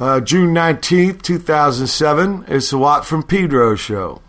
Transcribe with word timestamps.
uh, 0.00 0.20
June 0.20 0.54
19th, 0.54 1.22
2007. 1.22 2.44
It's 2.48 2.70
the 2.70 2.78
Watt 2.78 3.04
from 3.04 3.22
Pedro 3.22 3.74
show. 3.74 4.22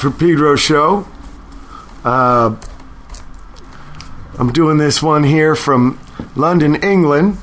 For 0.00 0.10
Pedro 0.10 0.56
show. 0.56 1.06
Uh, 2.04 2.56
I'm 4.38 4.52
doing 4.52 4.78
this 4.78 5.02
one 5.02 5.22
here 5.22 5.54
from 5.54 5.98
London, 6.34 6.74
England. 6.82 7.38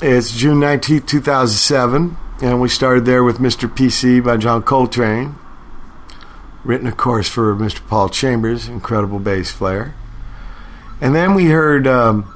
It's 0.00 0.34
June 0.34 0.60
19th, 0.60 1.06
2007, 1.06 2.16
and 2.40 2.60
we 2.60 2.68
started 2.68 3.04
there 3.04 3.22
with 3.22 3.38
Mr. 3.38 3.68
PC 3.68 4.24
by 4.24 4.36
John 4.36 4.62
Coltrane, 4.62 5.34
written, 6.64 6.86
of 6.86 6.96
course, 6.96 7.28
for 7.28 7.54
Mr. 7.56 7.86
Paul 7.88 8.08
Chambers, 8.08 8.68
incredible 8.68 9.18
bass 9.18 9.52
player. 9.52 9.94
And 11.00 11.14
then 11.14 11.34
we 11.34 11.46
heard 11.46 11.86
um, 11.86 12.32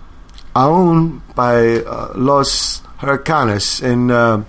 Aún 0.55 1.23
by 1.35 1.77
uh, 1.77 2.13
Los 2.15 2.81
Huracanes, 2.99 3.83
and 3.83 4.11
uh, 4.11 4.43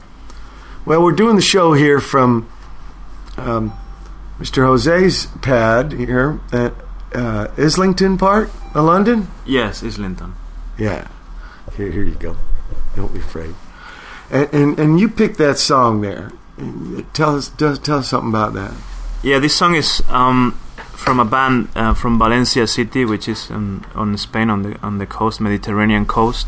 well, 0.86 1.04
we're 1.04 1.12
doing 1.12 1.36
the 1.36 1.42
show 1.42 1.74
here 1.74 2.00
from. 2.00 2.50
Um, 3.38 3.77
Mr. 4.58 4.66
Jose's 4.66 5.28
pad 5.42 5.92
here 5.92 6.40
at 6.52 6.74
uh, 7.14 7.48
Islington 7.58 8.18
Park, 8.18 8.50
uh, 8.74 8.82
London. 8.82 9.28
Yes, 9.46 9.84
Islington. 9.84 10.34
Yeah. 10.80 11.08
Here, 11.76 11.92
here 11.92 12.04
you 12.04 12.16
go. 12.16 12.36
Don't 12.96 13.14
be 13.14 13.20
afraid. 13.20 13.54
And 14.32 14.52
and, 14.52 14.80
and 14.80 15.00
you 15.00 15.10
picked 15.10 15.38
that 15.38 15.60
song 15.60 16.02
there. 16.02 16.32
Tell 17.14 17.36
us, 17.36 17.50
tell, 17.50 17.78
tell 17.78 18.00
us 18.00 18.10
something 18.10 18.30
about 18.30 18.56
that. 18.56 18.74
Yeah, 19.22 19.38
this 19.38 19.56
song 19.56 19.76
is 19.76 20.02
um, 20.10 20.54
from 20.96 21.20
a 21.20 21.26
band 21.26 21.70
uh, 21.76 21.94
from 21.94 22.18
Valencia 22.18 22.66
City, 22.66 23.06
which 23.06 23.28
is 23.28 23.52
um, 23.52 23.86
on 23.94 24.18
Spain 24.18 24.50
on 24.50 24.64
the 24.64 24.80
on 24.82 24.98
the 24.98 25.06
coast, 25.06 25.40
Mediterranean 25.40 26.08
coast. 26.08 26.48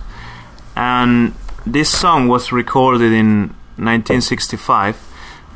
And 0.76 1.36
this 1.64 1.92
song 1.92 2.28
was 2.28 2.52
recorded 2.52 3.12
in 3.12 3.54
1965, 3.78 4.98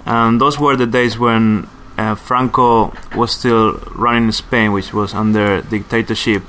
and 0.05 0.39
those 0.39 0.59
were 0.59 0.75
the 0.75 0.85
days 0.85 1.17
when 1.17 1.67
uh, 2.03 2.15
Franco 2.15 2.93
was 3.15 3.31
still 3.31 3.73
running 3.95 4.31
Spain, 4.31 4.73
which 4.73 4.93
was 4.93 5.13
under 5.13 5.61
dictatorship. 5.61 6.43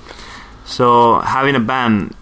So 0.65 1.21
having 1.21 1.55
a 1.55 1.61
band 1.61 2.15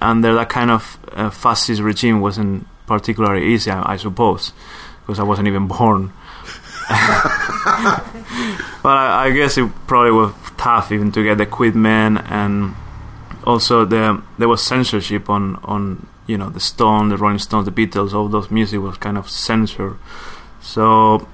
under 0.00 0.34
that 0.34 0.48
kind 0.48 0.70
of 0.70 0.98
uh, 1.12 1.30
fascist 1.30 1.82
regime 1.82 2.20
wasn't 2.20 2.66
particularly 2.86 3.52
easy, 3.52 3.70
I, 3.70 3.94
I 3.94 3.96
suppose, 3.96 4.52
because 5.00 5.18
I 5.18 5.24
wasn't 5.24 5.48
even 5.48 5.66
born. 5.66 6.12
but 6.90 6.96
I, 8.84 9.26
I, 9.26 9.30
guess 9.30 9.56
it 9.56 9.70
probably 9.86 10.10
was 10.10 10.32
tough 10.56 10.90
even 10.90 11.12
to 11.12 11.22
get 11.22 11.38
the 11.38 11.44
equipment, 11.44 12.18
and 12.28 12.74
also 13.44 13.84
the 13.84 14.20
there 14.38 14.48
was 14.48 14.60
censorship 14.60 15.30
on 15.30 15.54
on 15.62 16.08
you 16.26 16.36
know 16.36 16.50
the 16.50 16.58
Stone, 16.58 17.10
the 17.10 17.16
Rolling 17.16 17.38
Stones, 17.38 17.66
the 17.66 17.70
Beatles, 17.70 18.12
all 18.12 18.28
those 18.28 18.50
music 18.50 18.80
was 18.80 18.96
kind 18.96 19.16
of 19.16 19.30
censored. 19.30 19.98
So 20.60 21.28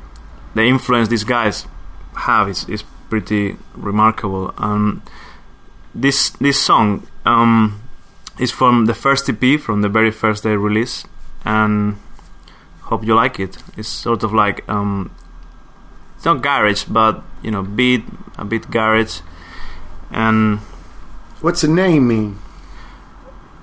the 0.56 0.64
influence 0.64 1.08
these 1.08 1.24
guys 1.24 1.66
have 2.14 2.48
is, 2.48 2.68
is 2.68 2.82
pretty 3.10 3.56
remarkable. 3.74 4.54
Um, 4.56 5.02
this 5.94 6.30
this 6.30 6.58
song 6.58 7.06
um, 7.24 7.82
is 8.38 8.50
from 8.50 8.86
the 8.86 8.94
first 8.94 9.28
EP, 9.28 9.60
from 9.60 9.82
the 9.82 9.88
very 9.88 10.10
first 10.10 10.42
day 10.42 10.56
release, 10.56 11.04
and 11.44 11.98
hope 12.82 13.04
you 13.04 13.14
like 13.14 13.38
it. 13.38 13.58
It's 13.76 13.88
sort 13.88 14.22
of 14.22 14.32
like 14.32 14.66
um, 14.68 15.14
it's 16.16 16.24
not 16.24 16.42
garage, 16.42 16.84
but 16.84 17.22
you 17.42 17.50
know, 17.50 17.62
beat 17.62 18.04
a 18.38 18.44
bit 18.44 18.70
garage, 18.70 19.20
and 20.10 20.58
what's 21.42 21.60
the 21.60 21.68
name 21.68 22.08
mean? 22.08 22.38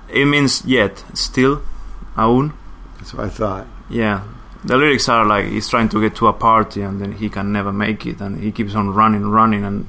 It 0.08 0.26
means 0.26 0.64
yet, 0.64 1.02
still, 1.14 1.62
aún. 2.16 2.52
That's 2.98 3.14
what 3.14 3.26
I 3.26 3.28
thought. 3.28 3.66
Yeah, 3.90 4.22
the 4.64 4.76
lyrics 4.76 5.08
are 5.08 5.24
like 5.24 5.46
he's 5.46 5.68
trying 5.68 5.88
to 5.88 6.00
get 6.00 6.16
to 6.16 6.26
a 6.26 6.32
party 6.32 6.82
and 6.82 7.00
then 7.00 7.12
he 7.12 7.28
can 7.28 7.52
never 7.52 7.72
make 7.72 8.06
it 8.06 8.20
and 8.20 8.42
he 8.42 8.50
keeps 8.50 8.74
on 8.74 8.90
running 8.90 9.26
running 9.26 9.64
and 9.64 9.86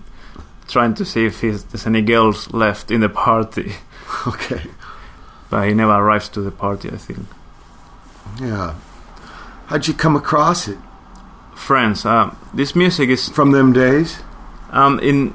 trying 0.67 0.93
to 0.93 1.05
see 1.05 1.25
if 1.25 1.41
there's 1.41 1.85
any 1.85 2.01
girls 2.01 2.51
left 2.53 2.91
in 2.91 3.01
the 3.01 3.09
party 3.09 3.73
okay 4.27 4.61
but 5.49 5.67
he 5.67 5.73
never 5.73 5.93
arrives 5.93 6.29
to 6.29 6.41
the 6.41 6.51
party 6.51 6.89
i 6.89 6.97
think 6.97 7.19
yeah 8.41 8.75
how'd 9.67 9.87
you 9.87 9.93
come 9.93 10.15
across 10.15 10.67
it 10.67 10.77
friends. 11.55 12.05
Uh, 12.05 12.33
this 12.53 12.75
music 12.75 13.09
is 13.09 13.29
from 13.29 13.51
them 13.51 13.73
days. 13.73 14.19
Um, 14.69 14.99
in 14.99 15.33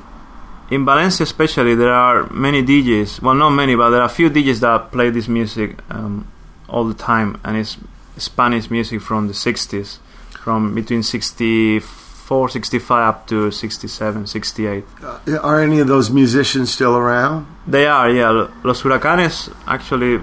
in 0.71 0.85
Valencia, 0.85 1.25
especially, 1.25 1.75
there 1.75 1.93
are 1.93 2.31
many 2.31 2.63
DJs. 2.63 3.23
Well, 3.23 3.35
not 3.35 3.51
many, 3.51 3.75
but 3.75 3.91
there 3.91 4.01
are 4.01 4.07
a 4.07 4.17
few 4.21 4.31
DJs 4.31 4.61
that 4.61 4.93
play 4.93 5.11
this 5.11 5.27
music 5.27 5.79
um, 5.91 6.31
all 6.69 6.85
the 6.85 6.95
time, 6.95 7.41
and 7.43 7.57
it's 7.57 7.77
Spanish 8.21 8.71
music 8.71 9.01
from 9.01 9.29
the 9.29 9.35
60s, 9.35 9.99
from 10.43 10.75
between 10.75 11.03
64, 11.03 12.49
65 12.49 13.09
up 13.09 13.27
to 13.29 13.51
67, 13.51 14.27
68. 14.27 14.85
Uh, 15.03 15.39
are 15.43 15.61
any 15.61 15.81
of 15.81 15.89
those 15.89 16.11
musicians 16.11 16.71
still 16.71 16.97
around? 16.97 17.47
They 17.67 17.87
are, 17.87 18.11
yeah. 18.11 18.49
Los 18.63 18.83
Huracanes, 18.83 19.55
actually, 19.67 20.21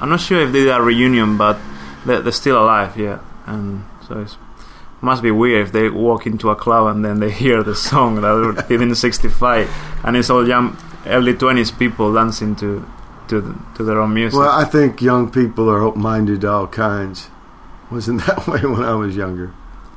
I'm 0.00 0.08
not 0.08 0.20
sure 0.20 0.40
if 0.40 0.52
they 0.52 0.64
did 0.64 0.74
a 0.74 0.82
reunion, 0.82 1.36
but 1.36 1.58
they're, 2.04 2.22
they're 2.22 2.32
still 2.32 2.62
alive, 2.62 2.96
yeah. 2.96 3.20
And 3.46 3.84
so 4.06 4.20
it's 4.20 4.36
must 5.02 5.22
be 5.22 5.30
weird 5.30 5.66
if 5.66 5.72
they 5.72 5.88
walk 5.88 6.26
into 6.26 6.50
a 6.50 6.56
club 6.56 6.94
and 6.94 7.04
then 7.04 7.20
they 7.20 7.30
hear 7.44 7.62
the 7.62 7.74
song 7.74 8.20
that 8.20 8.66
did 8.68 8.80
in 8.80 8.94
'65, 8.94 9.68
and 10.04 10.16
it's 10.16 10.30
all 10.30 10.46
young, 10.46 10.76
early 11.06 11.34
20s 11.34 11.76
people 11.78 12.12
dancing 12.12 12.56
to 12.56 12.84
to 13.28 13.58
to 13.76 13.84
their 13.84 14.00
own 14.00 14.14
music. 14.14 14.38
Well, 14.38 14.50
I 14.50 14.64
think 14.64 15.02
young 15.02 15.30
people 15.30 15.70
are 15.70 15.82
open-minded 15.82 16.40
to 16.42 16.50
all 16.50 16.66
kinds. 16.66 17.28
Wasn't 17.90 18.20
that 18.26 18.46
way 18.46 18.60
when 18.60 18.82
I 18.84 18.94
was 18.94 19.16
younger? 19.16 19.52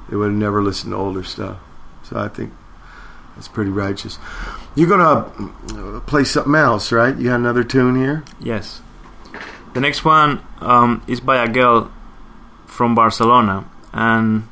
They 0.09 0.15
would 0.15 0.31
have 0.31 0.39
never 0.39 0.61
listened 0.61 0.91
to 0.93 0.97
older 0.97 1.23
stuff. 1.23 1.57
So 2.03 2.17
I 2.17 2.27
think 2.27 2.53
that's 3.35 3.47
pretty 3.47 3.71
righteous. 3.71 4.17
You're 4.75 4.89
gonna 4.89 6.01
play 6.07 6.23
something 6.23 6.55
else, 6.55 6.91
right? 6.91 7.15
You 7.15 7.29
got 7.29 7.35
another 7.35 7.63
tune 7.63 7.95
here? 7.95 8.23
Yes. 8.39 8.81
The 9.73 9.79
next 9.79 10.03
one 10.03 10.41
um, 10.61 11.03
is 11.07 11.19
by 11.19 11.43
a 11.43 11.47
girl 11.47 11.91
from 12.65 12.95
Barcelona, 12.95 13.69
and 13.93 14.47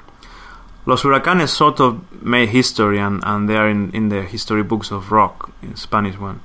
Los 0.85 1.01
Huracanes 1.01 1.49
sort 1.49 1.81
of 1.81 2.23
made 2.23 2.49
history 2.49 2.97
and, 2.97 3.21
and 3.25 3.49
they 3.49 3.57
are 3.57 3.67
in, 3.67 3.91
in 3.91 4.07
the 4.07 4.21
history 4.21 4.63
books 4.63 4.89
of 4.89 5.11
rock, 5.11 5.51
in 5.61 5.75
Spanish 5.75 6.17
one. 6.17 6.39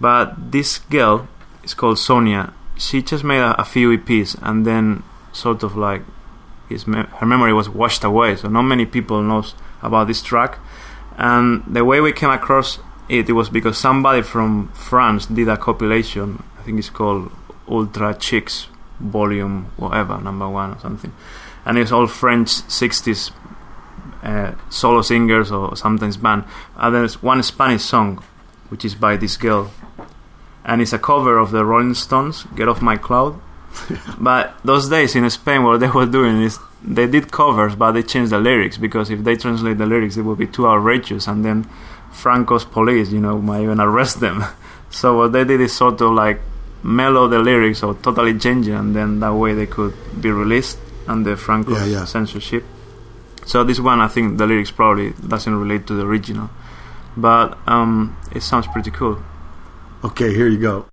But 0.00 0.52
this 0.52 0.78
girl 0.78 1.28
is 1.70 1.74
called 1.74 1.98
Sonia. 1.98 2.52
She 2.76 3.02
just 3.02 3.24
made 3.24 3.40
a, 3.40 3.60
a 3.60 3.64
few 3.64 3.96
EPs 3.96 4.38
and 4.42 4.66
then 4.66 5.02
sort 5.32 5.62
of 5.62 5.76
like 5.76 6.02
his 6.68 6.86
me- 6.86 7.06
her 7.18 7.26
memory 7.26 7.52
was 7.52 7.68
washed 7.68 8.04
away. 8.04 8.36
So 8.36 8.48
not 8.48 8.62
many 8.62 8.86
people 8.86 9.22
knows 9.22 9.54
about 9.82 10.06
this 10.06 10.22
track. 10.22 10.58
And 11.16 11.62
the 11.66 11.84
way 11.84 12.00
we 12.00 12.12
came 12.12 12.30
across 12.30 12.78
it, 13.08 13.28
it 13.28 13.32
was 13.32 13.48
because 13.48 13.76
somebody 13.76 14.22
from 14.22 14.68
France 14.68 15.26
did 15.26 15.48
a 15.48 15.56
compilation. 15.56 16.42
I 16.58 16.62
think 16.62 16.78
it's 16.78 16.90
called 16.90 17.32
Ultra 17.68 18.14
Chicks 18.14 18.68
Volume 19.00 19.72
whatever 19.76 20.20
number 20.20 20.48
one 20.48 20.72
or 20.72 20.78
something. 20.78 21.12
And 21.64 21.78
it's 21.78 21.92
all 21.92 22.06
French 22.06 22.48
60s 22.48 23.32
uh, 24.22 24.52
solo 24.70 25.02
singers 25.02 25.50
or 25.50 25.76
sometimes 25.76 26.16
band. 26.16 26.44
And 26.76 26.94
there's 26.94 27.22
one 27.22 27.42
Spanish 27.42 27.82
song, 27.82 28.22
which 28.68 28.84
is 28.84 28.94
by 28.94 29.16
this 29.16 29.36
girl, 29.36 29.70
and 30.70 30.80
it's 30.80 30.92
a 30.92 30.98
cover 31.00 31.36
of 31.36 31.50
the 31.50 31.64
Rolling 31.64 31.94
Stones, 31.94 32.46
"Get 32.54 32.68
Off 32.68 32.80
My 32.80 32.96
Cloud." 32.96 33.40
but 34.18 34.54
those 34.64 34.88
days 34.88 35.16
in 35.16 35.28
Spain, 35.28 35.64
what 35.64 35.80
they 35.80 35.88
were 35.88 36.06
doing 36.06 36.40
is 36.42 36.60
they 36.82 37.08
did 37.08 37.32
covers, 37.32 37.74
but 37.74 37.92
they 37.92 38.04
changed 38.04 38.30
the 38.30 38.38
lyrics 38.38 38.78
because 38.78 39.10
if 39.10 39.24
they 39.24 39.34
translate 39.34 39.78
the 39.78 39.86
lyrics, 39.86 40.16
it 40.16 40.22
would 40.22 40.38
be 40.38 40.46
too 40.46 40.68
outrageous, 40.68 41.26
and 41.26 41.44
then 41.44 41.68
Franco's 42.12 42.64
police, 42.64 43.10
you 43.10 43.18
know, 43.20 43.38
might 43.38 43.62
even 43.62 43.80
arrest 43.80 44.20
them. 44.20 44.44
so 44.90 45.16
what 45.18 45.32
they 45.32 45.44
did 45.44 45.60
is 45.60 45.72
sort 45.74 46.00
of 46.00 46.12
like 46.12 46.40
mellow 46.84 47.26
the 47.26 47.40
lyrics 47.40 47.82
or 47.82 47.94
totally 47.94 48.38
change 48.38 48.68
it, 48.68 48.74
and 48.74 48.94
then 48.94 49.18
that 49.18 49.34
way 49.34 49.54
they 49.54 49.66
could 49.66 49.92
be 50.20 50.30
released 50.30 50.78
under 51.08 51.36
Franco's 51.36 51.78
yeah, 51.78 51.98
yeah. 51.98 52.04
censorship. 52.04 52.62
So 53.44 53.64
this 53.64 53.80
one, 53.80 54.00
I 54.00 54.06
think 54.06 54.38
the 54.38 54.46
lyrics 54.46 54.70
probably 54.70 55.14
doesn't 55.26 55.52
relate 55.52 55.88
to 55.88 55.94
the 55.94 56.06
original, 56.06 56.48
but 57.16 57.58
um, 57.66 58.16
it 58.32 58.44
sounds 58.44 58.68
pretty 58.68 58.92
cool. 58.92 59.20
Okay, 60.02 60.32
here 60.34 60.48
you 60.48 60.58
go. 60.58 60.86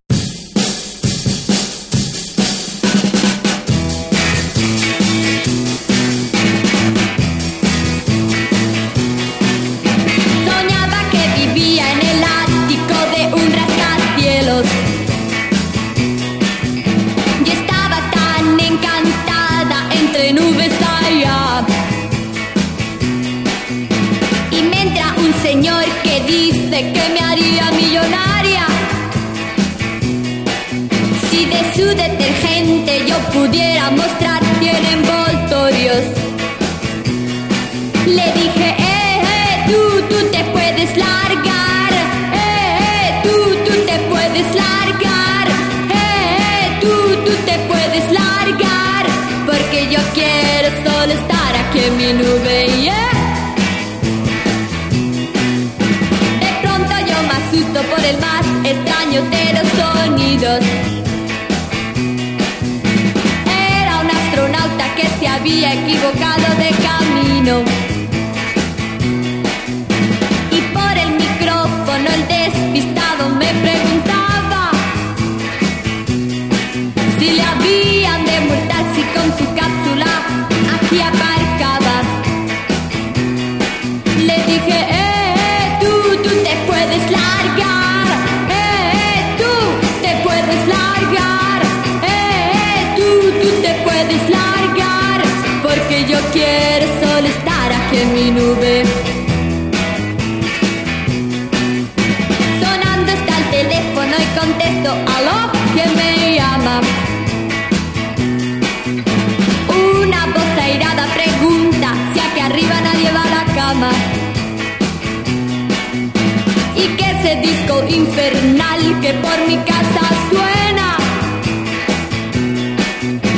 Infernal 117.90 119.00
que 119.02 119.14
por 119.14 119.48
mi 119.48 119.58
casa 119.58 120.04
suena. 120.30 120.98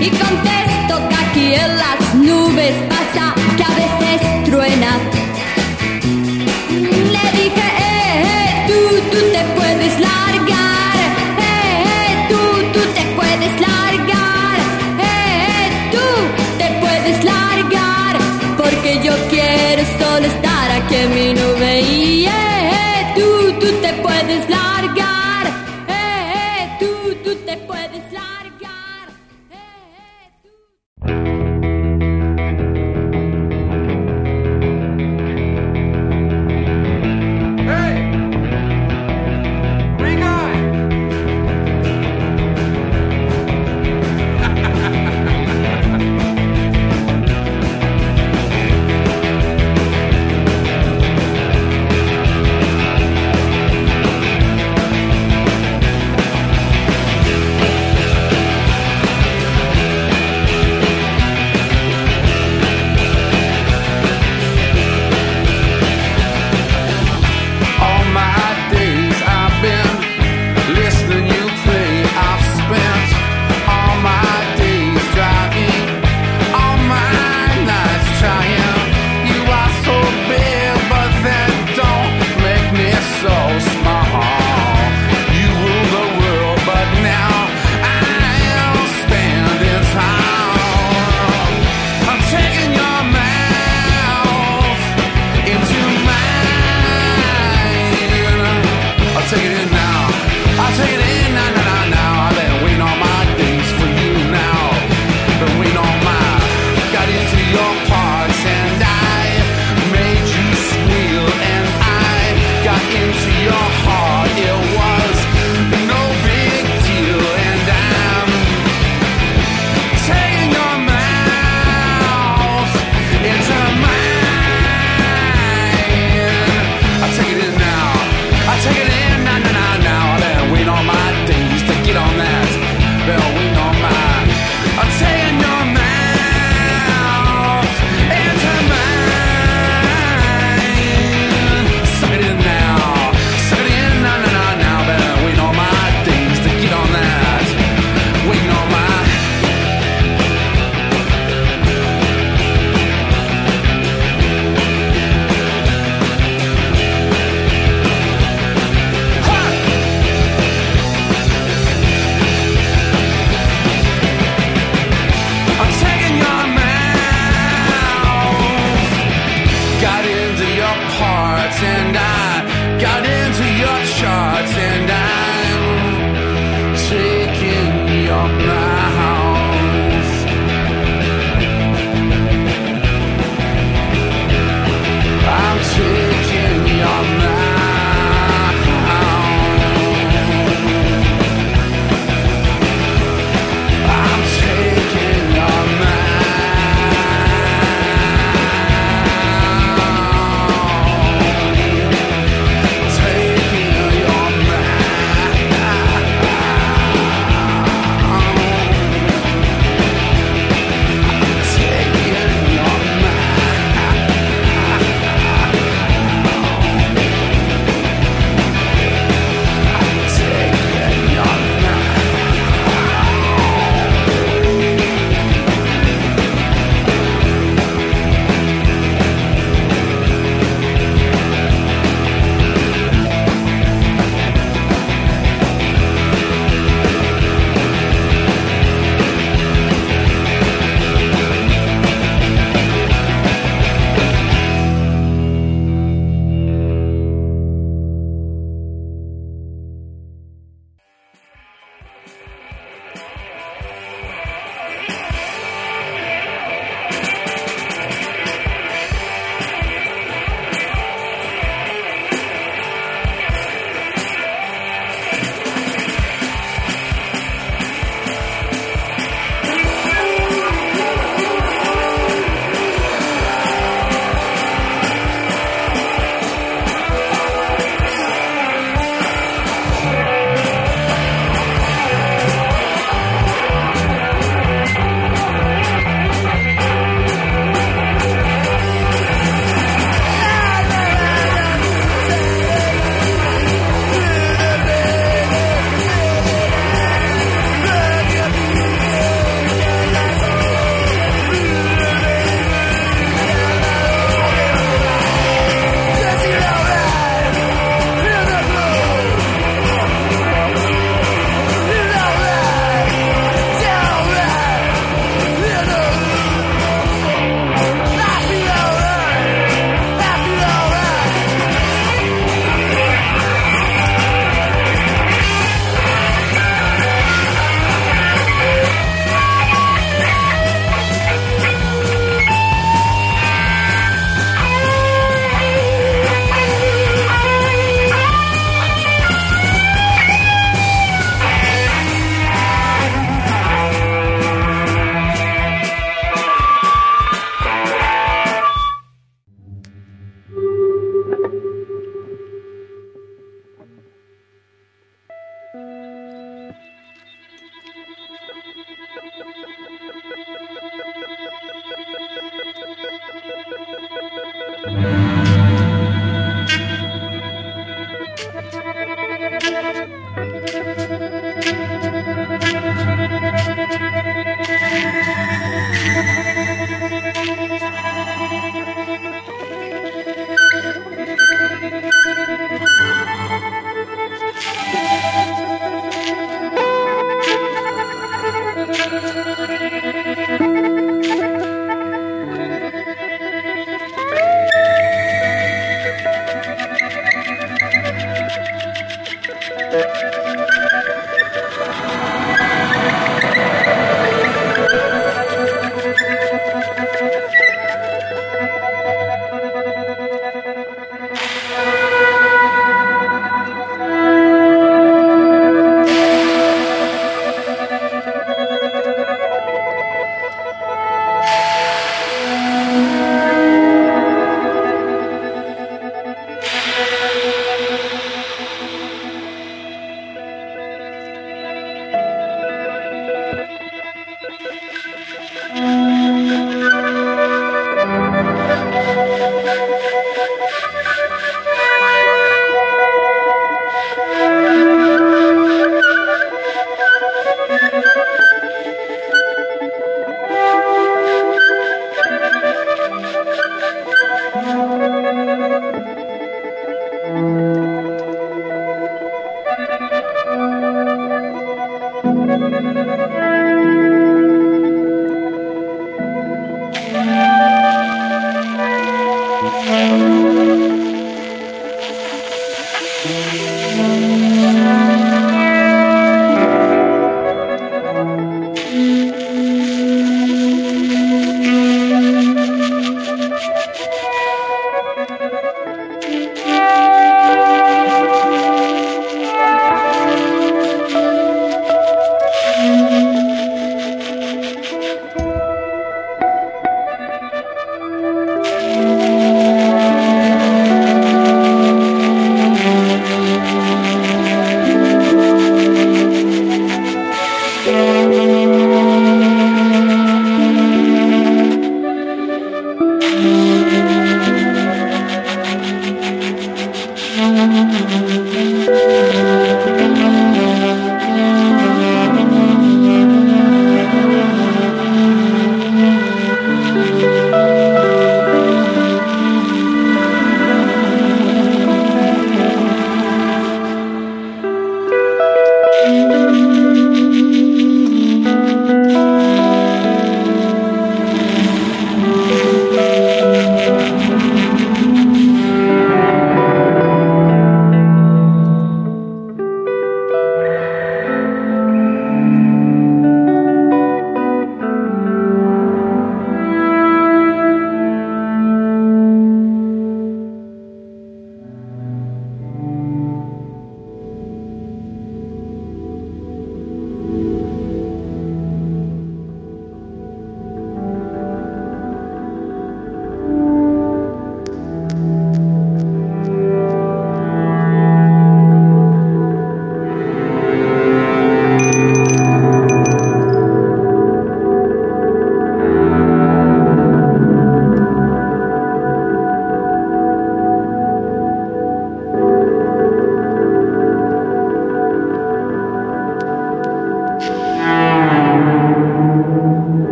Y 0.00 0.08
contesto 0.08 1.08
que 1.08 1.14
aquí 1.14 1.54
en 1.54 1.78
las 1.78 2.14
nubes 2.14 2.74
pasa 2.88 3.34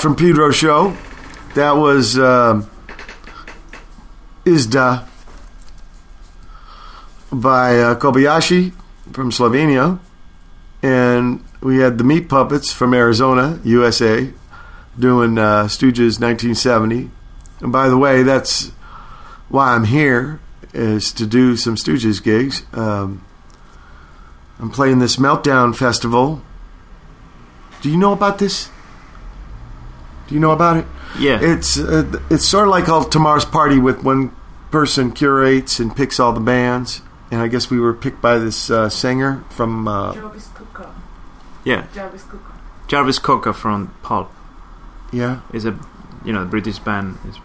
from 0.00 0.16
Pedro 0.16 0.50
show. 0.50 0.96
That 1.54 1.72
was 1.72 2.18
uh, 2.18 2.62
Izdiah 4.44 5.06
by 7.32 7.78
uh, 7.78 7.94
Kobayashi 7.96 8.72
from 9.12 9.30
Slovenia. 9.30 9.98
And 10.82 11.44
we 11.60 11.78
had 11.78 11.98
the 11.98 12.04
Meat 12.04 12.28
Puppets 12.28 12.72
from 12.72 12.94
Arizona, 12.94 13.60
USA, 13.64 14.30
doing 14.98 15.38
uh, 15.38 15.64
Stooges 15.64 16.20
1970. 16.20 17.10
And 17.60 17.72
by 17.72 17.88
the 17.88 17.96
way, 17.96 18.22
that's 18.22 18.68
why 19.48 19.74
I'm 19.74 19.84
here, 19.84 20.40
is 20.72 21.12
to 21.12 21.26
do 21.26 21.56
some 21.56 21.76
Stooges 21.76 22.22
gigs. 22.22 22.64
Um, 22.72 23.24
I'm 24.58 24.70
playing 24.70 24.98
this 24.98 25.16
Meltdown 25.16 25.74
Festival. 25.74 26.42
Do 27.80 27.90
you 27.90 27.96
know 27.96 28.12
about 28.12 28.38
this? 28.38 28.70
Do 30.34 30.36
you 30.38 30.40
know 30.40 30.50
about 30.50 30.78
it? 30.78 30.86
Yeah. 31.16 31.38
It's 31.40 31.78
uh, 31.78 32.20
it's 32.28 32.44
sort 32.44 32.64
of 32.64 32.70
like 32.70 32.88
all 32.88 33.04
tomorrow's 33.04 33.44
party 33.44 33.78
with 33.78 34.02
one 34.02 34.34
person 34.72 35.12
curates 35.12 35.78
and 35.78 35.94
picks 35.94 36.18
all 36.18 36.32
the 36.32 36.40
bands. 36.40 37.02
And 37.30 37.40
I 37.40 37.46
guess 37.46 37.70
we 37.70 37.78
were 37.78 37.94
picked 37.94 38.20
by 38.20 38.38
this 38.38 38.68
uh, 38.68 38.88
singer 38.88 39.44
from 39.50 39.86
uh, 39.86 40.12
Jarvis 40.12 40.48
Cocker. 40.48 40.92
yeah. 41.62 41.86
Jarvis 41.94 42.24
Cocker. 42.24 42.52
Jarvis 42.88 43.20
Cocker 43.20 43.52
from 43.52 43.94
Pulp 44.02 44.28
yeah 45.12 45.42
is 45.52 45.66
a 45.66 45.78
you 46.24 46.32
know 46.32 46.44
British 46.44 46.80
band. 46.80 47.16
is 47.28 47.36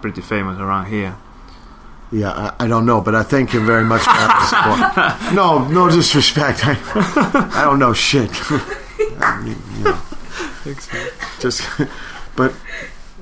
pretty 0.00 0.20
famous 0.20 0.60
around 0.60 0.86
here. 0.86 1.16
yeah 2.12 2.30
I, 2.30 2.66
I 2.66 2.68
don't 2.68 2.86
know, 2.86 3.00
but 3.00 3.16
I 3.16 3.24
thank 3.24 3.50
him 3.50 3.66
very 3.66 3.82
much 3.84 4.02
for 4.02 4.14
that 4.22 5.16
support. 5.18 5.34
No, 5.34 5.66
no 5.66 5.90
disrespect. 5.90 6.60
I, 6.64 6.78
I 7.60 7.64
don't 7.64 7.80
know 7.80 7.92
shit. 7.92 8.30
I 9.18 9.42
mean, 9.42 9.60
you 9.78 9.84
know, 9.84 9.98
just 11.40 11.62
but 12.36 12.52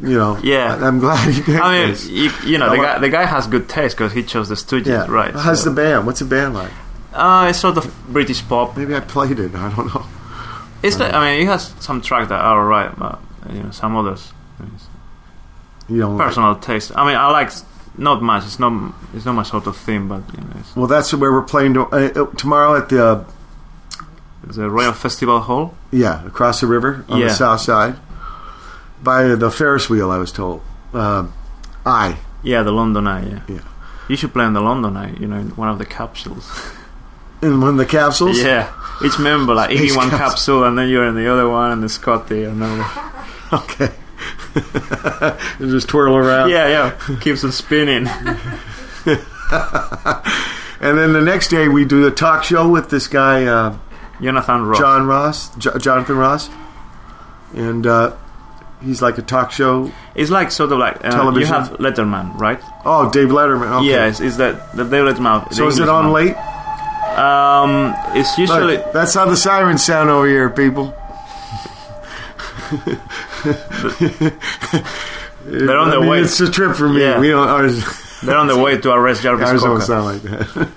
you 0.02 0.18
know 0.18 0.36
Yeah. 0.42 0.76
I, 0.80 0.88
am 0.88 0.98
glad 0.98 1.32
he 1.32 1.40
picked 1.42 1.62
I 1.62 1.86
mean, 1.86 1.96
you, 2.08 2.30
you 2.44 2.58
know, 2.58 2.70
the 2.70 2.76
guy 2.76 2.98
the 2.98 3.08
guy 3.08 3.24
has 3.24 3.46
good 3.46 3.68
taste 3.68 3.96
because 3.96 4.12
he 4.12 4.22
chose 4.22 4.48
the 4.48 4.56
Stooges, 4.56 4.86
Yeah, 4.86 5.06
right? 5.08 5.32
How's 5.34 5.62
so- 5.62 5.70
the 5.70 5.76
band? 5.76 6.06
What's 6.06 6.18
the 6.20 6.26
band 6.26 6.54
like? 6.54 6.72
Uh, 7.12 7.46
it's 7.50 7.60
sort 7.60 7.76
of 7.76 7.86
British 8.08 8.42
pop. 8.48 8.76
Maybe 8.76 8.92
I 8.94 8.98
played 8.98 9.38
it. 9.38 9.54
I 9.54 9.72
don't 9.74 9.86
know. 9.94 10.04
It's 10.82 10.96
the, 10.96 11.14
I 11.14 11.20
mean, 11.24 11.40
he 11.40 11.46
has 11.46 11.72
some 11.78 12.02
tracks 12.02 12.28
that 12.28 12.40
are 12.40 12.58
alright, 12.60 12.98
but 12.98 13.20
you 13.52 13.62
know, 13.62 13.70
some 13.70 13.96
others. 13.96 14.32
You 15.88 16.00
don't. 16.00 16.16
like- 16.18 16.26
Personal 16.28 16.56
taste. 16.56 16.92
I 16.96 17.06
mean, 17.06 17.16
I 17.16 17.30
like 17.30 17.52
not 17.96 18.20
much. 18.22 18.44
It's 18.44 18.58
not. 18.58 18.92
It's 19.14 19.24
not 19.24 19.34
my 19.34 19.44
sort 19.44 19.66
of 19.66 19.76
thing, 19.76 20.08
but 20.08 20.22
you 20.34 20.40
know, 20.40 20.50
it's, 20.58 20.74
Well, 20.74 20.86
that's 20.88 21.14
where 21.14 21.30
we're 21.30 21.42
playing 21.42 21.74
to, 21.74 21.82
uh, 21.86 22.10
uh, 22.16 22.26
tomorrow 22.36 22.76
at 22.76 22.88
the 22.88 23.04
uh, 23.06 23.24
the 24.42 24.68
Royal 24.68 24.92
Festival 24.92 25.40
Hall. 25.40 25.74
Yeah, 25.90 26.26
across 26.26 26.60
the 26.60 26.66
river 26.66 27.04
on 27.08 27.20
Yeah. 27.20 27.28
the 27.28 27.34
south 27.34 27.60
side, 27.60 27.94
by 29.04 29.24
the 29.34 29.50
Ferris 29.50 29.88
wheel. 29.90 30.10
I 30.10 30.18
was 30.18 30.32
told. 30.32 30.62
Um 30.92 31.32
I 31.86 32.16
Yeah, 32.42 32.62
the 32.62 32.72
London 32.72 33.06
Eye. 33.06 33.28
Yeah. 33.28 33.40
Yeah. 33.48 33.60
You 34.08 34.16
should 34.16 34.32
play 34.32 34.44
on 34.44 34.52
the 34.54 34.60
London 34.60 34.96
Eye. 34.96 35.14
You 35.20 35.26
know, 35.28 35.36
in 35.36 35.48
one 35.56 35.68
of 35.68 35.78
the 35.78 35.86
capsules. 35.86 36.50
in 37.42 37.60
one 37.60 37.70
of 37.70 37.76
the 37.76 37.86
capsules. 37.86 38.38
yeah. 38.40 38.72
Each 39.04 39.18
member 39.18 39.54
like 39.54 39.70
Each 39.70 39.80
eating 39.80 39.96
one 39.96 40.08
capsule. 40.10 40.28
capsule, 40.30 40.64
and 40.64 40.78
then 40.78 40.88
you're 40.88 41.04
in 41.06 41.14
the 41.16 41.26
other 41.30 41.48
one, 41.48 41.72
and 41.72 41.82
the 41.82 41.88
Scotty, 41.88 42.44
and 42.44 42.60
then 42.62 42.84
Okay. 43.52 43.90
and 45.58 45.70
just 45.70 45.88
twirl 45.88 46.16
around. 46.16 46.48
yeah, 46.50 46.68
yeah, 46.68 47.18
keeps 47.20 47.42
on 47.44 47.50
spinning. 47.52 48.06
And 50.80 50.98
then 50.98 51.12
the 51.12 51.20
next 51.22 51.48
day 51.48 51.68
we 51.68 51.84
do 51.84 52.06
a 52.06 52.10
talk 52.10 52.44
show 52.44 52.68
with 52.68 52.90
this 52.90 53.06
guy 53.06 53.44
uh, 53.46 53.76
Jonathan 54.20 54.62
Ross. 54.66 54.78
John 54.78 55.06
Ross, 55.06 55.56
Jo- 55.56 55.78
Jonathan 55.78 56.16
Ross, 56.16 56.50
and 57.54 57.86
uh, 57.86 58.14
he's 58.82 59.00
like 59.02 59.18
a 59.18 59.22
talk 59.22 59.52
show. 59.52 59.90
It's 60.14 60.30
like 60.30 60.50
sort 60.50 60.72
of 60.72 60.78
like 60.78 61.04
uh, 61.04 61.32
you 61.36 61.46
have 61.46 61.70
Letterman, 61.78 62.38
right? 62.38 62.60
Oh, 62.84 63.10
Dave 63.10 63.28
Letterman. 63.28 63.78
Okay. 63.80 63.90
Yeah, 63.90 64.06
it's, 64.08 64.20
it's 64.20 64.36
that 64.36 64.72
the 64.76 64.84
David 64.84 65.16
Letterman. 65.16 65.48
the 65.48 65.54
So 65.54 65.66
is 65.68 65.78
it 65.78 65.88
on 65.88 66.04
man. 66.06 66.12
late? 66.12 66.36
Um, 67.18 67.94
it's 68.16 68.36
usually 68.38 68.76
Look, 68.78 68.92
that's 68.92 69.14
how 69.14 69.26
the 69.26 69.36
sirens 69.36 69.84
sound 69.84 70.10
over 70.10 70.26
here, 70.26 70.50
people. 70.50 70.94
They're 75.44 75.78
on 75.78 75.88
I 75.88 75.90
their 75.90 76.00
mean, 76.00 76.08
way. 76.08 76.20
It's 76.20 76.40
a 76.40 76.50
trip 76.50 76.74
for 76.76 76.88
me. 76.88 77.00
Yeah. 77.02 77.20
We 77.20 77.28
don't. 77.28 77.46
Ours, 77.48 77.84
they're 78.22 78.36
on 78.36 78.46
the 78.46 78.58
way 78.58 78.78
to 78.78 78.92
arrest 78.92 79.22
Jarvis 79.22 79.48
ours 79.48 79.62
don't 79.62 79.80
sound 79.82 80.04
like 80.06 80.22
that. 80.22 80.68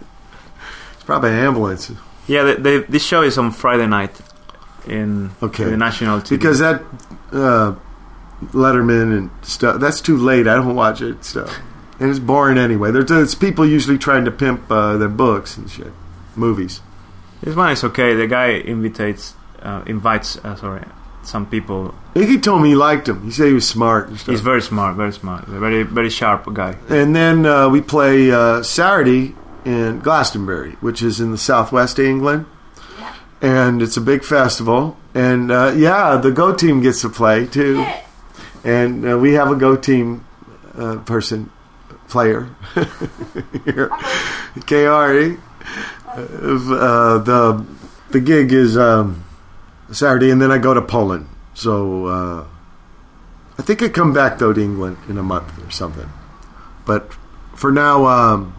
it's 0.95 1.03
probably 1.05 1.29
an 1.31 1.37
ambulance 1.37 1.91
Yeah, 2.27 2.43
they, 2.43 2.55
they, 2.55 2.77
this 2.79 3.05
show 3.05 3.21
is 3.21 3.37
on 3.37 3.51
Friday 3.51 3.87
night 3.87 4.11
in 4.85 5.31
Okay. 5.41 5.63
in 5.63 5.71
the 5.71 5.77
national 5.77 6.19
TV. 6.19 6.29
because 6.31 6.59
that 6.59 6.83
uh, 7.31 7.75
Letterman 8.41 9.17
and 9.17 9.29
stuff. 9.41 9.79
That's 9.79 10.01
too 10.01 10.17
late. 10.17 10.47
I 10.47 10.55
don't 10.55 10.75
watch 10.75 11.01
it 11.01 11.23
stuff, 11.23 11.57
and 11.99 12.09
it's 12.09 12.19
boring 12.19 12.57
anyway. 12.57 12.91
There's 12.91 13.09
it's 13.09 13.35
people 13.35 13.65
usually 13.65 13.97
trying 13.97 14.25
to 14.25 14.31
pimp 14.31 14.69
uh, 14.71 14.97
their 14.97 15.09
books 15.09 15.57
and 15.57 15.69
shit, 15.69 15.91
movies. 16.35 16.81
this 17.41 17.55
one 17.55 17.71
is 17.71 17.83
okay. 17.83 18.13
The 18.13 18.27
guy 18.27 18.49
invites 18.49 19.33
uh, 19.61 19.83
invites 19.85 20.37
uh, 20.37 20.55
sorry 20.55 20.85
some 21.27 21.45
people. 21.45 21.93
He 22.13 22.39
told 22.39 22.61
me 22.61 22.69
he 22.69 22.75
liked 22.75 23.07
him. 23.07 23.23
He 23.23 23.31
said 23.31 23.47
he 23.47 23.53
was 23.53 23.67
smart 23.67 24.07
and 24.07 24.17
stuff. 24.17 24.31
He's 24.31 24.41
very 24.41 24.61
smart, 24.61 24.95
very 24.95 25.13
smart, 25.13 25.45
very 25.45 25.83
very 25.83 26.09
sharp 26.09 26.51
guy. 26.53 26.77
And 26.89 27.15
then 27.15 27.45
uh, 27.45 27.69
we 27.69 27.81
play 27.81 28.31
uh, 28.31 28.63
Saturday 28.63 29.35
in 29.65 29.99
Glastonbury, 29.99 30.73
which 30.79 31.03
is 31.03 31.19
in 31.19 31.31
the 31.31 31.37
southwest 31.37 31.99
of 31.99 32.05
England. 32.05 32.45
And 33.41 33.81
it's 33.81 33.97
a 33.97 34.01
big 34.01 34.23
festival. 34.23 34.97
And 35.13 35.51
uh, 35.51 35.73
yeah, 35.75 36.17
the 36.17 36.31
Go 36.31 36.55
team 36.55 36.81
gets 36.81 37.01
to 37.01 37.09
play 37.09 37.45
too. 37.45 37.85
And 38.67 39.09
uh, 39.09 39.17
we 39.17 39.33
have 39.35 39.49
a 39.49 39.55
Go 39.55 39.77
team 39.77 40.25
uh, 40.75 40.97
person, 40.97 41.49
player 42.09 42.49
here, 43.63 43.87
KRE. 44.67 45.39
Uh, 46.13 47.17
the 47.19 47.65
the 48.09 48.19
gig 48.19 48.51
is 48.51 48.77
um, 48.77 49.23
Saturday, 49.89 50.31
and 50.31 50.41
then 50.41 50.51
I 50.51 50.57
go 50.57 50.73
to 50.73 50.81
Poland. 50.81 51.29
So 51.53 52.07
uh, 52.07 52.47
I 53.57 53.61
think 53.61 53.81
I 53.81 53.87
come 53.87 54.11
back 54.11 54.37
though 54.37 54.51
to 54.51 54.61
England 54.61 54.97
in 55.07 55.17
a 55.17 55.23
month 55.23 55.65
or 55.65 55.71
something. 55.71 56.09
But 56.85 57.13
for 57.55 57.71
now, 57.71 58.05
um, 58.05 58.53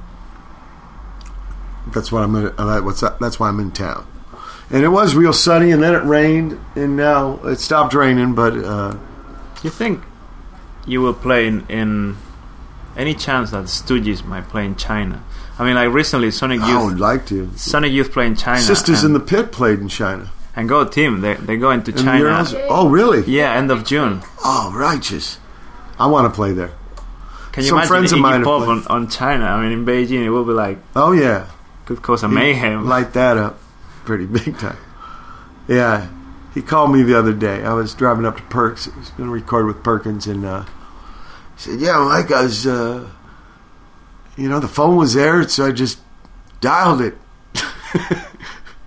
that's 1.92 2.10
what 2.10 2.22
I'm. 2.22 2.32
Gonna, 2.32 2.54
uh, 2.56 2.80
what's 2.80 3.02
that? 3.02 3.20
That's 3.20 3.38
why 3.38 3.48
I'm 3.48 3.60
in 3.60 3.72
town. 3.72 4.06
And 4.70 4.84
it 4.84 4.88
was 4.88 5.14
real 5.14 5.34
sunny, 5.34 5.70
and 5.70 5.82
then 5.82 5.94
it 5.94 6.04
rained, 6.04 6.58
and 6.74 6.96
now 6.96 7.40
it 7.44 7.60
stopped 7.60 7.92
raining. 7.92 8.34
But 8.34 8.54
uh, 9.58 9.60
You 9.64 9.70
think 9.70 10.02
you 10.86 11.00
will 11.00 11.14
play 11.14 11.46
in, 11.46 11.66
in 11.68 12.16
any 12.96 13.14
chance 13.14 13.50
that 13.50 13.64
Stooges 13.66 14.24
might 14.24 14.48
play 14.48 14.64
in 14.64 14.76
China? 14.76 15.22
I 15.58 15.64
mean, 15.64 15.74
like 15.74 15.92
recently, 15.92 16.30
Sonic 16.30 16.60
Youth. 16.60 16.68
I 16.70 16.84
would 16.84 17.00
like 17.00 17.26
to. 17.26 17.50
Sonic 17.56 17.92
Youth 17.92 18.12
play 18.12 18.26
in 18.26 18.36
China. 18.36 18.60
Sisters 18.60 19.02
in 19.04 19.12
the 19.12 19.20
Pit 19.20 19.50
played 19.52 19.80
in 19.80 19.88
China. 19.88 20.30
and 20.54 20.68
Go 20.68 20.84
Team. 20.84 21.20
They 21.20 21.34
they 21.34 21.56
go 21.56 21.70
into 21.72 21.90
In 21.90 21.98
China. 21.98 22.44
Oh, 22.68 22.88
really? 22.88 23.22
Yeah, 23.30 23.54
end 23.54 23.70
of 23.70 23.84
June. 23.84 24.22
Oh, 24.44 24.72
righteous. 24.74 25.38
I 25.98 26.06
want 26.06 26.32
to 26.32 26.34
play 26.34 26.52
there. 26.52 26.70
Can 27.52 27.64
you 27.64 27.70
Some 27.70 27.78
imagine 27.78 27.88
friends 27.88 28.12
of 28.12 28.18
mine 28.20 28.44
Pop 28.44 28.68
on, 28.68 28.86
on 28.86 29.08
China? 29.08 29.46
I 29.46 29.60
mean, 29.62 29.72
in 29.72 29.84
Beijing, 29.84 30.22
it 30.24 30.30
will 30.30 30.44
be 30.44 30.52
like 30.52 30.78
Oh, 30.94 31.10
yeah. 31.10 31.48
could 31.86 32.02
cause 32.02 32.22
a 32.22 32.28
mayhem. 32.28 32.86
Light 32.86 33.12
that 33.14 33.36
up 33.36 33.58
pretty 34.04 34.26
big 34.26 34.56
time. 34.58 34.76
Yeah. 35.66 36.06
He 36.58 36.62
called 36.62 36.90
me 36.90 37.04
the 37.04 37.16
other 37.16 37.32
day. 37.32 37.62
I 37.62 37.72
was 37.72 37.94
driving 37.94 38.26
up 38.26 38.36
to 38.36 38.42
Perks. 38.42 38.88
I 38.88 38.98
was 38.98 39.10
going 39.10 39.28
to 39.28 39.32
record 39.32 39.66
with 39.66 39.84
Perkins, 39.84 40.26
and 40.26 40.44
uh, 40.44 40.64
he 40.64 40.70
said, 41.56 41.78
"Yeah, 41.78 42.00
Mike, 42.00 42.32
I 42.32 42.42
was, 42.42 42.66
uh, 42.66 43.08
you 44.36 44.48
know, 44.48 44.58
the 44.58 44.66
phone 44.66 44.96
was 44.96 45.14
there, 45.14 45.48
so 45.48 45.66
I 45.66 45.70
just 45.70 46.00
dialed 46.60 47.00
it. 47.00 47.16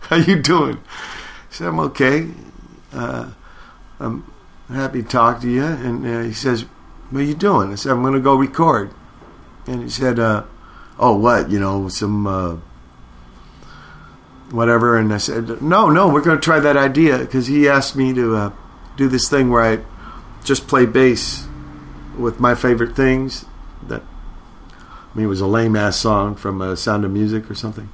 How 0.01 0.17
you 0.17 0.41
doing?" 0.41 0.79
I 0.79 1.53
said, 1.53 1.67
"I'm 1.67 1.79
okay. 1.79 2.27
Uh, 2.91 3.31
I'm 4.01 4.29
happy 4.67 5.01
to 5.01 5.07
talk 5.07 5.39
to 5.39 5.49
you." 5.49 5.63
And 5.63 6.05
uh, 6.05 6.23
he 6.23 6.33
says, 6.33 6.63
"What 7.09 7.21
are 7.21 7.23
you 7.23 7.35
doing?" 7.35 7.71
I 7.71 7.75
said, 7.75 7.93
"I'm 7.93 8.01
going 8.01 8.15
to 8.15 8.19
go 8.19 8.35
record." 8.35 8.91
And 9.65 9.81
he 9.81 9.89
said, 9.89 10.19
uh, 10.19 10.43
"Oh, 10.99 11.15
what? 11.15 11.49
You 11.49 11.61
know, 11.61 11.87
some." 11.87 12.27
Whatever. 14.51 14.97
And 14.97 15.13
I 15.13 15.17
said, 15.17 15.61
no, 15.61 15.89
no, 15.89 16.09
we're 16.09 16.21
going 16.21 16.37
to 16.37 16.43
try 16.43 16.59
that 16.59 16.77
idea 16.77 17.17
because 17.19 17.47
he 17.47 17.67
asked 17.67 17.95
me 17.95 18.13
to 18.13 18.35
uh, 18.35 18.51
do 18.97 19.07
this 19.07 19.29
thing 19.29 19.49
where 19.49 19.63
I 19.63 19.83
just 20.43 20.67
play 20.67 20.85
bass 20.85 21.47
with 22.17 22.39
my 22.39 22.53
favorite 22.53 22.95
things. 22.95 23.45
That 23.87 24.01
I 24.01 25.17
mean, 25.17 25.25
it 25.25 25.29
was 25.29 25.41
a 25.41 25.47
lame 25.47 25.75
ass 25.75 25.97
song 25.97 26.35
from 26.35 26.61
uh, 26.61 26.75
Sound 26.75 27.05
of 27.05 27.11
Music 27.11 27.49
or 27.49 27.55
something. 27.55 27.89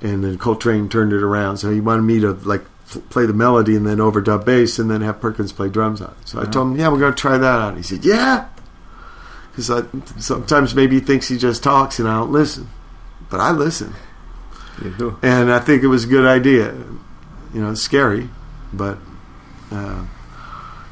And 0.00 0.24
then 0.24 0.38
Coltrane 0.38 0.88
turned 0.88 1.12
it 1.12 1.22
around, 1.22 1.58
so 1.58 1.70
he 1.70 1.80
wanted 1.80 2.02
me 2.02 2.20
to 2.20 2.32
like 2.32 2.64
play 3.10 3.26
the 3.26 3.34
melody 3.34 3.76
and 3.76 3.86
then 3.86 3.98
overdub 3.98 4.44
bass 4.44 4.78
and 4.78 4.90
then 4.90 5.02
have 5.02 5.20
Perkins 5.20 5.52
play 5.52 5.68
drums 5.68 6.00
on 6.00 6.10
it. 6.20 6.28
So 6.28 6.40
I 6.40 6.46
told 6.46 6.72
him, 6.72 6.76
yeah, 6.76 6.88
we're 6.88 6.98
going 6.98 7.14
to 7.14 7.20
try 7.20 7.38
that 7.38 7.60
out. 7.60 7.76
He 7.76 7.82
said, 7.82 8.04
yeah, 8.04 8.48
because 9.50 9.70
sometimes 10.18 10.74
maybe 10.74 10.96
he 10.96 11.00
thinks 11.00 11.28
he 11.28 11.38
just 11.38 11.62
talks 11.62 12.00
and 12.00 12.08
I 12.08 12.16
don't 12.16 12.32
listen, 12.32 12.68
but 13.28 13.38
I 13.38 13.52
listen 13.52 13.94
and 15.22 15.52
I 15.52 15.58
think 15.58 15.82
it 15.82 15.88
was 15.88 16.04
a 16.04 16.08
good 16.08 16.26
idea. 16.26 16.72
You 17.52 17.60
know, 17.62 17.72
it's 17.72 17.82
scary, 17.82 18.30
but 18.72 18.98
uh, 19.70 20.06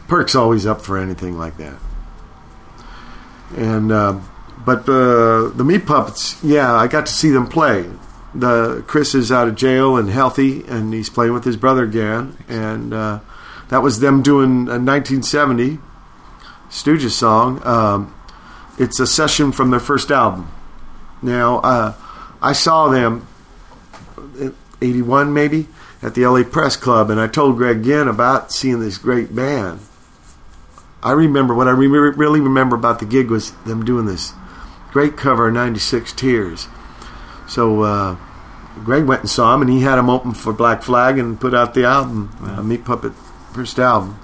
Perk's 0.08 0.34
always 0.34 0.66
up 0.66 0.80
for 0.80 0.98
anything 0.98 1.38
like 1.38 1.56
that. 1.58 1.76
And 3.56 3.92
uh, 3.92 4.20
but 4.64 4.88
uh, 4.88 5.48
the 5.48 5.64
Meat 5.64 5.86
Puppets, 5.86 6.42
yeah, 6.42 6.74
I 6.74 6.86
got 6.88 7.06
to 7.06 7.12
see 7.12 7.30
them 7.30 7.46
play. 7.46 7.88
The 8.34 8.84
Cris 8.86 9.14
is 9.14 9.32
out 9.32 9.48
of 9.48 9.54
jail 9.54 9.96
and 9.96 10.10
healthy, 10.10 10.64
and 10.66 10.92
he's 10.92 11.08
playing 11.08 11.32
with 11.32 11.44
his 11.44 11.56
brother 11.56 11.84
again, 11.84 12.36
and 12.48 12.92
uh, 12.92 13.20
that 13.68 13.82
was 13.82 14.00
them 14.00 14.22
doing 14.22 14.68
a 14.68 14.78
1970 14.78 15.78
Stooges 16.68 17.12
song. 17.12 17.66
Um, 17.66 18.14
it's 18.78 19.00
a 19.00 19.06
session 19.06 19.52
from 19.52 19.70
their 19.70 19.80
first 19.80 20.10
album. 20.10 20.50
Now, 21.22 21.58
uh, 21.58 21.94
I 22.42 22.52
saw 22.52 22.88
them 22.88 23.26
81 24.80 25.32
maybe 25.32 25.66
at 26.02 26.14
the 26.14 26.26
LA 26.26 26.44
Press 26.44 26.76
Club, 26.76 27.10
and 27.10 27.20
I 27.20 27.26
told 27.26 27.56
Greg 27.56 27.82
Ginn 27.82 28.08
about 28.08 28.52
seeing 28.52 28.80
this 28.80 28.98
great 28.98 29.34
band. 29.34 29.80
I 31.02 31.12
remember 31.12 31.54
what 31.54 31.68
I 31.68 31.72
re- 31.72 31.86
really 31.86 32.40
remember 32.40 32.76
about 32.76 32.98
the 32.98 33.06
gig 33.06 33.30
was 33.30 33.52
them 33.64 33.84
doing 33.84 34.06
this 34.06 34.32
great 34.90 35.16
cover 35.16 35.48
of 35.48 35.54
96 35.54 36.12
Tears. 36.12 36.68
So 37.48 37.82
uh, 37.82 38.16
Greg 38.84 39.04
went 39.04 39.22
and 39.22 39.30
saw 39.30 39.54
him, 39.54 39.62
and 39.62 39.70
he 39.70 39.80
had 39.80 39.98
him 39.98 40.10
open 40.10 40.34
for 40.34 40.52
Black 40.52 40.82
Flag 40.82 41.18
and 41.18 41.40
put 41.40 41.54
out 41.54 41.74
the 41.74 41.84
album, 41.84 42.36
uh, 42.42 42.62
Meat 42.62 42.84
Puppet 42.84 43.12
first 43.52 43.78
album. 43.78 44.18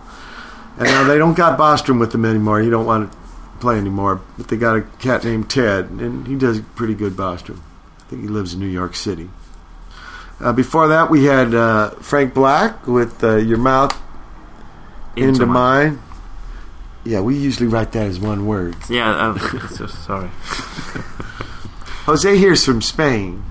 And 0.76 0.84
now 0.84 1.04
they 1.04 1.18
don't 1.18 1.36
got 1.36 1.58
Bostrom 1.58 2.00
with 2.00 2.12
them 2.12 2.24
anymore. 2.24 2.60
He 2.60 2.70
don't 2.70 2.86
want 2.86 3.10
to 3.10 3.18
play 3.60 3.78
anymore, 3.78 4.20
but 4.36 4.48
they 4.48 4.56
got 4.56 4.76
a 4.76 4.82
cat 4.82 5.24
named 5.24 5.48
Ted, 5.48 5.86
and 5.86 6.26
he 6.26 6.34
does 6.34 6.60
pretty 6.74 6.94
good 6.94 7.14
Bostrom. 7.14 7.60
I 7.98 8.02
think 8.08 8.22
he 8.22 8.28
lives 8.28 8.54
in 8.54 8.60
New 8.60 8.66
York 8.66 8.94
City. 8.94 9.30
Uh, 10.40 10.52
before 10.52 10.88
that, 10.88 11.10
we 11.10 11.24
had 11.24 11.54
uh, 11.54 11.90
Frank 12.00 12.34
Black 12.34 12.86
with 12.86 13.22
uh, 13.24 13.36
Your 13.36 13.58
Mouth 13.58 13.96
Into, 15.16 15.46
my- 15.46 15.84
Mine. 15.84 16.00
Yeah, 17.04 17.20
we 17.20 17.36
usually 17.36 17.68
write 17.68 17.92
that 17.92 18.06
as 18.06 18.18
one 18.18 18.46
word. 18.46 18.76
Yeah, 18.88 19.10
uh, 19.10 19.38
it's 19.54 19.78
just- 19.78 20.04
sorry. 20.04 20.30
Jose 22.06 22.36
here's 22.36 22.64
from 22.64 22.82
Spain, 22.82 23.44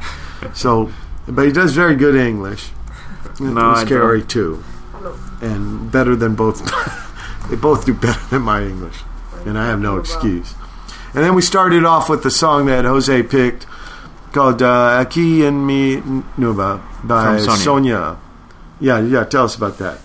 so 0.54 0.91
but 1.28 1.46
he 1.48 1.52
does 1.52 1.74
very 1.74 1.96
good 1.96 2.15
English. 2.15 2.69
No, 3.39 3.72
I 3.72 3.84
Scary 3.84 4.19
don't. 4.19 4.30
too, 4.30 4.63
and 5.41 5.91
better 5.91 6.15
than 6.15 6.36
both. 6.36 6.62
they 7.50 7.56
both 7.56 7.86
do 7.88 7.96
better 7.96 8.24
than 8.30 8.43
my 8.43 8.62
English, 8.62 8.98
and 9.48 9.58
I 9.58 9.65
have 9.65 9.80
no 9.80 9.98
excuse. 9.98 10.54
And 11.15 11.24
then 11.24 11.34
we 11.34 11.41
started 11.41 11.84
off 11.84 12.10
with 12.10 12.22
the 12.22 12.30
song 12.30 12.67
that 12.67 12.86
Jose 12.86 13.24
picked, 13.24 13.65
called 14.34 14.62
uh, 14.62 15.00
Aquí 15.00 15.46
en 15.46 15.65
mi 15.65 16.02
nube 16.38 16.82
by 17.04 17.38
Sonia. 17.38 17.58
Sonia. 17.58 18.17
Yeah, 18.82 19.00
yeah. 19.00 19.24
Tell 19.24 19.46
us 19.46 19.56
about 19.56 19.78
that. 19.78 20.00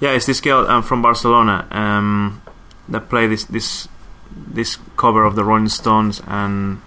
Yeah, 0.00 0.12
it's 0.12 0.26
this 0.26 0.40
girl 0.40 0.66
um, 0.66 0.82
from 0.82 1.02
Barcelona 1.02 1.66
um, 1.70 2.42
that 2.88 3.08
played 3.08 3.30
this 3.30 3.44
this 3.44 3.88
this 4.30 4.78
cover 4.96 5.24
of 5.24 5.36
the 5.36 5.44
Rolling 5.44 5.68
Stones, 5.68 6.22
and 6.26 6.80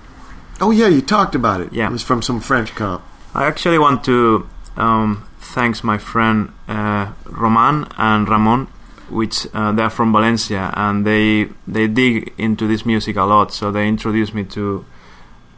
Oh 0.60 0.72
yeah, 0.72 0.88
you 0.88 1.02
talked 1.02 1.36
about 1.36 1.62
it. 1.62 1.74
Yeah. 1.74 1.88
it 1.88 1.92
was 1.92 2.04
from 2.04 2.22
some 2.22 2.40
French 2.40 2.76
comp. 2.76 3.02
I 3.34 3.46
actually 3.46 3.80
want 3.80 4.04
to 4.06 4.48
um, 4.78 5.28
thanks 5.40 5.84
my 5.84 5.98
friend 5.98 6.52
uh, 6.68 7.14
Roman 7.26 7.88
and 7.98 8.30
Ramon, 8.30 8.68
which 9.10 9.48
uh, 9.54 9.72
they're 9.72 9.90
from 9.90 10.12
Valencia, 10.12 10.72
and 10.76 11.06
they 11.06 11.50
they 11.68 11.88
dig 11.88 12.34
into 12.38 12.68
this 12.68 12.86
music 12.86 13.16
a 13.16 13.24
lot. 13.24 13.54
So 13.54 13.72
they 13.72 13.88
introduced 13.88 14.34
me 14.34 14.44
to 14.46 14.86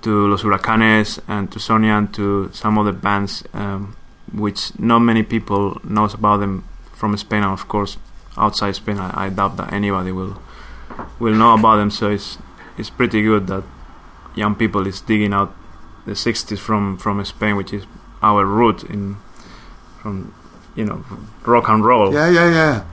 to 0.04 0.28
Los 0.28 0.44
Huracanes 0.44 1.20
and 1.28 1.52
to 1.52 1.60
Sonia 1.60 1.94
and 1.94 2.14
to 2.14 2.50
some 2.54 2.78
other 2.78 2.92
bands, 2.92 3.44
um, 3.54 3.96
which 4.32 4.78
not 4.80 5.00
many 5.00 5.24
people 5.24 5.80
knows 5.84 6.14
about 6.14 6.38
them 6.38 6.64
from 6.94 7.18
Spain, 7.18 7.44
and 7.44 7.52
of 7.52 7.68
course 7.68 7.98
outside 8.38 8.76
Spain, 8.76 8.98
I, 8.98 9.26
I 9.26 9.30
doubt 9.30 9.58
that 9.58 9.74
anybody 9.74 10.12
will 10.12 10.42
will 11.20 11.34
know 11.34 11.54
about 11.54 11.78
them. 11.78 11.92
So 11.92 12.12
it's 12.12 12.38
it's 12.78 12.90
pretty 12.90 13.22
good 13.22 13.48
that 13.48 13.64
young 14.36 14.56
people 14.56 14.88
is 14.88 15.02
digging 15.02 15.34
out 15.34 15.56
the 16.06 16.14
60s 16.14 16.58
from 16.60 16.98
from 16.98 17.24
Spain, 17.26 17.56
which 17.56 17.74
is 17.74 17.86
our 18.22 18.46
root 18.46 18.84
in 18.84 19.18
from 20.02 20.34
you 20.76 20.86
know 20.86 21.04
rock 21.46 21.70
and 21.70 21.86
roll. 21.86 22.14
Yeah, 22.14 22.30
yeah, 22.30 22.50
yeah. 22.50 22.86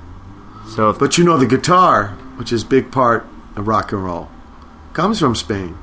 So 0.74 0.92
But 0.92 1.18
you 1.18 1.24
know 1.24 1.36
the 1.36 1.46
guitar, 1.46 2.08
which 2.36 2.52
is 2.52 2.62
big 2.64 2.92
part 2.92 3.26
of 3.56 3.66
rock 3.66 3.92
and 3.92 4.04
roll, 4.04 4.28
comes 4.92 5.18
from 5.18 5.34
Spain. 5.34 5.76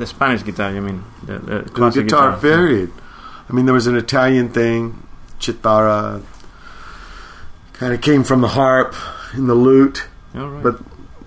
The 0.00 0.06
Spanish 0.06 0.42
guitar, 0.42 0.72
you 0.72 0.80
mean 0.80 1.04
the, 1.28 1.38
the 1.38 1.58
The 1.62 1.90
guitar, 2.02 2.02
guitar? 2.02 2.36
varied. 2.38 2.90
I 3.48 3.52
mean, 3.52 3.66
there 3.66 3.74
was 3.74 3.86
an 3.86 3.96
Italian 3.96 4.48
thing, 4.48 5.06
chitara, 5.38 6.22
kind 7.74 7.92
of 7.94 8.00
came 8.00 8.22
from 8.24 8.40
the 8.40 8.48
harp 8.48 8.94
and 9.34 9.48
the 9.48 9.54
lute. 9.54 10.06
All 10.34 10.48
right. 10.48 10.62
But 10.62 10.76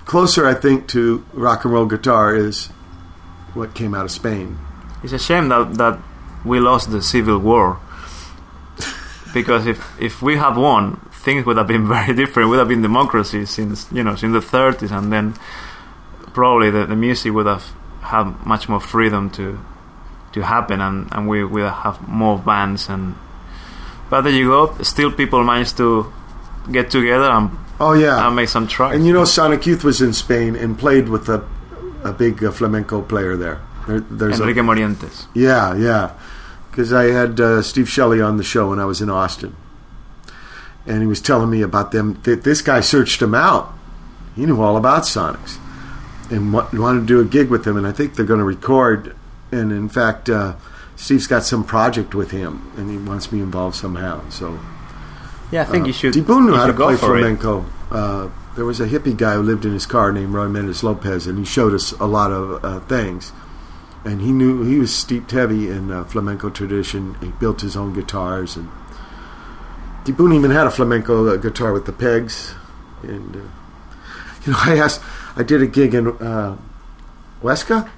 closer, 0.06 0.46
I 0.46 0.54
think, 0.56 0.88
to 0.90 1.24
rock 1.34 1.66
and 1.66 1.74
roll 1.74 1.86
guitar 1.86 2.36
is 2.36 2.68
what 3.54 3.76
came 3.76 3.94
out 3.94 4.06
of 4.06 4.12
Spain. 4.12 4.58
It's 5.04 5.14
a 5.14 5.20
shame 5.20 5.50
that 5.50 5.76
that 5.78 6.00
we 6.46 6.60
lost 6.60 6.90
the 6.92 7.02
civil 7.02 7.38
war 7.40 7.80
because 9.34 9.66
if 9.68 9.80
if 10.00 10.22
we 10.22 10.38
had 10.38 10.56
won, 10.56 10.98
things 11.12 11.46
would 11.46 11.58
have 11.58 11.68
been 11.68 11.88
very 11.98 12.14
different. 12.16 12.48
It 12.48 12.50
would 12.50 12.60
have 12.60 12.68
been 12.70 12.82
democracy 12.82 13.46
since 13.46 13.88
you 13.92 14.04
know 14.04 14.16
since 14.16 14.34
the 14.34 14.58
30s, 14.58 14.92
and 14.98 15.12
then 15.12 15.36
probably 16.34 16.70
the, 16.72 16.86
the 16.86 16.96
music 16.96 17.32
would 17.34 17.46
have 17.46 17.66
had 18.04 18.46
much 18.46 18.68
more 18.70 18.80
freedom 18.80 19.30
to 19.32 19.60
to 20.34 20.42
happen, 20.42 20.82
and 20.82 21.10
and 21.12 21.28
we 21.28 21.44
would 21.44 21.72
have 21.72 22.08
more 22.08 22.38
bands 22.40 22.90
and. 22.90 23.16
But 24.10 24.22
there 24.22 24.34
you 24.34 24.50
go. 24.50 24.84
Still, 24.84 25.12
people 25.12 25.44
manage 25.44 25.74
to 25.76 26.12
get 26.72 26.92
together 26.92 27.32
and, 27.32 27.50
Oh 27.80 27.94
yeah, 27.94 28.28
and 28.28 28.36
make 28.36 28.50
some 28.50 28.68
tracks. 28.68 28.96
and 28.96 29.06
you 29.08 29.14
know 29.14 29.26
Sonic 29.26 29.66
Youth 29.66 29.84
was 29.84 30.02
in 30.02 30.14
Spain 30.14 30.56
and 30.56 30.78
played 30.78 31.10
with 31.10 31.28
a 31.30 31.44
a 32.04 32.12
big 32.12 32.44
uh, 32.44 32.52
flamenco 32.52 33.02
player 33.02 33.36
there. 33.36 33.62
there 33.88 34.02
there's 34.02 34.40
a, 34.40 34.44
Enrique 34.44 34.62
Morientes. 34.62 35.26
Yeah, 35.34 35.76
yeah. 35.76 36.12
Because 36.70 36.92
I 36.92 37.06
had 37.06 37.40
uh, 37.40 37.62
Steve 37.62 37.90
Shelley 37.90 38.22
on 38.22 38.38
the 38.38 38.44
show 38.44 38.70
when 38.70 38.80
I 38.80 38.86
was 38.86 39.02
in 39.02 39.10
Austin, 39.10 39.56
and 40.86 41.02
he 41.02 41.08
was 41.08 41.22
telling 41.22 41.50
me 41.50 41.62
about 41.62 41.92
them. 41.92 42.16
Th- 42.24 42.40
this 42.40 42.62
guy 42.62 42.82
searched 42.82 43.22
him 43.22 43.34
out. 43.34 43.74
He 44.36 44.46
knew 44.46 44.62
all 44.62 44.78
about 44.78 45.04
Sonics, 45.04 45.58
and 46.32 46.54
wa- 46.54 46.68
wanted 46.74 47.02
to 47.02 47.06
do 47.06 47.20
a 47.20 47.26
gig 47.26 47.50
with 47.50 47.66
him. 47.66 47.78
And 47.78 47.86
I 47.86 47.92
think 47.92 48.16
they're 48.16 48.26
going 48.26 48.40
to 48.40 48.46
record. 48.46 49.16
And 49.52 49.72
in 49.72 49.90
fact, 49.90 50.30
uh, 50.30 50.56
Steve's 50.96 51.28
got 51.28 51.44
some 51.44 51.64
project 51.64 52.16
with 52.16 52.32
him, 52.32 52.72
and 52.78 52.90
he 52.90 52.98
wants 52.98 53.32
me 53.32 53.40
involved 53.40 53.76
somehow. 53.76 54.28
So 54.30 54.60
Yeah, 55.52 55.62
I 55.62 55.66
think 55.66 55.84
uh, 55.84 55.88
you 55.88 55.94
should. 55.94 56.14
D. 56.14 56.22
Boon 56.22 56.46
knew 56.46 56.56
how 56.56 56.68
to 56.68 56.74
play 56.74 56.96
flamenco. 56.96 57.66
Uh, 57.92 58.30
there 58.56 58.66
was 58.66 58.80
a 58.80 58.88
hippie 58.88 59.18
guy 59.18 59.34
who 59.34 59.42
lived 59.44 59.66
in 59.66 59.74
his 59.74 59.86
car 59.86 60.12
named 60.12 60.34
Roy 60.34 60.48
Mendes 60.48 60.84
Lopez, 60.84 61.28
and 61.28 61.38
he 61.40 61.46
showed 61.46 61.74
us 61.74 61.92
a 61.94 62.06
lot 62.06 62.32
of 62.32 62.64
uh, 62.64 62.80
things. 62.82 63.32
And 64.06 64.22
he 64.22 64.32
knew 64.32 64.64
he 64.64 64.80
was 64.80 64.94
steeped 64.94 65.32
heavy 65.32 65.70
in 65.70 65.90
uh, 65.92 66.04
flamenco 66.04 66.50
tradition. 66.50 67.16
He 67.22 67.30
built 67.30 67.62
his 67.62 67.76
own 67.78 67.94
guitars, 67.94 68.56
and 68.56 68.70
D. 70.04 70.12
Boon 70.12 70.34
even 70.34 70.52
had 70.52 70.68
a 70.68 70.72
flamenco 70.72 71.34
uh, 71.34 71.38
guitar 71.38 71.74
with 71.74 71.86
the 71.86 71.94
pegs. 71.94 72.54
And 73.02 73.36
uh, 73.36 73.40
you 74.46 74.52
know, 74.52 74.60
I 74.62 74.78
asked, 74.78 75.02
I 75.36 75.44
did 75.44 75.62
a 75.62 75.68
gig 75.68 75.94
in 75.94 76.08
uh, 76.08 76.58
Huesca. 77.42 77.90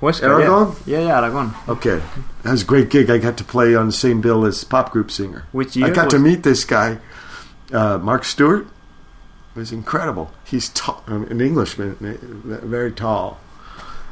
Huesca, 0.00 0.22
Aragon? 0.22 0.76
Yeah. 0.86 0.98
yeah, 0.98 1.06
yeah, 1.06 1.18
Aragon. 1.18 1.54
Okay, 1.68 2.00
that 2.42 2.50
was 2.50 2.62
a 2.62 2.66
great 2.66 2.90
gig. 2.90 3.10
I 3.10 3.18
got 3.18 3.36
to 3.38 3.44
play 3.44 3.74
on 3.74 3.86
the 3.86 3.92
same 3.92 4.20
bill 4.20 4.44
as 4.44 4.62
pop 4.64 4.92
group 4.92 5.10
singer. 5.10 5.46
Which 5.52 5.76
you 5.76 5.84
I 5.84 5.88
year 5.88 5.94
got 5.94 6.10
to 6.10 6.18
meet 6.18 6.42
this 6.42 6.64
guy, 6.64 6.98
uh, 7.72 7.98
Mark 7.98 8.24
Stewart. 8.24 8.66
It 9.56 9.58
was 9.58 9.72
incredible. 9.72 10.32
He's 10.44 10.68
tall, 10.68 11.02
an 11.06 11.40
Englishman, 11.40 11.96
very 12.44 12.92
tall, 12.92 13.40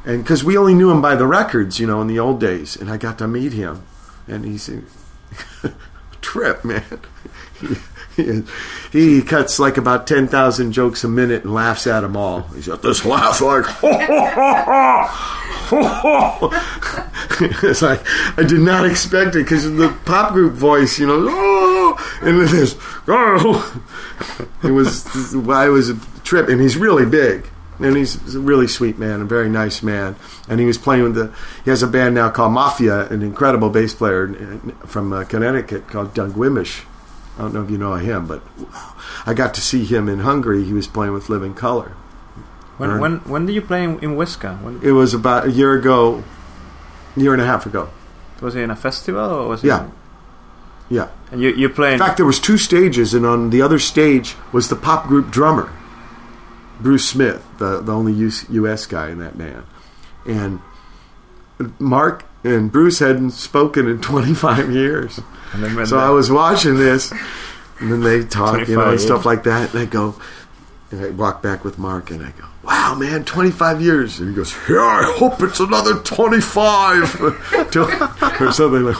and 0.05 0.23
because 0.23 0.43
we 0.43 0.57
only 0.57 0.73
knew 0.73 0.91
him 0.91 1.01
by 1.01 1.15
the 1.15 1.27
records, 1.27 1.79
you 1.79 1.87
know, 1.87 2.01
in 2.01 2.07
the 2.07 2.19
old 2.19 2.39
days, 2.39 2.75
and 2.75 2.89
I 2.89 2.97
got 2.97 3.17
to 3.19 3.27
meet 3.27 3.53
him, 3.53 3.83
and 4.27 4.43
he's 4.43 4.67
a 5.63 5.73
trip, 6.19 6.65
man. 6.65 6.83
He, 8.91 9.21
cuts 9.21 9.59
like 9.59 9.77
about 9.77 10.07
ten 10.07 10.27
thousand 10.27 10.71
jokes 10.71 11.03
a 11.03 11.07
minute 11.07 11.43
and 11.43 11.53
laughs 11.53 11.85
at 11.85 12.01
them 12.01 12.17
all. 12.17 12.41
He's 12.55 12.67
got 12.67 12.81
this 12.81 13.05
laugh 13.05 13.41
like. 13.41 13.65
it's 17.63 17.81
like 17.81 18.01
I 18.37 18.43
did 18.43 18.61
not 18.61 18.85
expect 18.85 19.35
it 19.35 19.43
because 19.43 19.63
the 19.63 19.95
pop 20.05 20.33
group 20.33 20.53
voice, 20.53 20.97
you 20.97 21.05
know, 21.05 21.27
oh, 21.29 22.19
and 22.21 22.39
then 22.39 22.47
this, 22.47 22.75
oh, 23.07 23.83
it 24.63 24.71
was 24.71 25.05
I 25.47 25.67
was 25.69 25.89
a 25.89 25.99
trip, 26.23 26.47
and 26.49 26.59
he's 26.59 26.77
really 26.77 27.05
big, 27.05 27.47
and 27.79 27.95
he's 27.95 28.33
a 28.33 28.39
really 28.39 28.67
sweet 28.67 28.97
man, 28.97 29.21
a 29.21 29.25
very 29.25 29.49
nice 29.49 29.83
man, 29.83 30.15
and 30.47 30.59
he 30.59 30.65
was 30.65 30.77
playing 30.77 31.03
with 31.03 31.15
the. 31.15 31.33
He 31.65 31.69
has 31.69 31.83
a 31.83 31.87
band 31.87 32.15
now 32.15 32.29
called 32.29 32.53
Maffia, 32.53 33.11
an 33.11 33.21
incredible 33.21 33.69
bass 33.69 33.93
player 33.93 34.59
from 34.87 35.13
uh, 35.13 35.25
Connecticut 35.25 35.87
called 35.87 36.13
Doug 36.13 36.33
Wimbish. 36.33 36.83
I 37.37 37.41
don't 37.41 37.53
know 37.53 37.63
if 37.63 37.69
you 37.69 37.77
know 37.77 37.93
him, 37.95 38.25
but 38.27 38.41
I 39.25 39.33
got 39.33 39.53
to 39.55 39.61
see 39.61 39.85
him 39.85 40.09
in 40.09 40.19
Hungary. 40.19 40.63
He 40.63 40.73
was 40.73 40.87
playing 40.87 41.13
with 41.13 41.29
Living 41.29 41.53
Colour. 41.53 41.93
When 42.77 42.99
when 42.99 43.17
when 43.19 43.45
did 43.45 43.53
you 43.53 43.61
play 43.61 43.83
in, 43.83 43.99
in 43.99 44.15
Huesca? 44.15 44.61
When, 44.61 44.81
It 44.83 44.91
was 44.91 45.13
about 45.13 45.45
a 45.47 45.51
year 45.51 45.73
ago, 45.73 46.23
year 47.15 47.33
and 47.33 47.41
a 47.41 47.45
half 47.45 47.65
ago. 47.65 47.89
was 48.41 48.55
it 48.55 48.61
in 48.61 48.71
a 48.71 48.75
festival 48.75 49.29
or 49.29 49.47
was 49.47 49.63
it? 49.63 49.67
Yeah. 49.67 49.89
Yeah. 50.89 51.09
And 51.31 51.41
you 51.41 51.49
you 51.49 51.69
playing? 51.69 51.93
In 51.93 51.99
fact, 51.99 52.17
there 52.17 52.25
was 52.25 52.39
two 52.39 52.57
stages, 52.57 53.13
and 53.13 53.25
on 53.25 53.49
the 53.49 53.61
other 53.61 53.79
stage 53.79 54.35
was 54.51 54.69
the 54.69 54.75
pop 54.75 55.07
group 55.07 55.29
drummer, 55.31 55.71
Bruce 56.79 57.07
Smith, 57.07 57.45
the 57.57 57.81
the 57.81 57.91
only 57.93 58.13
US, 58.13 58.45
U.S. 58.49 58.85
guy 58.85 59.09
in 59.09 59.19
that 59.19 59.37
band, 59.37 59.63
and 60.25 60.61
Mark 61.79 62.25
and 62.43 62.71
Bruce 62.71 62.99
hadn't 62.99 63.31
spoken 63.31 63.87
in 63.87 64.01
25 64.01 64.71
years. 64.71 65.19
and 65.53 65.63
then 65.63 65.75
when 65.75 65.85
So 65.85 65.97
I 65.97 66.09
was 66.09 66.29
watching 66.31 66.75
this, 66.75 67.11
and 67.79 67.91
then 67.91 68.01
they 68.01 68.23
talk, 68.23 68.67
you 68.67 68.75
know, 68.75 68.91
and 68.91 68.99
stuff 68.99 69.25
like 69.25 69.43
that. 69.43 69.73
And 69.73 69.81
I 69.81 69.85
go, 69.85 70.15
and 70.91 71.05
I 71.05 71.09
walk 71.09 71.41
back 71.41 71.63
with 71.63 71.77
Mark, 71.77 72.11
and 72.11 72.23
I 72.25 72.31
go, 72.31 72.45
"Wow, 72.63 72.95
man, 72.95 73.23
25 73.25 73.81
years." 73.81 74.19
And 74.19 74.29
he 74.29 74.35
goes, 74.35 74.55
"Yeah, 74.69 74.77
I 74.77 75.13
hope 75.17 75.41
it's 75.41 75.59
another 75.59 75.95
25," 75.95 77.21
or 77.21 78.51
something 78.51 78.83
like. 78.83 78.97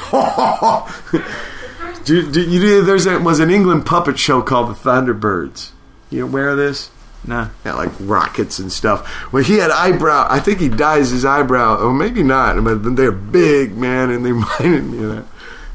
do, 2.03 2.29
do, 2.31 2.41
you 2.41 2.83
there's 2.83 3.05
a, 3.05 3.19
was 3.19 3.39
an 3.39 3.49
England 3.49 3.85
puppet 3.85 4.19
show 4.19 4.41
called 4.41 4.69
the 4.69 4.73
Thunderbirds. 4.73 5.71
You 6.09 6.25
aware 6.25 6.49
of 6.49 6.57
this? 6.57 6.89
No. 7.25 7.49
Yeah, 7.65 7.73
like 7.73 7.91
rockets 7.99 8.59
and 8.59 8.71
stuff. 8.71 9.31
Well, 9.33 9.43
he 9.43 9.57
had 9.57 9.71
eyebrow. 9.71 10.27
I 10.29 10.39
think 10.39 10.59
he 10.59 10.69
dyes 10.69 11.09
his 11.09 11.25
eyebrow, 11.25 11.77
or 11.77 11.93
maybe 11.93 12.23
not. 12.23 12.63
But 12.63 12.95
they're 12.95 13.11
big, 13.11 13.75
man, 13.75 14.09
and 14.09 14.25
they 14.25 14.31
reminded 14.33 14.85
me 14.85 15.03
of 15.03 15.15
that. 15.15 15.25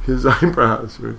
His 0.04 0.26
eyebrows 0.42 0.98
were. 0.98 1.16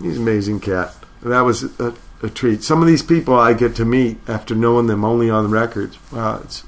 He's 0.00 0.16
an 0.16 0.22
amazing 0.22 0.60
cat. 0.60 0.94
That 1.22 1.40
was 1.40 1.64
a, 1.80 1.94
a 2.22 2.30
treat. 2.30 2.62
Some 2.62 2.80
of 2.80 2.86
these 2.86 3.02
people 3.02 3.34
I 3.34 3.52
get 3.52 3.74
to 3.76 3.84
meet 3.84 4.18
after 4.28 4.54
knowing 4.54 4.86
them 4.86 5.04
only 5.04 5.28
on 5.28 5.44
the 5.44 5.50
records. 5.50 5.98
Wow, 6.12 6.40
it's 6.44 6.64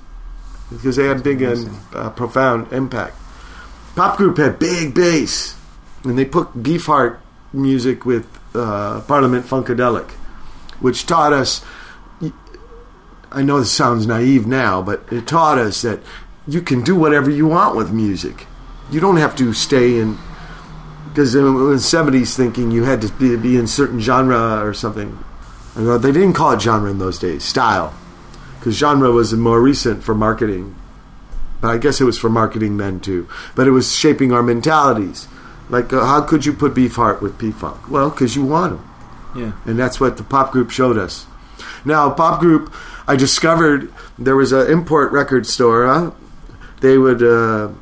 because 0.68 0.96
they 0.96 1.06
had 1.06 1.22
big 1.22 1.42
and 1.42 1.70
uh, 1.94 2.10
profound 2.10 2.72
impact. 2.72 3.16
Pop 3.94 4.16
group 4.16 4.38
had 4.38 4.58
big 4.58 4.94
bass, 4.94 5.56
and 6.04 6.18
they 6.18 6.24
put 6.24 6.62
Beefheart 6.62 7.18
music 7.52 8.04
with 8.04 8.26
uh, 8.54 9.00
Parliament 9.02 9.46
Funkadelic, 9.46 10.10
which 10.80 11.06
taught 11.06 11.32
us. 11.32 11.64
I 13.32 13.42
know 13.42 13.58
this 13.58 13.72
sounds 13.72 14.06
naive 14.06 14.46
now, 14.46 14.82
but 14.82 15.04
it 15.10 15.26
taught 15.26 15.58
us 15.58 15.82
that 15.82 16.00
you 16.46 16.60
can 16.60 16.82
do 16.82 16.96
whatever 16.96 17.30
you 17.30 17.46
want 17.46 17.76
with 17.76 17.92
music. 17.92 18.46
You 18.90 19.00
don't 19.00 19.18
have 19.18 19.36
to 19.36 19.52
stay 19.52 19.98
in 19.98 20.18
because 21.08 21.34
in 21.34 21.70
the 21.70 21.78
seventies 21.78 22.36
thinking 22.36 22.70
you 22.70 22.84
had 22.84 23.00
to 23.02 23.12
be, 23.12 23.36
be 23.36 23.56
in 23.56 23.66
certain 23.66 24.00
genre 24.00 24.64
or 24.64 24.74
something. 24.74 25.18
I 25.76 25.80
know 25.80 25.98
they 25.98 26.12
didn't 26.12 26.32
call 26.32 26.52
it 26.52 26.60
genre 26.60 26.90
in 26.90 26.98
those 26.98 27.18
days, 27.18 27.44
style, 27.44 27.94
because 28.58 28.76
genre 28.76 29.10
was 29.10 29.32
more 29.32 29.60
recent 29.60 30.02
for 30.02 30.14
marketing 30.14 30.74
but 31.60 31.68
I 31.68 31.78
guess 31.78 32.00
it 32.00 32.04
was 32.04 32.18
for 32.18 32.30
marketing 32.30 32.78
then 32.78 33.00
too. 33.00 33.28
But 33.54 33.66
it 33.66 33.72
was 33.72 33.94
shaping 33.94 34.32
our 34.32 34.42
mentalities. 34.42 35.28
Like, 35.68 35.92
uh, 35.92 36.04
how 36.04 36.22
could 36.22 36.46
you 36.46 36.52
put 36.52 36.74
Beefheart 36.74 37.20
with 37.20 37.38
P 37.38 37.52
Funk? 37.52 37.88
Well, 37.88 38.10
because 38.10 38.34
you 38.34 38.44
want 38.44 38.76
them. 38.76 38.90
Yeah. 39.36 39.52
And 39.64 39.78
that's 39.78 40.00
what 40.00 40.16
the 40.16 40.24
pop 40.24 40.50
group 40.52 40.70
showed 40.70 40.98
us. 40.98 41.26
Now, 41.84 42.10
pop 42.10 42.40
group, 42.40 42.72
I 43.10 43.16
discovered 43.16 43.92
there 44.20 44.36
was 44.36 44.52
an 44.52 44.70
import 44.70 45.10
record 45.10 45.44
store. 45.44 45.84
Huh? 45.84 46.12
They 46.80 46.96
would 46.96 47.20
uh, 47.20 47.72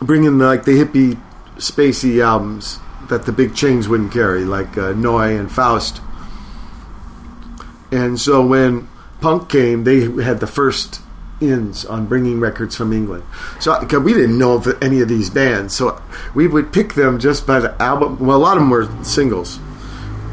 bring 0.00 0.22
in 0.22 0.38
like 0.38 0.64
the 0.64 0.78
hippie, 0.78 1.20
spacey 1.56 2.22
albums 2.24 2.78
that 3.08 3.26
the 3.26 3.32
big 3.32 3.56
chains 3.56 3.88
wouldn't 3.88 4.12
carry, 4.12 4.44
like 4.44 4.78
uh, 4.78 4.92
Neu! 4.92 5.36
and 5.36 5.50
Faust. 5.50 6.00
And 7.90 8.20
so 8.20 8.46
when 8.46 8.86
punk 9.20 9.48
came, 9.48 9.82
they 9.82 10.02
had 10.22 10.38
the 10.38 10.46
first 10.46 11.00
ins 11.40 11.84
on 11.84 12.06
bringing 12.06 12.38
records 12.38 12.76
from 12.76 12.92
England. 12.92 13.24
So 13.58 13.80
we 13.98 14.12
didn't 14.12 14.38
know 14.38 14.52
of 14.52 14.80
any 14.80 15.00
of 15.00 15.08
these 15.08 15.28
bands, 15.28 15.74
so 15.74 16.00
we 16.36 16.46
would 16.46 16.72
pick 16.72 16.94
them 16.94 17.18
just 17.18 17.48
by 17.48 17.58
the 17.58 17.74
album. 17.82 18.24
Well, 18.24 18.36
a 18.36 18.38
lot 18.38 18.56
of 18.56 18.62
them 18.62 18.70
were 18.70 18.88
singles, 19.02 19.58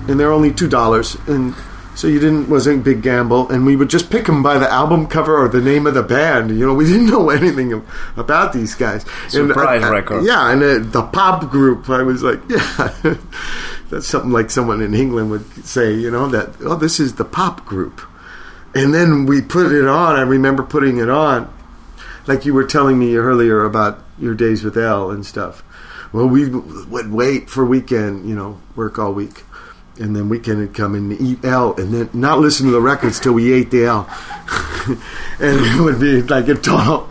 and 0.08 0.20
they're 0.20 0.32
only 0.32 0.54
two 0.54 0.68
dollars, 0.68 1.18
and 1.26 1.56
so 1.98 2.08
you 2.08 2.20
didn't 2.20 2.48
wasn't 2.48 2.84
big 2.84 3.02
gamble. 3.02 3.50
And 3.50 3.66
we 3.66 3.76
would 3.76 3.90
just 3.90 4.12
pick 4.12 4.28
them 4.28 4.44
by 4.44 4.60
the 4.60 4.72
album 4.72 5.08
cover 5.08 5.36
or 5.36 5.48
the 5.48 5.62
name 5.62 5.88
of 5.88 5.96
the 5.96 6.04
band. 6.04 6.52
You 6.52 6.68
know, 6.68 6.74
we 6.76 6.86
didn't 6.92 7.08
know 7.08 7.32
anything 7.32 7.84
about 8.16 8.54
these 8.54 8.76
guys. 8.76 9.04
And, 9.34 9.50
Surprise 9.50 9.82
uh, 9.82 9.88
uh, 9.88 9.92
record. 9.92 10.26
Yeah, 10.26 10.52
and 10.52 10.62
uh, 10.62 10.92
the 10.92 11.02
pop 11.02 11.50
group, 11.50 11.90
I 11.90 12.04
was 12.04 12.22
like, 12.22 12.40
yeah. 12.50 13.16
That's 13.90 14.06
something 14.06 14.32
like 14.32 14.52
someone 14.52 14.82
in 14.82 14.94
England 14.94 15.32
would 15.32 15.66
say, 15.66 15.94
you 15.94 16.12
know, 16.12 16.28
that, 16.28 16.56
oh, 16.62 16.76
this 16.76 17.00
is 17.00 17.16
the 17.16 17.26
pop 17.26 17.66
group. 17.66 18.02
And 18.76 18.94
then 18.94 19.26
we 19.26 19.42
put 19.42 19.72
it 19.72 19.88
on. 19.88 20.16
I 20.18 20.22
remember 20.22 20.62
putting 20.62 20.98
it 20.98 21.10
on, 21.10 21.52
like 22.28 22.46
you 22.46 22.54
were 22.54 22.66
telling 22.66 23.00
me 23.00 23.16
earlier 23.16 23.64
about 23.64 24.04
your 24.20 24.36
days 24.36 24.64
with 24.64 24.78
L 24.78 25.10
and 25.10 25.26
stuff. 25.26 25.64
Well, 26.12 26.28
we 26.28 26.50
would 26.50 27.12
wait 27.12 27.50
for 27.50 27.66
weekend, 27.66 28.30
you 28.30 28.36
know, 28.36 28.60
work 28.76 29.00
all 29.00 29.14
week, 29.14 29.44
and 30.00 30.16
then 30.16 30.30
we 30.30 30.40
can 30.40 30.68
come 30.74 30.96
and 30.96 31.20
eat 31.20 31.44
L, 31.44 31.76
and 31.76 31.94
then 31.94 32.10
not 32.14 32.40
listen 32.40 32.66
to 32.68 32.72
the 32.72 32.82
records 32.82 33.20
till 33.20 33.34
we 33.34 33.54
ate 33.54 33.72
the 33.72 33.86
L, 33.86 34.10
and 35.40 35.60
it 35.60 35.82
would 35.82 36.00
be 36.00 36.22
like 36.22 36.48
a 36.48 36.56
total 36.56 37.08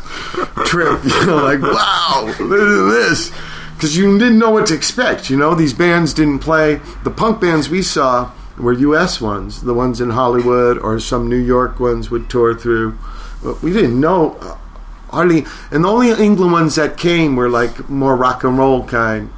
trip, 0.65 1.03
you 1.05 1.27
know, 1.27 1.45
like 1.45 1.61
wow, 1.61 2.25
listen 2.25 2.49
to 2.49 2.91
this, 2.91 3.33
because 3.75 3.97
you 3.97 4.19
didn't 4.19 4.39
know 4.39 4.51
what 4.51 4.67
to 4.69 4.75
expect. 4.75 5.31
You 5.31 5.37
know, 5.37 5.55
these 5.55 5.73
bands 5.73 6.15
didn't 6.15 6.41
play. 6.41 6.81
The 7.05 7.11
punk 7.11 7.41
bands 7.41 7.69
we 7.69 7.83
saw 7.83 8.33
were 8.59 8.73
U.S. 8.73 9.21
ones, 9.21 9.63
the 9.63 9.75
ones 9.75 10.01
in 10.01 10.11
Hollywood 10.11 10.79
or 10.79 10.99
some 10.99 11.29
New 11.29 11.37
York 11.37 11.79
ones 11.79 12.11
would 12.11 12.31
tour 12.31 12.55
through. 12.55 12.99
But 13.43 13.63
we 13.63 13.73
didn't 13.73 14.01
know 14.01 14.37
uh, 14.41 14.57
hardly, 15.11 15.45
and 15.71 15.85
the 15.85 15.89
only 15.89 16.11
England 16.11 16.53
ones 16.53 16.75
that 16.77 16.97
came 16.97 17.37
were 17.37 17.49
like 17.49 17.89
more 17.89 18.17
rock 18.17 18.45
and 18.45 18.59
roll 18.59 18.85
kind. 18.85 19.31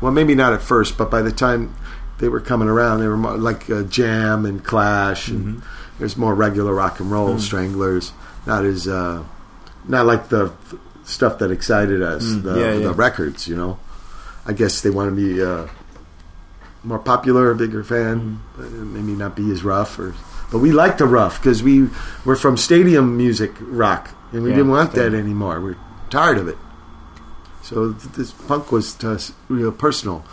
Well, 0.00 0.12
maybe 0.12 0.34
not 0.34 0.52
at 0.52 0.62
first, 0.62 0.96
but 0.96 1.10
by 1.10 1.20
the 1.20 1.32
time 1.32 1.74
they 2.20 2.28
were 2.28 2.40
coming 2.40 2.68
around, 2.68 3.00
they 3.00 3.08
were 3.08 3.16
more 3.16 3.36
like 3.36 3.68
uh, 3.70 3.82
Jam 3.84 4.44
and 4.46 4.62
Clash, 4.64 5.28
and 5.28 5.62
there's 5.98 6.16
more 6.16 6.34
regular 6.34 6.72
rock 6.74 7.00
and 7.00 7.10
roll, 7.10 7.38
Stranglers, 7.38 8.12
not 8.46 8.64
as 8.64 8.86
uh, 8.86 9.24
not 9.88 10.06
like 10.06 10.28
the 10.28 10.52
f- 10.72 10.74
stuff 11.04 11.38
that 11.38 11.50
excited 11.50 12.02
us, 12.02 12.22
the, 12.24 12.58
yeah, 12.58 12.72
the 12.74 12.80
yeah. 12.82 12.92
records. 12.94 13.48
You 13.48 13.56
know, 13.56 13.78
I 14.46 14.52
guess 14.52 14.80
they 14.82 14.90
want 14.90 15.10
to 15.10 15.16
be 15.16 15.42
uh, 15.42 15.66
more 16.84 16.98
popular, 16.98 17.50
a 17.50 17.54
bigger 17.56 17.82
fan, 17.82 18.40
but 18.56 18.70
maybe 18.70 19.12
not 19.12 19.34
be 19.36 19.50
as 19.50 19.62
rough. 19.64 19.98
Or, 19.98 20.14
but 20.52 20.58
we 20.58 20.72
like 20.72 20.98
the 20.98 21.06
rough 21.06 21.40
because 21.40 21.62
we 21.62 21.88
were 22.24 22.36
from 22.36 22.56
stadium 22.56 23.16
music 23.16 23.52
rock, 23.60 24.10
and 24.32 24.42
we 24.42 24.50
Yeah, 24.50 24.56
didn't 24.56 24.70
want 24.72 24.92
that 24.92 25.14
anymore. 25.14 25.60
We're 25.60 25.76
tired 26.10 26.38
of 26.38 26.48
it. 26.48 26.58
So 27.62 27.92
th- 27.92 28.14
this 28.14 28.32
punk 28.32 28.72
was 28.72 28.94
to 28.96 29.12
us 29.12 29.32
real 29.48 29.70
personal, 29.72 30.24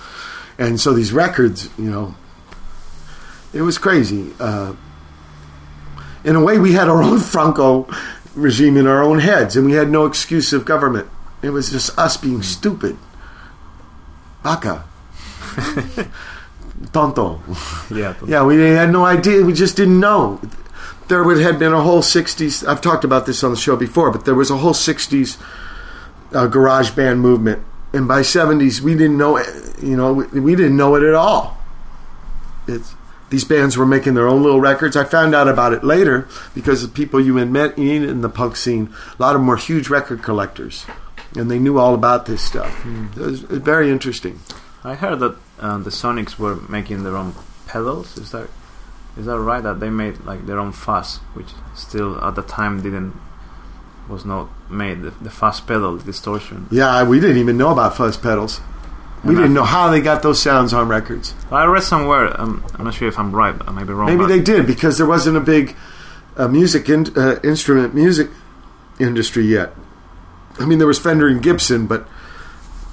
and 0.58 0.80
so 0.80 0.94
these 0.94 1.14
records, 1.14 1.70
you 1.78 1.90
know, 1.90 2.16
it 3.54 3.62
was 3.62 3.78
crazy. 3.78 4.34
Uh, 4.40 4.76
in 6.24 6.36
a 6.36 6.44
way, 6.44 6.58
we 6.58 6.74
had 6.74 6.88
our 6.88 7.02
own 7.02 7.20
Franco 7.34 7.88
regime 8.36 8.78
in 8.78 8.88
our 8.88 9.02
own 9.04 9.20
heads, 9.20 9.56
and 9.56 9.66
we 9.66 9.74
had 9.74 9.90
no 9.90 10.06
excuse 10.06 10.54
of 10.54 10.66
government. 10.66 11.10
It 11.42 11.52
was 11.52 11.70
just 11.70 11.98
us 11.98 12.18
being 12.18 12.42
stupid. 12.42 12.98
Baka. 14.44 14.84
Tonto. 16.94 17.42
Yeah. 17.94 18.16
Yeah, 18.26 18.44
we 18.44 18.58
had 18.58 18.92
no 18.92 19.06
idea. 19.06 19.44
We 19.44 19.54
just 19.54 19.76
didn't 19.76 20.00
know. 20.00 20.40
There 21.08 21.24
would 21.24 21.40
had 21.40 21.58
been 21.58 21.74
a 21.74 21.82
whole 21.82 22.02
'60s. 22.02 22.68
I've 22.68 22.82
talked 22.82 23.04
about 23.04 23.26
this 23.26 23.44
on 23.44 23.52
the 23.52 23.58
show 23.58 23.76
before, 23.76 24.12
but 24.12 24.26
there 24.26 24.36
was 24.36 24.52
a 24.52 24.58
whole 24.58 24.74
'60s 24.74 25.42
uh, 26.34 26.48
garage 26.48 26.92
band 26.92 27.22
movement, 27.22 27.64
and 27.98 28.08
by 28.08 28.22
'70s 28.22 28.80
we 28.82 28.94
didn't 28.96 29.18
know. 29.18 29.38
it- 29.38 29.54
You 29.82 29.96
know, 29.96 30.14
we, 30.14 30.40
we 30.40 30.56
didn't 30.56 30.76
know 30.78 30.96
it 30.96 31.04
at 31.04 31.14
all. 31.14 31.58
It's 32.68 32.96
these 33.30 33.44
bands 33.44 33.76
were 33.78 33.86
making 33.86 34.14
their 34.14 34.28
own 34.28 34.42
little 34.42 34.62
records. 34.62 34.96
I 34.96 35.04
found 35.04 35.36
out 35.36 35.48
about 35.50 35.74
it 35.74 35.84
later 35.84 36.28
because 36.56 36.82
the 36.82 36.88
people 36.88 37.20
you 37.20 37.36
had 37.38 37.52
met 37.52 37.78
in, 37.78 38.04
in 38.04 38.22
the 38.22 38.30
punk 38.30 38.56
scene, 38.56 38.94
a 39.20 39.22
lot 39.22 39.36
of 39.36 39.42
them 39.42 39.48
were 39.48 39.58
huge 39.58 39.90
record 39.90 40.24
collectors, 40.24 40.86
and 41.36 41.52
they 41.52 41.60
knew 41.60 41.78
all 41.78 41.94
about 41.94 42.26
this 42.26 42.42
stuff. 42.42 42.74
It 43.18 43.20
was 43.22 43.42
very 43.42 43.92
interesting. 43.92 44.40
I 44.84 44.96
heard 44.96 45.20
that 45.20 45.36
uh, 45.60 45.78
the 45.80 45.90
Sonics 45.90 46.40
were 46.40 46.56
making 46.70 47.04
their 47.04 47.18
own 47.18 47.34
pedals. 47.68 48.18
Is 48.18 48.32
that 48.32 48.48
is 49.18 49.26
that 49.26 49.40
right? 49.40 49.62
That 49.64 49.80
they 49.80 49.90
made 49.90 50.22
like 50.26 50.46
their 50.46 50.60
own 50.60 50.72
fuzz, 50.72 51.18
which 51.34 51.50
still 51.76 52.18
at 52.24 52.36
the 52.36 52.44
time 52.44 52.82
didn't 52.82 53.14
was 54.10 54.26
not 54.26 54.50
made. 54.70 55.02
The, 55.02 55.12
the 55.12 55.30
fuzz 55.30 55.60
pedal 55.62 55.98
distortion. 55.98 56.68
Yeah, 56.72 57.04
we 57.04 57.20
didn't 57.20 57.38
even 57.38 57.58
know 57.58 57.72
about 57.72 57.96
fuzz 57.96 58.18
pedals. 58.18 58.62
We 59.24 59.30
And 59.30 59.38
didn't 59.38 59.54
know 59.54 59.64
how 59.64 59.90
they 59.90 60.00
got 60.02 60.22
those 60.22 60.42
sounds 60.42 60.74
on 60.74 60.88
records. 60.88 61.34
I 61.52 61.66
read 61.66 61.84
somewhere. 61.84 62.40
Um, 62.40 62.64
I'm 62.76 62.86
not 62.86 62.94
sure 62.94 63.08
if 63.08 63.18
I'm 63.18 63.36
right. 63.36 63.56
I 63.68 63.72
may 63.72 63.84
be 63.84 63.94
wrong. 63.94 64.08
Maybe 64.08 64.26
they 64.26 64.42
did 64.42 64.68
because 64.68 64.98
there 64.98 65.08
wasn't 65.08 65.38
a 65.38 65.42
big 65.42 65.76
uh, 66.36 66.48
music 66.48 66.88
in, 66.88 67.08
uh, 67.18 67.40
instrument 67.44 67.96
music 67.96 68.30
industry 69.00 69.46
yet. 69.46 69.74
I 70.60 70.66
mean, 70.66 70.78
there 70.78 70.88
was 70.88 71.00
Fender 71.00 71.28
and 71.28 71.42
Gibson, 71.42 71.88
but 71.88 72.08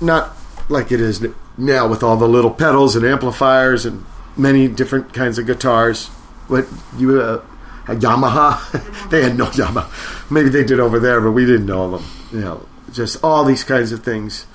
not 0.01 0.37
like 0.69 0.91
it 0.91 1.01
is 1.01 1.25
now 1.57 1.87
with 1.87 2.03
all 2.03 2.17
the 2.17 2.29
little 2.29 2.51
pedals 2.51 2.97
and 2.97 3.05
amplifiers 3.05 3.85
and 3.85 4.05
many 4.37 4.67
different 4.69 5.13
kinds 5.13 5.39
of 5.39 5.47
guitars. 5.47 6.09
What 6.49 6.67
you 6.97 7.21
uh, 7.21 7.45
a 7.87 7.95
Yamaha? 7.95 9.09
they 9.11 9.23
had 9.23 9.37
no 9.37 9.47
Yamaha. 9.47 10.31
Maybe 10.31 10.49
they 10.49 10.65
did 10.65 10.81
over 10.81 10.99
there, 10.99 11.21
but 11.21 11.33
we 11.33 11.45
didn't 11.45 11.67
know 11.67 11.91
them. 11.91 12.05
You 12.33 12.41
know, 12.41 12.67
just 12.93 13.23
all 13.25 13.45
these 13.45 13.65
kinds 13.65 13.93
of 13.93 14.03
things. 14.03 14.47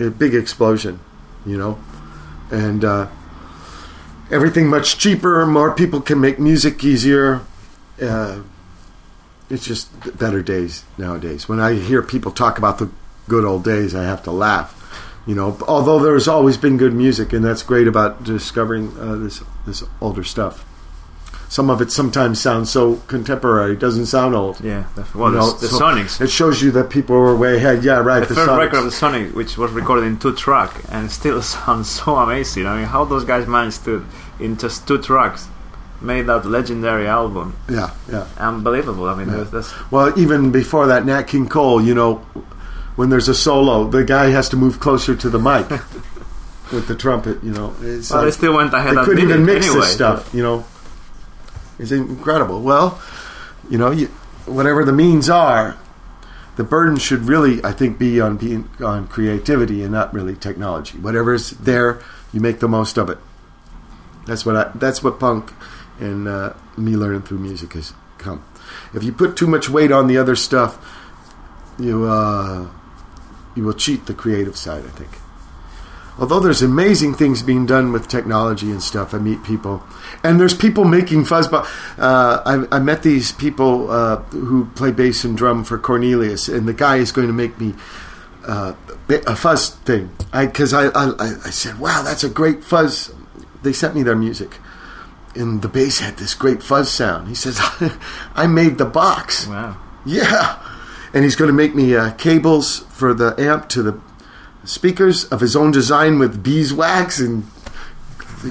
A 0.00 0.10
big 0.10 0.34
explosion, 0.34 1.00
you 1.44 1.58
know, 1.58 1.78
and. 2.50 2.84
Uh, 2.84 3.08
everything 4.30 4.68
much 4.68 4.98
cheaper. 4.98 5.46
More 5.46 5.72
people 5.72 6.00
can 6.00 6.20
make 6.20 6.38
music 6.38 6.82
easier. 6.84 7.40
Uh, 8.00 8.42
it's 9.50 9.64
just 9.64 10.18
better 10.18 10.42
days 10.42 10.84
nowadays. 10.96 11.48
When 11.48 11.60
I 11.60 11.74
hear 11.74 12.02
people 12.02 12.32
talk 12.32 12.58
about 12.58 12.78
the 12.78 12.90
good 13.28 13.44
old 13.44 13.64
days, 13.64 13.94
I 13.94 14.04
have 14.04 14.22
to 14.24 14.30
laugh. 14.30 14.74
You 15.26 15.34
know, 15.34 15.58
although 15.66 15.98
there's 15.98 16.28
always 16.28 16.56
been 16.56 16.78
good 16.78 16.94
music, 16.94 17.32
and 17.32 17.44
that's 17.44 17.62
great 17.62 17.86
about 17.86 18.24
discovering 18.24 18.96
uh, 18.98 19.16
this 19.16 19.42
this 19.66 19.82
older 20.00 20.24
stuff. 20.24 20.64
Some 21.50 21.70
of 21.70 21.80
it 21.80 21.90
sometimes 21.90 22.40
sounds 22.40 22.70
so 22.70 22.96
contemporary; 23.06 23.72
it 23.72 23.78
doesn't 23.78 24.06
sound 24.06 24.34
old. 24.34 24.60
Yeah. 24.60 24.84
Well, 25.14 25.32
You 25.32 25.38
know, 25.38 25.52
the, 25.52 25.60
the 25.62 25.68
so 25.68 25.80
Sonics. 25.80 26.20
It 26.20 26.30
shows 26.30 26.60
you 26.62 26.70
that 26.72 26.90
people 26.90 27.16
were 27.16 27.34
way 27.34 27.56
ahead. 27.56 27.82
Yeah, 27.84 28.00
right. 28.00 28.20
the, 28.20 28.26
The, 28.26 28.34
first 28.34 28.50
Sonics. 28.50 28.58
record 28.58 28.78
of 28.80 28.84
the 28.84 28.90
Sonic, 28.90 29.34
which 29.34 29.56
was 29.56 29.70
recorded 29.72 30.04
in 30.06 30.18
two 30.18 30.34
track, 30.34 30.72
and 30.90 31.10
still 31.10 31.40
sounds 31.56 31.88
so 31.88 32.16
amazing. 32.16 32.66
I 32.66 32.76
mean, 32.78 32.84
how 32.86 33.04
those 33.04 33.24
guys 33.24 33.46
managed 33.46 33.84
to, 33.86 34.04
in 34.38 34.58
just 34.58 34.86
two 34.86 34.98
tracks, 35.00 35.48
made 36.02 36.26
that 36.26 36.44
legendary 36.44 37.08
album. 37.08 37.56
yeah, 37.70 37.90
yeah. 38.12 38.26
Unbelievable. 38.36 39.08
I 39.08 39.14
mean, 39.14 39.28
Yeah. 39.28 39.44
that's, 39.44 39.72
Well, 39.90 40.16
even 40.18 40.52
before 40.52 40.86
that, 40.88 41.06
Nat 41.06 41.22
King 41.22 41.48
Cole, 41.48 41.80
you 41.80 41.94
know, 41.94 42.16
when 42.96 43.08
there's 43.08 43.28
a 43.28 43.34
solo, 43.34 43.88
the 43.88 44.04
guy 44.04 44.26
has 44.30 44.48
to 44.50 44.56
move 44.56 44.80
closer 44.80 45.14
to 45.16 45.28
the 45.30 45.38
mic 45.38 45.68
with 46.72 46.86
the 46.88 46.94
trumpet. 46.94 47.42
You 47.42 47.52
know, 47.52 47.74
it's 47.80 48.10
well, 48.10 48.22
they 48.24 48.30
still 48.32 48.54
went 48.54 48.74
ahead. 48.74 48.96
they 48.98 49.02
couldn't 49.04 49.24
even 49.24 49.46
mix 49.46 49.66
anyway, 49.66 49.80
this 49.80 49.94
stuff. 49.94 50.34
You 50.34 50.42
know, 50.42 50.64
it's 51.78 51.92
incredible. 51.92 52.60
Well, 52.60 53.00
you 53.70 53.78
know, 53.78 53.90
you, 53.90 54.06
whatever 54.46 54.84
the 54.84 54.92
means 54.92 55.28
are, 55.28 55.76
the 56.56 56.64
burden 56.64 56.96
should 56.96 57.22
really, 57.22 57.64
I 57.64 57.72
think, 57.72 57.98
be 57.98 58.20
on 58.20 58.36
being 58.36 58.68
on 58.80 59.06
creativity 59.06 59.82
and 59.82 59.92
not 59.92 60.12
really 60.12 60.34
technology. 60.34 60.98
Whatever's 60.98 61.50
there, 61.50 62.00
you 62.32 62.40
make 62.40 62.58
the 62.58 62.68
most 62.68 62.98
of 62.98 63.08
it. 63.08 63.18
That's 64.26 64.44
what 64.44 64.56
I. 64.56 64.70
That's 64.74 65.02
what 65.02 65.20
punk 65.20 65.52
and 66.00 66.28
uh, 66.28 66.54
me 66.76 66.96
learning 66.96 67.22
through 67.22 67.38
music 67.38 67.72
has 67.74 67.92
come. 68.18 68.44
If 68.92 69.02
you 69.02 69.12
put 69.12 69.36
too 69.36 69.46
much 69.46 69.68
weight 69.68 69.92
on 69.92 70.06
the 70.06 70.18
other 70.18 70.36
stuff, 70.36 70.84
you 71.78 72.04
uh, 72.06 72.68
you 73.54 73.64
will 73.64 73.72
cheat 73.72 74.06
the 74.06 74.14
creative 74.14 74.56
side. 74.56 74.84
I 74.84 74.90
think. 74.90 75.10
Although 76.18 76.40
there's 76.40 76.62
amazing 76.62 77.14
things 77.14 77.42
being 77.42 77.66
done 77.66 77.92
with 77.92 78.08
technology 78.08 78.70
and 78.70 78.82
stuff, 78.82 79.14
I 79.14 79.18
meet 79.18 79.42
people, 79.42 79.82
and 80.22 80.40
there's 80.40 80.54
people 80.54 80.84
making 80.84 81.24
fuzzball. 81.24 81.64
Uh, 81.98 82.42
I, 82.44 82.76
I 82.76 82.78
met 82.80 83.02
these 83.02 83.32
people 83.32 83.90
uh, 83.90 84.16
who 84.30 84.66
play 84.74 84.90
bass 84.90 85.24
and 85.24 85.36
drum 85.36 85.64
for 85.64 85.78
Cornelius, 85.78 86.48
and 86.48 86.66
the 86.66 86.74
guy 86.74 86.96
is 86.96 87.12
going 87.12 87.26
to 87.26 87.32
make 87.32 87.58
me 87.60 87.74
uh, 88.46 88.74
a 89.08 89.36
fuzz 89.36 89.70
thing. 89.70 90.10
I 90.32 90.46
because 90.46 90.72
I, 90.72 90.88
I 90.88 91.12
I 91.44 91.50
said, 91.50 91.78
wow, 91.78 92.02
that's 92.02 92.24
a 92.24 92.28
great 92.28 92.64
fuzz. 92.64 93.12
They 93.62 93.72
sent 93.72 93.94
me 93.94 94.02
their 94.02 94.16
music, 94.16 94.58
and 95.34 95.62
the 95.62 95.68
bass 95.68 96.00
had 96.00 96.16
this 96.16 96.34
great 96.34 96.62
fuzz 96.62 96.90
sound. 96.90 97.28
He 97.28 97.34
says, 97.34 97.58
I 98.34 98.46
made 98.46 98.78
the 98.78 98.84
box. 98.84 99.46
Wow. 99.46 99.76
Yeah. 100.04 100.62
And 101.14 101.24
he's 101.24 101.36
going 101.36 101.48
to 101.48 101.54
make 101.54 101.74
me 101.74 101.96
uh, 101.96 102.12
cables 102.12 102.80
for 102.90 103.14
the 103.14 103.34
amp 103.38 103.68
to 103.70 103.82
the 103.82 104.00
speakers 104.68 105.24
of 105.26 105.40
his 105.40 105.56
own 105.56 105.70
design 105.70 106.18
with 106.18 106.42
beeswax 106.42 107.18
and 107.18 107.44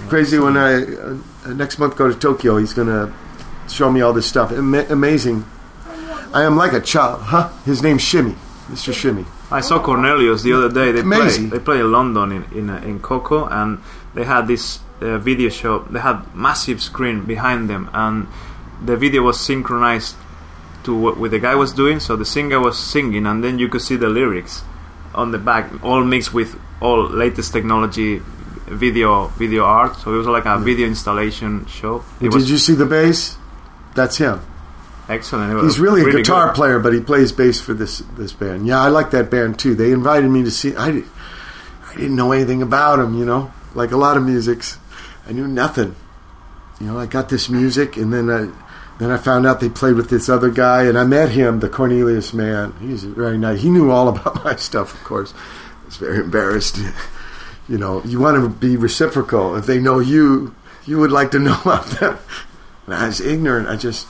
crazy. 0.09 0.39
When 0.39 0.57
I 0.57 0.83
uh, 0.83 1.53
next 1.53 1.77
month 1.79 1.95
go 1.95 2.11
to 2.11 2.17
Tokyo, 2.17 2.57
he's 2.57 2.73
going 2.73 2.87
to 2.87 3.13
show 3.69 3.91
me 3.91 4.01
all 4.01 4.13
this 4.13 4.25
stuff. 4.25 4.51
Ama- 4.51 4.87
amazing. 4.89 5.45
I 6.33 6.43
am 6.43 6.57
like 6.57 6.73
a 6.73 6.81
child, 6.81 7.21
huh? 7.21 7.49
His 7.65 7.81
name's 7.81 8.01
Shimmy, 8.01 8.35
Mr. 8.67 8.93
Shimmy. 8.93 9.25
I 9.49 9.61
saw 9.61 9.81
Cornelius 9.81 10.43
the 10.43 10.53
other 10.53 10.69
day. 10.69 10.91
They 10.91 11.01
play 11.01 11.21
Amazing. 11.21 11.49
they 11.49 11.59
play 11.59 11.79
in 11.79 11.91
London 11.91 12.31
in 12.31 12.43
in, 12.57 12.69
uh, 12.69 12.77
in 12.79 12.99
KOKO, 12.99 13.49
and 13.49 13.79
they 14.13 14.25
had 14.25 14.47
this 14.47 14.79
uh, 14.99 15.17
video 15.19 15.49
show. 15.49 15.79
They 15.89 15.99
had 15.99 16.35
massive 16.35 16.81
screen 16.81 17.23
behind 17.25 17.69
them, 17.69 17.89
and 17.93 18.27
the 18.83 18.97
video 18.97 19.21
was 19.21 19.39
synchronized 19.39 20.15
to 20.83 20.93
what, 20.93 21.17
what 21.17 21.31
the 21.31 21.39
guy 21.39 21.55
was 21.55 21.71
doing. 21.71 22.01
So 22.01 22.17
the 22.17 22.25
singer 22.25 22.59
was 22.59 22.77
singing, 22.77 23.25
and 23.25 23.41
then 23.41 23.57
you 23.57 23.69
could 23.69 23.81
see 23.81 23.95
the 23.95 24.09
lyrics 24.09 24.63
on 25.17 25.31
the 25.31 25.37
back, 25.39 25.83
all 25.83 26.03
mixed 26.03 26.33
with 26.33 26.57
all 26.79 27.09
latest 27.09 27.51
technology, 27.51 28.21
video 28.67 29.27
video 29.29 29.63
art. 29.63 29.97
So 29.97 30.13
it 30.13 30.17
was 30.17 30.27
like 30.27 30.45
a 30.45 30.59
video 30.59 30.87
installation 30.87 31.65
show. 31.65 32.03
It 32.21 32.31
Did 32.31 32.47
you 32.47 32.57
see 32.57 32.75
the 32.75 32.85
bass? 32.85 33.37
That's 33.95 34.17
him. 34.17 34.39
excellent. 35.09 35.63
He's 35.63 35.79
really 35.79 36.01
a 36.07 36.11
guitar 36.11 36.47
good. 36.47 36.55
player, 36.55 36.79
but 36.79 36.93
he 36.93 36.99
plays 36.99 37.31
bass 37.31 37.59
for 37.59 37.73
this 37.73 37.99
this 38.15 38.31
band. 38.31 38.67
Yeah, 38.67 38.79
I 38.79 38.89
like 38.89 39.11
that 39.11 39.31
band 39.31 39.57
too. 39.57 39.73
They 39.73 39.91
invited 39.91 40.29
me 40.29 40.43
to 40.43 40.51
see. 40.51 40.75
I, 40.75 40.91
did, 40.91 41.05
I 41.89 41.95
didn't 41.95 42.15
know 42.15 42.31
anything 42.31 42.61
about 42.61 42.99
him, 42.99 43.17
you 43.17 43.25
know, 43.25 43.51
like 43.73 43.91
a 43.91 43.97
lot 43.97 44.17
of 44.17 44.23
musics. 44.23 44.77
I 45.27 45.31
knew 45.31 45.47
nothing. 45.47 45.95
You 46.79 46.87
know, 46.87 46.99
I 46.99 47.07
got 47.07 47.29
this 47.29 47.49
music, 47.49 47.97
and 47.97 48.13
then 48.13 48.29
I, 48.29 48.51
then 48.99 49.11
I 49.11 49.17
found 49.17 49.45
out 49.45 49.59
they 49.59 49.69
played 49.69 49.95
with 49.95 50.09
this 50.09 50.27
other 50.27 50.49
guy, 50.49 50.83
and 50.83 50.97
I 50.97 51.03
met 51.03 51.29
him, 51.29 51.59
the 51.59 51.69
Cornelius 51.69 52.33
man. 52.33 52.73
He's 52.79 53.03
very 53.03 53.37
nice. 53.37 53.61
He 53.61 53.69
knew 53.69 53.91
all 53.91 54.07
about 54.09 54.43
my 54.43 54.55
stuff, 54.55 54.93
of 54.93 55.03
course. 55.03 55.33
I 55.33 55.85
was 55.85 55.97
very 55.97 56.17
embarrassed. 56.17 56.79
You 57.69 57.77
know, 57.77 58.01
you 58.05 58.19
want 58.19 58.41
to 58.41 58.47
be 58.47 58.77
reciprocal. 58.77 59.55
If 59.55 59.65
they 59.65 59.79
know 59.79 59.99
you, 59.99 60.55
you 60.85 60.99
would 60.99 61.11
like 61.11 61.31
to 61.31 61.39
know 61.47 61.59
about 61.61 61.85
them. 61.87 62.17
And 62.85 62.95
I 62.95 63.07
was 63.07 63.19
ignorant. 63.19 63.67
I 63.67 63.75
just, 63.75 64.07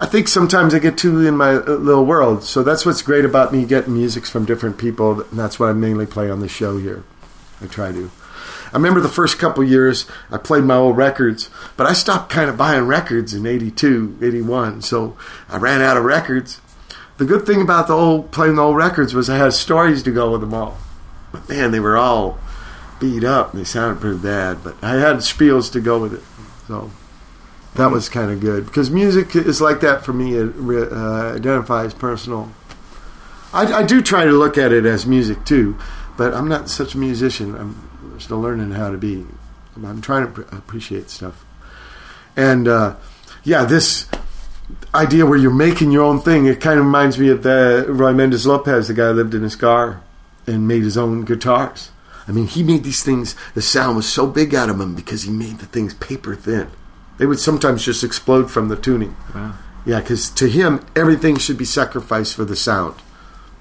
I 0.00 0.06
think 0.06 0.28
sometimes 0.28 0.74
I 0.74 0.78
get 0.78 0.96
too 0.96 1.26
in 1.26 1.36
my 1.36 1.54
uh, 1.54 1.72
little 1.72 2.06
world. 2.06 2.44
So 2.44 2.62
that's 2.62 2.86
what's 2.86 3.02
great 3.02 3.24
about 3.24 3.52
me 3.52 3.64
getting 3.64 3.94
musics 3.94 4.30
from 4.30 4.44
different 4.44 4.78
people. 4.78 5.22
And 5.22 5.38
that's 5.38 5.58
what 5.58 5.68
I 5.68 5.72
mainly 5.72 6.06
play 6.06 6.30
on 6.30 6.40
the 6.40 6.48
show 6.48 6.78
here. 6.78 7.02
I 7.60 7.66
try 7.66 7.90
to. 7.90 8.10
I 8.72 8.76
remember 8.76 9.00
the 9.00 9.08
first 9.08 9.38
couple 9.38 9.62
years 9.62 10.06
I 10.30 10.38
played 10.38 10.64
my 10.64 10.76
old 10.76 10.96
records, 10.96 11.50
but 11.76 11.86
I 11.86 11.92
stopped 11.92 12.30
kind 12.30 12.48
of 12.48 12.56
buying 12.56 12.86
records 12.86 13.34
in 13.34 13.46
82, 13.46 14.18
81. 14.22 14.80
So 14.82 15.16
I 15.48 15.58
ran 15.58 15.82
out 15.82 15.98
of 15.98 16.04
records. 16.04 16.60
The 17.18 17.26
good 17.26 17.44
thing 17.46 17.60
about 17.60 17.86
the 17.86 17.94
old 17.94 18.30
playing 18.30 18.56
the 18.56 18.62
old 18.62 18.76
records 18.76 19.12
was 19.14 19.28
I 19.28 19.36
had 19.36 19.52
stories 19.52 20.02
to 20.04 20.10
go 20.10 20.32
with 20.32 20.40
them 20.40 20.54
all. 20.54 20.78
But 21.32 21.48
man, 21.48 21.70
they 21.70 21.80
were 21.80 21.98
all 21.98 22.38
beat 22.98 23.24
up. 23.24 23.52
and 23.52 23.60
They 23.60 23.64
sounded 23.64 24.00
pretty 24.00 24.18
bad, 24.18 24.64
but 24.64 24.76
I 24.82 24.96
had 24.96 25.16
spiels 25.16 25.70
to 25.72 25.80
go 25.80 25.98
with 26.00 26.14
it. 26.14 26.22
So 26.66 26.90
that 27.74 27.90
was 27.90 28.08
kind 28.08 28.30
of 28.30 28.40
good 28.40 28.64
because 28.64 28.90
music 28.90 29.36
is 29.36 29.60
like 29.60 29.80
that 29.80 30.02
for 30.02 30.14
me. 30.14 30.34
It 30.34 30.54
uh, 30.58 31.34
identifies 31.36 31.92
personal. 31.92 32.50
I, 33.52 33.66
I 33.66 33.82
do 33.82 34.00
try 34.00 34.24
to 34.24 34.32
look 34.32 34.56
at 34.56 34.72
it 34.72 34.86
as 34.86 35.04
music 35.04 35.44
too, 35.44 35.76
but 36.16 36.32
I'm 36.32 36.48
not 36.48 36.70
such 36.70 36.94
a 36.94 36.98
musician. 36.98 37.54
I'm 37.54 37.91
still 38.22 38.40
learning 38.40 38.72
how 38.72 38.90
to 38.90 38.98
be. 38.98 39.26
I'm 39.76 40.00
trying 40.00 40.32
to 40.32 40.40
appreciate 40.54 41.10
stuff. 41.10 41.44
And 42.36 42.68
uh, 42.68 42.96
yeah, 43.42 43.64
this 43.64 44.08
idea 44.94 45.26
where 45.26 45.38
you're 45.38 45.50
making 45.50 45.90
your 45.90 46.04
own 46.04 46.20
thing, 46.20 46.46
it 46.46 46.60
kind 46.60 46.78
of 46.78 46.84
reminds 46.84 47.18
me 47.18 47.28
of 47.28 47.42
the 47.42 47.86
Roy 47.88 48.12
Mendez 48.12 48.46
Lopez, 48.46 48.88
the 48.88 48.94
guy 48.94 49.08
who 49.08 49.14
lived 49.14 49.34
in 49.34 49.42
his 49.42 49.56
car 49.56 50.02
and 50.46 50.68
made 50.68 50.82
his 50.82 50.96
own 50.96 51.24
guitars. 51.24 51.90
I 52.26 52.32
mean, 52.32 52.46
he 52.46 52.62
made 52.62 52.84
these 52.84 53.02
things, 53.02 53.34
the 53.54 53.62
sound 53.62 53.96
was 53.96 54.08
so 54.10 54.26
big 54.26 54.54
out 54.54 54.70
of 54.70 54.78
them 54.78 54.94
because 54.94 55.22
he 55.22 55.30
made 55.30 55.58
the 55.58 55.66
things 55.66 55.94
paper 55.94 56.34
thin. 56.34 56.70
They 57.18 57.26
would 57.26 57.40
sometimes 57.40 57.84
just 57.84 58.04
explode 58.04 58.50
from 58.50 58.68
the 58.68 58.76
tuning. 58.76 59.16
Wow. 59.34 59.54
Yeah, 59.84 60.00
because 60.00 60.30
to 60.30 60.48
him, 60.48 60.84
everything 60.94 61.36
should 61.36 61.58
be 61.58 61.64
sacrificed 61.64 62.36
for 62.36 62.44
the 62.44 62.56
sound. 62.56 62.94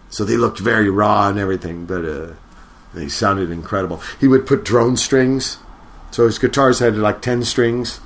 So 0.09 0.23
they 0.23 0.37
looked 0.37 0.59
very 0.59 0.89
raw 0.89 1.29
and 1.29 1.39
everything, 1.39 1.85
but 1.85 2.05
uh, 2.05 2.33
they 2.93 3.07
sounded 3.07 3.51
incredible. 3.51 4.01
He 4.19 4.27
would 4.27 4.45
put 4.45 4.65
drone 4.65 4.97
strings, 4.97 5.57
so 6.11 6.25
his 6.25 6.39
guitars 6.39 6.79
had 6.79 6.97
like 6.97 7.21
10 7.21 7.43
strings. 7.43 7.99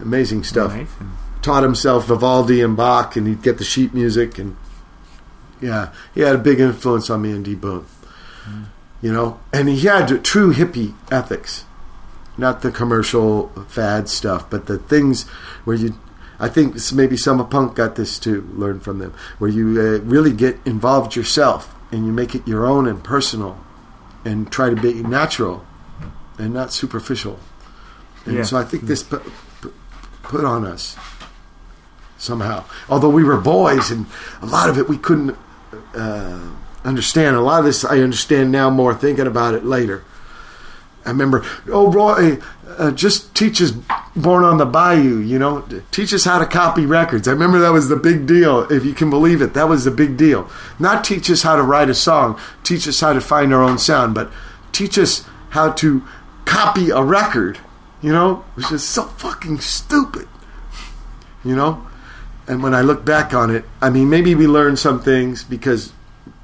Amazing 0.00 0.44
stuff. 0.44 0.72
Amazing. 0.72 1.12
Taught 1.42 1.62
himself 1.62 2.06
Vivaldi 2.06 2.60
and 2.60 2.76
Bach, 2.76 3.16
and 3.16 3.26
he'd 3.26 3.42
get 3.42 3.58
the 3.58 3.64
sheet 3.64 3.94
music. 3.94 4.38
And 4.38 4.56
yeah, 5.60 5.92
he 6.14 6.22
had 6.22 6.34
a 6.34 6.38
big 6.38 6.58
influence 6.58 7.10
on 7.10 7.22
me 7.22 7.32
and 7.32 7.44
D. 7.44 7.54
Boon. 7.54 7.86
You 9.00 9.12
know, 9.12 9.38
and 9.52 9.68
he 9.68 9.80
had 9.80 10.24
true 10.24 10.52
hippie 10.54 10.94
ethics 11.12 11.66
not 12.36 12.62
the 12.62 12.70
commercial 12.70 13.48
fad 13.68 14.08
stuff, 14.08 14.48
but 14.50 14.66
the 14.66 14.78
things 14.78 15.28
where 15.64 15.76
you. 15.76 15.98
I 16.38 16.48
think 16.48 16.76
maybe 16.92 17.16
some 17.16 17.38
of 17.38 17.48
punk 17.48 17.76
got 17.76 17.94
this 17.94 18.18
too. 18.18 18.48
Learn 18.54 18.80
from 18.80 18.98
them, 18.98 19.14
where 19.38 19.50
you 19.50 19.80
uh, 19.80 20.00
really 20.04 20.32
get 20.32 20.58
involved 20.64 21.14
yourself 21.14 21.74
and 21.92 22.04
you 22.06 22.12
make 22.12 22.34
it 22.34 22.46
your 22.46 22.66
own 22.66 22.88
and 22.88 23.04
personal, 23.04 23.56
and 24.24 24.50
try 24.50 24.70
to 24.70 24.76
be 24.76 25.02
natural, 25.02 25.64
and 26.38 26.52
not 26.54 26.72
superficial. 26.72 27.38
And 28.26 28.36
Yeah. 28.36 28.42
so 28.44 28.56
I 28.56 28.64
think 28.64 28.84
this 28.84 29.02
put, 29.02 29.22
put- 29.60 29.74
put 30.22 30.44
on 30.44 30.64
us 30.64 30.96
somehow. 32.18 32.64
Although 32.88 33.10
we 33.10 33.22
were 33.24 33.36
boys, 33.36 33.90
and 33.90 34.06
a 34.40 34.46
lot 34.46 34.68
of 34.70 34.78
it 34.78 34.88
we 34.88 34.96
couldn't 34.98 35.36
uh, 35.94 36.38
understand. 36.84 37.36
A 37.36 37.40
lot 37.40 37.58
of 37.60 37.64
this 37.66 37.84
I 37.84 37.98
understand 38.00 38.50
now 38.50 38.70
more 38.70 38.94
thinking 38.94 39.26
about 39.26 39.54
it 39.54 39.64
later. 39.64 40.02
I 41.04 41.10
remember, 41.10 41.44
oh, 41.68 41.90
Roy, 41.90 42.38
uh, 42.78 42.90
just 42.90 43.34
teach 43.34 43.60
us 43.60 43.72
Born 44.16 44.44
on 44.44 44.58
the 44.58 44.64
Bayou, 44.66 45.18
you 45.18 45.40
know, 45.40 45.66
teach 45.90 46.14
us 46.14 46.24
how 46.24 46.38
to 46.38 46.46
copy 46.46 46.86
records. 46.86 47.26
I 47.26 47.32
remember 47.32 47.58
that 47.58 47.72
was 47.72 47.88
the 47.88 47.96
big 47.96 48.26
deal, 48.26 48.60
if 48.70 48.84
you 48.84 48.94
can 48.94 49.10
believe 49.10 49.42
it. 49.42 49.54
That 49.54 49.68
was 49.68 49.84
the 49.84 49.90
big 49.90 50.16
deal. 50.16 50.48
Not 50.78 51.04
teach 51.04 51.28
us 51.30 51.42
how 51.42 51.56
to 51.56 51.62
write 51.62 51.90
a 51.90 51.94
song, 51.94 52.38
teach 52.62 52.86
us 52.86 53.00
how 53.00 53.12
to 53.12 53.20
find 53.20 53.52
our 53.52 53.62
own 53.62 53.76
sound, 53.76 54.14
but 54.14 54.30
teach 54.70 54.98
us 54.98 55.26
how 55.50 55.72
to 55.72 56.04
copy 56.44 56.90
a 56.90 57.02
record, 57.02 57.58
you 58.00 58.12
know, 58.12 58.44
which 58.54 58.70
is 58.70 58.86
so 58.86 59.02
fucking 59.02 59.58
stupid, 59.58 60.28
you 61.44 61.56
know? 61.56 61.84
And 62.46 62.62
when 62.62 62.74
I 62.74 62.82
look 62.82 63.04
back 63.04 63.34
on 63.34 63.50
it, 63.50 63.64
I 63.82 63.90
mean, 63.90 64.10
maybe 64.10 64.36
we 64.36 64.46
learned 64.46 64.78
some 64.78 65.00
things 65.00 65.42
because 65.42 65.92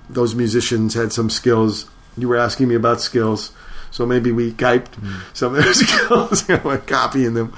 those 0.09 0.35
musicians 0.35 0.95
had 0.95 1.13
some 1.13 1.31
skills. 1.31 1.89
You 2.17 2.27
were 2.29 2.37
asking 2.37 2.67
me 2.67 2.75
about 2.75 3.01
skills. 3.01 3.53
So 3.91 4.07
maybe 4.07 4.30
we 4.30 4.53
typed 4.53 4.95
hmm. 4.97 5.20
some 5.32 5.55
of 5.55 5.64
those 5.64 5.86
skills, 5.86 6.49
know, 6.49 6.59
by 6.59 6.76
copying 6.78 7.34
them. 7.34 7.55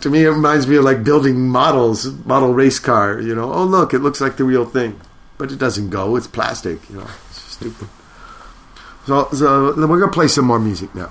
To 0.00 0.10
me, 0.10 0.24
it 0.24 0.28
reminds 0.28 0.66
me 0.66 0.76
of 0.76 0.84
like 0.84 1.04
building 1.04 1.48
models, 1.48 2.06
model 2.24 2.54
race 2.54 2.78
car. 2.78 3.20
You 3.20 3.34
know, 3.34 3.52
oh 3.52 3.64
look, 3.64 3.94
it 3.94 4.00
looks 4.00 4.20
like 4.20 4.36
the 4.36 4.44
real 4.44 4.64
thing, 4.64 5.00
but 5.38 5.52
it 5.52 5.58
doesn't 5.58 5.90
go. 5.90 6.16
It's 6.16 6.26
plastic. 6.26 6.88
You 6.90 6.96
know, 6.96 7.06
it's 7.30 7.40
stupid. 7.40 7.88
So, 9.06 9.28
so 9.32 9.74
we're 9.74 10.00
gonna 10.00 10.12
play 10.12 10.28
some 10.28 10.44
more 10.44 10.58
music 10.58 10.94
now. 10.94 11.10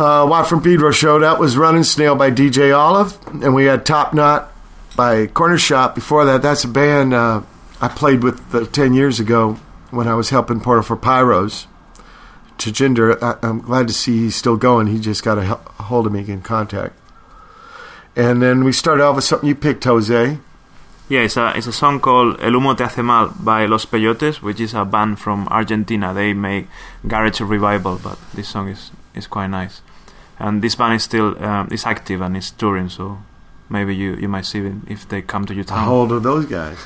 Uh, 0.00 0.42
from 0.44 0.62
Pedro 0.62 0.92
show. 0.92 1.18
That 1.18 1.38
was 1.38 1.58
Running 1.58 1.84
Snail 1.84 2.16
by 2.16 2.30
DJ 2.30 2.74
Olive, 2.74 3.18
and 3.44 3.54
we 3.54 3.66
had 3.66 3.84
Topknot 3.84 4.48
by 4.96 5.26
Cornershop. 5.26 5.94
Before 5.94 6.24
that, 6.24 6.40
that's 6.40 6.64
a 6.64 6.68
band 6.68 7.12
uh, 7.12 7.42
I 7.82 7.88
played 7.88 8.22
with 8.22 8.54
uh, 8.54 8.64
ten 8.64 8.94
years 8.94 9.20
ago 9.20 9.58
when 9.90 10.08
I 10.08 10.14
was 10.14 10.30
helping 10.30 10.58
Porno 10.60 10.80
for 10.80 10.96
Pyros. 10.96 11.66
Tjinder, 12.56 13.22
I, 13.22 13.46
I'm 13.46 13.60
glad 13.60 13.88
to 13.88 13.92
see 13.92 14.20
he's 14.20 14.36
still 14.36 14.56
going. 14.56 14.86
He 14.86 14.98
just 14.98 15.22
got 15.22 15.36
a, 15.36 15.60
a 15.78 15.82
hold 15.82 16.06
of 16.06 16.12
me, 16.12 16.26
in 16.26 16.40
contact. 16.40 16.94
And 18.16 18.40
then 18.40 18.64
we 18.64 18.72
started 18.72 19.04
off 19.04 19.16
with 19.16 19.24
something 19.24 19.50
you 19.50 19.54
picked, 19.54 19.84
Jose. 19.84 20.38
Yeah, 21.10 21.20
it's 21.20 21.36
a 21.36 21.52
it's 21.54 21.66
a 21.66 21.74
song 21.74 22.00
called 22.00 22.40
El 22.40 22.52
humo 22.52 22.74
te 22.74 22.84
hace 22.84 23.02
mal 23.04 23.34
by 23.38 23.66
Los 23.66 23.84
Peyotes, 23.84 24.40
which 24.40 24.60
is 24.60 24.72
a 24.72 24.86
band 24.86 25.18
from 25.18 25.46
Argentina. 25.48 26.14
They 26.14 26.32
make 26.32 26.68
garage 27.06 27.42
revival, 27.42 28.00
but 28.02 28.18
this 28.32 28.48
song 28.48 28.68
is 28.68 28.92
is 29.14 29.26
quite 29.26 29.48
nice. 29.48 29.82
And 30.40 30.62
this 30.62 30.74
band 30.74 30.94
is 30.94 31.02
still 31.04 31.36
um, 31.44 31.68
is 31.70 31.84
active 31.86 32.22
and 32.24 32.34
is 32.36 32.50
touring, 32.50 32.88
so 32.88 33.18
maybe 33.68 33.94
you 33.94 34.16
you 34.16 34.28
might 34.28 34.46
see 34.46 34.60
them 34.60 34.86
if 34.88 35.06
they 35.08 35.22
come 35.22 35.44
to 35.46 35.54
your 35.54 35.64
town. 35.64 35.84
How 35.84 35.92
old 35.92 36.12
are 36.12 36.20
those 36.20 36.46
guys? 36.46 36.78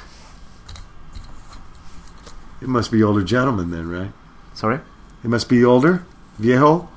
It 2.61 2.69
must 2.69 2.91
be 2.91 3.03
older 3.03 3.23
gentlemen 3.23 3.71
then, 3.71 3.89
right? 3.91 4.11
Sorry, 4.55 4.79
It 5.23 5.29
must 5.31 5.49
be 5.49 5.65
older, 5.65 6.03
viejo. 6.39 6.89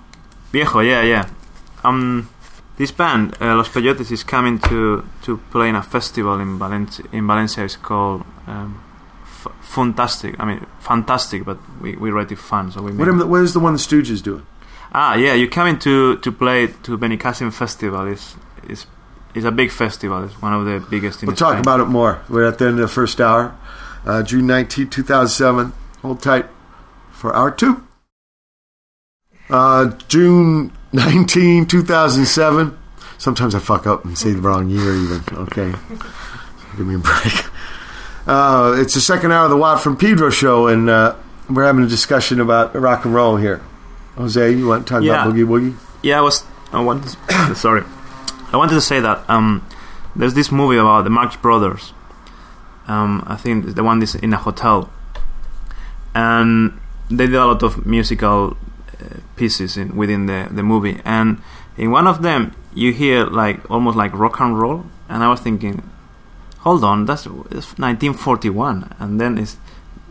Viejo, 0.51 0.79
yeah, 0.79 1.01
yeah. 1.03 1.25
Um, 1.83 2.29
this 2.77 2.91
band 2.91 3.35
uh, 3.41 3.55
Los 3.55 3.69
Peyotes 3.69 4.11
is 4.11 4.23
coming 4.23 4.59
to 4.59 5.03
to 5.23 5.37
play 5.51 5.69
in 5.69 5.75
a 5.75 5.83
festival 5.83 6.39
in 6.39 6.57
Valencia. 6.57 7.05
In 7.11 7.27
Valencia, 7.27 7.63
it's 7.63 7.75
called. 7.77 8.23
Um, 8.47 8.79
F- 9.45 9.53
Fantastic. 9.61 10.35
I 10.39 10.45
mean, 10.45 10.65
fantastic, 10.79 11.45
but 11.45 11.57
we, 11.81 11.95
we 11.95 12.09
write 12.09 12.31
it 12.31 12.39
fun. 12.39 12.71
So 12.71 12.81
we 12.81 12.91
What, 12.91 13.07
am, 13.07 13.29
what 13.29 13.41
is 13.43 13.53
the 13.53 13.59
one 13.59 13.73
the 13.73 13.79
Stooges 13.79 14.23
doing? 14.23 14.45
Ah, 14.93 15.15
yeah, 15.15 15.33
you're 15.33 15.49
coming 15.49 15.77
to 15.79 16.17
to 16.17 16.31
play 16.31 16.67
to 16.83 16.97
Benicassim 16.97 17.51
Festival. 17.53 18.07
It's 18.07 18.35
is 18.67 18.85
is 19.35 19.45
a 19.45 19.51
big 19.51 19.71
festival. 19.71 20.23
It's 20.23 20.41
one 20.41 20.53
of 20.53 20.65
the 20.65 20.85
biggest 20.89 21.21
in 21.23 21.27
We'll 21.27 21.35
talk 21.35 21.53
Spain. 21.53 21.61
about 21.61 21.79
it 21.79 21.85
more. 21.85 22.21
We're 22.29 22.45
at 22.45 22.57
the 22.57 22.65
end 22.67 22.75
of 22.75 22.81
the 22.81 22.87
first 22.87 23.19
hour. 23.21 23.55
Uh, 24.05 24.23
June 24.23 24.47
19, 24.47 24.89
2007. 24.89 25.73
Hold 26.01 26.21
tight 26.21 26.45
for 27.11 27.35
hour 27.35 27.51
two. 27.51 27.83
Uh, 29.49 29.91
June 30.07 30.71
19, 30.93 31.65
2007. 31.67 32.77
Sometimes 33.17 33.55
I 33.55 33.59
fuck 33.59 33.85
up 33.87 34.05
and 34.05 34.17
say 34.17 34.31
the 34.33 34.41
wrong 34.41 34.69
year, 34.69 34.93
even. 34.93 35.21
Okay. 35.33 35.73
Give 36.77 36.85
me 36.87 36.95
a 36.95 36.99
break. 36.99 37.45
Uh, 38.27 38.75
it's 38.77 38.93
the 38.93 39.01
second 39.01 39.31
hour 39.31 39.45
of 39.45 39.49
the 39.49 39.57
Watt 39.57 39.81
from 39.81 39.97
Pedro 39.97 40.29
show, 40.29 40.67
and 40.67 40.89
uh, 40.89 41.15
we're 41.49 41.65
having 41.65 41.83
a 41.83 41.87
discussion 41.87 42.39
about 42.39 42.75
rock 42.75 43.05
and 43.05 43.13
roll 43.13 43.37
here. 43.37 43.61
Jose, 44.17 44.51
you 44.51 44.67
want 44.67 44.87
to 44.87 44.93
talk 44.93 45.03
Yeah. 45.03 45.21
about 45.23 45.33
Boogie 45.35 45.45
Woogie? 45.45 45.75
Yeah, 46.01 46.19
I 46.19 46.21
was. 46.21 46.43
I 46.73 46.81
wanted. 46.81 47.15
To, 47.29 47.55
sorry, 47.65 47.83
I 48.51 48.57
wanted 48.57 48.75
to 48.75 48.81
say 48.81 48.99
that 48.99 49.27
um, 49.29 49.65
there's 50.15 50.33
this 50.33 50.51
movie 50.51 50.77
about 50.77 51.03
the 51.03 51.09
Marx 51.09 51.35
Brothers. 51.35 51.93
Um, 52.87 53.23
I 53.27 53.35
think 53.35 53.75
the 53.75 53.83
one 53.83 54.01
is 54.01 54.15
in 54.15 54.33
a 54.33 54.37
hotel, 54.37 54.89
and 56.15 56.79
they 57.09 57.25
did 57.27 57.35
a 57.35 57.45
lot 57.45 57.63
of 57.63 57.85
musical 57.85 58.57
uh, 59.01 59.05
pieces 59.35 59.77
in, 59.77 59.95
within 59.95 60.25
the 60.25 60.47
the 60.51 60.63
movie. 60.63 60.99
And 61.05 61.41
in 61.77 61.91
one 61.91 62.07
of 62.07 62.21
them, 62.21 62.53
you 62.73 62.93
hear 62.93 63.25
like 63.25 63.69
almost 63.69 63.97
like 63.97 64.13
rock 64.13 64.39
and 64.39 64.57
roll, 64.59 64.85
and 65.09 65.23
I 65.23 65.27
was 65.29 65.39
thinking, 65.41 65.83
hold 66.59 66.83
on, 66.83 67.05
that's, 67.05 67.23
that's 67.23 67.77
1941, 67.77 68.95
and 68.99 69.19
then 69.21 69.37
it's 69.37 69.57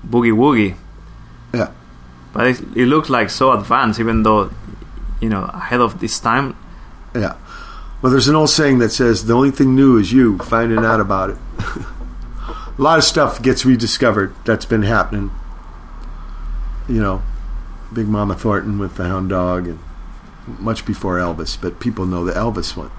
boogie 0.07 0.33
woogie. 0.33 0.77
But 2.37 2.49
it, 2.49 2.61
it 2.77 2.85
looks 2.87 3.09
like 3.09 3.31
so 3.31 3.53
advanced, 3.53 3.99
even 3.99 4.23
though 4.23 4.51
you 5.23 5.31
know 5.31 5.45
ahead 5.45 5.81
of 5.81 6.01
this 6.01 6.21
time. 6.21 6.55
Yeah. 7.15 7.37
Well, 8.03 8.13
there's 8.13 8.29
an 8.29 8.37
old 8.37 8.51
saying 8.51 8.79
that 8.81 8.91
says 8.93 9.25
the 9.25 9.33
only 9.33 9.51
thing 9.51 9.75
new 9.75 9.97
is 9.97 10.13
you 10.13 10.37
finding 10.37 10.85
out 10.85 11.01
about 11.01 11.31
it. 11.31 11.39
a 11.59 12.83
lot 12.83 12.99
of 12.99 13.05
stuff 13.05 13.41
gets 13.41 13.65
rediscovered 13.65 14.35
that's 14.45 14.67
been 14.67 14.83
happening. 14.83 15.31
You 16.87 17.01
know, 17.01 17.23
Big 17.91 18.07
Mama 18.07 18.35
Thornton 18.35 18.79
with 18.79 18.97
the 18.97 19.05
Hound 19.05 19.31
Dog, 19.31 19.67
and 19.67 19.79
much 20.47 20.85
before 20.85 21.17
Elvis, 21.17 21.59
but 21.59 21.81
people 21.81 22.05
know 22.05 22.23
the 22.23 22.33
Elvis 22.33 22.77
one. 22.77 22.91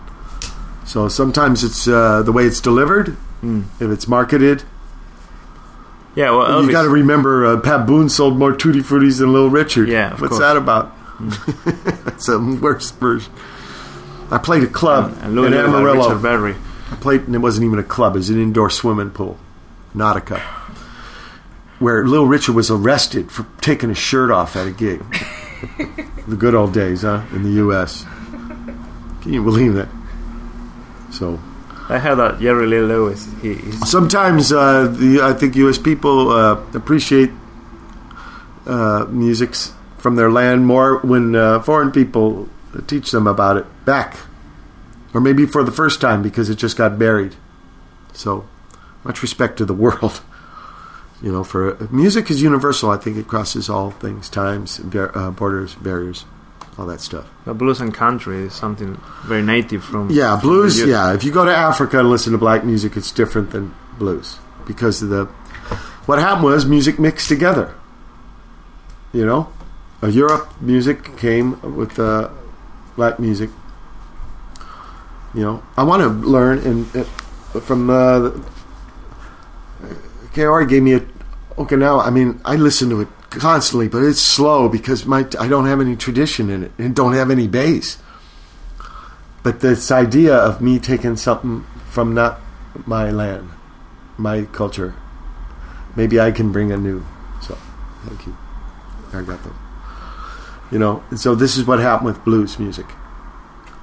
So 0.83 1.09
sometimes 1.09 1.63
it's 1.63 1.87
uh, 1.87 2.23
the 2.23 2.31
way 2.31 2.45
it's 2.45 2.59
delivered. 2.59 3.15
If 3.43 3.91
it's 3.91 4.07
marketed, 4.07 4.63
Yeah, 6.17 6.31
well, 6.31 6.65
you 6.65 6.71
got 6.71 6.81
to 6.81 6.89
remember 6.89 7.45
uh, 7.45 7.59
Pat 7.59 7.85
Boone 7.85 8.09
sold 8.09 8.39
more 8.39 8.51
Tutti 8.51 8.79
Fruities 8.79 9.19
than 9.19 9.31
Little 9.31 9.51
Richard. 9.51 9.87
Yeah, 9.87 10.09
what's 10.09 10.29
course. 10.29 10.39
that 10.39 10.57
about? 10.57 10.91
That's 11.19 12.25
the 12.25 12.59
worst 12.59 12.95
version. 12.95 13.31
I 14.31 14.39
played 14.39 14.63
a 14.63 14.67
club 14.67 15.15
in 15.21 15.37
Amarillo. 15.37 16.17
I 16.17 16.95
played, 16.95 17.21
and 17.27 17.35
it 17.35 17.37
wasn't 17.37 17.67
even 17.67 17.77
a 17.77 17.83
club. 17.83 18.15
It 18.15 18.17
was 18.17 18.31
an 18.31 18.41
indoor 18.41 18.71
swimming 18.71 19.11
pool, 19.11 19.37
Nautica, 19.93 20.39
where 21.77 22.03
Little 22.03 22.25
Richard 22.25 22.55
was 22.55 22.71
arrested 22.71 23.31
for 23.31 23.45
taking 23.61 23.89
his 23.89 23.99
shirt 23.99 24.31
off 24.31 24.55
at 24.55 24.65
a 24.65 24.71
gig. 24.71 25.03
the 26.27 26.35
good 26.35 26.55
old 26.55 26.73
days, 26.73 27.03
huh? 27.03 27.21
In 27.31 27.43
the 27.43 27.51
U.S. 27.61 28.05
Can 29.21 29.33
you 29.33 29.43
believe 29.43 29.75
that? 29.75 29.89
So 31.11 31.39
I 31.89 31.99
heard 31.99 32.15
that 32.15 32.39
Jerry 32.39 32.67
Lee 32.67 32.81
Lewis. 32.81 33.27
He, 33.41 33.55
sometimes 33.85 34.51
uh, 34.51 34.87
the 34.87 35.21
I 35.21 35.33
think 35.33 35.55
U.S. 35.55 35.77
people 35.77 36.31
uh, 36.31 36.61
appreciate 36.73 37.31
uh, 38.65 39.05
musics 39.09 39.73
from 39.97 40.15
their 40.15 40.29
land 40.29 40.65
more 40.65 40.99
when 40.99 41.35
uh, 41.35 41.61
foreign 41.61 41.91
people 41.91 42.49
teach 42.87 43.11
them 43.11 43.25
about 43.25 43.57
it 43.57 43.65
back, 43.85 44.17
or 45.13 45.21
maybe 45.21 45.45
for 45.45 45.63
the 45.63 45.71
first 45.71 46.01
time 46.01 46.21
because 46.21 46.49
it 46.49 46.55
just 46.55 46.75
got 46.77 46.99
buried. 46.99 47.35
So 48.13 48.47
much 49.03 49.21
respect 49.21 49.57
to 49.57 49.65
the 49.65 49.73
world. 49.85 50.21
You 51.21 51.31
know, 51.31 51.43
for 51.43 51.77
music 51.89 52.29
is 52.29 52.41
universal. 52.41 52.91
I 52.91 52.97
think 52.97 53.17
it 53.17 53.27
crosses 53.27 53.69
all 53.69 53.91
things, 53.91 54.29
times, 54.29 54.77
bar- 54.79 55.17
uh, 55.17 55.31
borders, 55.31 55.73
barriers, 55.75 56.25
all 56.77 56.85
that 56.85 57.01
stuff. 57.01 57.25
the 57.45 57.53
blues 57.53 57.81
and 57.81 57.93
country 57.93 58.43
is 58.45 58.53
something 58.53 58.99
very 59.25 59.41
native 59.41 59.83
from 59.83 60.09
Yeah, 60.11 60.37
from 60.39 60.49
blues. 60.49 60.79
Yeah, 60.85 61.13
if 61.13 61.23
you 61.23 61.31
go 61.31 61.43
to 61.45 61.55
Africa 61.55 61.99
and 61.99 62.09
listen 62.09 62.33
to 62.33 62.37
black 62.37 62.63
music, 62.63 62.95
it's 62.95 63.11
different 63.11 63.51
than 63.51 63.73
blues 63.97 64.37
because 64.65 65.01
of 65.01 65.09
the. 65.09 65.25
What 66.05 66.19
happened 66.19 66.45
was 66.45 66.65
music 66.65 66.99
mixed 66.99 67.27
together. 67.27 67.73
You 69.11 69.25
know, 69.25 69.51
Europe 70.03 70.49
music 70.61 71.17
came 71.17 71.59
with 71.75 71.97
uh, 71.99 72.29
black 72.95 73.19
music. 73.19 73.49
You 75.33 75.41
know, 75.41 75.63
I 75.75 75.83
want 75.83 76.01
to 76.03 76.09
learn 76.09 76.59
and 76.59 76.95
uh, 76.95 77.59
from 77.59 77.89
uh, 77.89 78.31
KR 80.33 80.61
gave 80.63 80.83
me 80.83 80.93
a 80.93 80.99
Okinawa. 81.57 82.05
I 82.05 82.09
mean, 82.11 82.39
I 82.45 82.55
listen 82.55 82.89
to 82.91 83.01
it 83.01 83.07
constantly, 83.29 83.87
but 83.87 84.03
it's 84.03 84.21
slow 84.21 84.69
because 84.69 85.05
my 85.05 85.25
I 85.39 85.47
don't 85.47 85.65
have 85.65 85.81
any 85.81 85.95
tradition 85.95 86.49
in 86.49 86.63
it 86.63 86.71
and 86.77 86.95
don't 86.95 87.13
have 87.13 87.31
any 87.31 87.47
base. 87.47 87.97
But 89.43 89.61
this 89.61 89.91
idea 89.91 90.35
of 90.35 90.61
me 90.61 90.79
taking 90.79 91.15
something 91.15 91.65
from 91.89 92.13
not 92.13 92.39
my 92.85 93.11
land, 93.11 93.49
my 94.17 94.43
culture, 94.43 94.95
maybe 95.95 96.19
I 96.19 96.31
can 96.31 96.51
bring 96.51 96.71
a 96.71 96.77
new. 96.77 97.05
So, 97.41 97.57
thank 98.05 98.25
you, 98.25 98.35
Arigato. 99.11 99.53
You 100.71 100.79
know, 100.79 101.03
and 101.09 101.19
so 101.19 101.33
this 101.33 101.55
is 101.57 101.65
what 101.65 101.79
happened 101.79 102.07
with 102.07 102.23
blues 102.25 102.59
music. 102.59 102.85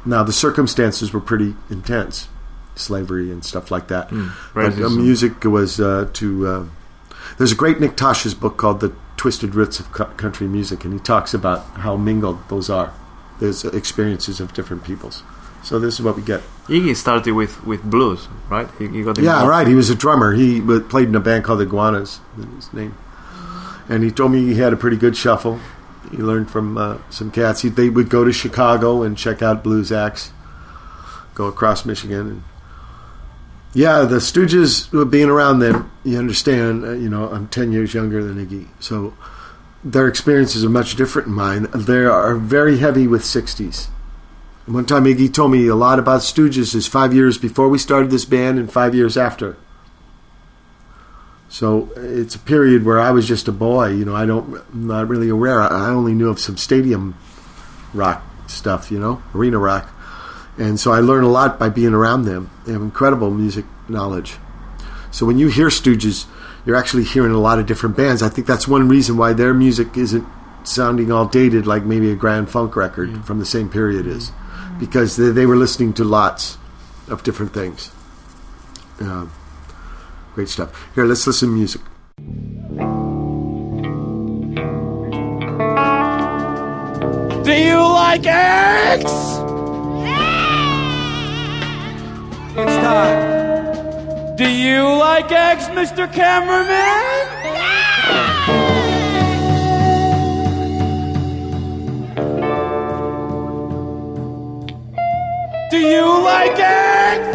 Now 0.05 0.22
the 0.22 0.34
circumstances 0.34 1.14
were 1.14 1.20
pretty 1.20 1.57
intense, 1.70 2.28
slavery 2.74 3.30
and 3.30 3.42
stuff 3.42 3.70
like 3.70 3.88
that. 3.88 4.11
but 4.11 4.16
uh, 4.16 4.70
racism. 4.70 4.97
music 4.99 5.45
was 5.45 5.80
uh, 5.80 6.11
to. 6.14 6.47
Uh, 6.47 6.64
there's 7.38 7.53
a 7.53 7.57
great 7.57 7.80
Nick 7.80 7.97
Tosches' 7.97 8.38
book 8.38 8.59
called 8.59 8.80
"The 8.80 8.95
Twisted 9.17 9.55
Roots 9.55 9.81
of 9.81 9.93
Co- 9.93 10.07
Country 10.17 10.47
Music," 10.47 10.85
and 10.85 10.93
he 10.93 11.01
talks 11.01 11.35
about 11.35 11.65
how 11.79 11.97
mingled 11.97 12.49
those 12.49 12.69
are. 12.69 12.93
There's 13.41 13.65
experiences 13.65 14.41
of 14.41 14.53
different 14.55 14.85
peoples. 14.85 15.23
So 15.62 15.79
this 15.79 15.95
is 15.95 16.03
what 16.03 16.15
we 16.15 16.23
get. 16.23 16.43
Iggy 16.67 16.95
started 16.95 17.33
with, 17.33 17.65
with 17.65 17.83
blues, 17.83 18.29
right? 18.51 18.69
He, 18.79 18.87
he 18.89 19.03
got 19.03 19.19
Yeah, 19.19 19.47
right. 19.47 19.67
He 19.67 19.75
was 19.75 19.89
a 19.89 19.95
drummer. 19.95 20.35
He 20.35 20.61
played 20.61 21.09
in 21.09 21.15
a 21.15 21.21
band 21.21 21.45
called 21.45 21.61
the 21.61 21.65
Iguanas. 21.65 22.21
His 22.57 22.73
name. 22.73 22.95
And 23.89 24.03
he 24.03 24.11
told 24.11 24.33
me 24.33 24.41
he 24.47 24.57
had 24.57 24.73
a 24.73 24.77
pretty 24.77 24.97
good 24.99 25.17
shuffle. 25.17 25.59
He 26.11 26.19
learned 26.19 26.51
from 26.51 26.77
uh, 26.77 26.99
some 27.11 27.31
cats. 27.31 27.62
He, 27.62 27.71
they 27.71 27.89
would 27.89 28.11
go 28.11 28.25
to 28.25 28.33
Chicago 28.33 29.03
and 29.03 29.17
check 29.17 29.43
out 29.43 29.65
blues 29.65 29.91
acts. 29.91 30.33
Go 31.35 31.47
across 31.47 31.85
Michigan 31.85 32.21
and 32.29 32.43
yeah, 33.75 34.03
the 34.03 34.16
Stooges 34.16 35.11
being 35.11 35.29
around 35.29 35.59
them. 35.59 35.91
You 36.05 36.18
understand? 36.18 36.85
Uh, 36.85 36.93
you 36.93 37.09
know, 37.09 37.29
I'm 37.29 37.49
ten 37.49 37.72
years 37.72 37.93
younger 37.93 38.22
than 38.22 38.45
Iggy, 38.45 38.68
so 38.81 39.14
their 39.83 40.09
experiences 40.09 40.64
are 40.64 40.70
much 40.70 40.97
different 40.97 41.27
than 41.27 41.35
mine. 41.35 41.66
They 41.75 42.05
are 42.05 42.37
very 42.37 42.79
heavy 42.79 43.07
with 43.07 43.22
'60s. 43.22 43.89
One 44.66 44.87
time, 44.87 45.05
Iggy 45.05 45.33
told 45.33 45.53
me 45.53 45.66
a 45.66 45.75
lot 45.75 45.99
about 45.99 46.22
Stooges 46.22 46.75
is 46.75 46.87
five 46.87 47.12
years 47.12 47.37
before 47.37 47.68
we 47.68 47.79
started 47.79 48.11
this 48.11 48.25
band 48.25 48.59
and 48.59 48.72
five 48.72 48.95
years 48.95 49.18
after. 49.18 49.57
So 51.51 51.91
it's 51.97 52.35
a 52.35 52.39
period 52.39 52.85
where 52.85 52.99
I 52.99 53.11
was 53.11 53.29
just 53.29 53.47
a 53.47 53.53
boy. 53.53 53.91
You 53.91 54.05
know, 54.05 54.16
I 54.16 54.25
don't, 54.25 54.61
I'm 54.72 54.87
not 54.87 55.07
really 55.07 55.29
aware. 55.29 55.61
I 55.61 55.91
only 55.91 56.14
knew 56.14 56.29
of 56.29 56.41
some 56.41 56.57
stadium 56.57 57.16
rock 57.93 58.25
stuff, 58.49 58.91
you 58.91 58.99
know, 58.99 59.22
arena 59.35 59.59
rock. 59.59 59.93
And 60.57 60.79
so 60.79 60.93
I 60.93 61.01
learned 61.01 61.25
a 61.25 61.29
lot 61.29 61.59
by 61.59 61.69
being 61.69 61.95
around 61.95 62.25
them. 62.25 62.51
They 62.65 62.73
have 62.73 62.83
incredible 62.83 63.31
music 63.31 63.65
knowledge. 63.89 64.37
So 65.11 65.27
when 65.27 65.39
you 65.39 65.49
hear 65.49 65.69
Stooges, 65.69 66.27
you're 66.65 66.77
actually 66.77 67.05
hearing 67.05 67.33
a 67.33 67.41
lot 67.41 67.59
of 67.59 67.67
different 67.67 67.97
bands. 67.97 68.23
I 68.23 68.29
think 68.29 68.47
that's 68.47 68.67
one 68.67 68.89
reason 68.89 69.17
why 69.17 69.33
their 69.33 69.53
music 69.53 69.97
isn't 69.97 70.27
sounding 70.63 71.13
all 71.13 71.27
dated 71.27 71.67
like 71.67 71.85
maybe 71.85 72.11
a 72.11 72.15
Grand 72.17 72.51
Funk 72.51 72.75
record 72.75 73.25
from 73.25 73.39
the 73.39 73.45
same 73.45 73.69
period 73.69 74.07
is, 74.07 74.33
because 74.79 75.17
they, 75.17 75.31
they 75.31 75.45
were 75.45 75.57
listening 75.57 75.93
to 75.95 76.05
lots 76.05 76.57
of 77.09 77.23
different 77.23 77.53
things. 77.53 77.91
Um, 79.01 79.31
great 80.35 80.49
stuff. 80.49 80.89
Here, 80.95 81.05
let's 81.05 81.27
listen 81.27 81.51
to 81.51 81.55
music. 81.55 81.83
Do 87.45 87.53
you 87.53 87.77
like 87.77 88.25
eggs? 88.25 89.43
It's 92.57 92.77
time. 92.77 94.37
Do 94.37 94.49
you 94.49 94.85
like 94.85 95.33
eggs, 95.33 95.67
Mr. 95.71 96.07
Cameraman? 96.13 97.27
Do 105.69 105.79
you 105.79 106.05
like 106.23 106.57
eggs? 106.61 107.35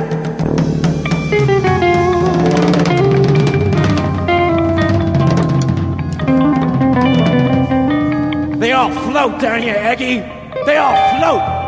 They 8.57 8.71
all 8.71 8.89
float 8.89 9.41
down 9.41 9.61
here, 9.61 9.75
Eggy. 9.75 10.19
They 10.65 10.77
all 10.77 10.95
float. 11.19 11.58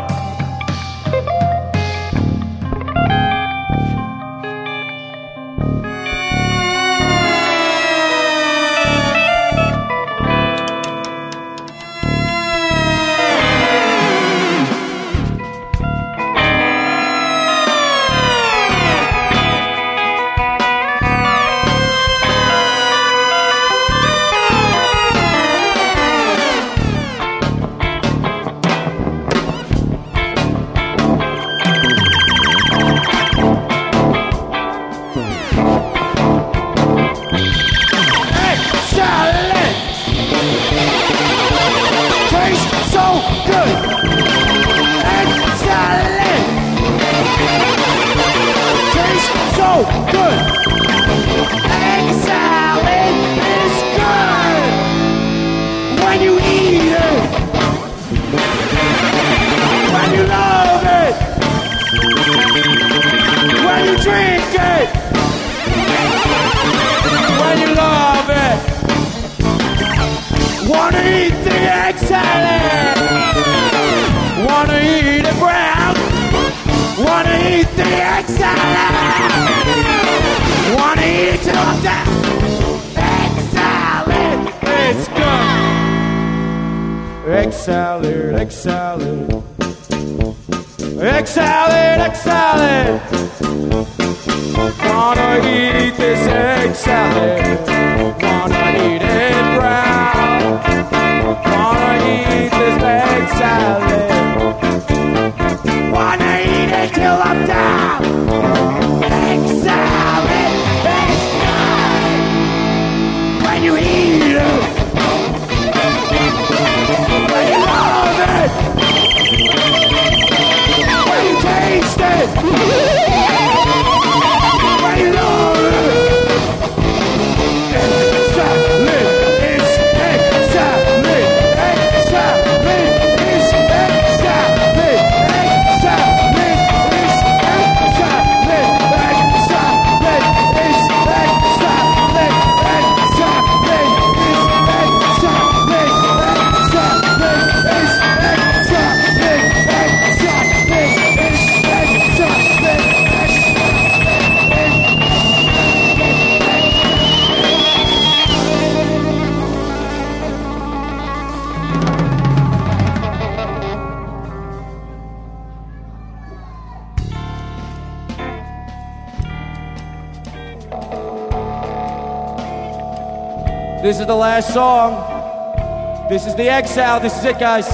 This 173.82 173.98
is 173.98 174.06
the 174.06 174.14
last 174.14 174.54
song. 174.54 176.08
This 176.08 176.24
is 176.24 176.36
the 176.36 176.48
exile. 176.48 177.00
This 177.00 177.18
is 177.18 177.24
it, 177.24 177.40
guys. 177.40 177.66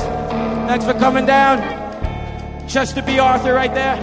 Thanks 0.67 0.87
for 0.87 0.95
coming 0.95 1.27
down. 1.27 1.59
Chester 2.67 3.03
B. 3.03 3.19
Arthur 3.19 3.53
right 3.53 3.75
there. 3.75 3.97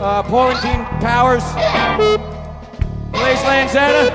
Uh, 0.00 0.22
Powers. 1.00 1.42
Blaze 3.10 3.40
Lanzetta. 3.40 4.12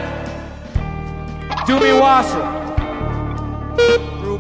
Doobie 1.68 2.00
Wasser. 2.00 2.62
Drew 4.22 4.38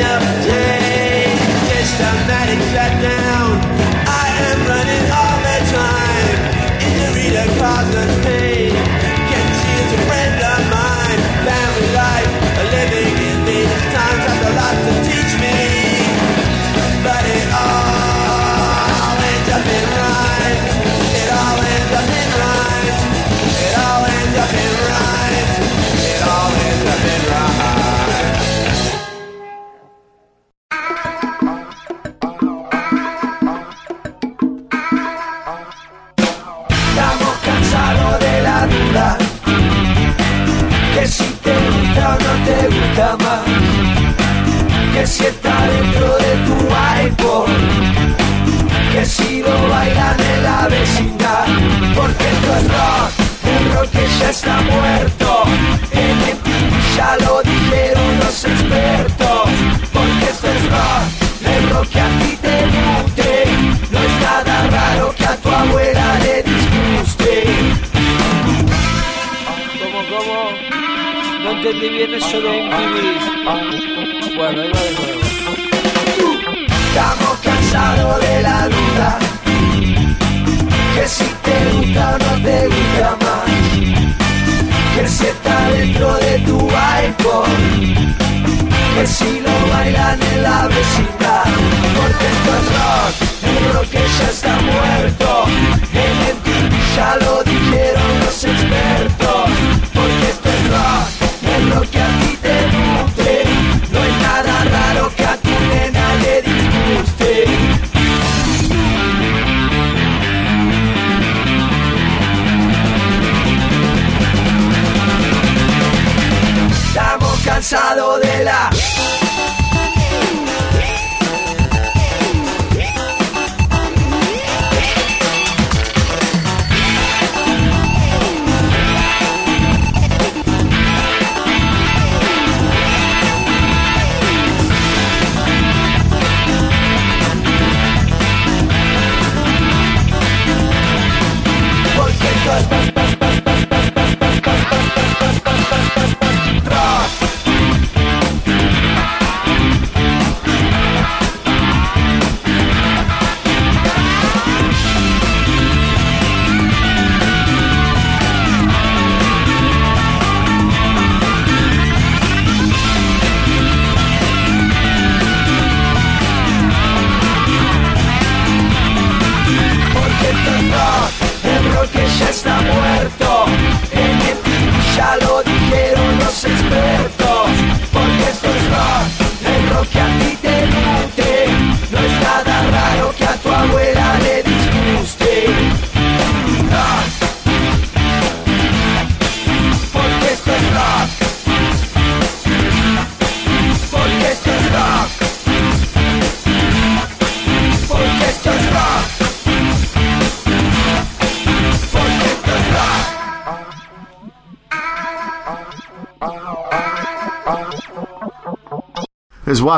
Just 0.00 0.22
a 0.22 0.42
day. 0.48 1.36
Just 1.68 2.00
automatic. 2.00 3.29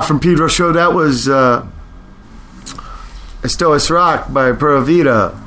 From 0.01 0.20
Pedro 0.20 0.48
show, 0.48 0.73
that 0.73 0.94
was 0.94 1.28
uh, 1.28 1.66
Esto 3.44 3.74
es 3.74 3.90
Rock 3.90 4.32
by 4.32 4.52
Pura 4.52 4.81
Vida. 4.81 5.39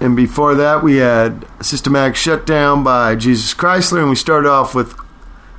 And 0.00 0.16
before 0.16 0.56
that, 0.56 0.82
we 0.82 0.96
had 0.96 1.46
Systematic 1.60 2.16
Shutdown 2.16 2.82
by 2.82 3.14
Jesus 3.14 3.54
Chrysler, 3.54 4.00
and 4.00 4.10
we 4.10 4.16
started 4.16 4.48
off 4.48 4.74
with 4.74 4.94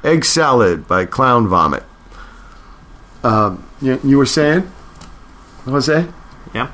Egg 0.04 0.26
Salad 0.26 0.88
by 0.88 1.06
Clown 1.06 1.48
Vomit. 1.48 1.84
Um, 3.24 3.66
you, 3.82 4.00
you 4.04 4.18
were 4.18 4.26
saying, 4.26 4.70
Jose? 5.64 6.06
Yeah. 6.54 6.68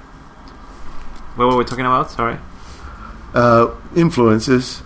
What 1.36 1.50
were 1.50 1.56
we 1.56 1.66
talking 1.66 1.86
about? 1.86 2.10
Sorry. 2.10 2.38
Uh, 3.34 3.76
influences. 3.96 4.82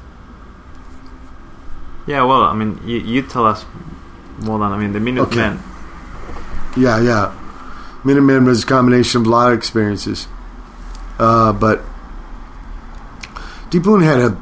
Yeah. 2.05 2.23
Well, 2.23 2.41
I 2.43 2.53
mean, 2.53 2.79
you, 2.85 2.97
you 2.99 3.21
tell 3.21 3.45
us 3.45 3.65
more 4.39 4.59
than 4.59 4.71
I 4.71 4.77
mean 4.77 4.91
the 4.91 4.99
minute 4.99 5.29
Minutemen. 5.29 5.74
Yeah, 6.77 6.99
yeah. 6.99 7.41
Minutemen 8.03 8.45
was 8.45 8.63
a 8.63 8.67
combination 8.67 9.21
of 9.21 9.27
a 9.27 9.29
lot 9.29 9.51
of 9.51 9.57
experiences. 9.57 10.27
Uh, 11.17 11.53
but 11.53 11.81
D. 13.69 13.79
Boon 13.79 14.01
had 14.01 14.19
a, 14.19 14.37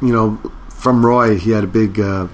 you 0.00 0.12
know, 0.12 0.52
from 0.70 1.04
Roy, 1.04 1.36
he 1.36 1.50
had 1.50 1.64
a 1.64 1.68
big 1.68 2.00
uh, 2.00 2.28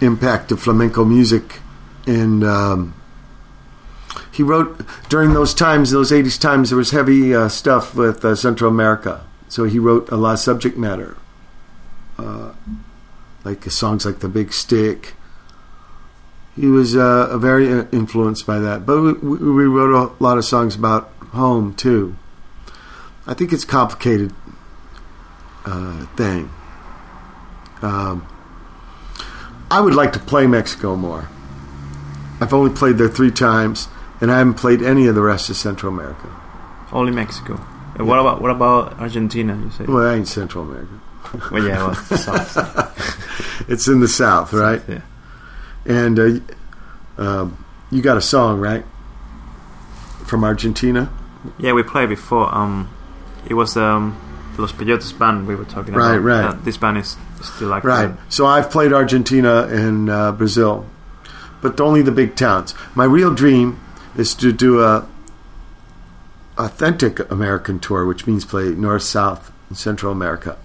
impact 0.00 0.48
to 0.48 0.56
flamenco 0.56 1.04
music. 1.04 1.60
And 2.06 2.42
um, 2.42 2.94
he 4.32 4.42
wrote, 4.42 4.80
during 5.08 5.34
those 5.34 5.54
times, 5.54 5.90
those 5.90 6.10
80s 6.10 6.40
times, 6.40 6.70
there 6.70 6.78
was 6.78 6.90
heavy 6.90 7.34
uh, 7.34 7.48
stuff 7.48 7.94
with 7.94 8.24
uh, 8.24 8.34
Central 8.34 8.70
America. 8.70 9.24
So 9.48 9.64
he 9.64 9.78
wrote 9.78 10.10
a 10.10 10.16
lot 10.16 10.32
of 10.32 10.38
subject 10.38 10.76
matter. 10.76 11.16
Uh, 12.18 12.52
like 13.44 13.64
songs 13.64 14.06
like 14.06 14.20
The 14.20 14.28
Big 14.28 14.52
Stick 14.52 15.14
he 16.56 16.66
was 16.66 16.94
uh, 16.96 17.36
very 17.38 17.68
influenced 17.92 18.46
by 18.46 18.58
that. 18.60 18.86
But 18.86 19.00
we, 19.00 19.12
we 19.12 19.64
wrote 19.64 20.12
a 20.18 20.22
lot 20.22 20.38
of 20.38 20.44
songs 20.44 20.74
about 20.76 21.10
home 21.32 21.74
too. 21.74 22.16
I 23.26 23.34
think 23.34 23.52
it's 23.52 23.64
a 23.64 23.66
complicated 23.66 24.32
uh, 25.64 26.06
thing. 26.16 26.50
Um, 27.82 28.26
I 29.70 29.80
would 29.80 29.94
like 29.94 30.12
to 30.12 30.18
play 30.18 30.46
Mexico 30.46 30.94
more. 30.96 31.28
I've 32.40 32.52
only 32.52 32.72
played 32.74 32.98
there 32.98 33.08
three 33.08 33.30
times, 33.30 33.88
and 34.20 34.30
I 34.30 34.38
haven't 34.38 34.54
played 34.54 34.82
any 34.82 35.06
of 35.06 35.14
the 35.14 35.22
rest 35.22 35.48
of 35.50 35.56
Central 35.56 35.92
America. 35.92 36.28
Only 36.92 37.12
Mexico. 37.12 37.54
Uh, 37.98 38.04
What 38.04 38.18
about 38.18 38.42
what 38.42 38.50
about 38.50 39.00
Argentina? 39.00 39.56
You 39.56 39.70
say? 39.70 39.84
Well, 39.86 39.98
that 40.04 40.14
ain't 40.16 40.28
Central 40.28 40.64
America. 40.64 41.00
Well, 41.50 41.64
yeah. 41.66 41.86
Well, 41.86 41.96
it's. 42.10 42.56
It's 43.68 43.88
in 43.88 44.00
the 44.00 44.08
south, 44.08 44.52
right? 44.52 44.82
Yeah. 44.86 45.00
And 45.86 46.18
uh, 46.18 46.30
um, 47.18 47.64
you 47.90 48.02
got 48.02 48.16
a 48.16 48.20
song, 48.22 48.60
right? 48.60 48.84
From 50.26 50.44
Argentina? 50.44 51.10
Yeah, 51.58 51.72
we 51.72 51.82
played 51.82 52.08
before. 52.08 52.52
Um, 52.54 52.88
it 53.46 53.54
was 53.54 53.76
um, 53.76 54.18
Los 54.56 54.72
Peyotes 54.72 55.16
band 55.18 55.46
we 55.46 55.54
were 55.54 55.66
talking 55.66 55.92
Right, 55.94 56.14
about. 56.14 56.24
right. 56.24 56.44
Uh, 56.46 56.52
this 56.64 56.76
band 56.78 56.98
is 56.98 57.16
still 57.42 57.74
active. 57.74 57.88
Right. 57.88 58.10
So 58.30 58.46
I've 58.46 58.70
played 58.70 58.92
Argentina 58.92 59.64
and 59.64 60.08
uh, 60.08 60.32
Brazil, 60.32 60.86
but 61.60 61.78
only 61.80 62.00
the 62.02 62.12
big 62.12 62.36
towns. 62.36 62.74
My 62.94 63.04
real 63.04 63.34
dream 63.34 63.78
is 64.16 64.34
to 64.36 64.52
do 64.52 64.80
a 64.82 65.06
authentic 66.56 67.30
American 67.30 67.78
tour, 67.80 68.06
which 68.06 68.26
means 68.26 68.44
play 68.44 68.70
North, 68.70 69.02
South, 69.02 69.52
and 69.68 69.76
Central 69.76 70.12
America, 70.12 70.56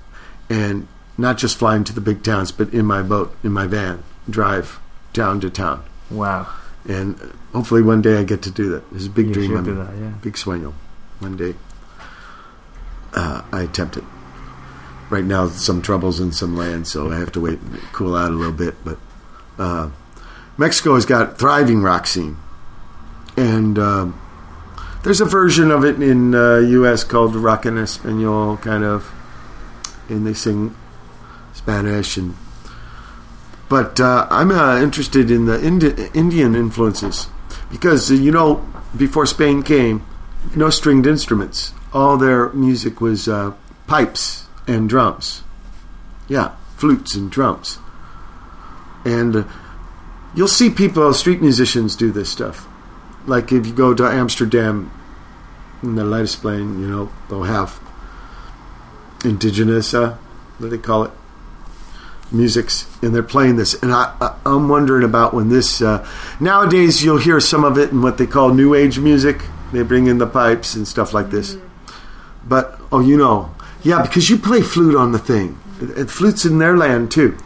and 0.49 0.87
not 1.17 1.37
just 1.37 1.57
flying 1.57 1.83
to 1.83 1.93
the 1.93 1.99
big 2.01 2.23
towns, 2.23 2.51
but 2.51 2.73
in 2.73 2.85
my 2.85 3.01
boat, 3.01 3.35
in 3.43 3.51
my 3.51 3.67
van, 3.67 4.03
drive 4.29 4.79
town 5.19 5.39
to 5.41 5.49
town, 5.49 5.79
Wow. 6.09 6.47
and 6.87 7.15
hopefully 7.53 7.81
one 7.81 8.01
day 8.01 8.17
I 8.19 8.23
get 8.23 8.41
to 8.43 8.51
do 8.51 8.69
that. 8.71 8.83
It's 8.95 9.05
a 9.07 9.09
big 9.09 9.27
You 9.27 9.33
dream. 9.33 9.49
should 9.51 9.59
of 9.59 9.65
do 9.65 9.75
that, 9.75 9.93
yeah. 9.99 10.11
Big 10.21 10.35
sueño. 10.35 10.71
One 11.19 11.35
day, 11.35 11.55
uh, 13.13 13.41
I 13.51 13.61
attempt 13.63 13.97
it. 13.97 14.03
Right 15.09 15.25
now, 15.25 15.47
some 15.49 15.81
troubles 15.81 16.19
in 16.19 16.31
some 16.31 16.55
land, 16.55 16.87
so 16.87 17.11
I 17.11 17.17
have 17.17 17.31
to 17.33 17.41
wait 17.41 17.59
and 17.59 17.79
cool 17.91 18.15
out 18.15 18.31
a 18.31 18.33
little 18.35 18.53
bit. 18.53 18.75
But 18.85 18.97
uh, 19.57 19.89
Mexico 20.57 20.93
has 20.95 21.05
got 21.05 21.37
thriving 21.39 21.81
rock 21.81 22.05
scene, 22.07 22.37
and 23.35 23.77
um, 23.79 24.21
there's 25.03 25.19
a 25.19 25.25
version 25.25 25.71
of 25.71 25.83
it 25.83 26.01
in 26.01 26.33
uh, 26.35 26.57
U.S. 26.79 27.03
called 27.03 27.35
rock 27.35 27.65
en 27.65 27.73
español, 27.75 28.61
kind 28.61 28.83
of, 28.85 29.11
and 30.07 30.25
they 30.25 30.33
sing 30.33 30.75
Spanish 31.53 32.15
and. 32.17 32.35
But 33.69 33.99
uh, 33.99 34.27
I'm 34.31 34.51
uh, 34.51 34.81
interested 34.81 35.29
in 35.29 35.45
the 35.45 35.63
Indi- 35.63 36.09
Indian 36.13 36.55
influences 36.55 37.27
because 37.71 38.09
uh, 38.09 38.15
you 38.15 38.31
know 38.31 38.67
before 38.97 39.25
Spain 39.25 39.61
came, 39.63 40.03
no 40.55 40.69
stringed 40.69 41.05
instruments. 41.05 41.73
All 41.93 42.17
their 42.17 42.49
music 42.53 42.99
was 42.99 43.27
uh, 43.27 43.53
pipes 43.87 44.47
and 44.67 44.89
drums. 44.89 45.43
Yeah, 46.27 46.55
flutes 46.77 47.15
and 47.15 47.31
drums. 47.31 47.77
And 49.05 49.35
uh, 49.35 49.43
you'll 50.35 50.47
see 50.47 50.69
people, 50.69 51.13
street 51.13 51.41
musicians, 51.41 51.95
do 51.95 52.11
this 52.11 52.29
stuff. 52.29 52.67
Like 53.25 53.51
if 53.51 53.67
you 53.67 53.73
go 53.73 53.93
to 53.93 54.05
Amsterdam 54.05 54.91
in 55.83 55.95
the 55.95 56.03
latest 56.03 56.41
plane, 56.41 56.79
you 56.79 56.87
know, 56.87 57.11
they'll 57.29 57.43
have 57.43 57.79
indigenous, 59.23 59.93
uh, 59.93 60.17
what 60.57 60.69
do 60.69 60.77
they 60.77 60.81
call 60.81 61.03
it? 61.03 61.11
Musics, 62.31 62.85
and 63.01 63.13
they're 63.13 63.23
playing 63.23 63.55
this. 63.55 63.73
And 63.81 63.91
I, 63.91 64.35
I'm 64.45 64.69
wondering 64.69 65.03
about 65.03 65.33
when 65.33 65.49
this. 65.49 65.81
Uh, 65.81 66.07
nowadays, 66.39 67.03
you'll 67.03 67.17
hear 67.17 67.39
some 67.39 67.63
of 67.63 67.77
it 67.77 67.91
in 67.91 68.01
what 68.01 68.17
they 68.17 68.27
call 68.27 68.53
new 68.53 68.75
age 68.75 68.99
music. 68.99 69.43
They 69.73 69.81
bring 69.81 70.07
in 70.07 70.19
the 70.19 70.27
pipes 70.27 70.75
and 70.75 70.87
stuff 70.87 71.13
like 71.13 71.31
this. 71.31 71.55
Mm-hmm. 71.55 72.47
But 72.49 72.79
oh, 72.91 72.99
you 72.99 73.17
know, 73.17 73.55
yeah, 73.83 74.01
because 74.03 74.29
you 74.29 74.37
play 74.37 74.61
flute 74.61 74.95
on 74.95 75.11
the 75.11 75.19
thing. 75.19 75.59
It, 75.81 75.97
it 75.97 76.11
flutes 76.11 76.45
in 76.45 76.59
their 76.59 76.77
land 76.77 77.11
too, 77.11 77.37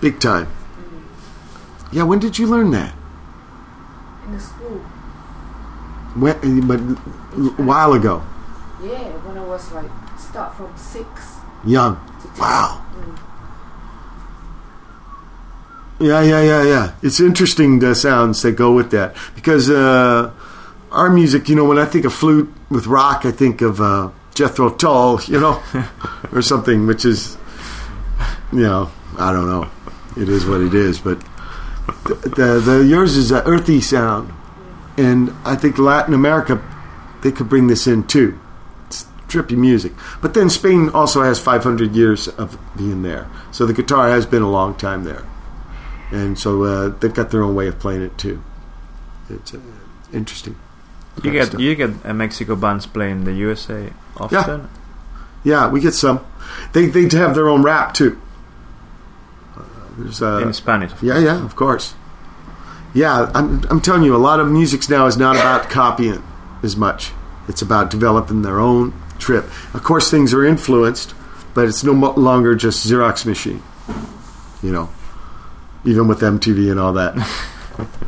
big 0.00 0.20
time. 0.20 0.46
Mm-hmm. 0.46 1.96
Yeah, 1.96 2.02
when 2.04 2.18
did 2.18 2.38
you 2.38 2.46
learn 2.46 2.70
that? 2.72 2.94
In 4.26 4.32
the 4.32 4.40
school. 4.40 4.78
When, 6.16 6.36
eh, 6.36 6.60
but 6.66 6.80
a 6.80 7.62
while 7.62 7.92
ago, 7.92 8.22
Yeah, 8.82 9.10
when 9.24 9.38
I 9.38 9.44
was 9.44 9.70
like, 9.72 9.90
start 10.18 10.54
from 10.54 10.76
six 10.76 11.36
young. 11.64 11.96
Wow. 12.38 12.82
Mm-hmm. 12.92 13.25
Yeah, 15.98 16.20
yeah, 16.22 16.42
yeah, 16.42 16.62
yeah. 16.62 16.94
It's 17.02 17.20
interesting 17.20 17.78
the 17.78 17.94
sounds 17.94 18.42
that 18.42 18.52
go 18.52 18.72
with 18.74 18.90
that 18.90 19.16
because 19.34 19.70
uh, 19.70 20.30
our 20.90 21.08
music, 21.08 21.48
you 21.48 21.56
know, 21.56 21.64
when 21.64 21.78
I 21.78 21.86
think 21.86 22.04
of 22.04 22.12
flute 22.12 22.52
with 22.68 22.86
rock, 22.86 23.24
I 23.24 23.30
think 23.30 23.62
of 23.62 23.80
uh, 23.80 24.10
Jethro 24.34 24.70
Tull, 24.74 25.22
you 25.22 25.40
know, 25.40 25.62
or 26.32 26.42
something, 26.42 26.86
which 26.86 27.06
is, 27.06 27.38
you 28.52 28.62
know, 28.62 28.90
I 29.18 29.32
don't 29.32 29.46
know. 29.46 29.70
It 30.20 30.28
is 30.28 30.44
what 30.44 30.60
it 30.60 30.74
is, 30.74 30.98
but 30.98 31.18
the, 32.04 32.14
the, 32.36 32.60
the 32.60 32.84
yours 32.84 33.16
is 33.16 33.30
an 33.30 33.42
earthy 33.46 33.80
sound, 33.80 34.32
and 34.98 35.32
I 35.44 35.56
think 35.56 35.78
Latin 35.78 36.12
America, 36.12 36.62
they 37.22 37.32
could 37.32 37.48
bring 37.48 37.68
this 37.68 37.86
in 37.86 38.06
too. 38.06 38.38
It's 38.86 39.04
trippy 39.28 39.56
music, 39.56 39.92
but 40.20 40.34
then 40.34 40.50
Spain 40.50 40.90
also 40.90 41.22
has 41.22 41.38
500 41.38 41.94
years 41.94 42.28
of 42.28 42.58
being 42.76 43.02
there, 43.02 43.28
so 43.50 43.64
the 43.64 43.74
guitar 43.74 44.08
has 44.08 44.26
been 44.26 44.42
a 44.42 44.50
long 44.50 44.74
time 44.74 45.04
there 45.04 45.24
and 46.16 46.38
so 46.38 46.64
uh, 46.64 46.88
they've 46.88 47.12
got 47.12 47.30
their 47.30 47.42
own 47.42 47.54
way 47.54 47.68
of 47.68 47.78
playing 47.78 48.02
it 48.02 48.16
too. 48.16 48.42
It's 49.28 49.54
uh, 49.54 49.60
interesting. 50.12 50.56
You 51.22 51.32
get 51.32 51.46
stuff. 51.46 51.60
you 51.60 51.74
get 51.74 51.90
uh, 52.04 52.14
Mexico 52.14 52.56
bands 52.56 52.86
playing 52.86 53.24
the 53.24 53.32
USA 53.32 53.92
often. 54.16 54.68
yeah, 55.44 55.68
we 55.68 55.80
get 55.80 55.94
some. 55.94 56.24
They 56.72 56.86
they 56.86 57.08
have 57.16 57.34
their 57.34 57.48
own 57.48 57.62
rap 57.62 57.94
too. 57.94 58.20
Uh, 59.56 59.62
uh, 60.22 60.38
in 60.38 60.52
Spanish. 60.52 60.92
yeah, 61.02 61.18
yeah, 61.18 61.44
of 61.44 61.56
course. 61.56 61.94
Yeah, 62.94 63.30
I'm 63.34 63.64
I'm 63.70 63.80
telling 63.80 64.02
you, 64.02 64.14
a 64.14 64.18
lot 64.18 64.40
of 64.40 64.50
music 64.50 64.88
now 64.88 65.06
is 65.06 65.16
not 65.16 65.36
about 65.36 65.68
copying 65.70 66.22
as 66.62 66.76
much. 66.76 67.12
It's 67.48 67.62
about 67.62 67.90
developing 67.90 68.42
their 68.42 68.58
own 68.58 68.92
trip. 69.18 69.44
Of 69.74 69.82
course, 69.82 70.10
things 70.10 70.34
are 70.34 70.44
influenced, 70.44 71.14
but 71.54 71.68
it's 71.68 71.84
no 71.84 71.92
longer 71.92 72.54
just 72.54 72.86
Xerox 72.86 73.24
machine. 73.24 73.62
You 74.62 74.72
know, 74.72 74.90
even 75.86 76.08
with 76.08 76.20
MTV 76.20 76.70
and 76.70 76.80
all 76.80 76.92
that, 76.94 77.14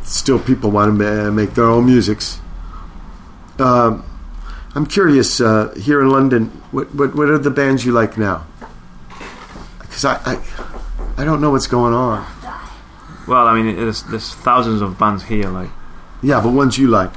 still 0.03 0.39
people 0.39 0.69
want 0.71 0.97
to 0.99 1.31
make 1.31 1.53
their 1.55 1.65
own 1.65 1.85
musics. 1.85 2.39
Um, 3.57 4.03
I'm 4.75 4.85
curious 4.85 5.41
uh, 5.41 5.73
here 5.75 6.01
in 6.01 6.09
London, 6.09 6.45
what, 6.71 6.93
what 6.93 7.15
what 7.15 7.29
are 7.29 7.37
the 7.37 7.49
bands 7.49 7.85
you 7.85 7.91
like 7.91 8.17
now? 8.17 8.45
Because 9.79 10.05
I, 10.05 10.15
I 10.25 10.41
I 11.17 11.25
don't 11.25 11.41
know 11.41 11.49
what's 11.49 11.67
going 11.67 11.93
on. 11.93 12.25
Well, 13.27 13.47
I 13.47 13.53
mean, 13.59 13.75
there's 13.75 14.03
there's 14.03 14.33
thousands 14.33 14.81
of 14.81 14.97
bands 14.97 15.23
here. 15.23 15.49
Like, 15.49 15.69
Yeah, 16.21 16.41
but 16.41 16.51
ones 16.53 16.77
you 16.77 16.87
like. 16.87 17.11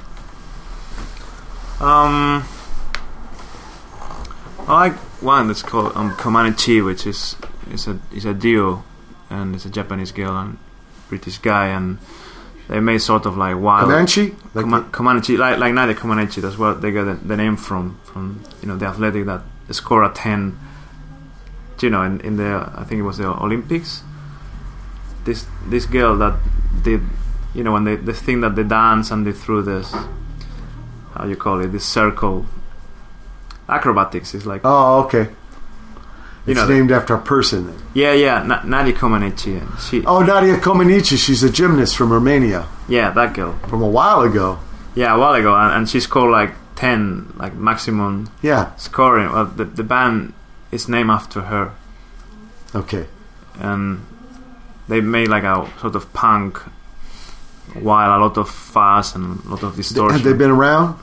um, 1.81 2.45
I 4.67 4.89
like 4.89 4.95
one 5.23 5.49
that's 5.49 5.63
called 5.63 5.93
um, 5.97 6.13
Comanechi, 6.13 6.85
which 6.85 7.07
is 7.07 7.37
is 7.71 7.87
a 7.87 7.99
is 8.13 8.25
a 8.25 8.35
duo, 8.35 8.83
and 9.33 9.55
it's 9.55 9.65
a 9.65 9.71
Japanese 9.71 10.13
girl 10.13 10.37
and 10.37 10.59
British 11.09 11.39
guy, 11.39 11.69
and 11.69 11.99
they 12.69 12.81
made 12.81 12.99
sort 12.99 13.27
of 13.27 13.37
like 13.37 13.57
wild 13.59 13.89
Comanche? 13.89 14.35
Like 14.55 14.65
Coma- 14.65 14.89
Comanche, 14.93 15.37
like 15.37 15.59
like 15.59 15.75
Nadia 15.75 15.95
Comaneci. 15.95 16.41
That's 16.43 16.59
where 16.59 16.75
they 16.75 16.91
got 16.93 17.05
the, 17.05 17.15
the 17.27 17.37
name 17.37 17.57
from. 17.57 17.99
From 18.05 18.43
you 18.61 18.69
know 18.69 18.77
the 18.77 18.87
athletic 18.87 19.25
that 19.27 19.43
scored 19.71 20.05
a 20.11 20.15
ten. 20.15 20.59
You 21.81 21.91
know, 21.91 22.03
in, 22.03 22.21
in 22.21 22.37
the 22.37 22.71
I 22.77 22.85
think 22.85 23.01
it 23.01 23.03
was 23.03 23.19
the 23.19 23.27
Olympics. 23.27 24.03
This 25.25 25.47
this 25.67 25.85
girl 25.87 26.17
that 26.19 26.39
did, 26.85 27.01
you 27.55 27.65
know, 27.65 27.73
when 27.73 27.83
they 27.85 27.97
the 27.97 28.13
thing 28.15 28.41
that 28.43 28.55
they 28.55 28.63
dance 28.63 29.11
and 29.11 29.27
they 29.27 29.33
threw 29.33 29.63
this, 29.63 29.91
how 31.15 31.27
you 31.27 31.35
call 31.37 31.61
it, 31.61 31.73
this 31.73 31.85
circle. 31.85 32.47
Acrobatics 33.69 34.35
is 34.35 34.47
like 34.47 34.61
Oh, 34.65 35.03
okay. 35.05 35.29
You 36.47 36.53
It's 36.53 36.61
know. 36.61 36.69
named 36.69 36.91
after 36.93 37.15
a 37.15 37.21
person. 37.21 37.67
Then. 37.67 37.77
yeah, 37.95 38.13
yeah, 38.13 38.43
Na- 38.43 38.63
Nadia 38.65 38.93
Comaneci. 38.95 39.61
She, 39.81 40.05
Oh, 40.05 40.21
Nadia 40.23 40.57
Comaneci. 40.59 41.17
She's 41.19 41.43
a 41.43 41.51
gymnast 41.51 41.97
from 41.97 42.13
Romania 42.13 42.67
yeah, 42.89 43.11
that 43.11 43.35
girl. 43.35 43.55
from 43.69 43.83
a 43.83 43.89
while 43.89 44.23
ago. 44.23 44.59
Yeah, 44.95 45.15
a 45.15 45.19
while 45.19 45.35
ago, 45.35 45.55
and, 45.57 45.73
and 45.77 45.89
she 45.89 46.01
scored 46.01 46.31
like 46.33 46.51
ten, 46.75 47.33
like 47.37 47.55
maximum 47.55 48.29
Yeah. 48.43 48.75
scoring. 48.77 49.31
Well, 49.33 49.47
the 49.47 49.65
the 49.65 49.85
band 49.85 50.33
is 50.71 50.89
named 50.89 51.11
after 51.11 51.43
her. 51.43 51.71
Okay. 52.75 53.07
and 53.61 54.01
they 54.89 55.01
made 55.01 55.29
like 55.29 55.45
a 55.45 55.69
sort 55.81 55.95
of 55.95 56.13
punk 56.13 56.59
while 57.75 58.11
a 58.17 58.21
lot 58.21 58.37
of 58.37 58.49
fuzz 58.51 59.15
and 59.15 59.45
a 59.45 59.49
lot 59.51 59.63
of 59.63 59.77
distortion. 59.77 60.17
Have 60.19 60.25
they 60.25 60.33
been 60.33 60.51
around? 60.51 60.99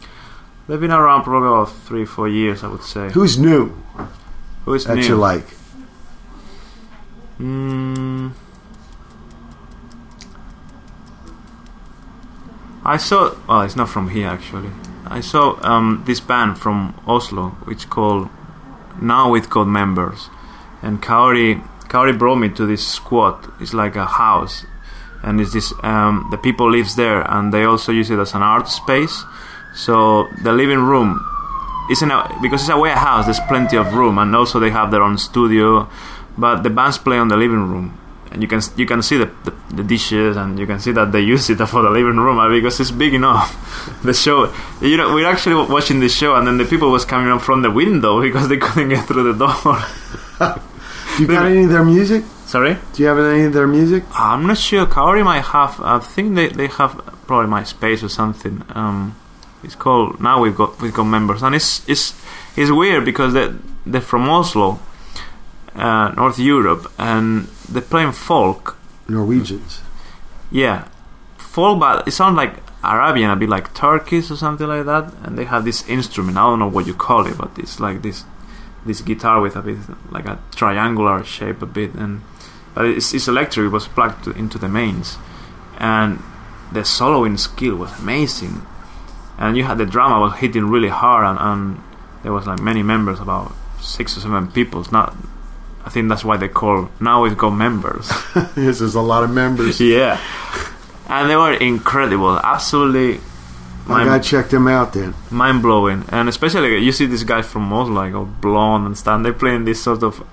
They've 0.67 0.79
been 0.79 0.91
around 0.91 1.23
probably 1.23 1.47
about 1.49 1.71
three, 1.87 2.05
four 2.05 2.27
years, 2.27 2.63
I 2.63 2.67
would 2.67 2.83
say. 2.83 3.09
Who's 3.11 3.39
new 3.39 3.71
Who 4.69 4.75
is 4.75 4.85
that 4.85 4.97
new? 4.97 5.01
you 5.01 5.15
like? 5.15 5.47
Mm, 7.39 8.33
I 12.85 12.97
saw. 12.97 13.35
Well, 13.47 13.63
it's 13.63 13.75
not 13.75 13.89
from 13.89 14.09
here 14.09 14.27
actually. 14.27 14.69
I 15.07 15.21
saw 15.21 15.59
um, 15.63 16.03
this 16.05 16.19
band 16.19 16.59
from 16.59 16.93
Oslo, 17.07 17.49
which 17.65 17.89
called 17.89 18.29
Now 19.01 19.31
We've 19.31 19.49
Got 19.49 19.65
Members, 19.65 20.29
and 20.83 21.01
Kaori 21.01 21.67
Kaori 21.85 22.15
brought 22.15 22.35
me 22.35 22.49
to 22.49 22.67
this 22.67 22.87
squat. 22.87 23.51
It's 23.59 23.73
like 23.73 23.95
a 23.95 24.05
house, 24.05 24.67
and 25.23 25.41
it's 25.41 25.51
this. 25.51 25.73
Um, 25.81 26.27
the 26.29 26.37
people 26.37 26.69
lives 26.69 26.95
there, 26.95 27.21
and 27.21 27.51
they 27.51 27.63
also 27.63 27.91
use 27.91 28.11
it 28.11 28.19
as 28.19 28.35
an 28.35 28.43
art 28.43 28.67
space. 28.67 29.23
So 29.73 30.27
the 30.43 30.53
living 30.53 30.83
room 30.83 31.25
isn't 31.89 32.11
a, 32.11 32.37
because 32.41 32.61
it's 32.61 32.69
a 32.69 32.77
warehouse. 32.77 33.25
There's 33.25 33.39
plenty 33.47 33.77
of 33.77 33.93
room, 33.93 34.17
and 34.17 34.35
also 34.35 34.59
they 34.59 34.69
have 34.69 34.91
their 34.91 35.01
own 35.01 35.17
studio. 35.17 35.89
But 36.37 36.63
the 36.63 36.69
bands 36.69 36.97
play 36.97 37.17
on 37.17 37.27
the 37.27 37.37
living 37.37 37.67
room, 37.69 37.99
and 38.31 38.41
you 38.41 38.47
can 38.47 38.61
you 38.77 38.85
can 38.85 39.01
see 39.01 39.17
the, 39.17 39.25
the, 39.43 39.53
the 39.75 39.83
dishes, 39.83 40.37
and 40.37 40.57
you 40.57 40.65
can 40.65 40.79
see 40.79 40.91
that 40.93 41.11
they 41.11 41.21
use 41.21 41.49
it 41.49 41.57
for 41.67 41.81
the 41.81 41.89
living 41.89 42.17
room 42.17 42.39
uh, 42.39 42.49
because 42.49 42.79
it's 42.79 42.91
big 42.91 43.13
enough. 43.13 43.49
the 44.03 44.13
show, 44.13 44.53
you 44.81 44.97
know, 44.97 45.13
we're 45.13 45.27
actually 45.27 45.55
watching 45.55 45.99
the 45.99 46.09
show, 46.09 46.35
and 46.35 46.47
then 46.47 46.57
the 46.57 46.65
people 46.65 46.91
was 46.91 47.05
coming 47.05 47.31
up 47.31 47.41
from 47.41 47.61
the 47.61 47.71
window 47.71 48.21
because 48.27 48.47
they 48.47 48.57
couldn't 48.57 48.89
get 48.89 49.05
through 49.05 49.33
the 49.33 49.37
door. 49.37 49.79
You 51.19 51.27
got 51.27 51.47
any 51.47 51.65
of 51.65 51.69
their 51.69 51.83
music? 51.83 52.23
Sorry. 52.45 52.77
Do 52.93 53.03
you 53.03 53.09
have 53.09 53.19
any 53.19 53.43
of 53.43 53.53
their 53.53 53.67
music? 53.67 54.03
I'm 54.13 54.47
not 54.47 54.57
sure. 54.57 54.85
Kaori 54.85 55.23
might 55.23 55.43
have. 55.43 55.79
I 55.81 55.99
think 55.99 56.35
they, 56.35 56.47
they 56.47 56.67
have 56.67 56.95
probably 57.27 57.51
MySpace 57.51 58.01
or 58.03 58.09
something. 58.09 58.63
Um, 58.69 59.15
it's 59.63 59.75
called 59.75 60.19
now 60.19 60.41
we've 60.41 60.55
got 60.55 60.81
we've 60.81 60.93
got 60.93 61.05
members, 61.05 61.41
and 61.43 61.55
it's 61.55 61.87
it's 61.87 62.19
it's 62.55 62.71
weird 62.71 63.05
because 63.05 63.33
they 63.33 63.53
they're 63.85 64.01
from 64.01 64.29
Oslo, 64.29 64.79
uh, 65.75 66.09
North 66.09 66.39
Europe, 66.39 66.91
and 66.97 67.47
they're 67.67 67.81
playing 67.81 68.11
folk. 68.11 68.77
Norwegians. 69.07 69.81
Yeah, 70.51 70.87
folk, 71.37 71.79
but 71.79 72.07
it 72.07 72.11
sounds 72.11 72.37
like 72.37 72.57
Arabian, 72.83 73.29
a 73.31 73.35
bit 73.35 73.49
like 73.49 73.73
Turkish 73.73 74.31
or 74.31 74.35
something 74.35 74.67
like 74.67 74.85
that. 74.85 75.13
And 75.23 75.37
they 75.37 75.45
have 75.45 75.65
this 75.65 75.87
instrument. 75.89 76.37
I 76.37 76.41
don't 76.41 76.59
know 76.59 76.67
what 76.67 76.87
you 76.87 76.93
call 76.93 77.25
it, 77.27 77.37
but 77.37 77.51
it's 77.57 77.79
like 77.79 78.01
this 78.01 78.23
this 78.85 79.01
guitar 79.01 79.41
with 79.41 79.55
a 79.55 79.61
bit 79.61 79.77
like 80.11 80.25
a 80.25 80.39
triangular 80.51 81.23
shape, 81.23 81.61
a 81.61 81.65
bit, 81.65 81.93
and 81.95 82.21
but 82.73 82.85
it's, 82.85 83.13
it's 83.13 83.27
electric. 83.27 83.65
It 83.65 83.69
was 83.69 83.87
plugged 83.87 84.23
to, 84.25 84.31
into 84.31 84.57
the 84.57 84.69
mains, 84.69 85.17
and 85.77 86.19
the 86.71 86.81
soloing 86.81 87.37
skill 87.37 87.75
was 87.75 87.99
amazing. 87.99 88.61
And 89.39 89.57
you 89.57 89.63
had 89.63 89.77
the 89.79 89.85
drama 89.85 90.19
was 90.19 90.35
hitting 90.35 90.65
really 90.69 90.89
hard, 90.89 91.25
and, 91.25 91.39
and 91.39 91.83
there 92.23 92.31
was 92.31 92.45
like 92.45 92.59
many 92.59 92.83
members, 92.83 93.19
about 93.19 93.51
six 93.81 94.15
or 94.17 94.19
seven 94.19 94.51
people. 94.51 94.81
It's 94.81 94.91
not. 94.91 95.15
I 95.85 95.89
think 95.89 96.09
that's 96.09 96.23
why 96.23 96.37
they 96.37 96.49
call 96.49 96.91
now 96.99 97.23
we've 97.23 97.37
got 97.37 97.51
members. 97.51 98.11
yes, 98.35 98.79
there's 98.79 98.95
a 98.95 99.01
lot 99.01 99.23
of 99.23 99.31
members. 99.31 99.79
Yeah. 99.81 100.19
And 101.07 101.27
they 101.27 101.35
were 101.35 101.53
incredible. 101.53 102.37
Absolutely 102.37 103.19
I 103.87 104.05
gotta 104.05 104.23
check 104.23 104.49
them 104.49 104.67
out 104.67 104.93
then. 104.93 105.13
mind 105.31 105.61
blowing. 105.61 106.05
And 106.09 106.29
especially 106.29 106.77
you 106.77 106.91
see 106.91 107.05
this 107.05 107.23
guy 107.23 107.41
from 107.41 107.71
Oslo, 107.73 107.93
like 107.95 108.13
all 108.13 108.25
blonde 108.25 108.85
and 108.85 108.97
stuff. 108.97 109.23
They're 109.23 109.33
playing 109.33 109.65
this 109.65 109.81
sort 109.81 110.03
of 110.03 110.23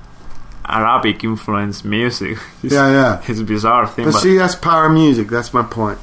Arabic 0.67 1.25
influenced 1.25 1.85
music. 1.85 2.39
It's, 2.63 2.75
Yeah, 2.75 2.91
yeah. 2.91 3.23
It's 3.27 3.41
a 3.41 3.45
bizarre 3.45 3.87
thing. 3.87 4.07
But 4.07 4.13
But, 4.13 4.21
see, 4.21 4.37
that's 4.37 4.55
power 4.55 4.89
music. 4.89 5.29
That's 5.29 5.55
my 5.55 5.63
point. 5.63 5.99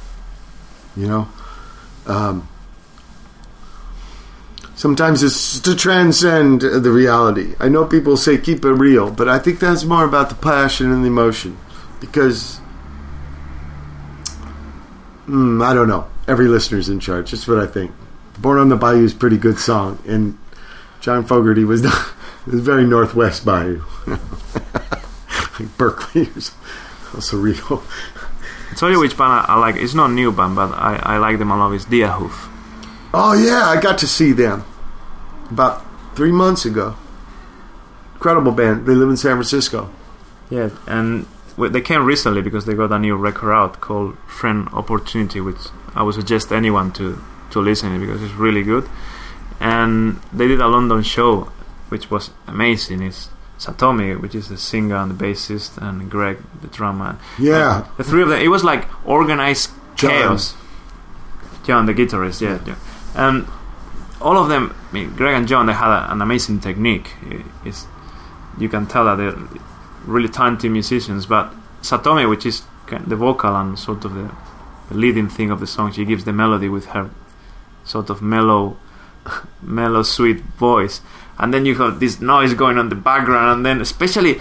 You 0.96 1.06
know, 1.06 1.28
um, 2.06 2.48
sometimes 4.84 5.22
it's 5.22 5.60
to 5.60 5.74
transcend 5.74 6.60
the 6.60 6.90
reality. 6.90 7.54
I 7.58 7.70
know 7.70 7.86
people 7.86 8.18
say 8.18 8.36
keep 8.36 8.66
it 8.66 8.72
real, 8.74 9.10
but 9.10 9.30
I 9.30 9.38
think 9.38 9.58
that's 9.58 9.82
more 9.82 10.04
about 10.04 10.28
the 10.28 10.34
passion 10.34 10.92
and 10.92 11.02
the 11.02 11.06
emotion. 11.08 11.56
Because, 12.02 12.60
mm, 15.26 15.64
I 15.64 15.72
don't 15.72 15.88
know. 15.88 16.06
Every 16.28 16.48
listener's 16.48 16.90
in 16.90 17.00
charge. 17.00 17.30
That's 17.30 17.48
what 17.48 17.60
I 17.60 17.66
think. 17.66 17.92
Born 18.38 18.58
on 18.58 18.68
the 18.68 18.76
Bayou 18.76 19.04
is 19.04 19.14
a 19.14 19.16
pretty 19.16 19.38
good 19.38 19.58
song, 19.58 20.00
and 20.06 20.36
John 21.00 21.24
Fogerty 21.24 21.64
was 21.64 21.80
was 21.80 21.94
very 22.60 22.84
Northwest 22.84 23.42
Bayou, 23.42 23.80
like 24.06 25.78
Berkeley. 25.78 26.28
Also 27.14 27.38
Rio. 27.46 27.82
I'll 28.68 28.76
tell 28.76 28.90
you 28.90 29.00
which 29.00 29.16
band 29.16 29.32
I, 29.32 29.44
I 29.48 29.58
like. 29.58 29.76
It's 29.76 29.94
not 29.94 30.10
a 30.10 30.12
new 30.12 30.30
band, 30.30 30.56
but 30.56 30.72
I, 30.72 31.00
I 31.02 31.16
like 31.16 31.38
them 31.38 31.50
a 31.50 31.56
lot. 31.56 31.72
It's 31.72 31.86
Deerhoof. 31.86 32.50
Oh 33.14 33.32
yeah, 33.32 33.64
I 33.64 33.80
got 33.80 33.96
to 34.00 34.06
see 34.06 34.32
them 34.32 34.62
about 35.50 35.84
three 36.16 36.32
months 36.32 36.64
ago. 36.64 36.96
Incredible 38.14 38.52
band. 38.52 38.86
They 38.86 38.94
live 38.94 39.10
in 39.10 39.16
San 39.16 39.32
Francisco. 39.32 39.90
Yeah, 40.50 40.70
and 40.86 41.26
they 41.56 41.80
came 41.80 42.04
recently 42.04 42.42
because 42.42 42.66
they 42.66 42.74
got 42.74 42.92
a 42.92 42.98
new 42.98 43.16
record 43.16 43.52
out 43.52 43.80
called 43.80 44.16
Friend 44.26 44.68
Opportunity, 44.72 45.40
which 45.40 45.58
I 45.94 46.02
would 46.02 46.14
suggest 46.14 46.52
anyone 46.52 46.92
to 46.92 47.18
to 47.50 47.60
listen 47.60 47.92
to 47.92 47.98
because 47.98 48.22
it's 48.22 48.34
really 48.34 48.62
good. 48.62 48.88
And 49.60 50.20
they 50.32 50.48
did 50.48 50.60
a 50.60 50.66
London 50.68 51.02
show, 51.02 51.52
which 51.88 52.10
was 52.10 52.30
amazing. 52.46 53.02
It's 53.02 53.30
Satomi, 53.58 54.20
which 54.20 54.34
is 54.34 54.48
the 54.48 54.58
singer 54.58 54.96
and 54.96 55.10
the 55.10 55.24
bassist, 55.24 55.78
and 55.78 56.10
Greg, 56.10 56.38
the 56.60 56.68
drummer. 56.68 57.18
Yeah. 57.38 57.84
And 57.84 57.86
the 57.96 58.04
three 58.04 58.22
of 58.22 58.28
them. 58.28 58.40
It 58.40 58.48
was 58.48 58.64
like 58.64 58.86
organized 59.06 59.70
John. 59.94 60.10
chaos. 60.10 60.54
John, 61.64 61.86
the 61.86 61.94
guitarist, 61.94 62.42
yeah, 62.42 62.58
yeah. 62.66 62.76
and 63.14 63.46
all 64.24 64.38
of 64.38 64.48
them. 64.48 64.74
I 64.90 64.92
mean, 64.94 65.14
Greg 65.14 65.34
and 65.34 65.46
John, 65.46 65.66
they 65.66 65.74
had 65.74 65.90
a, 65.90 66.10
an 66.10 66.22
amazing 66.22 66.60
technique. 66.60 67.10
It's 67.64 67.86
you 68.58 68.68
can 68.68 68.86
tell 68.86 69.04
that 69.04 69.16
they're 69.16 69.36
really 70.06 70.28
talented 70.28 70.70
musicians. 70.70 71.26
But 71.26 71.52
Satomi, 71.82 72.28
which 72.28 72.46
is 72.46 72.62
the 73.06 73.16
vocal 73.16 73.54
and 73.54 73.78
sort 73.78 74.04
of 74.04 74.14
the, 74.14 74.34
the 74.88 74.94
leading 74.94 75.28
thing 75.28 75.50
of 75.50 75.60
the 75.60 75.66
song, 75.66 75.92
she 75.92 76.04
gives 76.04 76.24
the 76.24 76.32
melody 76.32 76.68
with 76.68 76.86
her 76.86 77.10
sort 77.84 78.08
of 78.10 78.22
mellow, 78.22 78.78
mellow, 79.62 80.02
sweet 80.02 80.40
voice, 80.40 81.02
and 81.38 81.52
then 81.52 81.66
you 81.66 81.74
have 81.74 82.00
this 82.00 82.20
noise 82.20 82.54
going 82.54 82.78
on 82.78 82.88
the 82.88 82.94
background, 82.94 83.56
and 83.56 83.66
then 83.66 83.80
especially 83.80 84.40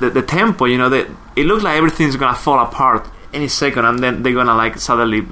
the, 0.00 0.10
the 0.10 0.22
tempo. 0.22 0.66
You 0.66 0.78
know, 0.78 0.92
it 0.92 1.46
looks 1.46 1.62
like 1.62 1.76
everything's 1.76 2.16
gonna 2.16 2.36
fall 2.36 2.62
apart 2.62 3.08
any 3.32 3.48
second, 3.48 3.86
and 3.86 4.00
then 4.00 4.22
they're 4.22 4.34
gonna 4.34 4.54
like 4.54 4.78
suddenly 4.78 5.26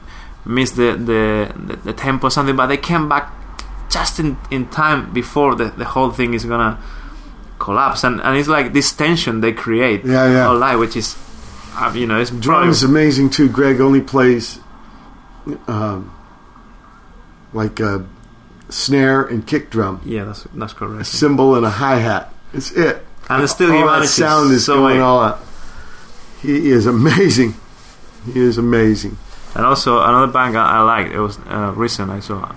miss 0.47 0.70
the 0.73 0.93
the, 0.93 1.52
the, 1.66 1.77
the 1.77 1.93
tempo 1.93 2.28
or 2.28 2.31
something, 2.31 2.56
but 2.56 2.66
they 2.69 2.78
came 2.78 3.09
back 3.09 3.31
just 3.93 4.19
in, 4.19 4.36
in 4.51 4.69
time 4.70 5.12
before 5.12 5.55
the, 5.55 5.66
the 5.66 5.85
whole 5.85 6.10
thing 6.10 6.35
is 6.35 6.44
gonna 6.44 6.78
collapse 7.59 8.02
and, 8.05 8.20
and 8.23 8.36
it's 8.36 8.48
like 8.48 8.73
this 8.73 8.93
tension 8.93 9.40
they 9.40 9.52
create 9.52 10.05
Yeah, 10.05 10.31
yeah. 10.32 10.47
all 10.48 10.59
night 10.59 10.77
which 10.77 10.97
is 10.97 11.16
uh, 11.74 11.93
you 11.94 12.06
know 12.06 12.20
it's 12.20 12.31
Drum 12.31 12.69
is 12.69 12.82
amazing 12.82 13.31
too. 13.31 13.48
Greg 13.48 13.81
only 13.81 14.01
plays 14.01 14.59
um, 15.66 16.14
like 17.52 17.81
a 17.81 18.06
snare 18.69 19.23
and 19.23 19.47
kick 19.47 19.70
drum, 19.70 20.01
yeah 20.05 20.24
that's 20.24 20.47
that's 20.55 20.73
a 20.73 20.77
correct 20.77 21.06
cymbal 21.06 21.55
and 21.56 21.64
a 21.66 21.70
hi 21.70 21.97
hat. 21.97 22.32
It's 22.52 22.70
it. 22.73 23.05
and 23.31 23.43
it's 23.43 23.52
still 23.52 23.70
all 23.73 23.94
he 23.94 24.01
that 24.01 24.06
sound 24.09 24.52
is 24.52 24.66
so 24.66 24.77
going 24.77 25.01
all 25.01 25.20
out. 25.20 25.40
He 26.43 26.70
is 26.70 26.86
amazing. 26.86 27.55
He 28.32 28.39
is 28.40 28.59
amazing. 28.59 29.16
And 29.55 29.64
also 29.64 30.01
another 30.02 30.32
band 30.32 30.56
I, 30.56 30.78
I 30.78 30.81
liked. 30.81 31.12
It 31.14 31.20
was 31.20 31.39
uh, 31.47 31.73
recent. 31.77 32.10
I 32.10 32.20
saw 32.20 32.55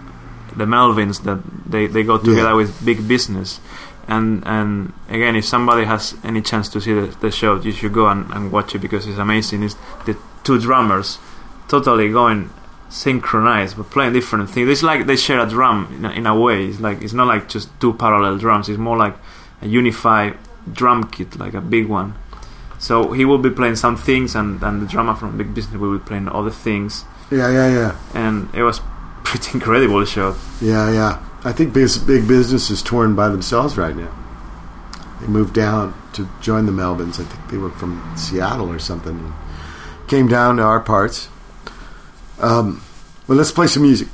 the 0.57 0.65
Melvins 0.65 1.23
that 1.23 1.40
they, 1.69 1.88
they 1.88 2.03
go 2.03 2.18
together 2.18 2.49
Yeah. 2.49 2.53
with 2.53 2.84
Big 2.86 3.07
Business. 3.07 3.60
And 4.07 4.44
and 4.45 4.94
again, 5.10 5.36
if 5.36 5.45
somebody 5.45 5.86
has 5.86 6.15
any 6.23 6.41
chance 6.41 6.69
to 6.69 6.80
see 6.82 6.94
the, 6.94 7.07
the 7.22 7.32
show, 7.32 7.60
you 7.60 7.72
should 7.72 7.94
go 7.94 8.07
and, 8.07 8.30
and 8.32 8.52
watch 8.52 8.76
it 8.76 8.80
because 8.80 9.07
it's 9.07 9.18
amazing. 9.18 9.64
It's 9.64 9.76
the 10.06 10.15
two 10.44 10.60
drummers 10.60 11.18
totally 11.68 12.11
going 12.11 12.49
synchronized, 12.90 13.76
but 13.77 13.90
playing 13.90 14.14
different 14.14 14.49
things. 14.49 14.69
It's 14.69 14.84
like 14.84 15.06
they 15.07 15.15
share 15.15 15.40
a 15.40 15.49
drum 15.49 15.91
in 15.98 16.06
a, 16.06 16.11
in 16.11 16.26
a 16.27 16.40
way. 16.40 16.65
It's 16.65 16.80
like 16.80 17.02
it's 17.02 17.14
not 17.14 17.27
like 17.27 17.49
just 17.49 17.69
two 17.82 17.94
parallel 17.94 18.38
drums. 18.38 18.69
It's 18.69 18.77
more 18.77 18.95
like 18.98 19.15
a 19.61 19.68
unified 19.68 20.38
drum 20.72 21.06
kit, 21.10 21.38
like 21.40 21.53
a 21.53 21.61
big 21.61 21.88
one. 21.88 22.14
So 22.77 23.11
he 23.14 23.26
will 23.26 23.38
be 23.40 23.49
playing 23.49 23.77
some 23.77 23.95
things, 23.95 24.36
and, 24.36 24.61
and 24.61 24.82
the 24.82 24.86
drummer 24.86 25.15
from 25.15 25.38
Big 25.38 25.53
Business 25.53 25.77
will 25.80 25.98
be 25.98 26.03
playing 26.03 26.27
other 26.27 26.52
things, 26.52 27.06
Yeah, 27.32 27.49
yeah, 27.49 27.69
yeah. 27.73 27.95
and 28.14 28.53
it 28.53 28.64
was 28.64 28.82
pretty 29.26 29.52
incredible 29.53 30.06
show. 30.06 30.35
Yeah, 30.61 30.91
yeah. 30.91 31.22
I 31.43 31.52
think 31.52 31.73
big, 31.73 31.89
business 32.27 32.69
is 32.69 32.81
torn 32.81 33.15
by 33.15 33.30
themselves 33.30 33.77
right 33.77 33.95
now. 33.95 34.14
They 35.22 35.27
moved 35.27 35.53
down 35.53 35.93
to 36.14 36.30
join 36.41 36.65
the 36.65 36.72
Melvins. 36.72 37.19
I 37.19 37.23
think 37.23 37.52
they 37.52 37.57
were 37.57 37.72
from 37.72 38.14
Seattle 38.18 38.69
or 38.72 38.80
something. 38.80 39.34
Came 40.07 40.27
down 40.27 40.57
to 40.57 40.64
our 40.64 40.80
parts. 40.80 41.30
Um, 42.39 42.81
well, 43.27 43.38
let's 43.38 43.52
play 43.52 43.68
some 43.68 43.84
music. 43.84 44.07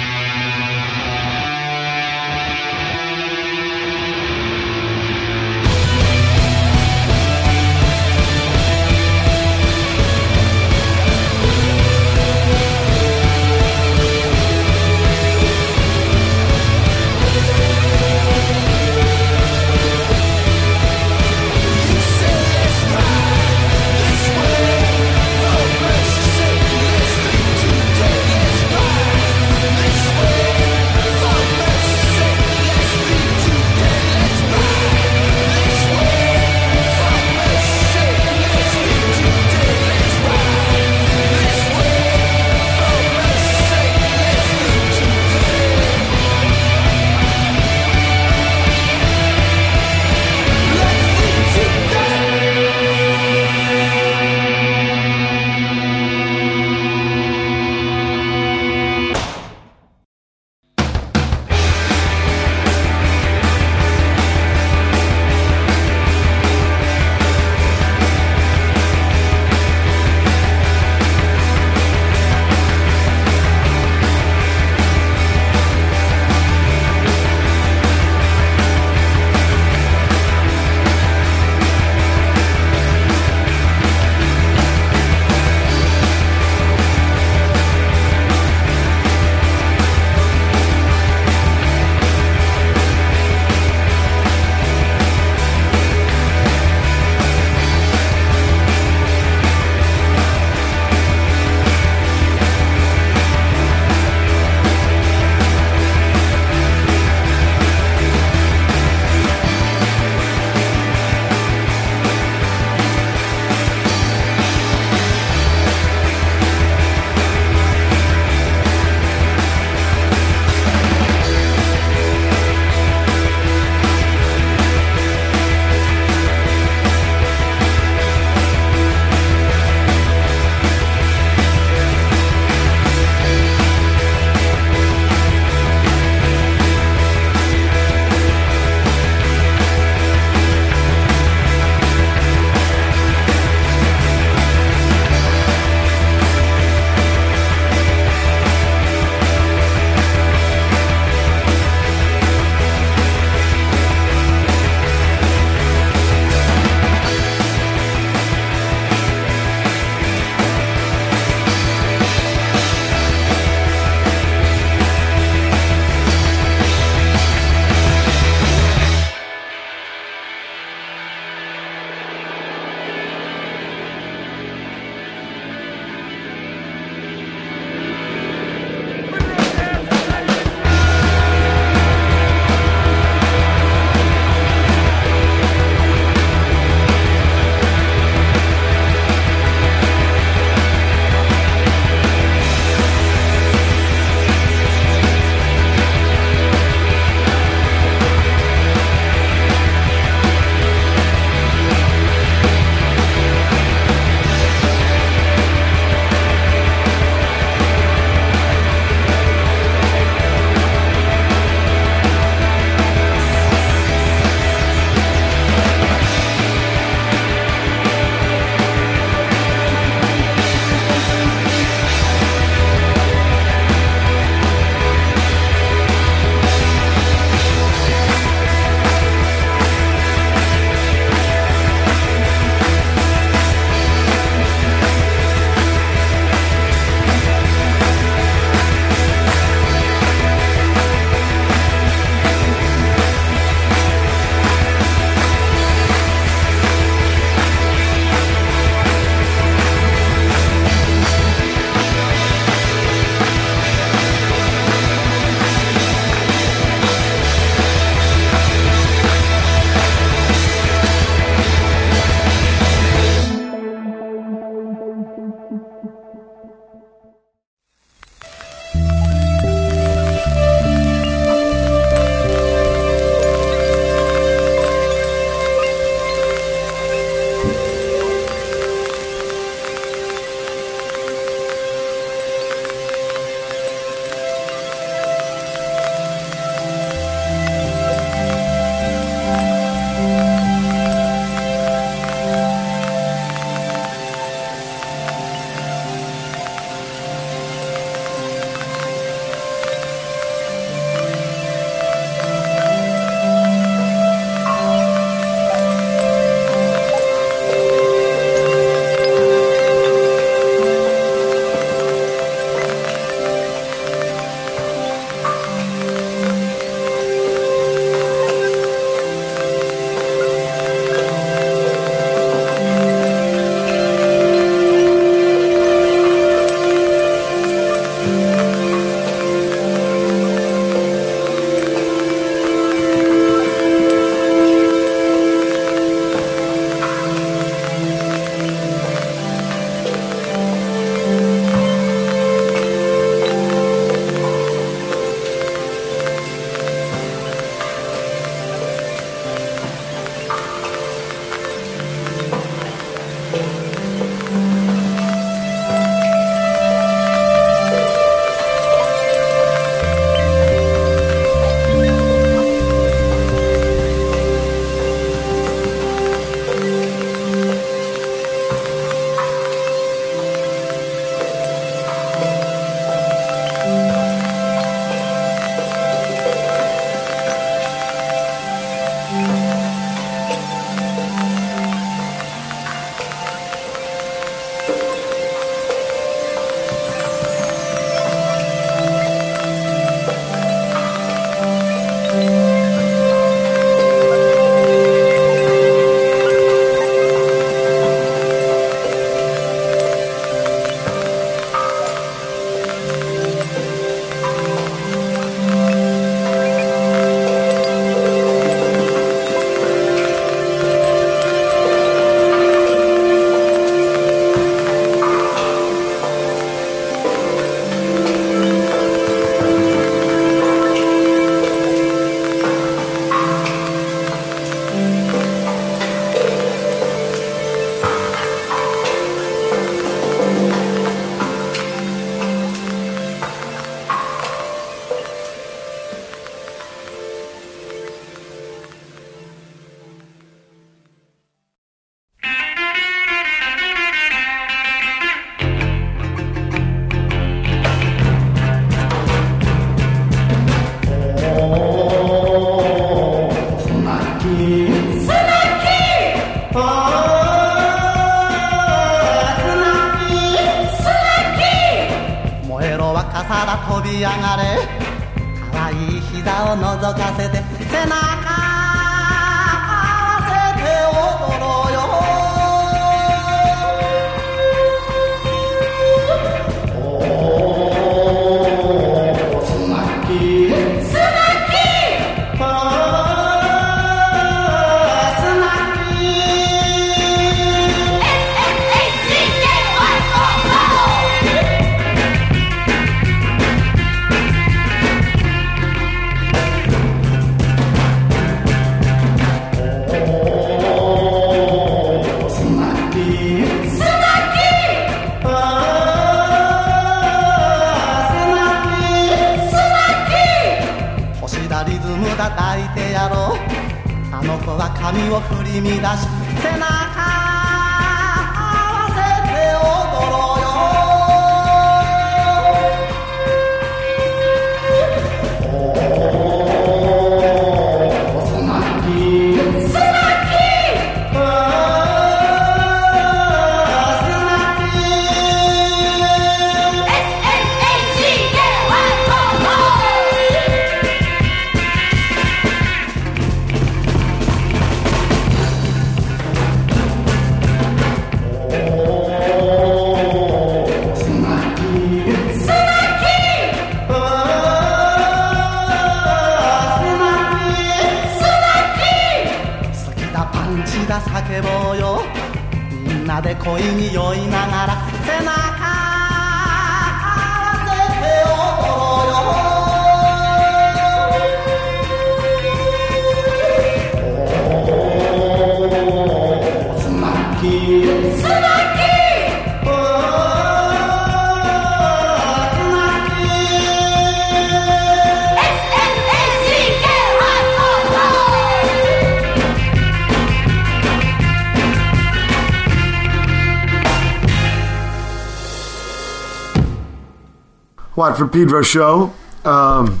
Watt 598.16 598.18
from 598.18 598.30
Pedro 598.30 598.62
show. 598.62 599.12
Um, 599.44 600.00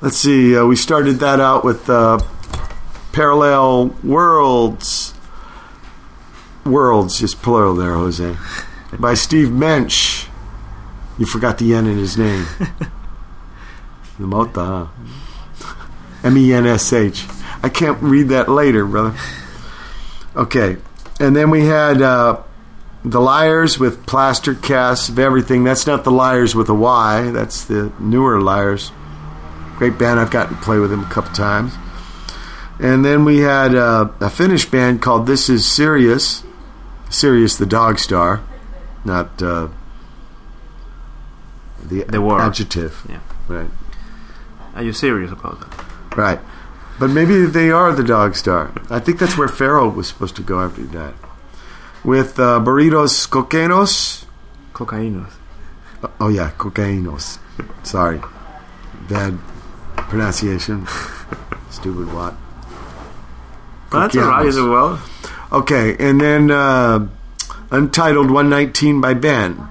let's 0.00 0.16
see. 0.16 0.56
Uh, 0.56 0.64
we 0.64 0.76
started 0.76 1.14
that 1.14 1.40
out 1.40 1.64
with 1.64 1.90
uh, 1.90 2.20
Parallel 3.12 3.88
Worlds. 4.04 5.14
Worlds, 6.64 7.18
just 7.18 7.42
plural 7.42 7.74
there, 7.74 7.94
Jose. 7.94 8.36
By 9.00 9.14
Steve 9.14 9.48
Mensh. 9.48 10.28
You 11.18 11.26
forgot 11.26 11.58
the 11.58 11.74
N 11.74 11.86
in 11.86 11.98
his 11.98 12.16
name. 12.16 12.46
the 14.18 14.26
Mota, 14.26 14.88
huh? 15.58 15.86
M 16.22 16.38
E 16.38 16.52
N 16.52 16.66
S 16.66 16.92
H. 16.92 17.26
I 17.64 17.68
can't 17.68 18.00
read 18.00 18.28
that 18.28 18.48
later, 18.48 18.86
brother. 18.86 19.18
Okay. 20.36 20.76
And 21.18 21.34
then 21.34 21.50
we 21.50 21.66
had. 21.66 22.00
Uh, 22.00 22.42
the 23.04 23.20
Liars 23.20 23.78
with 23.78 24.06
plaster 24.06 24.54
casts 24.54 25.08
of 25.08 25.18
everything. 25.18 25.64
That's 25.64 25.86
not 25.86 26.04
the 26.04 26.10
Liars 26.10 26.54
with 26.54 26.68
a 26.68 26.74
Y. 26.74 27.30
That's 27.30 27.64
the 27.64 27.92
newer 27.98 28.40
Liars. 28.40 28.92
Great 29.76 29.98
band. 29.98 30.20
I've 30.20 30.30
gotten 30.30 30.56
to 30.56 30.62
play 30.62 30.78
with 30.78 30.90
them 30.90 31.02
a 31.02 31.08
couple 31.08 31.32
times. 31.32 31.72
And 32.78 33.04
then 33.04 33.24
we 33.24 33.38
had 33.38 33.74
uh, 33.74 34.10
a 34.20 34.30
Finnish 34.30 34.66
band 34.66 35.02
called 35.02 35.26
This 35.26 35.48
Is 35.48 35.70
Sirius. 35.70 36.42
Sirius 37.10 37.56
the 37.56 37.66
Dog 37.66 37.98
Star, 37.98 38.42
not 39.04 39.42
uh, 39.42 39.68
the, 41.82 42.04
adjective. 42.40 43.04
Yeah. 43.08 43.20
Right. 43.48 43.70
Are 44.74 44.82
you 44.82 44.92
serious 44.92 45.32
about 45.32 45.60
that? 45.60 46.16
Right. 46.16 46.40
But 47.00 47.10
maybe 47.10 47.46
they 47.46 47.70
are 47.70 47.92
the 47.92 48.04
Dog 48.04 48.36
Star. 48.36 48.72
I 48.88 49.00
think 49.00 49.18
that's 49.18 49.36
where 49.36 49.48
Pharaoh 49.48 49.88
was 49.88 50.06
supposed 50.08 50.36
to 50.36 50.42
go 50.42 50.60
after 50.60 50.82
he 50.82 50.86
died. 50.86 51.14
With 52.04 52.38
uh, 52.38 52.60
Burritos 52.60 53.28
Coquenos. 53.28 54.24
Cocainos. 54.72 55.30
Oh 56.18 56.28
yeah, 56.28 56.50
cocaínos. 56.56 57.38
Sorry, 57.82 58.20
bad 59.08 59.38
pronunciation. 59.96 60.86
Stupid 61.70 62.12
what? 62.12 62.34
That's 63.92 64.16
alright 64.16 64.46
as 64.46 64.56
well. 64.56 65.02
Okay, 65.52 65.96
and 65.98 66.20
then 66.20 66.50
uh, 66.50 67.06
Untitled 67.70 68.30
119 68.30 69.00
by 69.00 69.14
Ben. 69.14 69.68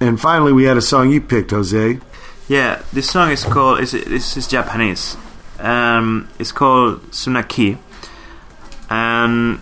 And 0.00 0.20
finally, 0.20 0.52
we 0.52 0.64
had 0.64 0.76
a 0.76 0.82
song 0.82 1.10
you 1.10 1.20
picked, 1.20 1.52
Jose. 1.52 1.98
Yeah, 2.48 2.82
this 2.92 3.08
song 3.08 3.30
is 3.30 3.44
called. 3.44 3.80
Is 3.80 3.92
this 3.92 4.36
is 4.36 4.48
Japanese, 4.48 5.16
Um, 5.58 6.28
it's 6.38 6.52
called 6.52 7.02
Sunaki, 7.12 7.78
and 8.88 9.60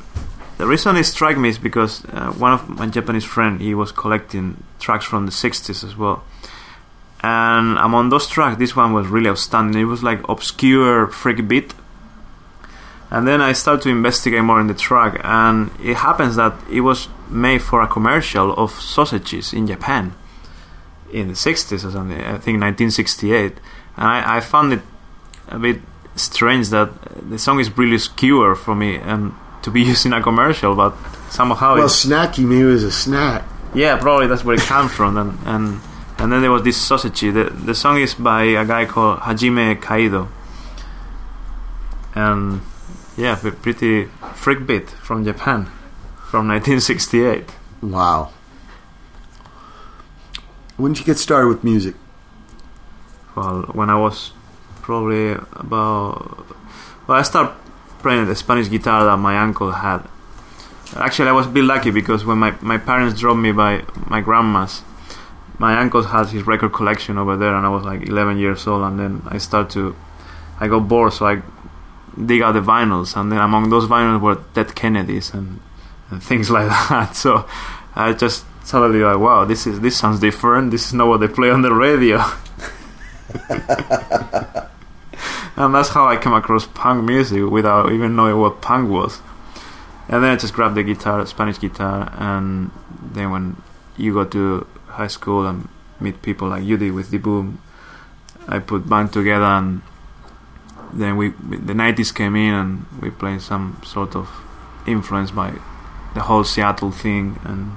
the 0.59 0.67
reason 0.67 0.97
it 0.97 1.05
struck 1.05 1.37
me 1.39 1.49
is 1.49 1.59
because 1.59 2.05
uh, 2.07 2.33
one 2.33 2.53
of 2.53 2.69
my 2.69 2.87
Japanese 2.87 3.25
friend 3.25 3.61
he 3.61 3.75
was 3.75 3.93
collecting 3.93 4.63
tracks 4.81 5.05
from 5.05 5.25
the 5.25 5.33
60s 5.33 5.85
as 5.85 5.97
well. 5.97 6.25
And 7.21 7.79
among 7.79 8.11
those 8.11 8.27
tracks, 8.29 8.59
this 8.59 8.77
one 8.77 8.93
was 8.93 9.07
really 9.07 9.29
outstanding. 9.29 9.81
It 9.81 9.87
was 9.87 10.03
like 10.03 10.29
obscure 10.29 11.07
freak 11.09 11.47
beat. 11.49 11.75
And 13.11 13.27
then 13.27 13.41
I 13.41 13.53
started 13.53 13.83
to 13.85 13.89
investigate 13.89 14.43
more 14.43 14.61
in 14.61 14.67
the 14.67 14.75
track, 14.75 15.19
and 15.25 15.71
it 15.83 15.97
happens 15.97 16.37
that 16.37 16.53
it 16.71 16.83
was 16.83 17.09
made 17.31 17.63
for 17.63 17.81
a 17.81 17.87
commercial 17.87 18.53
of 18.53 18.73
sausages 18.73 19.55
in 19.55 19.67
Japan 19.67 20.15
in 21.11 21.29
the 21.29 21.35
60s 21.35 21.87
or 21.87 21.91
something, 21.91 22.19
I 22.19 22.37
think 22.37 22.61
1968. 22.61 23.53
And 23.97 24.07
I, 24.07 24.37
I 24.37 24.41
found 24.41 24.75
it 24.75 24.81
a 25.49 25.59
bit 25.59 25.81
strange 26.17 26.69
that 26.69 26.91
the 27.31 27.39
song 27.39 27.61
is 27.61 27.77
really 27.79 27.95
obscure 27.95 28.55
for 28.55 28.75
me 28.75 28.97
and 28.97 29.33
to 29.63 29.71
be 29.71 29.83
used 29.83 30.07
in 30.07 30.13
a 30.13 30.23
commercial, 30.23 30.75
but 30.75 30.95
somehow 31.31 31.75
Well, 31.77 31.89
snacky 31.89 32.45
me 32.45 32.65
was 32.65 32.85
a 32.85 32.93
snack. 32.93 33.45
yeah, 33.75 33.97
probably 33.99 34.27
that's 34.27 34.45
where 34.45 34.55
it 34.55 34.61
comes 34.63 34.93
from. 34.93 35.17
And, 35.17 35.39
and 35.47 35.81
and 36.19 36.33
then 36.33 36.41
there 36.43 36.51
was 36.51 36.63
this 36.63 36.77
sausage. 36.77 37.21
The 37.21 37.45
the 37.65 37.75
song 37.75 37.99
is 38.01 38.15
by 38.15 38.43
a 38.45 38.65
guy 38.65 38.85
called 38.87 39.21
Hajime 39.21 39.81
Kaido, 39.81 40.29
and 42.15 42.61
yeah, 43.17 43.37
pretty 43.63 44.07
freak 44.35 44.67
beat 44.67 44.89
from 44.91 45.25
Japan, 45.25 45.67
from 46.31 46.49
1968. 46.49 47.45
Wow. 47.83 48.31
When 50.77 50.93
did 50.93 51.01
you 51.01 51.07
get 51.07 51.19
started 51.19 51.49
with 51.49 51.65
music? 51.65 51.95
Well, 53.35 53.63
when 53.73 53.91
I 53.91 53.97
was 53.97 54.33
probably 54.83 55.33
about 55.53 56.47
well, 57.07 57.19
I 57.19 57.23
started 57.23 57.55
playing 58.01 58.27
the 58.27 58.35
Spanish 58.35 58.69
guitar 58.69 59.05
that 59.05 59.17
my 59.17 59.39
uncle 59.39 59.73
had. 59.73 60.07
Actually, 60.97 61.29
I 61.29 61.33
was 61.33 61.47
a 61.47 61.51
bit 61.51 61.65
lucky 61.65 61.91
because 61.91 62.25
when 62.25 62.39
my, 62.39 62.53
my 62.61 62.79
parents 62.79 63.21
dropped 63.21 63.41
me 63.41 63.53
by 63.53 63.85
my 64.07 64.21
grandma's, 64.21 64.83
my 65.59 65.79
uncle 65.79 66.03
had 66.03 66.29
his 66.29 66.47
record 66.47 66.73
collection 66.73 67.19
over 67.19 67.37
there, 67.37 67.55
and 67.55 67.67
I 67.67 67.69
was 67.69 67.85
like 67.85 68.09
11 68.09 68.39
years 68.39 68.67
old. 68.67 68.83
And 68.85 68.99
then 68.99 69.23
I 69.27 69.39
started 69.39 69.71
to, 69.73 69.97
I 70.61 70.69
got 70.69 70.89
bored, 70.89 71.13
so 71.13 71.27
I 71.27 71.43
dig 72.25 72.43
out 72.43 72.53
the 72.53 72.61
vinyls, 72.61 73.17
and 73.17 73.31
then 73.31 73.41
among 73.41 73.71
those 73.71 73.87
vinyls 73.87 74.21
were 74.21 74.41
Dead 74.55 74.75
Kennedys 74.75 75.35
and, 75.35 75.61
and 76.11 76.23
things 76.23 76.51
like 76.57 76.69
that. 76.69 77.17
So 77.17 77.47
I 77.95 78.13
just 78.13 78.45
suddenly 78.65 79.01
like, 79.01 79.19
wow, 79.19 79.45
this 79.45 79.67
is 79.67 79.81
this 79.81 79.97
sounds 79.97 80.21
different. 80.21 80.71
This 80.71 80.87
is 80.87 80.95
not 80.95 81.09
what 81.09 81.21
they 81.21 81.29
play 81.29 81.51
on 81.51 81.63
the 81.63 81.75
radio. 81.75 82.23
and 85.59 85.75
that's 85.75 85.89
how 85.89 86.07
I 86.07 86.17
came 86.17 86.33
across 86.33 86.67
punk 86.67 87.05
music 87.05 87.43
without 87.43 87.91
even 87.91 88.15
knowing 88.15 88.39
what 88.39 88.63
punk 88.63 88.89
was. 88.89 89.21
And 90.09 90.23
then 90.23 90.31
I 90.31 90.37
just 90.37 90.55
grabbed 90.55 90.77
the 90.77 90.85
guitar, 90.85 91.27
Spanish 91.27 91.59
guitar, 91.59 92.15
and 92.17 92.71
then 93.03 93.33
when 93.33 93.61
you 93.97 94.15
go 94.15 94.25
to 94.25 94.67
high 94.87 95.09
school 95.09 95.47
and 95.47 95.69
meet 95.99 96.23
people 96.23 96.49
like 96.49 96.63
you 96.63 96.77
did 96.77 96.93
with 96.93 97.11
D. 97.11 97.19
Boon, 97.19 97.59
I 98.47 98.61
put 98.61 98.89
band 98.89 99.13
together, 99.13 99.45
and 99.45 99.83
then 100.93 101.17
we 101.17 101.31
the 101.31 101.75
90s 101.75 102.15
came 102.15 102.37
in, 102.37 102.55
and 102.55 102.87
we 103.03 103.11
played 103.11 103.43
some 103.43 103.83
sort 103.85 104.15
of 104.15 104.31
influence 104.87 105.33
by 105.33 105.59
the 106.15 106.21
whole 106.21 106.45
Seattle 106.45 106.93
thing, 106.93 107.41
and 107.45 107.77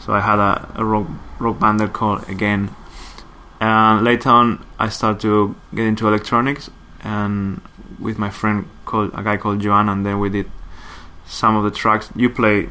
so 0.00 0.14
I 0.14 0.20
had 0.20 0.38
a, 0.38 0.72
a 0.74 0.84
rock 0.84 1.06
rock 1.38 1.60
band 1.60 1.92
called 1.92 2.26
Again. 2.30 2.74
And 3.62 4.04
later 4.04 4.28
on, 4.30 4.66
I 4.76 4.88
started 4.88 5.20
to 5.20 5.54
get 5.72 5.86
into 5.86 6.08
electronics, 6.08 6.68
and 7.04 7.60
with 8.00 8.18
my 8.18 8.28
friend 8.28 8.68
called 8.86 9.12
a 9.14 9.22
guy 9.22 9.36
called 9.36 9.60
Joan, 9.60 9.88
and 9.88 10.04
then 10.04 10.18
we 10.18 10.30
did 10.30 10.50
some 11.26 11.54
of 11.54 11.62
the 11.62 11.70
tracks. 11.70 12.10
You 12.16 12.28
play 12.28 12.70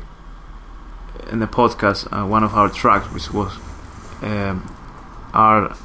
in 1.31 1.39
the 1.39 1.47
podcast 1.47 2.11
uh, 2.11 2.27
one 2.27 2.43
of 2.43 2.53
our 2.55 2.69
tracks, 2.69 3.09
which 3.13 3.31
was 3.31 3.53
um, 4.21 4.67
our 5.33 5.77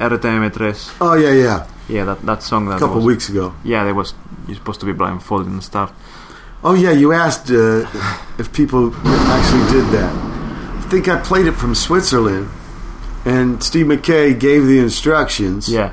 RTM3. 0.00 0.96
Oh 1.00 1.14
yeah, 1.14 1.30
yeah. 1.32 1.68
Yeah, 1.88 2.04
that 2.06 2.22
that 2.22 2.42
song 2.42 2.66
that 2.66 2.78
A 2.78 2.78
couple 2.80 2.96
was, 2.96 3.04
weeks 3.04 3.28
ago. 3.28 3.54
Yeah, 3.62 3.84
there 3.84 3.94
was 3.94 4.12
you're 4.48 4.56
supposed 4.56 4.80
to 4.80 4.86
be 4.86 4.92
blindfolded 4.92 5.46
and 5.46 5.62
stuff. 5.62 5.92
Oh 6.64 6.74
yeah, 6.74 6.90
you 6.90 7.12
asked 7.12 7.48
uh, 7.52 7.86
if 8.40 8.52
people 8.52 8.92
actually 9.06 9.70
did 9.70 9.86
that. 9.92 10.12
I 10.12 10.80
think 10.90 11.06
I 11.06 11.16
played 11.22 11.46
it 11.46 11.52
from 11.52 11.76
Switzerland, 11.76 12.50
and 13.28 13.62
Steve 13.62 13.86
Mackay 13.86 14.32
gave 14.34 14.66
the 14.66 14.78
instructions 14.78 15.68
Yeah, 15.68 15.92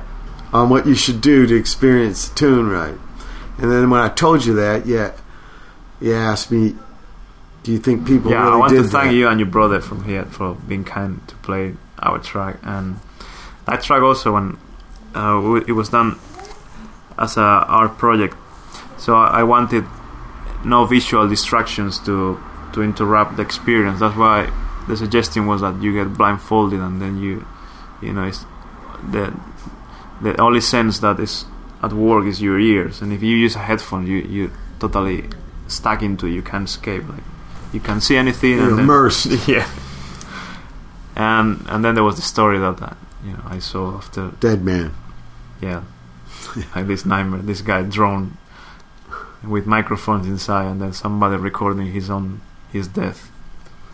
on 0.54 0.70
what 0.70 0.86
you 0.86 0.94
should 0.94 1.20
do 1.20 1.46
to 1.46 1.54
experience 1.54 2.28
the 2.28 2.34
tune 2.34 2.68
right. 2.68 2.98
And 3.58 3.70
then 3.70 3.90
when 3.90 4.00
I 4.00 4.08
told 4.08 4.44
you 4.46 4.54
that, 4.54 4.86
yeah, 4.86 5.12
you 6.00 6.14
asked 6.14 6.50
me, 6.50 6.74
"Do 7.62 7.72
you 7.72 7.78
think 7.78 8.06
people 8.06 8.30
yeah. 8.30 8.42
really 8.42 8.52
I 8.52 8.56
want 8.56 8.72
to 8.72 8.82
thank 8.84 9.10
that?" 9.10 9.14
you 9.14 9.28
and 9.28 9.38
your 9.38 9.48
brother 9.48 9.80
from 9.80 10.04
here 10.04 10.24
for 10.24 10.54
being 10.54 10.84
kind 10.84 11.20
to 11.28 11.34
play 11.36 11.74
our 11.98 12.18
track, 12.18 12.56
and 12.62 13.00
that 13.66 13.82
track 13.82 14.02
also 14.02 14.32
when 14.32 14.56
uh, 15.14 15.60
it 15.66 15.72
was 15.72 15.90
done 15.90 16.18
as 17.18 17.36
a 17.36 17.40
art 17.80 17.98
project. 17.98 18.34
So 18.96 19.14
I, 19.14 19.40
I 19.40 19.42
wanted 19.42 19.84
no 20.64 20.86
visual 20.86 21.28
distractions 21.28 21.98
to 22.00 22.40
to 22.72 22.82
interrupt 22.82 23.36
the 23.36 23.42
experience. 23.42 24.00
That's 24.00 24.16
why 24.16 24.50
the 24.88 24.96
suggestion 24.96 25.46
was 25.46 25.60
that 25.60 25.80
you 25.82 25.92
get 25.92 26.16
blindfolded 26.16 26.80
and 26.80 27.00
then 27.00 27.20
you, 27.20 27.46
you 28.00 28.12
know, 28.12 28.24
it's 28.24 28.44
the 29.10 29.34
the 30.20 30.40
only 30.40 30.60
sense 30.60 31.00
that 31.00 31.20
is 31.20 31.44
at 31.82 31.92
work 31.92 32.24
is 32.26 32.40
your 32.40 32.58
ears, 32.58 33.02
and 33.02 33.12
if 33.12 33.22
you 33.22 33.36
use 33.36 33.54
a 33.54 33.60
headphone, 33.60 34.06
you 34.06 34.18
you 34.18 34.50
totally 34.78 35.28
stuck 35.68 36.02
into 36.02 36.26
it. 36.26 36.32
You 36.32 36.42
can't 36.42 36.68
escape. 36.68 37.08
Like 37.08 37.22
you 37.72 37.80
can't 37.80 38.02
see 38.02 38.16
anything. 38.16 38.52
You're 38.52 38.68
and 38.68 38.78
then- 38.78 38.84
immersed. 38.84 39.26
yeah. 39.48 39.68
And 41.14 41.64
and 41.68 41.84
then 41.84 41.94
there 41.94 42.04
was 42.04 42.16
the 42.16 42.22
story 42.22 42.58
that 42.58 42.80
uh, 42.82 42.94
you 43.24 43.32
know 43.32 43.42
I 43.46 43.58
saw 43.58 43.96
after 43.96 44.32
Dead 44.40 44.62
man. 44.62 44.94
yeah, 45.62 45.84
like 46.74 46.86
this 46.86 47.06
nightmare, 47.06 47.40
this 47.40 47.62
guy 47.62 47.82
drone 47.82 48.36
with 49.42 49.66
microphones 49.66 50.26
inside, 50.26 50.66
and 50.66 50.80
then 50.80 50.92
somebody 50.92 51.36
recording 51.36 51.92
his 51.92 52.10
own 52.10 52.40
his 52.72 52.88
death. 52.88 53.30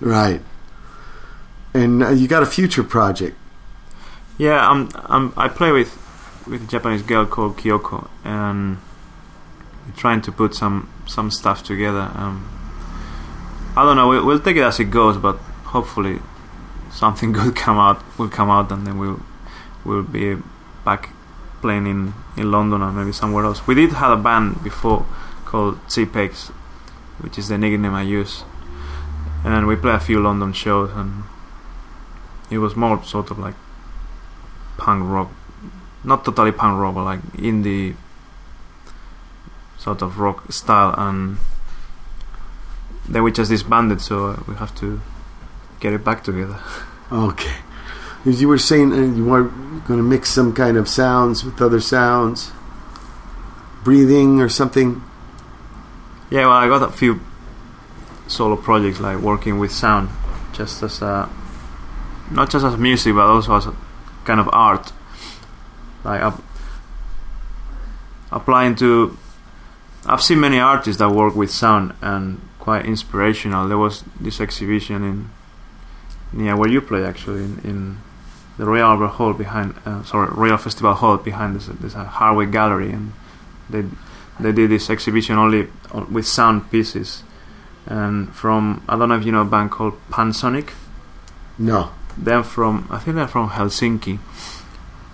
Right. 0.01 0.41
And 1.75 2.03
uh, 2.03 2.11
you 2.11 2.29
got 2.29 2.43
a 2.43 2.47
future 2.47 2.83
project. 2.83 3.37
Yeah, 4.39 4.69
I'm, 4.69 4.89
I'm 4.95 5.33
I 5.37 5.49
play 5.49 5.73
with 5.73 5.99
with 6.47 6.65
a 6.65 6.67
Japanese 6.67 7.03
girl 7.03 7.27
called 7.27 7.57
Kyoko, 7.57 8.09
and 8.25 8.79
we're 9.87 9.97
trying 9.97 10.21
to 10.23 10.33
put 10.33 10.55
some 10.55 10.89
some 11.07 11.31
stuff 11.31 11.63
together. 11.63 12.11
Um, 12.15 12.49
I 13.77 13.85
don't 13.85 13.97
know. 13.97 14.09
We'll, 14.09 14.27
we'll 14.27 14.41
take 14.41 14.57
it 14.57 14.63
as 14.63 14.81
it 14.81 14.91
goes, 14.91 15.17
but 15.17 15.37
hopefully 15.65 16.21
something 16.91 17.33
good 17.39 17.57
come 17.57 17.79
out 17.79 18.03
will 18.19 18.29
come 18.29 18.51
out, 18.51 18.71
and 18.73 18.87
then 18.87 18.99
we'll 18.99 19.21
we'll 19.85 20.03
be 20.03 20.37
back 20.85 21.11
playing 21.61 21.87
in 21.87 22.15
in 22.37 22.51
London 22.51 22.83
or 22.83 22.93
maybe 22.93 23.13
somewhere 23.13 23.45
else. 23.45 23.67
We 23.67 23.75
did 23.75 23.93
have 23.93 24.19
a 24.19 24.23
band 24.23 24.63
before 24.63 25.07
called 25.45 25.79
CPEX, 25.87 26.49
which 27.21 27.39
is 27.39 27.49
the 27.49 27.59
nickname 27.59 27.95
I 27.95 28.03
use, 28.03 28.45
and 29.45 29.67
we 29.67 29.77
play 29.77 29.95
a 29.95 30.01
few 30.01 30.21
London 30.21 30.53
shows, 30.53 30.91
and 30.93 31.25
it 32.53 32.59
was 32.59 32.77
more 32.77 33.03
sort 33.03 33.31
of 33.31 33.39
like 33.39 33.55
punk 34.77 35.09
rock, 35.09 35.31
not 36.05 36.25
totally 36.25 36.53
punk 36.53 36.79
rock, 36.79 36.95
but 36.95 37.05
like 37.05 37.23
indie 37.33 37.97
sort 39.79 40.03
of 40.03 40.19
rock 40.19 40.53
style, 40.53 40.95
and 40.97 41.39
then 43.09 43.23
we 43.23 43.33
just 43.33 43.51
disbanded, 43.51 44.01
so 44.01 44.45
we 44.47 44.55
have 44.57 44.75
to 44.77 45.01
get 45.81 45.93
it 45.93 46.05
back 46.05 46.25
together. 46.25 46.59
Okay. 47.13 47.57
As 48.25 48.41
you 48.41 48.49
were 48.49 48.57
saying, 48.57 48.91
uh, 48.91 48.97
you 48.97 49.27
were 49.27 49.43
going 49.43 49.99
to 49.99 50.03
mix 50.03 50.31
some 50.31 50.55
kind 50.55 50.79
of 50.79 50.89
sounds 50.89 51.45
with 51.45 51.61
other 51.61 51.79
sounds, 51.79 52.53
breathing 53.85 54.41
or 54.41 54.49
something. 54.49 55.03
Yeah, 56.31 56.47
well, 56.47 56.53
I 56.53 56.69
got 56.69 56.89
a 56.89 56.91
few 56.91 57.21
solo 58.29 58.57
projects 58.57 58.99
like 58.99 59.19
working 59.19 59.59
with 59.59 59.73
sound, 59.73 60.09
just 60.55 60.83
as 60.83 61.03
a 61.03 61.29
not 62.33 62.51
just 62.51 62.65
as 62.65 62.77
music, 62.77 63.15
but 63.15 63.27
also 63.27 63.57
as 63.57 63.69
kind 64.25 64.41
of 64.41 64.49
art, 64.53 64.93
like 66.05 66.23
up, 66.23 66.43
applying 68.31 68.75
to. 68.77 69.17
I've 70.05 70.23
seen 70.23 70.41
many 70.41 70.59
artists 70.59 70.99
that 70.99 71.11
work 71.11 71.37
with 71.37 71.51
sound 71.51 71.95
and 72.01 72.41
quite 72.59 72.87
inspirational. 72.87 73.69
There 73.69 73.79
was 73.79 74.05
this 74.21 74.41
exhibition 74.41 75.05
in 75.05 75.31
near 76.33 76.57
where 76.57 76.69
you 76.69 76.81
play 76.81 77.05
actually 77.05 77.45
in, 77.45 77.61
in 77.65 77.99
the 78.59 78.65
Royal 78.65 78.87
Albert 78.87 79.09
Hall 79.09 79.33
behind, 79.33 79.75
uh, 79.85 80.03
sorry, 80.05 80.31
Royal 80.33 80.57
Festival 80.57 80.95
Hall 80.95 81.17
behind 81.17 81.57
this, 81.57 81.95
a 81.95 82.09
Hayward 82.09 82.53
Gallery, 82.53 82.91
and 82.91 83.13
they 83.71 83.85
they 84.41 84.53
did 84.53 84.71
this 84.71 84.91
exhibition 84.91 85.37
only 85.37 85.69
with 86.11 86.27
sound 86.27 86.71
pieces. 86.71 87.23
And 87.87 88.35
from 88.35 88.83
I 88.89 88.97
don't 88.97 89.09
know 89.09 89.17
if 89.17 89.25
you 89.25 89.33
know 89.33 89.43
a 89.43 89.45
band 89.45 89.71
called 89.71 89.95
Pansonic. 90.11 90.71
No. 91.59 91.91
They're 92.17 92.43
from 92.43 92.87
I 92.91 92.99
think 92.99 93.17
they're 93.17 93.29
from 93.29 93.51
Helsinki, 93.51 94.19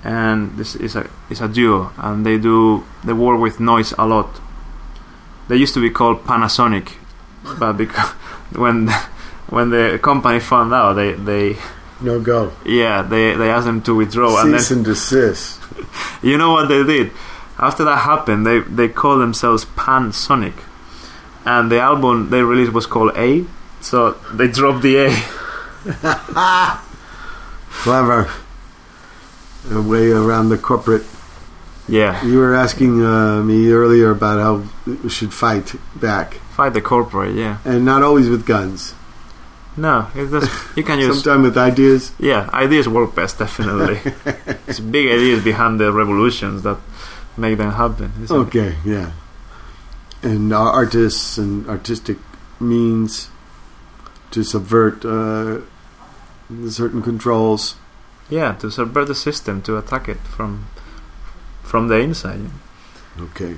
and 0.05 0.57
this 0.59 0.75
is 0.77 0.97
a 0.97 1.09
it's 1.31 1.41
a 1.41 1.49
duo, 1.49 1.93
and 1.99 2.25
they 2.27 2.39
do 2.39 2.85
they 3.05 3.13
work 3.13 3.41
with 3.41 3.61
noise 3.61 3.93
a 3.99 4.07
lot. 4.07 4.41
They 5.49 5.57
used 5.57 5.75
to 5.75 5.81
be 5.81 5.91
called 5.91 6.25
Panasonic, 6.25 6.93
but 7.59 7.73
because 7.75 8.09
when 8.57 8.89
when 9.49 9.71
the 9.71 9.99
company 10.03 10.41
found 10.41 10.73
out, 10.75 10.95
they 10.95 11.13
they 11.13 11.57
No 12.01 12.21
go. 12.21 12.53
yeah 12.65 13.03
they 13.03 13.35
they 13.35 13.51
asked 13.51 13.67
them 13.67 13.83
to 13.83 13.95
withdraw, 13.95 14.41
and 14.43 14.53
Cease 14.55 14.69
then 14.69 14.79
and 14.79 14.87
desist. 14.87 15.61
you 16.23 16.37
know 16.39 16.53
what 16.53 16.69
they 16.69 16.85
did? 16.85 17.11
After 17.59 17.85
that 17.85 17.99
happened, 17.99 18.47
they 18.47 18.61
they 18.61 18.89
called 18.89 19.21
themselves 19.21 19.65
Pansonic, 19.65 20.55
and 21.45 21.71
the 21.73 21.81
album 21.81 22.31
they 22.31 22.43
released 22.43 22.73
was 22.73 22.87
called 22.87 23.17
A. 23.17 23.45
So 23.81 24.13
they 24.33 24.49
dropped 24.49 24.83
the 24.83 24.97
A. 25.07 26.79
Clever. 27.83 28.29
A 29.71 29.83
way 29.83 30.11
around 30.11 30.49
the 30.49 30.59
corporate. 30.59 31.05
Yeah, 31.89 32.23
You 32.25 32.39
were 32.39 32.55
asking 32.55 33.03
uh, 33.03 33.43
me 33.43 33.71
earlier 33.73 34.11
about 34.11 34.39
how 34.41 34.69
we 35.03 35.09
should 35.09 35.33
fight 35.33 35.75
back, 35.97 36.35
fight 36.55 36.75
the 36.75 36.83
corporate. 36.83 37.35
Yeah, 37.35 37.59
and 37.65 37.85
not 37.87 38.03
always 38.03 38.29
with 38.29 38.45
guns. 38.45 38.93
no, 39.77 40.07
just 40.15 40.51
you 40.77 40.83
can 40.85 40.99
use 41.07 41.23
Sometimes 41.23 41.45
with 41.49 41.57
ideas. 41.57 42.13
yeah 42.19 42.51
ideas 42.53 42.87
work 42.89 43.15
best 43.15 43.39
definitely. 43.39 43.99
it's 44.69 44.81
big 44.81 45.07
ideas 45.09 45.43
behind 45.43 45.81
the 45.81 45.91
revolutions 45.93 46.63
that 46.63 46.77
make 47.39 47.57
them 47.57 47.71
happen. 47.73 48.13
isn't 48.23 48.37
it? 48.37 48.41
Okay, 48.49 48.77
yeah. 48.85 49.13
And 50.23 50.53
uh, 50.53 50.59
artists 50.61 51.39
and 51.39 51.67
artistic 51.71 52.19
means 52.61 53.31
to 54.33 54.43
subvert 54.45 55.05
uh, 55.07 55.61
certain 56.69 57.03
controls. 57.03 57.77
Yeah, 58.31 58.53
to 58.57 58.71
subvert 58.71 59.07
the 59.09 59.15
system, 59.15 59.63
to 59.63 59.79
attack 59.79 60.09
it 60.09 60.19
from 60.19 60.67
from 61.63 61.89
the 61.89 61.97
inside. 61.97 62.41
Okay. 63.19 63.57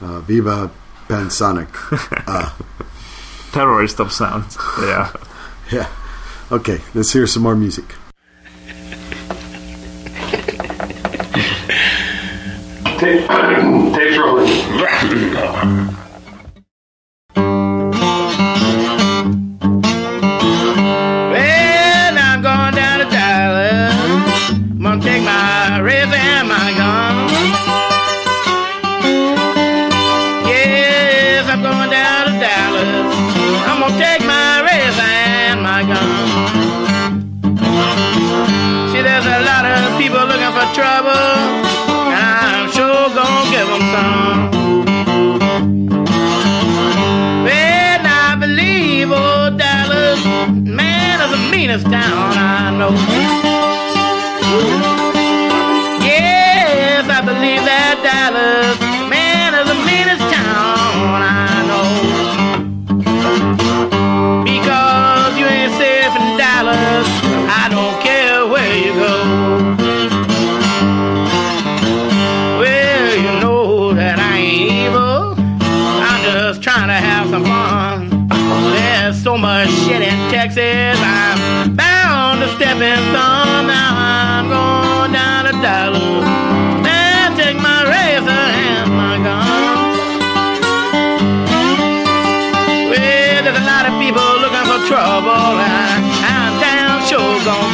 Uh, 0.00 0.20
Viva 0.20 0.70
Pansonic. 1.08 1.68
uh, 2.26 2.50
Terrorist 3.52 3.98
of 4.00 4.12
sounds. 4.12 4.56
Yeah. 4.80 5.12
yeah. 5.72 5.88
Okay, 6.50 6.80
let's 6.94 7.12
hear 7.12 7.26
some 7.26 7.42
more 7.42 7.56
music. 7.56 7.94
Tape, 12.98 13.28
Tapes 13.28 14.18
rolling. 14.18 14.48
Know. 52.78 53.17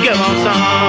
Give 0.04 0.12
them 0.18 0.44
some. 0.44 0.83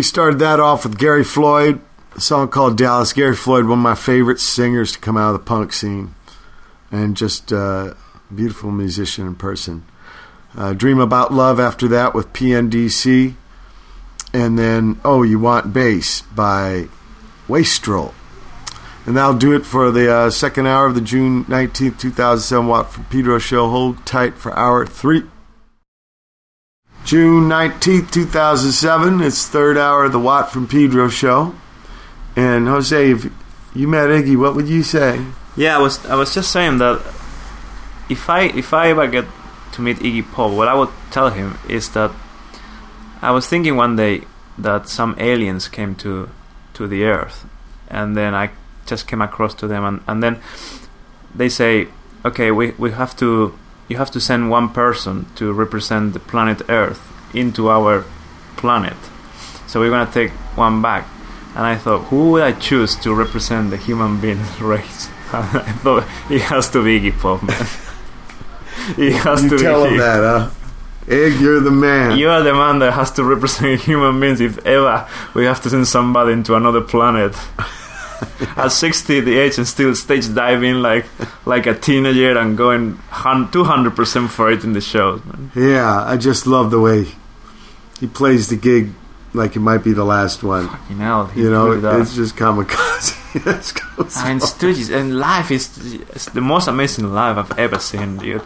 We 0.00 0.04
started 0.04 0.38
that 0.38 0.58
off 0.58 0.86
with 0.86 0.96
Gary 0.96 1.22
Floyd, 1.22 1.78
a 2.16 2.20
song 2.22 2.48
called 2.48 2.78
Dallas. 2.78 3.12
Gary 3.12 3.36
Floyd, 3.36 3.66
one 3.66 3.80
of 3.80 3.82
my 3.82 3.94
favorite 3.94 4.40
singers 4.40 4.92
to 4.92 4.98
come 4.98 5.18
out 5.18 5.34
of 5.34 5.38
the 5.38 5.44
punk 5.44 5.74
scene, 5.74 6.14
and 6.90 7.18
just 7.18 7.52
uh, 7.52 7.92
a 8.30 8.34
beautiful 8.34 8.70
musician 8.70 9.26
in 9.26 9.34
person. 9.34 9.84
Uh, 10.56 10.72
Dream 10.72 11.00
About 11.00 11.34
Love 11.34 11.60
after 11.60 11.86
that 11.88 12.14
with 12.14 12.32
PNDC. 12.32 13.34
And 14.32 14.58
then, 14.58 14.98
Oh, 15.04 15.22
You 15.22 15.38
Want 15.38 15.74
Bass 15.74 16.22
by 16.22 16.88
Wastrel. 17.46 18.14
And 19.04 19.18
that'll 19.18 19.34
do 19.34 19.52
it 19.52 19.66
for 19.66 19.90
the 19.90 20.10
uh, 20.10 20.30
second 20.30 20.66
hour 20.66 20.86
of 20.86 20.94
the 20.94 21.02
June 21.02 21.44
19th, 21.44 21.98
2007 21.98 22.66
Watt 22.66 22.90
from 22.90 23.04
Pedro 23.04 23.38
show. 23.38 23.68
Hold 23.68 24.06
tight 24.06 24.38
for 24.38 24.58
hour 24.58 24.86
three. 24.86 25.24
June 27.10 27.48
19th, 27.48 28.12
2007. 28.12 29.20
It's 29.20 29.48
third 29.48 29.76
hour 29.76 30.04
of 30.04 30.12
the 30.12 30.20
Watt 30.20 30.52
from 30.52 30.68
Pedro 30.68 31.08
show. 31.08 31.56
And 32.36 32.68
Jose, 32.68 33.10
if 33.10 33.26
you 33.74 33.88
met 33.88 34.10
Iggy, 34.10 34.36
what 34.36 34.54
would 34.54 34.68
you 34.68 34.84
say? 34.84 35.20
Yeah, 35.56 35.76
I 35.76 35.80
was 35.80 36.06
I 36.06 36.14
was 36.14 36.32
just 36.32 36.52
saying 36.52 36.78
that 36.78 36.98
if 38.08 38.30
I 38.30 38.42
if 38.42 38.72
I 38.72 38.90
ever 38.90 39.08
get 39.08 39.24
to 39.72 39.82
meet 39.82 39.96
Iggy 39.96 40.30
Pop, 40.30 40.52
what 40.52 40.68
I 40.68 40.74
would 40.74 40.90
tell 41.10 41.30
him 41.30 41.58
is 41.68 41.90
that 41.94 42.12
I 43.20 43.32
was 43.32 43.44
thinking 43.48 43.74
one 43.74 43.96
day 43.96 44.22
that 44.56 44.88
some 44.88 45.16
aliens 45.18 45.66
came 45.66 45.96
to 45.96 46.30
to 46.74 46.86
the 46.86 47.02
Earth, 47.06 47.44
and 47.88 48.16
then 48.16 48.36
I 48.36 48.50
just 48.86 49.08
came 49.08 49.20
across 49.20 49.52
to 49.54 49.66
them, 49.66 49.82
and, 49.84 50.00
and 50.06 50.22
then 50.22 50.38
they 51.34 51.48
say, 51.48 51.88
okay, 52.24 52.52
we 52.52 52.70
we 52.78 52.92
have 52.92 53.16
to 53.16 53.58
you 53.90 53.96
have 53.96 54.10
to 54.12 54.20
send 54.20 54.50
one 54.50 54.68
person 54.68 55.26
to 55.34 55.52
represent 55.52 56.12
the 56.12 56.20
planet 56.20 56.62
Earth 56.68 57.02
into 57.34 57.68
our 57.68 58.04
planet, 58.56 58.96
so 59.66 59.80
we're 59.80 59.90
gonna 59.90 60.10
take 60.10 60.30
one 60.56 60.80
back. 60.80 61.08
And 61.56 61.66
I 61.66 61.76
thought, 61.76 62.04
who 62.04 62.30
would 62.30 62.42
I 62.42 62.52
choose 62.52 62.94
to 62.96 63.12
represent 63.12 63.70
the 63.70 63.76
human 63.76 64.20
being 64.20 64.40
race? 64.60 65.08
I 65.32 65.72
thought 65.82 66.04
it 66.30 66.42
has 66.42 66.70
to 66.70 66.84
be 66.84 67.00
Iggy 67.00 67.18
Pop, 67.20 67.42
man. 67.42 67.66
it 68.96 69.12
has 69.14 69.42
you 69.42 69.50
to 69.50 69.58
tell 69.58 69.82
be 69.82 69.90
him 69.90 69.96
that, 69.98 70.20
huh? 70.20 70.50
Iggy, 71.06 71.40
you're 71.40 71.60
the 71.60 71.72
man. 71.72 72.16
You 72.16 72.28
are 72.28 72.42
the 72.42 72.54
man 72.54 72.78
that 72.78 72.92
has 72.92 73.10
to 73.12 73.24
represent 73.24 73.80
human 73.80 74.20
beings. 74.20 74.40
If 74.40 74.64
ever 74.64 75.08
we 75.34 75.46
have 75.46 75.60
to 75.62 75.70
send 75.70 75.88
somebody 75.88 76.32
into 76.32 76.54
another 76.54 76.80
planet 76.80 77.34
at 78.56 78.68
60 78.72 79.20
the 79.20 79.38
age 79.38 79.58
and 79.58 79.66
still 79.66 79.94
stage 79.94 80.32
diving 80.34 80.76
like 80.82 81.06
like 81.46 81.66
a 81.66 81.74
teenager 81.74 82.36
and 82.38 82.56
going 82.56 82.98
200 83.52 83.96
percent 83.96 84.30
for 84.30 84.50
it 84.50 84.64
in 84.64 84.72
the 84.72 84.80
show. 84.80 85.20
Man. 85.24 85.50
Yeah, 85.54 86.04
I 86.04 86.16
just 86.16 86.46
love 86.46 86.70
the 86.70 86.80
way 86.80 87.06
he 87.98 88.06
plays 88.06 88.48
the 88.48 88.56
gig 88.56 88.92
like 89.32 89.54
it 89.56 89.60
might 89.60 89.84
be 89.84 89.92
the 89.92 90.04
last 90.04 90.42
one. 90.42 90.68
You 90.88 90.96
know, 90.96 91.26
he 91.26 91.42
You 91.42 91.50
know, 91.50 91.80
does. 91.80 92.08
it's 92.08 92.16
just 92.16 92.36
kamikaze. 92.36 93.16
Let's 93.46 93.70
go. 93.72 93.82
I 94.16 94.30
mean, 94.30 94.40
Stooges 94.40 94.90
and 94.92 95.18
life 95.18 95.50
is 95.52 95.78
it's 96.14 96.26
the 96.26 96.40
most 96.40 96.66
amazing 96.66 97.12
life 97.12 97.36
I've 97.36 97.58
ever 97.58 97.78
seen, 97.78 98.16
dude. 98.18 98.42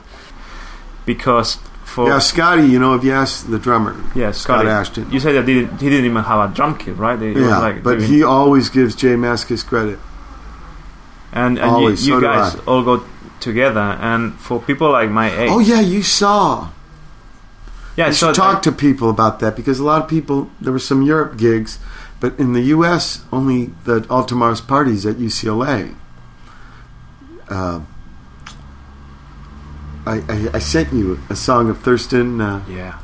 Because 1.06 1.58
for 1.94 2.08
Yeah, 2.08 2.18
Scotty, 2.18 2.66
you 2.66 2.78
know, 2.78 2.94
if 2.94 3.04
you 3.04 3.12
ask 3.12 3.46
the 3.48 3.58
drummer, 3.58 3.94
yeah, 4.14 4.32
Scott 4.32 4.66
Scotty, 4.66 4.68
Asheton. 5.02 5.12
You 5.12 5.20
said 5.20 5.32
that 5.36 5.46
he 5.48 5.54
didn't, 5.60 5.78
he 5.80 5.88
didn't 5.88 6.06
even 6.06 6.22
have 6.24 6.50
a 6.50 6.54
drum 6.54 6.76
kit, 6.76 6.96
right? 6.96 7.20
It 7.22 7.36
yeah, 7.36 7.58
like 7.58 7.82
but 7.82 7.98
doing- 7.98 8.10
he 8.10 8.22
always 8.22 8.68
gives 8.68 8.94
Jay 8.96 9.14
Mascis 9.14 9.64
credit. 9.64 9.98
and, 11.32 11.58
and 11.58 11.70
always, 11.70 12.06
you, 12.06 12.14
you 12.14 12.20
do 12.20 12.26
guys 12.26 12.56
all 12.66 12.82
go 12.82 13.04
together. 13.40 13.80
And 13.80 14.34
for 14.40 14.60
people 14.60 14.90
like 14.90 15.10
my 15.10 15.28
age, 15.30 15.50
Oh 15.52 15.60
yeah, 15.60 15.80
you 15.80 16.02
saw. 16.02 16.70
yeah, 17.96 18.08
you 18.08 18.12
so 18.12 18.26
should 18.28 18.34
talk 18.36 18.62
to 18.62 18.72
people 18.72 19.08
about 19.10 19.38
that 19.40 19.54
because 19.56 19.78
a 19.78 19.84
lot 19.84 20.02
of 20.02 20.08
people. 20.08 20.50
There 20.60 20.72
were 20.72 20.78
some 20.92 21.02
Europe 21.02 21.36
gigs, 21.36 21.78
but 22.20 22.38
in 22.38 22.52
the 22.54 22.62
U.S. 22.76 23.22
only 23.32 23.70
the 23.84 24.04
All 24.10 24.24
Tomorrow's 24.24 24.60
Parties 24.60 25.06
at 25.06 25.16
UCLA. 25.16 25.94
Uh, 27.48 27.80
I, 30.06 30.16
I, 30.28 30.50
I 30.54 30.58
sent 30.58 30.92
you 30.92 31.18
a 31.30 31.36
song 31.36 31.70
of 31.70 31.78
Thurston. 31.80 32.40
Uh, 32.40 32.62
yeah. 32.68 32.98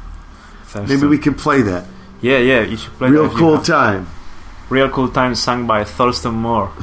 maybe 0.86 1.06
we 1.06 1.18
can 1.18 1.35
play 1.35 1.62
that. 1.62 1.86
Yeah, 2.20 2.39
yeah, 2.39 2.60
you 2.62 2.77
should 2.77 2.93
play 2.94 3.09
Real 3.10 3.31
cool 3.31 3.59
time. 3.60 4.06
Real 4.68 4.89
cool 4.90 5.09
time 5.09 5.35
sung 5.35 5.66
by 5.66 5.85
Thurston 5.85 6.35
Moore. 6.35 6.72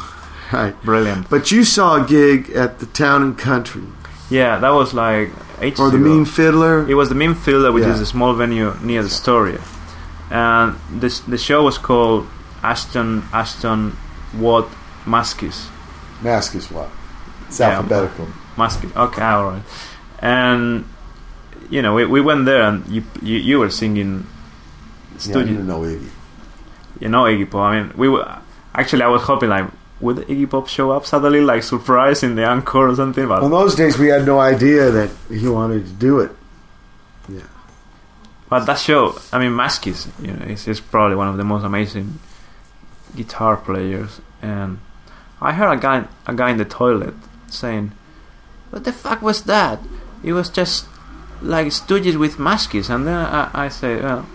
Right. 0.49 0.81
Brilliant. 0.81 1.29
But 1.29 1.51
you 1.51 1.65
saw 1.65 2.01
a 2.01 2.07
gig 2.07 2.51
at 2.51 2.79
the 2.79 2.85
Town 2.85 3.21
and 3.21 3.37
Country 3.37 3.83
Yeah, 4.29 4.57
that 4.59 4.69
was 4.69 4.93
like 4.93 5.29
ages 5.59 5.77
or 5.77 5.89
the 5.89 5.97
ago. 5.97 6.05
Mean 6.05 6.23
Fiddler. 6.23 6.89
It 6.89 6.93
was 6.93 7.09
the 7.09 7.15
Mean 7.15 7.35
Fiddler, 7.35 7.73
which 7.73 7.83
Yeah. 7.83 7.91
is 7.93 7.99
a 7.99 8.05
small 8.05 8.33
venue 8.33 8.73
near 8.81 9.01
the 9.03 9.09
Astoria, 9.09 9.59
and 10.31 10.77
this 10.89 11.19
the 11.19 11.37
show 11.37 11.63
was 11.63 11.77
called 11.77 12.27
Asheton 12.63 13.23
Asheton 13.31 13.91
Watt 14.39 14.69
Mascis. 15.05 15.67
Mask 16.23 16.55
is 16.55 16.71
what? 16.71 16.87
It's 17.49 17.59
Yeah. 17.59 17.75
alphabetical. 17.79 18.27
Mascis. 18.55 18.95
Okay, 18.95 19.21
all 19.21 19.49
right. 19.51 19.63
And 20.19 20.85
you 21.69 21.81
know, 21.81 21.93
we, 21.95 22.05
we 22.05 22.21
went 22.21 22.45
there, 22.45 22.63
and 22.63 22.87
you 22.87 23.03
you, 23.21 23.37
you 23.37 23.59
were 23.59 23.69
singing. 23.69 24.25
Yeah, 25.13 25.19
Studio, 25.19 25.45
didn't 25.45 25.67
know 25.67 25.81
Iggy. 25.81 26.09
you 26.99 27.09
know 27.09 27.23
Iggy 27.23 27.49
Pop. 27.49 27.61
I 27.61 27.81
mean, 27.81 27.93
we 27.97 28.07
were 28.09 28.39
actually 28.75 29.01
I 29.03 29.07
was 29.07 29.23
hoping 29.23 29.49
like 29.49 29.65
would 29.99 30.17
Iggy 30.17 30.49
Pop 30.49 30.67
show 30.67 30.91
up 30.91 31.05
suddenly, 31.05 31.41
like 31.41 31.63
surprise 31.63 32.21
in 32.23 32.35
the 32.35 32.45
encore 32.45 32.89
or 32.89 32.95
something, 32.95 33.27
but 33.27 33.41
Well, 33.41 33.45
in 33.45 33.51
those 33.51 33.75
days, 33.75 33.97
we 33.97 34.07
had 34.09 34.25
no 34.25 34.39
idea 34.39 34.91
that 34.91 35.09
he 35.29 35.47
wanted 35.47 35.85
to 35.87 35.93
do 35.93 36.19
it. 36.19 36.31
Yeah. 37.27 37.41
But 38.49 38.65
that 38.65 38.77
show, 38.79 39.17
I 39.33 39.39
mean, 39.39 39.51
Mascis, 39.51 40.07
you 40.21 40.31
know, 40.31 40.45
is, 40.45 40.67
is 40.67 40.79
probably 40.79 41.15
one 41.17 41.27
of 41.27 41.37
the 41.37 41.43
most 41.43 41.63
amazing 41.63 42.19
guitar 43.15 43.57
players. 43.57 44.21
And 44.41 44.79
I 45.41 45.51
heard 45.53 45.73
a 45.73 45.77
guy, 45.77 46.05
a 46.27 46.33
guy 46.33 46.51
in 46.51 46.57
the 46.57 46.65
toilet 46.65 47.15
saying, 47.49 47.91
"What 48.69 48.83
the 48.83 48.93
fuck 48.93 49.21
was 49.21 49.41
that? 49.43 49.79
It 50.27 50.33
was 50.33 50.49
just 50.49 50.85
like 51.41 51.67
Stooges 51.67 52.17
with 52.23 52.35
Mascis." 52.37 52.89
And 52.93 53.07
then 53.07 53.15
I, 53.15 53.65
I 53.65 53.67
say, 53.69 54.01
well, 54.01 54.25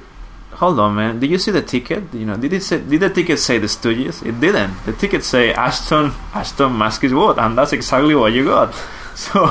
"Hold 0.60 0.78
on, 0.84 0.94
man. 0.96 1.20
Did 1.20 1.30
you 1.30 1.38
see 1.38 1.50
the 1.50 1.62
ticket? 1.62 2.02
You 2.12 2.26
know, 2.26 2.36
did 2.36 2.52
it 2.52 2.62
say? 2.62 2.78
Did 2.80 3.00
the 3.00 3.10
ticket 3.10 3.38
say 3.38 3.58
the 3.58 3.66
Stooges? 3.68 4.24
It 4.24 4.40
didn't. 4.40 4.74
The 4.86 4.92
ticket 4.92 5.22
say 5.24 5.52
Asheton, 5.52 6.10
Asheton 6.32 6.72
Mascis 6.80 7.12
Wood, 7.18 7.38
and 7.38 7.56
that's 7.58 7.72
exactly 7.72 8.14
what 8.14 8.32
you 8.32 8.44
got. 8.46 8.74
So, 9.14 9.44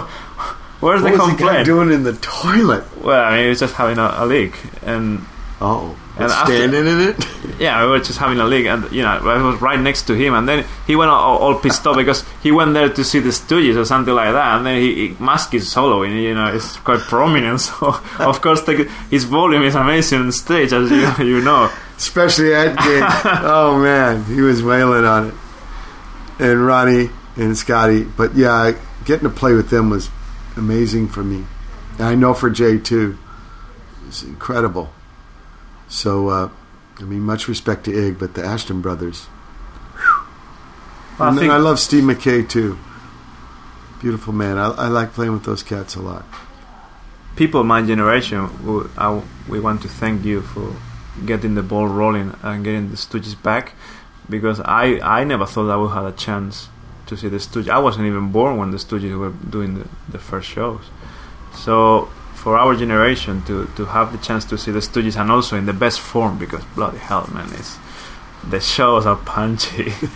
where's 0.82 1.04
what 1.04 1.12
the 1.12 1.18
was 1.20 1.30
the 1.30 1.38
guy 1.38 1.62
complaint? 1.62 1.66
doing 1.66 1.92
in 1.92 2.02
the 2.02 2.14
toilet? 2.14 2.84
Well, 3.04 3.24
I 3.24 3.36
mean, 3.36 3.44
he 3.44 3.50
was 3.50 3.60
just 3.60 3.76
having 3.76 4.00
a, 4.00 4.10
a 4.18 4.26
leak, 4.26 4.56
and 4.82 5.22
Oh, 5.64 5.96
And 6.18 6.32
after- 6.32 6.54
standing 6.56 6.88
in 6.88 7.00
it. 7.10 7.28
yeah, 7.60 7.84
we 7.86 7.92
were 7.92 8.00
just 8.00 8.18
having 8.18 8.40
a 8.40 8.46
leak, 8.46 8.66
and 8.66 8.92
you 8.92 9.04
know, 9.04 9.10
I 9.10 9.42
was 9.44 9.62
right 9.62 9.80
next 9.80 10.04
to 10.08 10.14
him, 10.16 10.34
and 10.34 10.50
then 10.50 10.66
he 10.88 10.96
went 10.96 11.12
all, 11.12 11.38
all 11.38 11.56
pissed 11.60 11.86
off 11.86 11.96
because 11.98 12.26
he 12.42 12.52
went 12.52 12.74
there 12.74 12.90
to 12.90 13.04
see 13.04 13.20
the 13.20 13.30
Stooges 13.30 13.78
or 13.78 13.86
something 13.86 14.14
like 14.14 14.34
that, 14.34 14.58
and 14.58 14.66
then 14.66 14.82
he, 14.82 15.10
he 15.10 15.14
Mascis 15.16 15.62
soloing, 15.72 16.20
you 16.20 16.34
know, 16.34 16.48
it's 16.48 16.78
quite 16.78 17.00
prominent, 17.02 17.62
so 17.68 17.96
of 18.20 18.42
course 18.42 18.62
the, 18.64 18.90
his 19.12 19.24
volume 19.26 19.62
is 19.62 19.76
amazing 19.76 20.20
on 20.22 20.32
stage, 20.32 20.74
as 20.74 20.90
you 20.90 21.26
you 21.26 21.42
know. 21.42 21.72
Especially 21.96 22.56
at 22.56 22.76
gig. 22.78 23.04
oh 23.44 23.78
man, 23.80 24.26
he 24.26 24.42
was 24.42 24.64
wailing 24.64 25.06
on 25.06 25.28
it. 25.28 25.34
And 26.40 26.66
Ronnie 26.66 27.12
and 27.36 27.56
Scotty, 27.56 28.04
but 28.04 28.34
yeah, 28.36 28.76
getting 29.06 29.30
to 29.30 29.34
play 29.36 29.54
with 29.54 29.70
them 29.70 29.92
was 29.92 30.10
amazing 30.58 31.08
for 31.10 31.24
me. 31.24 31.46
And 32.00 32.08
I 32.08 32.16
know 32.16 32.34
for 32.34 32.50
Jay 32.50 32.80
too. 32.80 33.20
It's 34.08 34.24
incredible. 34.24 34.92
So, 35.92 36.30
uh, 36.30 36.50
I 37.00 37.04
mean, 37.04 37.20
much 37.20 37.50
respect 37.50 37.84
to 37.84 37.92
Ig, 37.92 38.18
but 38.18 38.34
the 38.34 38.42
Asheton 38.42 38.82
brothers. 38.82 39.28
I 41.20 41.28
and 41.30 41.52
I 41.52 41.58
love 41.58 41.80
Steve 41.80 42.06
Mackay 42.06 42.44
too. 42.44 42.80
Beautiful 44.00 44.34
man. 44.34 44.58
I, 44.58 44.70
I 44.70 44.88
like 44.88 45.12
playing 45.12 45.34
with 45.34 45.44
those 45.44 45.64
cats 45.64 45.96
a 45.96 46.02
lot. 46.02 46.24
People 47.36 47.60
of 47.62 47.68
my 47.68 47.82
generation, 47.82 48.50
we 49.50 49.60
want 49.60 49.82
to 49.82 49.90
thank 49.90 50.24
you 50.24 50.42
for 50.42 50.76
getting 51.26 51.56
the 51.56 51.62
ball 51.62 51.88
rolling 51.88 52.36
and 52.42 52.64
getting 52.64 52.90
the 52.90 52.96
Stooges 52.96 53.36
back, 53.44 53.74
because 54.30 54.62
I 54.62 55.00
I 55.04 55.26
never 55.26 55.46
thought 55.46 55.70
I 55.70 55.76
would 55.76 55.92
have 55.92 56.06
a 56.06 56.14
chance 56.14 56.70
to 57.08 57.18
see 57.18 57.28
the 57.28 57.38
Stooges. 57.38 57.70
I 57.70 57.80
wasn't 57.80 58.08
even 58.08 58.32
born 58.32 58.58
when 58.58 58.72
the 58.72 58.78
Stooges 58.78 59.18
were 59.20 59.34
doing 59.50 59.76
the, 59.78 59.88
the 60.10 60.20
first 60.20 60.48
shows. 60.50 60.84
So 61.54 62.10
for 62.42 62.58
our 62.58 62.76
generation 62.76 63.44
to, 63.44 63.68
to 63.76 63.86
have 63.86 64.12
the 64.12 64.18
chance 64.18 64.44
to 64.46 64.58
see 64.58 64.72
the 64.72 64.80
Stooges 64.80 65.16
and 65.20 65.30
also 65.32 65.56
in 65.58 65.66
the 65.68 65.74
best 65.74 66.00
form, 66.00 66.38
because 66.40 66.64
bloody 66.76 66.98
hell, 66.98 67.30
man, 67.34 67.48
it's, 67.54 67.78
the 68.50 68.60
shows 68.60 69.06
are 69.06 69.16
punchy. 69.18 69.94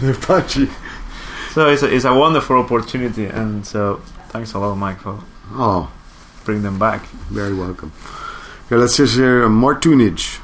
They're 0.00 0.14
punchy. 0.14 0.68
so 1.52 1.68
it's 1.68 1.82
a, 1.82 1.94
it's 1.94 2.04
a 2.04 2.14
wonderful 2.14 2.56
opportunity, 2.58 3.26
and 3.26 3.66
so 3.66 3.96
thanks 4.28 4.52
a 4.52 4.58
lot, 4.58 4.74
Mike, 4.74 5.00
for 5.00 5.20
Oh, 5.52 5.90
bringing 6.44 6.62
them 6.62 6.78
back. 6.78 7.06
very 7.30 7.54
welcome. 7.54 7.92
Okay, 8.66 8.76
let's 8.76 8.96
just 8.96 9.16
hear 9.16 9.48
more 9.48 9.74
tunage. 9.74 10.38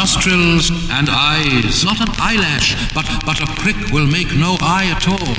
Nostrils 0.00 0.70
and 0.96 1.10
eyes. 1.10 1.84
Not 1.84 2.00
an 2.00 2.08
eyelash, 2.16 2.72
but, 2.94 3.04
but 3.26 3.38
a 3.42 3.46
prick 3.60 3.76
will 3.92 4.06
make 4.06 4.32
no 4.34 4.56
eye 4.62 4.88
at 4.96 5.06
all. 5.06 5.36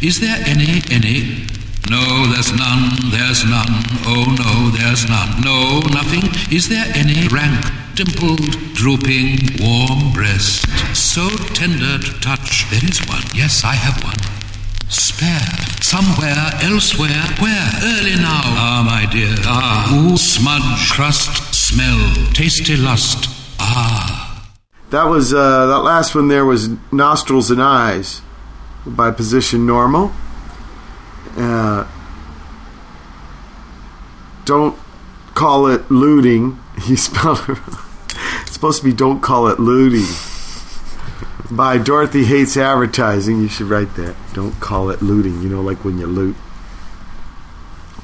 Is 0.00 0.20
there 0.20 0.38
any, 0.46 0.78
any? 0.94 1.42
No, 1.90 2.04
there's 2.30 2.52
none, 2.54 3.10
there's 3.10 3.42
none. 3.44 3.74
Oh 4.06 4.24
no, 4.42 4.70
there's 4.78 5.08
none. 5.08 5.40
No, 5.42 5.80
nothing. 5.90 6.22
Is 6.54 6.68
there 6.68 6.86
any 6.94 7.26
rank, 7.26 7.58
dimpled, 7.96 8.46
drooping, 8.78 9.58
warm 9.58 10.12
breast? 10.12 10.62
So 10.94 11.28
tender 11.58 11.98
to 11.98 12.12
touch. 12.20 12.70
There 12.70 12.86
is 12.88 13.00
one. 13.08 13.26
Yes, 13.34 13.64
I 13.64 13.74
have 13.74 13.98
one. 14.04 14.22
Spare. 14.88 15.50
Somewhere, 15.82 16.46
elsewhere. 16.62 17.24
Where? 17.42 17.68
Early 17.82 18.14
now. 18.14 18.46
Ah, 18.54 18.82
my 18.86 19.10
dear. 19.12 19.34
Ah. 19.42 19.90
Ooh, 19.98 20.16
smudge, 20.16 20.92
crust, 20.92 21.32
smell, 21.52 21.98
tasty 22.34 22.76
lust. 22.76 23.35
That 24.90 25.04
was 25.04 25.34
uh, 25.34 25.66
that 25.66 25.78
last 25.78 26.14
one. 26.14 26.28
There 26.28 26.44
was 26.44 26.68
nostrils 26.92 27.50
and 27.50 27.60
eyes 27.60 28.22
by 28.86 29.10
position 29.10 29.66
normal. 29.66 30.12
Uh, 31.36 31.86
don't 34.44 34.78
call 35.34 35.66
it 35.66 35.90
looting. 35.90 36.60
He 36.76 36.94
spelled 36.94 37.40
it. 37.48 37.58
It's 38.42 38.52
supposed 38.52 38.80
to 38.80 38.84
be 38.84 38.92
don't 38.92 39.22
call 39.22 39.48
it 39.48 39.58
looting. 39.58 40.04
By 41.50 41.78
Dorothy 41.78 42.24
hates 42.24 42.54
advertising. 42.58 43.40
You 43.40 43.48
should 43.48 43.68
write 43.68 43.94
that. 43.96 44.14
Don't 44.34 44.60
call 44.60 44.90
it 44.90 45.00
looting. 45.00 45.40
You 45.40 45.48
know, 45.48 45.62
like 45.62 45.86
when 45.86 45.98
you 45.98 46.06
loot. 46.06 46.36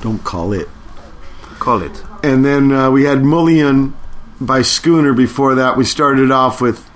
Don't 0.00 0.24
call 0.24 0.54
it. 0.54 0.70
Call 1.58 1.82
it. 1.82 2.02
And 2.22 2.46
then 2.46 2.72
uh, 2.72 2.90
we 2.90 3.04
had 3.04 3.22
Mullion 3.22 3.94
by 4.46 4.62
Schooner 4.62 5.12
before 5.12 5.54
that. 5.56 5.76
We 5.76 5.84
started 5.84 6.30
off 6.30 6.60
with 6.60 6.88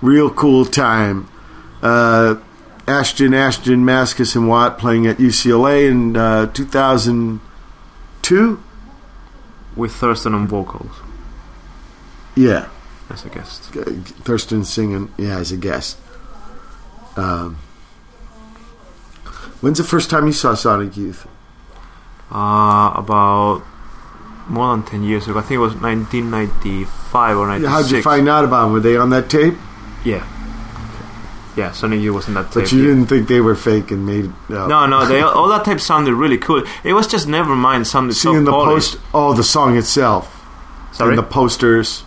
Real 0.00 0.30
Cool 0.30 0.64
Time. 0.66 1.28
Uh, 1.82 2.36
Asheton, 2.86 3.30
Asheton, 3.30 3.82
Mascis, 3.84 4.34
and 4.36 4.48
Watt 4.48 4.78
playing 4.78 5.06
at 5.06 5.18
UCLA 5.18 5.88
in 5.90 6.16
uh, 6.16 6.46
2002? 6.46 8.62
With 9.74 9.92
Thurston 9.92 10.34
on 10.34 10.46
vocals 10.46 10.92
Yeah. 12.34 12.68
as 13.08 13.24
a 13.24 13.30
guest. 13.30 13.62
Thurston 14.24 14.64
singing, 14.64 15.10
yeah, 15.16 15.38
as 15.38 15.50
a 15.50 15.56
guest. 15.56 15.96
Um, 17.16 17.56
when's 19.60 19.78
the 19.78 19.84
first 19.84 20.10
time 20.10 20.26
you 20.26 20.32
saw 20.32 20.54
Sonic 20.54 20.96
Youth? 20.96 21.26
Uh, 22.30 22.92
about 22.96 23.62
more 24.48 24.76
than 24.76 24.84
10 24.84 25.02
years 25.02 25.28
ago. 25.28 25.38
I 25.38 25.42
think 25.42 25.52
it 25.52 25.58
was 25.58 25.74
1995 25.74 27.36
or 27.36 27.46
96. 27.46 27.70
How'd 27.70 27.90
you 27.90 28.02
find 28.02 28.28
out 28.28 28.44
about 28.44 28.64
them? 28.64 28.72
Were 28.72 28.80
they 28.80 28.96
on 28.96 29.10
that 29.10 29.28
tape? 29.30 29.54
Yeah. 30.04 30.26
Yeah, 31.56 31.72
Sonic 31.72 32.00
Youth 32.00 32.14
was 32.14 32.28
in 32.28 32.34
that 32.34 32.50
tape. 32.50 32.64
But 32.64 32.72
you 32.72 32.78
yeah. 32.78 32.88
didn't 32.88 33.06
think 33.06 33.28
they 33.28 33.40
were 33.40 33.54
fake 33.54 33.90
and 33.90 34.06
made 34.06 34.26
up. 34.50 34.68
No, 34.68 34.86
no, 34.86 35.06
they, 35.06 35.20
all 35.20 35.48
that 35.48 35.64
tape 35.64 35.80
sounded 35.80 36.14
really 36.14 36.38
cool. 36.38 36.64
It 36.82 36.94
was 36.94 37.06
just 37.06 37.26
Nevermind 37.26 37.86
sounded 37.86 38.14
so 38.14 38.32
Seeing 38.32 38.44
the 38.44 38.50
polished. 38.50 38.92
post, 38.92 39.04
oh, 39.12 39.34
the 39.34 39.44
song 39.44 39.76
itself, 39.76 40.42
Sorry? 40.92 41.10
and 41.10 41.18
the 41.18 41.22
posters. 41.22 42.04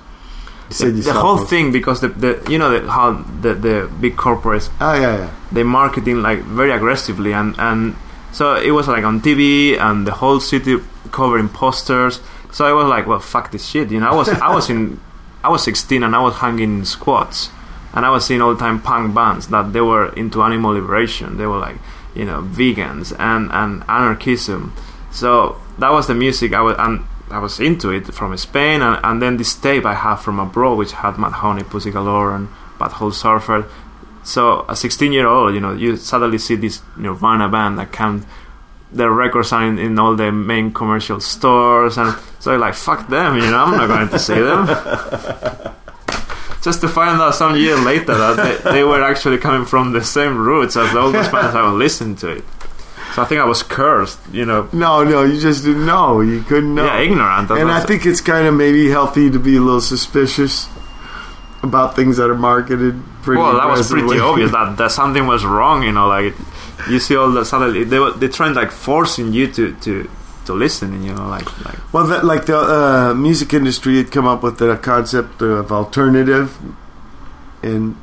You 0.71 0.91
the, 0.91 1.01
the 1.01 1.13
whole 1.13 1.37
thing 1.37 1.71
because 1.71 2.01
the, 2.01 2.07
the 2.07 2.43
you 2.49 2.57
know 2.57 2.71
the, 2.71 2.91
how 2.91 3.23
the, 3.41 3.53
the 3.53 3.91
big 4.01 4.15
corporates 4.15 4.71
Oh 4.81 4.95
yeah, 4.95 5.17
yeah. 5.17 5.31
they 5.51 5.61
marketing 5.61 6.23
like 6.23 6.39
very 6.39 6.71
aggressively 6.71 7.33
and 7.33 7.53
and 7.59 7.95
so 8.35 8.55
it 8.57 8.71
was 8.71 8.89
like 8.89 9.05
on 9.05 9.21
TV 9.21 9.79
and 9.79 10.05
the 10.05 10.11
whole 10.11 10.41
city 10.41 10.75
covering 11.13 11.47
posters. 11.47 12.19
So 12.51 12.65
I 12.65 12.73
was 12.73 12.89
like, 12.89 13.07
well, 13.07 13.19
fuck 13.21 13.49
this 13.51 13.65
shit. 13.65 13.91
You 13.91 14.01
know, 14.01 14.09
I 14.09 14.13
was 14.13 14.27
I 14.27 14.53
was 14.53 14.69
in 14.69 14.99
I 15.41 15.47
was 15.47 15.63
16 15.63 16.03
and 16.03 16.13
I 16.13 16.19
was 16.21 16.35
hanging 16.35 16.79
in 16.79 16.85
squats 16.85 17.49
and 17.93 18.05
I 18.05 18.09
was 18.09 18.25
seeing 18.25 18.41
all 18.41 18.53
the 18.53 18.59
time 18.59 18.81
punk 18.81 19.15
bands 19.15 19.47
that 19.47 19.71
they 19.71 19.79
were 19.79 20.11
into 20.15 20.43
animal 20.43 20.73
liberation. 20.73 21.37
They 21.37 21.45
were 21.45 21.59
like 21.59 21.77
you 22.13 22.25
know 22.25 22.41
vegans 22.41 23.17
and 23.17 23.49
and 23.53 23.83
anarchism. 23.87 24.73
So 25.11 25.61
that 25.79 25.93
was 25.93 26.07
the 26.07 26.13
music 26.13 26.53
I 26.53 26.59
was 26.59 26.75
and 26.77 27.05
I 27.31 27.39
was 27.39 27.61
into 27.61 27.89
it 27.91 28.13
from 28.13 28.35
Spain 28.35 28.81
and, 28.81 28.99
and 29.01 29.21
then 29.21 29.37
this 29.37 29.55
tape 29.55 29.85
I 29.85 29.93
have 29.93 30.21
from 30.21 30.41
abroad 30.41 30.77
which 30.77 30.91
had 30.91 31.13
Mudhoney, 31.13 31.69
Pussy 31.69 31.89
Galore 31.89 32.35
and 32.35 32.49
Butthole 32.79 33.13
Surfer. 33.13 33.65
So 34.25 34.65
a 34.67 34.75
16 34.75 35.13
year 35.13 35.27
old, 35.27 35.53
you 35.53 35.61
know, 35.61 35.73
you 35.73 35.95
suddenly 35.97 36.39
see 36.39 36.55
this 36.55 36.81
Nirvana 36.97 37.47
band 37.47 37.77
that 37.77 37.91
can 37.91 38.25
their 38.91 39.11
records 39.11 39.51
are 39.51 39.65
in, 39.65 39.77
in 39.77 39.99
all 39.99 40.15
the 40.15 40.31
main 40.31 40.71
commercial 40.71 41.19
stores 41.19 41.97
and 41.97 42.15
so 42.39 42.51
you're 42.51 42.59
like 42.59 42.73
fuck 42.73 43.07
them, 43.07 43.35
you 43.35 43.51
know, 43.51 43.65
I'm 43.65 43.71
not 43.71 43.87
going 43.87 44.09
to 44.09 44.19
see 44.19 44.33
them. 44.33 44.65
Just 46.61 46.81
to 46.81 46.87
find 46.87 47.21
out 47.21 47.35
some 47.35 47.55
year 47.55 47.75
later 47.77 48.17
that 48.17 48.63
they, 48.63 48.71
they 48.71 48.83
were 48.83 49.03
actually 49.03 49.37
coming 49.37 49.65
from 49.65 49.91
the 49.91 50.03
same 50.03 50.37
roots 50.37 50.75
as 50.75 50.95
all 50.95 51.11
those 51.11 51.27
bands 51.27 51.55
I 51.55 51.61
was 51.69 51.73
listening 51.73 52.15
to 52.17 52.37
it. 52.37 52.43
So 53.13 53.21
I 53.21 53.25
think 53.25 53.39
I 53.39 53.45
was 53.45 53.61
cursed, 53.61 54.19
you 54.31 54.45
know. 54.45 54.67
No, 54.73 55.03
no, 55.03 55.23
you 55.23 55.39
just 55.39 55.63
didn't 55.63 55.85
know. 55.85 56.21
You 56.21 56.41
couldn't 56.41 56.73
know. 56.73 56.85
Yeah, 56.85 56.99
ignorant. 56.99 57.51
and 57.51 57.71
I 57.71 57.81
think 57.81 58.05
it's 58.05 58.19
kind 58.21 58.47
of 58.47 58.55
maybe 58.55 58.89
healthy 58.89 59.29
to 59.29 59.39
be 59.39 59.57
a 59.57 59.61
little 59.61 59.79
suspicious 59.79 60.67
about 61.61 61.95
things 61.95 62.17
that 62.17 62.29
are 62.29 62.35
marketed 62.35 63.01
pretty. 63.25 63.41
well, 63.41 63.57
that 63.57 63.67
was 63.67 63.89
pretty 63.89 64.19
obvious 64.29 64.51
that, 64.51 64.77
that 64.77 64.91
something 64.91 65.25
was 65.27 65.43
wrong. 65.43 65.83
You 65.83 65.91
know, 65.91 66.07
like 66.07 66.33
you 66.89 66.99
see 66.99 67.15
all 67.17 67.31
the 67.31 67.43
suddenly 67.43 67.83
they 67.83 67.99
were 67.99 68.11
they 68.11 68.29
trying 68.29 68.53
like 68.53 68.71
forcing 68.71 69.33
you 69.33 69.51
to 69.51 69.73
to 69.81 70.09
to 70.45 70.53
listen. 70.53 70.93
and 70.93 71.03
You 71.03 71.13
know, 71.13 71.27
like 71.27 71.47
like 71.65 71.93
Well, 71.93 72.05
that, 72.07 72.23
like 72.23 72.45
the 72.45 72.57
uh, 72.57 73.13
music 73.13 73.53
industry 73.53 73.97
had 73.97 74.11
come 74.11 74.27
up 74.27 74.43
with 74.43 74.59
the 74.59 74.77
concept 74.77 75.41
of 75.41 75.71
alternative, 75.71 76.55
and 77.63 77.97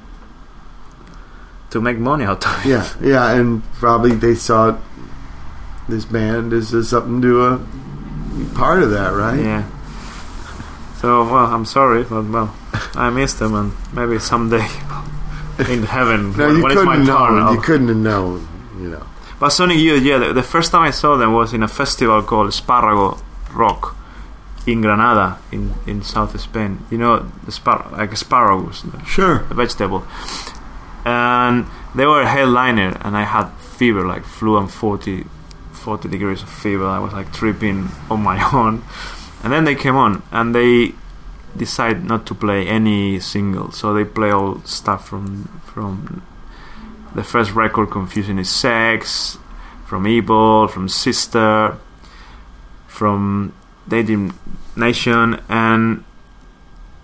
to 1.70 1.80
make 1.80 1.98
money 1.98 2.24
out 2.24 2.44
of 2.44 2.66
it. 2.66 2.68
yeah, 2.68 2.86
yeah, 3.00 3.32
and 3.32 3.62
probably 3.80 4.12
they 4.14 4.34
saw 4.34 4.76
this 5.88 6.04
band 6.04 6.52
as, 6.52 6.68
something 6.88 7.22
to 7.22 7.40
uh, 7.42 7.56
be 8.36 8.44
part 8.54 8.82
of 8.82 8.90
that, 8.90 9.10
right? 9.14 9.38
Yeah. 9.38 9.64
So 11.00 11.24
well, 11.24 11.46
I'm 11.46 11.64
sorry, 11.64 12.04
but 12.04 12.24
well, 12.26 12.54
I 12.94 13.10
missed 13.10 13.38
them, 13.38 13.54
and 13.54 13.72
maybe 13.92 14.18
someday 14.18 14.66
in 15.58 15.82
heaven 15.84 16.32
No, 16.36 16.46
when, 16.46 16.56
you 16.56 16.62
when 16.62 16.72
couldn't 16.74 17.04
know. 17.06 17.52
You 17.52 17.60
couldn't 17.60 17.88
have 17.88 17.96
known, 17.96 18.48
you 18.80 18.88
know. 18.90 19.06
But 19.40 19.50
Sonic 19.50 19.78
Youth, 19.78 20.02
yeah, 20.04 20.18
the, 20.18 20.32
the 20.32 20.42
first 20.42 20.70
time 20.72 20.82
I 20.82 20.90
saw 20.90 21.16
them 21.16 21.32
was 21.32 21.52
in 21.52 21.62
a 21.62 21.68
festival 21.68 22.22
called 22.22 22.48
Espárrago 22.48 23.20
Rock 23.52 23.96
in 24.66 24.80
Granada, 24.80 25.38
in, 25.50 25.74
in 25.86 26.02
South 26.02 26.38
Spain. 26.40 26.78
You 26.90 26.98
know, 26.98 27.30
the 27.44 27.50
spar- 27.52 27.88
like 27.92 28.12
asparagus, 28.12 28.82
the, 28.82 29.04
Sure. 29.04 29.38
the 29.48 29.54
vegetable. 29.54 30.04
And 31.04 31.66
they 31.94 32.06
were 32.06 32.22
a 32.22 32.28
headliner, 32.28 32.96
and 33.00 33.16
I 33.16 33.24
had 33.24 33.48
fever, 33.58 34.06
like 34.06 34.24
flu 34.24 34.56
and 34.58 34.70
40, 34.70 35.24
40 35.72 36.08
degrees 36.08 36.42
of 36.42 36.48
fever. 36.48 36.86
I 36.86 37.00
was 37.00 37.12
like 37.12 37.32
tripping 37.32 37.88
on 38.08 38.22
my 38.22 38.38
own. 38.52 38.84
And 39.42 39.52
then 39.52 39.64
they 39.64 39.74
came 39.74 39.96
on, 39.96 40.22
and 40.30 40.54
they 40.54 40.92
decided 41.56 42.04
not 42.04 42.26
to 42.26 42.34
play 42.34 42.66
any 42.66 43.20
single, 43.20 43.70
so 43.72 43.92
they 43.94 44.04
play 44.04 44.30
all 44.30 44.60
stuff 44.64 45.08
from 45.08 45.44
from 45.72 46.22
the 47.14 47.22
first 47.22 47.52
record 47.52 47.90
Confusion 47.90 48.38
is 48.38 48.48
sex 48.50 49.38
from 49.86 50.06
evil 50.06 50.66
from 50.68 50.88
sister 50.88 51.76
from 52.86 53.52
Daydream 53.88 54.32
Nation 54.76 55.40
and 55.48 56.04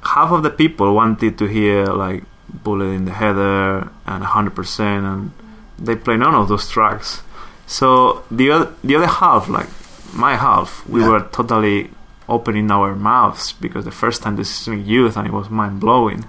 half 0.02 0.30
of 0.32 0.42
the 0.42 0.50
people 0.50 0.94
wanted 0.94 1.36
to 1.38 1.46
hear 1.46 1.84
like 1.86 2.24
bullet 2.48 2.86
in 2.86 3.04
the 3.04 3.12
heather 3.12 3.90
and 4.06 4.24
100% 4.24 4.80
and 4.80 5.30
they 5.78 5.94
play 5.94 6.16
none 6.16 6.34
of 6.34 6.48
those 6.48 6.68
tracks 6.70 7.22
so 7.66 8.24
the 8.30 8.50
other 8.50 8.72
the 8.82 8.96
other 8.96 9.06
half 9.06 9.48
like 9.50 9.68
my 10.14 10.34
half 10.36 10.86
we 10.88 11.00
Yeah. 11.00 11.08
were 11.08 11.20
totally 11.30 11.90
opening 12.28 12.70
our 12.70 12.94
mouths 12.94 13.52
because 13.52 13.84
the 13.84 13.90
first 13.90 14.23
time 14.23 14.36
this 14.36 14.68
is 14.68 14.86
youth 14.86 15.16
and 15.16 15.26
it 15.26 15.32
was 15.32 15.48
mind 15.50 15.81
blowing 15.81 16.24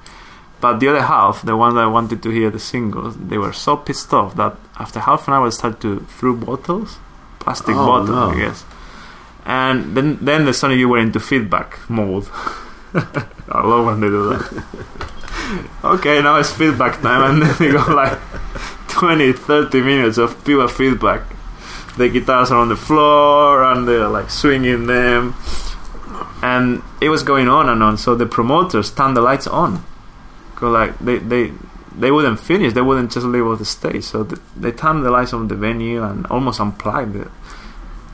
but 0.62 0.80
the 0.80 0.90
other 0.90 1.02
half, 1.02 1.42
the 1.42 1.56
ones 1.56 1.76
that 1.76 1.86
wanted 1.86 2.22
to 2.24 2.30
hear 2.30 2.50
the 2.50 2.60
singles, 2.60 3.16
they 3.18 3.38
were 3.38 3.54
so 3.54 3.78
pissed 3.78 4.14
off 4.14 4.36
that 4.36 4.58
after 4.78 5.00
half 5.00 5.28
an 5.28 5.34
hour, 5.34 5.46
they 5.50 5.56
started 5.56 5.80
to 5.82 6.00
throw 6.02 6.36
bottles, 6.36 6.98
plastic 7.40 7.76
Oh, 7.76 7.86
bottles, 7.86 8.10
no. 8.10 8.30
I 8.32 8.38
guess. 8.38 8.66
And 9.46 9.96
then, 9.96 10.18
then 10.22 10.46
the 10.46 10.52
Sony 10.52 10.78
you 10.78 10.90
were 10.90 10.98
into 11.00 11.20
feedback 11.20 11.90
mode. 11.90 12.28
I 12.94 13.66
love 13.66 13.86
when 13.86 14.02
they 14.02 14.08
do 14.08 14.30
that. 14.30 14.66
okay, 15.84 16.22
now 16.22 16.36
it's 16.38 16.52
feedback 16.52 17.02
time, 17.02 17.32
and 17.32 17.42
then 17.42 17.56
they 17.58 17.72
go 17.72 17.94
like 17.94 18.20
20, 18.90 19.32
30 19.32 19.82
minutes 19.82 20.18
of 20.18 20.44
pure 20.44 20.68
feedback. 20.68 21.22
The 21.98 22.10
guitars 22.10 22.52
are 22.52 22.60
on 22.60 22.68
the 22.68 22.76
floor, 22.76 23.64
and 23.64 23.88
they're 23.88 24.10
like 24.10 24.30
swinging 24.30 24.88
them. 24.88 25.36
And 26.42 26.82
it 27.02 27.10
was 27.10 27.24
going 27.24 27.48
on 27.50 27.70
and 27.70 27.82
on, 27.84 27.98
so 27.98 28.16
the 28.16 28.26
promoters 28.26 28.92
turned 28.92 29.16
the 29.18 29.22
lights 29.22 29.48
on. 29.48 29.84
'Cause, 30.56 30.72
like 30.74 31.00
they 31.00 31.18
they 31.20 31.54
they 31.98 32.12
wouldn't 32.12 32.40
finish. 32.40 32.74
They 32.74 32.82
wouldn't 32.82 33.12
just 33.12 33.26
leave 33.26 33.46
off 33.46 33.60
the 33.60 33.66
stage. 33.66 34.04
So 34.04 34.24
th- 34.24 34.42
they 34.56 34.72
turned 34.72 35.04
the 35.06 35.12
lights 35.12 35.34
on 35.34 35.48
the 35.48 35.56
venue 35.56 36.04
and 36.04 36.26
almost 36.28 36.60
unplugged 36.60 37.16
it. 37.16 37.30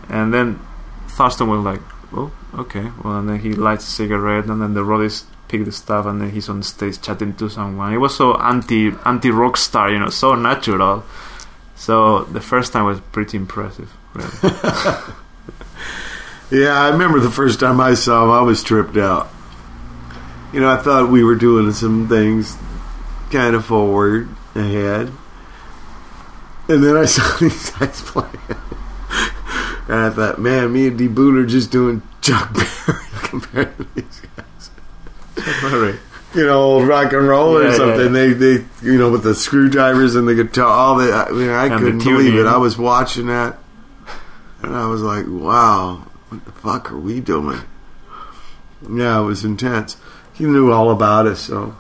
And 0.09 0.34
then 0.34 0.59
Thurston 1.08 1.48
was 1.48 1.61
like, 1.64 1.82
"Oh, 2.14 2.32
okay. 2.58 2.92
Well, 3.03 3.17
and 3.19 3.30
then 3.30 3.40
he 3.40 3.53
lights 3.53 3.88
a 3.88 3.92
cigarette, 3.92 4.45
and 4.45 4.61
then 4.61 4.74
the 4.74 4.82
roadies 4.82 5.24
pick 5.48 5.66
the 5.66 5.72
stuff, 5.72 6.06
and 6.06 6.22
then 6.22 6.32
he's 6.32 6.50
on 6.50 6.61
stage 6.64 7.01
chatting 7.01 7.34
to 7.35 7.50
someone. 7.50 7.93
It 7.93 7.98
was 7.98 8.16
so 8.16 8.35
anti 8.35 8.92
anti 9.06 9.32
rock 9.32 9.58
star, 9.58 9.90
you 9.92 10.00
know, 10.00 10.09
so 10.09 10.35
natural. 10.35 11.03
So 11.75 12.24
the 12.25 12.42
first 12.42 12.74
time 12.74 12.85
was 12.85 13.00
pretty 13.11 13.38
impressive. 13.38 13.92
Really. 14.14 14.30
Yeah, 16.52 16.80
I 16.80 16.90
remember 16.90 17.20
the 17.20 17.32
first 17.32 17.60
time 17.60 17.80
I 17.80 17.96
saw 17.96 18.24
him, 18.24 18.32
I 18.32 18.42
was 18.42 18.64
tripped 18.64 18.98
out. 18.98 19.30
You 20.54 20.60
know, 20.62 20.70
I 20.70 20.78
thought 20.78 21.10
we 21.10 21.24
were 21.24 21.36
doing 21.36 21.72
some 21.74 22.08
things 22.08 22.56
kind 23.32 23.56
of 23.56 23.66
forward 23.66 24.30
ahead. 24.54 25.12
And 26.68 26.84
then 26.84 26.96
I 26.98 27.06
saw 27.06 27.38
these 27.38 27.70
guys 27.72 28.02
playing. 28.02 28.30
And 29.88 30.00
I 30.00 30.10
thought, 30.10 30.40
man, 30.40 30.72
me 30.74 30.88
and 30.88 30.98
D. 30.98 31.08
Boon 31.08 31.38
are 31.38 31.46
just 31.46 31.72
doing 31.72 32.02
Chuck 32.22 32.54
Berry 32.54 33.04
compared 33.24 33.78
to 33.78 33.84
these 33.96 34.22
guys. 34.36 35.98
You 36.34 36.46
know, 36.46 36.62
old 36.62 36.88
rock 36.88 37.14
and 37.14 37.28
roll 37.28 37.58
or 37.58 37.64
Yeah, 37.64 37.70
yeah, 37.70 37.78
something. 37.78 38.14
They, 38.14 38.34
they, 38.34 38.66
you 38.82 38.98
know, 38.98 39.12
with 39.12 39.24
the 39.24 39.36
screwdrivers 39.36 40.16
and 40.16 40.28
the 40.28 40.36
guitar, 40.36 40.66
all 40.66 40.96
the. 40.96 41.14
I 41.14 41.32
mean, 41.32 41.50
I 41.50 41.68
And 41.68 41.80
couldn't 41.80 42.00
believe 42.00 42.36
it. 42.36 42.46
I 42.46 42.58
was 42.58 42.78
watching 42.78 43.28
that, 43.28 43.58
and 44.64 44.76
I 44.76 44.88
was 44.88 45.02
like, 45.02 45.26
wow, 45.28 46.04
what 46.30 46.45
the 46.45 46.52
fuck 46.52 46.92
are 46.92 46.98
we 46.98 47.20
doing? 47.20 47.60
Yeah, 48.90 49.20
it 49.22 49.24
was 49.24 49.44
intense. 49.45 49.98
He 50.34 50.44
knew 50.45 50.72
all 50.72 50.92
about 50.92 51.28
us, 51.28 51.40
so 51.42 51.76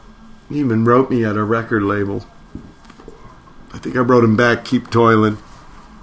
he 0.49 0.59
even 0.59 0.85
wrote 0.85 1.09
me 1.09 1.23
at 1.25 1.35
a 1.35 1.43
record 1.43 1.83
label. 1.83 2.25
I 3.73 3.77
think 3.79 3.95
I 3.95 3.99
wrote 3.99 4.23
him 4.23 4.37
back, 4.37 4.63
keep 4.65 4.89
toiling. 4.89 5.37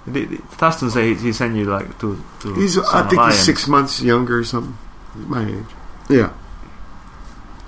Thurston 0.05 0.89
say 0.91 1.13
he 1.15 1.31
sent 1.31 1.55
you 1.55 1.65
like 1.65 1.97
to 1.99 2.21
to. 2.41 2.53
He's, 2.55 2.77
I 2.77 3.07
think 3.07 3.21
he's 3.23 3.39
six 3.39 3.67
months 3.67 4.01
younger 4.01 4.39
or 4.39 4.43
something. 4.43 4.77
He's 5.15 5.25
my 5.25 5.47
age. 5.47 5.65
Yeah. 6.09 6.33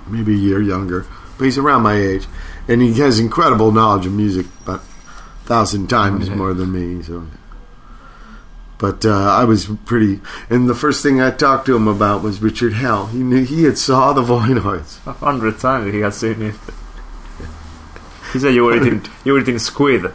Maybe 0.06 0.34
a 0.34 0.36
year 0.36 0.60
younger. 0.60 1.06
But 1.38 1.44
he's 1.46 1.58
around 1.58 1.82
my 1.82 1.94
age. 1.96 2.26
And 2.68 2.82
he 2.82 2.94
has 3.00 3.18
incredible 3.18 3.72
knowledge 3.72 4.06
of 4.06 4.12
music, 4.12 4.46
about 4.62 4.80
a 4.80 5.46
thousand 5.46 5.88
times 5.88 6.28
Yeah. 6.28 6.34
more 6.36 6.52
than 6.54 6.72
me. 6.72 7.02
So, 7.02 7.26
But 8.78 9.06
uh, 9.06 9.10
I 9.10 9.44
was 9.44 9.66
pretty. 9.86 10.20
And 10.50 10.68
the 10.68 10.74
first 10.74 11.02
thing 11.02 11.20
I 11.20 11.30
talked 11.30 11.64
to 11.66 11.74
him 11.76 11.88
about 11.88 12.22
was 12.22 12.42
Richard 12.42 12.74
Hell. 12.74 13.06
He 13.06 13.18
knew 13.18 13.42
he 13.44 13.64
had 13.64 13.78
saw 13.78 14.12
the 14.12 14.22
Voidoids. 14.32 14.98
A 15.06 15.12
hundred 15.14 15.58
times 15.58 15.92
he 15.94 16.00
had 16.00 16.12
seen 16.14 16.42
it. 16.42 16.54
He 18.32 18.40
said 18.40 18.54
you 18.54 18.64
were 18.64 18.76
eating 18.76 19.02
you 19.24 19.32
were 19.32 19.38
eating 19.38 19.58
squid, 19.58 20.12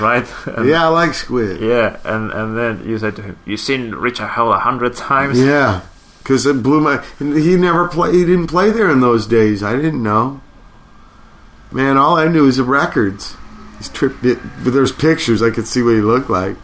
right? 0.00 0.26
And- 0.46 0.66
Yeah, 0.68 0.86
I 0.86 0.88
like 0.88 1.14
Squid. 1.14 1.60
Yeah, 1.60 1.98
and 2.04 2.32
and 2.32 2.56
then 2.56 2.88
you 2.88 2.98
said 2.98 3.14
to 3.16 3.22
him, 3.22 3.36
"You've 3.44 3.60
seen 3.60 3.92
Richard 3.94 4.28
Hell 4.28 4.52
a 4.52 4.58
hundred 4.58 4.96
times?" 4.96 5.38
Yeah, 5.38 5.82
because 6.18 6.46
it 6.46 6.62
blew 6.64 6.80
my. 6.80 7.04
and 7.20 7.36
He 7.36 7.56
never 7.56 7.86
play. 7.86 8.12
He 8.12 8.24
didn't 8.24 8.48
play 8.48 8.70
there 8.70 8.90
in 8.90 9.00
those 9.00 9.26
days. 9.26 9.62
I 9.62 9.76
didn't 9.76 10.02
know. 10.02 10.40
Man, 11.70 11.96
all 11.96 12.16
I 12.16 12.26
knew 12.26 12.44
was 12.44 12.56
the 12.56 12.64
records. 12.64 13.36
He's 13.78 13.88
tripped 13.90 14.24
it, 14.24 14.38
but 14.64 14.72
there's 14.72 14.90
pictures. 14.90 15.40
I 15.42 15.50
could 15.50 15.68
see 15.68 15.82
what 15.82 15.94
he 15.94 16.00
looked 16.00 16.30
like. 16.30 16.56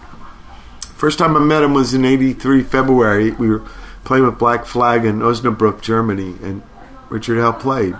First 0.97 1.19
time 1.19 1.37
I 1.37 1.41
met 1.41 1.63
him 1.63 1.75
was 1.75 1.93
in 1.93 2.05
'83 2.07 2.63
February. 2.63 3.31
We 3.33 3.51
were 3.51 3.63
playing 4.05 4.25
with 4.25 4.39
Black 4.39 4.65
Flag 4.65 5.05
in 5.05 5.19
Osnabrück, 5.19 5.83
Germany, 5.83 6.37
and 6.43 6.63
Richard 7.11 7.39
Hell 7.39 7.53
played. 7.53 7.95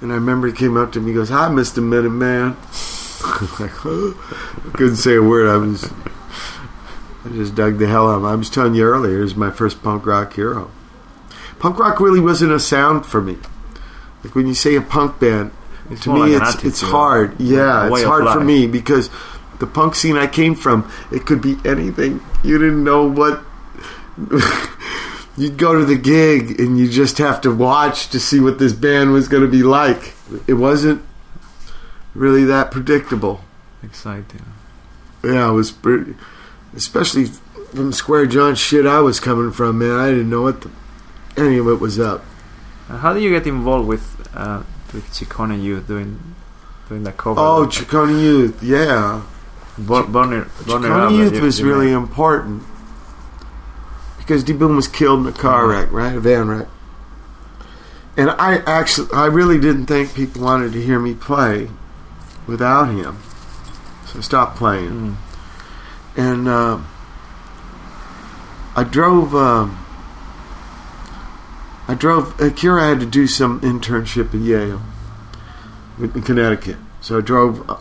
And 0.00 0.10
I 0.10 0.16
remember 0.16 0.48
he 0.48 0.52
came 0.52 0.76
up 0.76 0.92
to 0.92 1.00
me. 1.00 1.12
He 1.12 1.14
goes, 1.14 1.28
"Hi, 1.28 1.48
Mister 1.48 1.80
Minute 1.80 2.10
Man." 2.10 2.56
I 3.22 3.56
like, 3.60 3.70
"Huh?" 3.70 4.12
I 4.66 4.76
couldn't 4.76 4.96
say 4.96 5.14
a 5.14 5.22
word. 5.22 5.48
I 5.48 5.56
was. 5.56 5.88
I 7.24 7.28
just 7.28 7.54
dug 7.54 7.78
the 7.78 7.86
hell 7.86 8.08
out 8.08 8.16
of 8.16 8.22
him. 8.22 8.26
I 8.26 8.34
was 8.34 8.50
telling 8.50 8.74
you 8.74 8.82
earlier, 8.82 9.18
he 9.18 9.22
was 9.22 9.36
my 9.36 9.50
first 9.50 9.82
punk 9.84 10.04
rock 10.04 10.32
hero. 10.32 10.70
Punk 11.60 11.78
rock 11.78 12.00
really 12.00 12.18
wasn't 12.18 12.50
a 12.52 12.58
sound 12.58 13.06
for 13.06 13.20
me. 13.20 13.36
Like 14.24 14.34
when 14.34 14.46
you 14.46 14.54
say 14.54 14.74
a 14.74 14.80
punk 14.80 15.20
band, 15.20 15.52
It's 15.90 16.02
to 16.04 16.14
me 16.14 16.36
like 16.36 16.54
it's 16.54 16.64
it's 16.64 16.80
hard. 16.80 17.38
Yeah, 17.38 17.88
it's 17.92 18.02
hard 18.02 18.24
for 18.32 18.40
me 18.40 18.66
because 18.66 19.10
the 19.60 19.66
punk 19.66 19.94
scene 19.94 20.16
I 20.16 20.26
came 20.26 20.54
from, 20.54 20.90
it 21.12 21.26
could 21.26 21.40
be 21.40 21.56
anything. 21.64 22.20
You 22.42 22.58
didn't 22.58 22.82
know 22.82 23.06
what. 23.08 23.42
You'd 25.36 25.56
go 25.56 25.78
to 25.78 25.84
the 25.84 25.96
gig 25.96 26.60
and 26.60 26.78
you 26.78 26.90
just 26.90 27.16
have 27.18 27.40
to 27.42 27.54
watch 27.54 28.08
to 28.08 28.20
see 28.20 28.40
what 28.40 28.58
this 28.58 28.72
band 28.72 29.12
was 29.12 29.28
going 29.28 29.42
to 29.42 29.48
be 29.48 29.62
like. 29.62 30.14
It 30.46 30.54
wasn't 30.54 31.02
really 32.14 32.44
that 32.44 32.70
predictable. 32.70 33.42
Exciting. 33.82 34.44
Yeah, 35.24 35.50
it 35.50 35.52
was 35.52 35.70
pretty, 35.70 36.14
especially 36.74 37.26
from 37.26 37.92
Square 37.92 38.26
John 38.26 38.54
shit 38.54 38.86
I 38.86 39.00
was 39.00 39.20
coming 39.20 39.52
from, 39.52 39.78
man. 39.78 39.92
I 39.92 40.10
didn't 40.10 40.30
know 40.30 40.42
what 40.42 40.62
the, 40.62 40.70
any 41.36 41.58
of 41.58 41.68
it 41.68 41.80
was 41.80 41.98
up. 41.98 42.24
How 42.88 43.14
did 43.14 43.22
you 43.22 43.30
get 43.30 43.46
involved 43.46 43.86
with 43.86 44.28
uh, 44.34 44.64
with 44.92 45.04
Ciccone 45.10 45.62
Youth 45.62 45.86
doing 45.86 46.34
doing 46.88 47.04
the 47.04 47.12
cover? 47.12 47.40
Oh, 47.40 47.66
Ciccone 47.66 48.20
Youth, 48.20 48.62
yeah. 48.62 49.22
Bo- 49.86 50.06
Bonner, 50.06 50.46
Bonner 50.66 50.88
Ciccone 50.88 51.16
Youth 51.16 51.40
was 51.40 51.62
really 51.62 51.86
made. 51.86 51.94
important 51.94 52.62
because 54.18 54.44
D. 54.44 54.52
Boon 54.52 54.76
was 54.76 54.86
killed 54.88 55.20
in 55.20 55.26
a 55.26 55.32
car 55.32 55.64
Mhm. 55.64 55.70
wreck, 55.70 55.92
right? 55.92 56.16
A 56.16 56.20
van 56.20 56.48
wreck. 56.48 56.68
And 58.16 58.30
I 58.30 58.56
actually, 58.66 59.08
I 59.12 59.26
really 59.26 59.58
didn't 59.58 59.86
think 59.86 60.14
people 60.14 60.42
wanted 60.42 60.72
to 60.72 60.82
hear 60.82 60.98
me 60.98 61.14
play 61.14 61.70
without 62.46 62.88
him, 62.90 63.18
so 64.06 64.18
I 64.18 64.22
stopped 64.22 64.56
playing. 64.56 64.90
Mm. 64.90 65.14
and 66.16 66.48
uh, 66.48 66.78
I 68.76 68.82
drove. 68.84 69.34
Um, 69.34 69.78
I 71.88 71.94
drove. 71.94 72.38
Akira 72.40 72.82
had 72.88 73.00
to 73.00 73.06
do 73.06 73.26
some 73.26 73.60
internship 73.60 74.34
at 74.34 74.40
Yale, 74.40 74.82
in 75.98 76.22
Connecticut. 76.22 76.76
So 77.00 77.18
I 77.18 77.20
drove 77.20 77.68
uh, 77.70 77.76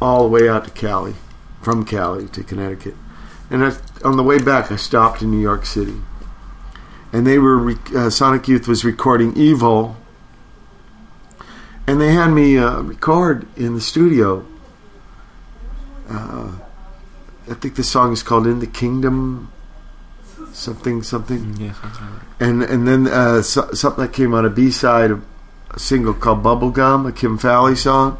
all 0.00 0.22
the 0.22 0.28
way 0.28 0.48
out 0.48 0.64
to 0.64 0.70
Cali, 0.70 1.14
from 1.62 1.84
Cali 1.84 2.28
to 2.28 2.42
Connecticut, 2.42 2.94
and 3.50 3.64
I, 3.64 3.72
on 4.04 4.16
the 4.16 4.22
way 4.22 4.38
back, 4.38 4.70
I 4.70 4.76
stopped 4.76 5.22
in 5.22 5.30
New 5.30 5.40
York 5.40 5.66
City, 5.66 6.00
and 7.12 7.26
they 7.26 7.38
were 7.38 7.58
re- 7.58 7.76
uh, 7.94 8.10
Sonic 8.10 8.48
Youth 8.48 8.66
was 8.68 8.84
recording 8.84 9.36
Evil, 9.36 9.96
and 11.86 12.00
they 12.00 12.12
had 12.12 12.28
me 12.28 12.58
uh, 12.58 12.80
record 12.80 13.46
in 13.56 13.74
the 13.74 13.80
studio. 13.80 14.46
Uh, 16.08 16.52
I 17.48 17.54
think 17.54 17.74
the 17.74 17.82
song 17.82 18.12
is 18.12 18.22
called 18.22 18.46
"In 18.46 18.60
the 18.60 18.66
Kingdom," 18.66 19.52
something 20.52 21.02
something, 21.02 21.56
Yeah, 21.56 21.72
something 21.74 22.08
and 22.38 22.62
and 22.62 22.86
then 22.86 23.06
uh, 23.06 23.42
so, 23.42 23.70
something 23.72 24.04
that 24.04 24.12
came 24.12 24.34
on 24.34 24.44
a 24.44 24.50
B 24.50 24.70
side 24.70 25.10
a 25.72 25.78
single 25.78 26.14
called 26.14 26.42
"Bubblegum," 26.42 27.08
a 27.08 27.12
Kim 27.12 27.38
Fowley 27.38 27.76
song, 27.76 28.18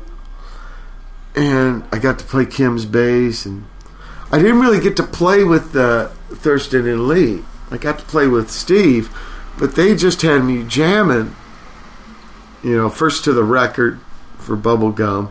and 1.34 1.84
I 1.92 1.98
got 1.98 2.18
to 2.18 2.24
play 2.24 2.46
Kim's 2.46 2.84
bass, 2.84 3.46
and 3.46 3.64
I 4.32 4.38
didn't 4.38 4.60
really 4.60 4.80
get 4.80 4.96
to 4.96 5.02
play 5.02 5.44
with 5.44 5.74
uh, 5.76 6.08
Thurston 6.30 6.88
and 6.88 7.08
Lee. 7.08 7.44
I 7.70 7.78
got 7.78 7.98
to 7.98 8.04
play 8.04 8.26
with 8.26 8.50
Steve, 8.50 9.14
but 9.58 9.74
they 9.74 9.94
just 9.94 10.22
had 10.22 10.44
me 10.44 10.64
jamming. 10.64 11.34
You 12.62 12.76
know, 12.76 12.88
first 12.90 13.24
to 13.24 13.32
the 13.32 13.44
record 13.44 14.00
for 14.38 14.56
Bubblegum, 14.56 15.30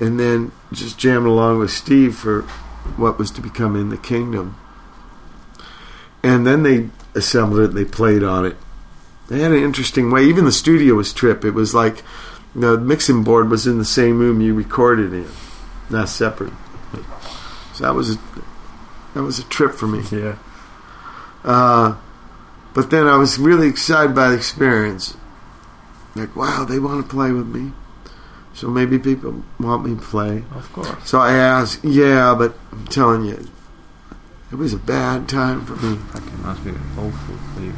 and 0.00 0.18
then 0.18 0.52
just 0.72 0.98
jamming 0.98 1.28
along 1.28 1.58
with 1.58 1.70
Steve 1.70 2.14
for 2.14 2.42
what 2.96 3.18
was 3.18 3.30
to 3.32 3.40
become 3.40 3.76
In 3.76 3.90
the 3.90 3.96
Kingdom. 3.96 4.56
And 6.22 6.46
then 6.46 6.62
they 6.62 6.88
assembled 7.14 7.60
it, 7.60 7.70
and 7.70 7.76
they 7.76 7.84
played 7.84 8.22
on 8.22 8.46
it. 8.46 8.56
They 9.28 9.40
had 9.40 9.52
an 9.52 9.62
interesting 9.62 10.10
way. 10.10 10.24
Even 10.24 10.44
the 10.44 10.52
studio 10.52 10.94
was 10.94 11.12
trip. 11.12 11.44
It 11.44 11.52
was 11.52 11.74
like 11.74 12.02
the 12.54 12.78
mixing 12.78 13.24
board 13.24 13.50
was 13.50 13.66
in 13.66 13.78
the 13.78 13.84
same 13.84 14.18
room 14.18 14.40
you 14.40 14.54
recorded 14.54 15.12
in, 15.12 15.28
not 15.90 16.08
separate. 16.08 16.52
So 17.74 17.84
that 17.84 17.94
was 17.94 18.14
a, 18.14 18.18
that 19.14 19.22
was 19.22 19.38
a 19.38 19.44
trip 19.44 19.72
for 19.72 19.86
me. 19.86 20.02
Yeah. 20.12 20.38
Uh, 21.42 21.96
but 22.72 22.90
then 22.90 23.06
I 23.06 23.16
was 23.16 23.38
really 23.38 23.68
excited 23.68 24.14
by 24.14 24.30
the 24.30 24.36
experience. 24.36 25.14
Like, 26.16 26.34
wow, 26.34 26.64
they 26.64 26.78
want 26.78 27.04
to 27.04 27.14
play 27.14 27.32
with 27.32 27.46
me. 27.46 27.72
So 28.54 28.68
maybe 28.68 28.98
people 28.98 29.42
want 29.58 29.84
me 29.84 29.96
to 29.96 30.00
play. 30.00 30.44
Of 30.54 30.72
course. 30.72 31.08
So 31.08 31.18
I 31.18 31.34
asked, 31.34 31.84
yeah, 31.84 32.34
but 32.38 32.54
I'm 32.72 32.86
telling 32.86 33.24
you, 33.24 33.48
it 34.50 34.54
was 34.54 34.72
a 34.72 34.78
bad 34.78 35.28
time 35.28 35.66
for 35.66 35.74
me. 35.74 35.96
Fucking 35.96 36.42
must 36.42 36.64
be 36.64 36.70
awful 36.70 37.36
for 37.36 37.60
you. 37.60 37.74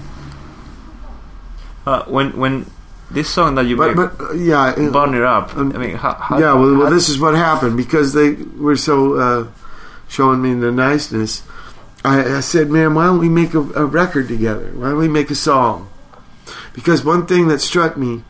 Uh, 1.86 2.04
when 2.04 2.36
when 2.36 2.70
this 3.10 3.28
song 3.30 3.54
that 3.54 3.66
you 3.66 3.76
But, 3.76 3.94
but 3.96 4.20
uh, 4.20 4.32
yeah, 4.32 4.62
uh, 4.62 4.90
burn 4.90 5.14
it 5.14 5.22
up. 5.22 5.56
um, 5.56 5.72
I 5.74 5.78
mean, 5.78 5.96
how, 5.96 6.14
how, 6.14 6.38
yeah. 6.38 6.54
Well, 6.54 6.76
well, 6.76 6.90
this 6.90 7.08
is 7.08 7.18
what 7.18 7.34
happened 7.34 7.76
because 7.76 8.12
they 8.12 8.32
were 8.32 8.76
so 8.76 9.14
uh, 9.14 9.48
showing 10.08 10.42
me 10.42 10.54
the 10.54 10.72
niceness. 10.72 11.42
I, 12.04 12.36
I 12.36 12.40
said, 12.40 12.68
"Man, 12.68 12.94
why 12.94 13.06
don't 13.06 13.18
we 13.18 13.28
make 13.28 13.54
a, 13.54 13.60
a 13.60 13.84
record 13.84 14.28
together? 14.28 14.70
Why 14.74 14.90
don't 14.90 14.98
we 14.98 15.08
make 15.08 15.30
a 15.30 15.34
song?" 15.34 15.88
Because 16.72 17.04
one 17.04 17.26
thing 17.26 17.48
that 17.48 17.60
struck 17.60 17.96
me 17.96 18.22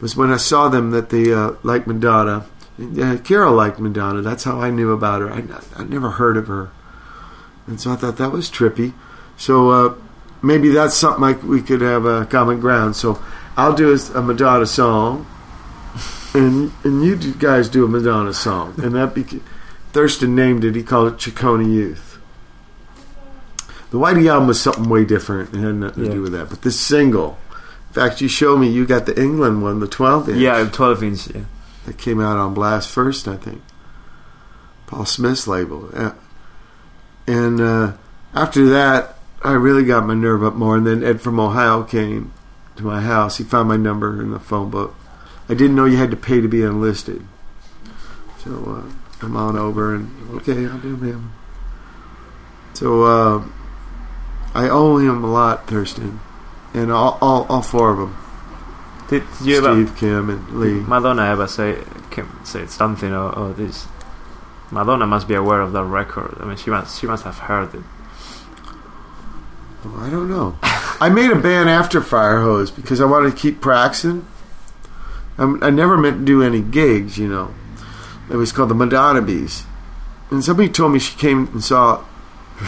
was 0.00 0.16
when 0.16 0.30
I 0.30 0.36
saw 0.38 0.68
them 0.68 0.90
that 0.92 1.10
they 1.10 1.32
uh, 1.32 1.52
liked 1.62 1.86
Madonna. 1.86 2.46
Uh, 2.80 3.18
Carol 3.22 3.54
liked 3.54 3.78
Madonna. 3.78 4.22
That's 4.22 4.44
how 4.44 4.60
I 4.60 4.70
knew 4.70 4.92
about 4.92 5.20
her. 5.20 5.30
I, 5.30 5.44
I 5.76 5.84
never 5.84 6.10
heard 6.10 6.36
of 6.36 6.46
her, 6.46 6.70
and 7.66 7.80
so 7.80 7.92
I 7.92 7.96
thought 7.96 8.16
that 8.16 8.32
was 8.32 8.50
trippy. 8.50 8.94
So 9.36 9.70
uh, 9.70 9.94
maybe 10.42 10.70
that's 10.70 10.96
something 10.96 11.20
like 11.20 11.42
we 11.42 11.62
could 11.62 11.82
have 11.82 12.06
a 12.06 12.26
common 12.26 12.60
ground. 12.60 12.96
So 12.96 13.22
I'll 13.60 13.74
do 13.74 13.94
a, 14.14 14.22
Madonna 14.22 14.64
song, 14.64 15.26
and 16.32 16.72
and 16.82 17.04
you 17.04 17.34
guys 17.34 17.68
do 17.68 17.84
a 17.84 17.88
Madonna 17.88 18.32
song, 18.32 18.72
and 18.82 18.94
that 18.94 19.14
beca- 19.14 19.42
Thurston 19.92 20.34
named 20.34 20.64
it. 20.64 20.74
He 20.74 20.82
called 20.82 21.12
it 21.12 21.18
Ciccone 21.18 21.70
Youth. 21.70 22.18
The 23.90 23.98
Whitey 23.98 24.30
album 24.30 24.48
was 24.48 24.58
something 24.58 24.88
way 24.88 25.04
different. 25.04 25.54
It 25.54 25.58
had 25.58 25.74
nothing 25.74 26.04
to 26.04 26.10
do 26.10 26.22
with 26.22 26.32
that. 26.32 26.48
But 26.48 26.62
this 26.62 26.80
single, 26.80 27.36
in 27.88 27.92
fact, 27.92 28.22
you 28.22 28.28
show 28.28 28.56
me 28.56 28.70
you 28.70 28.86
got 28.86 29.04
the 29.04 29.20
England 29.20 29.62
one, 29.62 29.80
the 29.80 29.88
12 29.88 30.30
inch. 30.30 30.38
Yeah, 30.38 30.66
12 30.72 31.02
inch. 31.02 31.26
Yeah. 31.34 31.42
That 31.84 31.98
came 31.98 32.18
out 32.18 32.38
on 32.38 32.54
Blast 32.54 32.88
First, 32.88 33.28
I 33.28 33.36
think. 33.36 33.60
Paul 34.86 35.04
Smith's 35.04 35.46
label. 35.46 35.90
Yeah. 35.92 36.14
And 37.26 37.60
uh, 37.60 37.92
after 38.32 38.70
that, 38.70 39.16
I 39.42 39.52
really 39.52 39.84
got 39.84 40.06
my 40.06 40.14
nerve 40.14 40.42
up 40.44 40.54
more. 40.54 40.76
And 40.76 40.86
then 40.86 41.04
Ed 41.04 41.20
from 41.20 41.38
Ohio 41.38 41.82
came 41.82 42.32
to 42.80 42.86
my 42.86 43.00
house. 43.00 43.38
He 43.38 43.44
found 43.44 43.68
my 43.68 43.76
number 43.76 44.20
in 44.20 44.30
the 44.30 44.40
phone 44.40 44.70
book. 44.70 44.94
I 45.48 45.54
didn't 45.54 45.76
know 45.76 45.84
you 45.84 45.96
had 45.96 46.10
to 46.10 46.16
pay 46.16 46.40
to 46.40 46.48
be 46.48 46.62
enlisted. 46.62 47.24
So 48.44 48.50
uh, 48.86 49.24
I'm 49.24 49.36
on 49.36 49.56
over 49.56 49.94
and, 49.94 50.10
okay, 50.36 50.66
I'll 50.66 50.78
do 50.78 50.96
him. 50.96 51.32
So 52.74 53.02
uh, 53.02 53.44
I 54.54 54.68
owe 54.68 54.98
him 54.98 55.22
a 55.22 55.30
lot, 55.30 55.68
Thurston. 55.68 56.20
And 56.72 56.90
all, 56.92 57.18
all, 57.20 57.46
all 57.48 57.62
four 57.62 57.90
of 57.90 57.98
them. 57.98 58.16
Did 59.08 59.24
you 59.42 59.58
ever, 59.58 59.74
Steve, 59.74 59.96
Kim, 59.98 60.30
and 60.30 60.60
Lee. 60.60 60.74
Madonna 60.74 61.24
ever 61.24 61.48
say 61.48 61.82
Kim 62.12 62.30
said 62.44 62.70
something 62.70 63.12
or, 63.12 63.36
or 63.36 63.52
this? 63.52 63.88
Madonna 64.70 65.04
must 65.04 65.26
be 65.26 65.34
aware 65.34 65.60
of 65.60 65.72
that 65.72 65.82
record. 65.82 66.36
I 66.38 66.44
mean, 66.44 66.56
she 66.56 66.70
must 66.70 67.00
she 67.00 67.08
must 67.08 67.24
have 67.24 67.38
heard 67.38 67.74
it. 67.74 67.82
I 69.84 70.10
don't 70.10 70.28
know. 70.28 70.56
I 70.62 71.08
made 71.08 71.30
a 71.30 71.36
band 71.36 71.70
after 71.70 72.00
Fire 72.00 72.40
Hose 72.40 72.70
because 72.70 73.00
I 73.00 73.06
wanted 73.06 73.30
to 73.30 73.36
keep 73.36 73.60
practicing. 73.60 74.26
I'm, 75.38 75.54
um, 75.54 75.62
I 75.62 75.70
never 75.70 75.96
meant 75.96 76.18
to 76.18 76.24
do 76.24 76.42
any 76.42 76.60
gigs, 76.60 77.16
you 77.18 77.28
know. 77.28 77.54
It 78.30 78.36
was 78.36 78.52
called 78.52 78.70
the 78.70 78.74
Madonna 78.74 79.22
Bees. 79.22 79.64
And 80.30 80.44
somebody 80.44 80.68
told 80.68 80.92
me 80.92 80.98
she 80.98 81.16
came 81.16 81.48
and 81.48 81.64
saw 81.64 82.04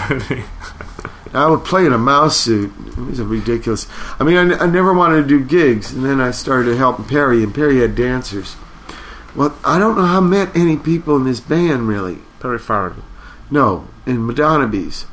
Really? 0.08 0.44
I 1.34 1.48
would 1.48 1.64
play 1.64 1.86
in 1.86 1.92
a 1.92 1.98
mouse 1.98 2.36
suit. 2.36 2.72
It 2.88 2.98
was 2.98 3.20
ridiculous. 3.20 3.86
I 4.20 4.24
mean, 4.24 4.36
I, 4.36 4.64
I 4.64 4.66
never 4.66 4.92
wanted 4.92 5.22
to 5.22 5.28
do 5.28 5.44
gigs, 5.44 5.92
and 5.92 6.04
then 6.04 6.20
I 6.20 6.30
started 6.30 6.76
helping 6.76 7.06
Perry, 7.06 7.42
and 7.42 7.54
Perry 7.54 7.80
had 7.80 7.94
dancers. 7.94 8.56
Well, 9.34 9.56
I 9.64 9.78
don't 9.78 9.96
know 9.96 10.04
how 10.04 10.18
I 10.18 10.20
met 10.20 10.54
any 10.54 10.76
people 10.76 11.16
in 11.16 11.24
this 11.24 11.40
band 11.40 11.88
really. 11.88 12.18
Perry 12.40 12.58
Farrell. 12.58 12.96
No, 13.50 13.88
in 14.04 14.26
Madonna 14.26 14.66
Bees. 14.66 15.06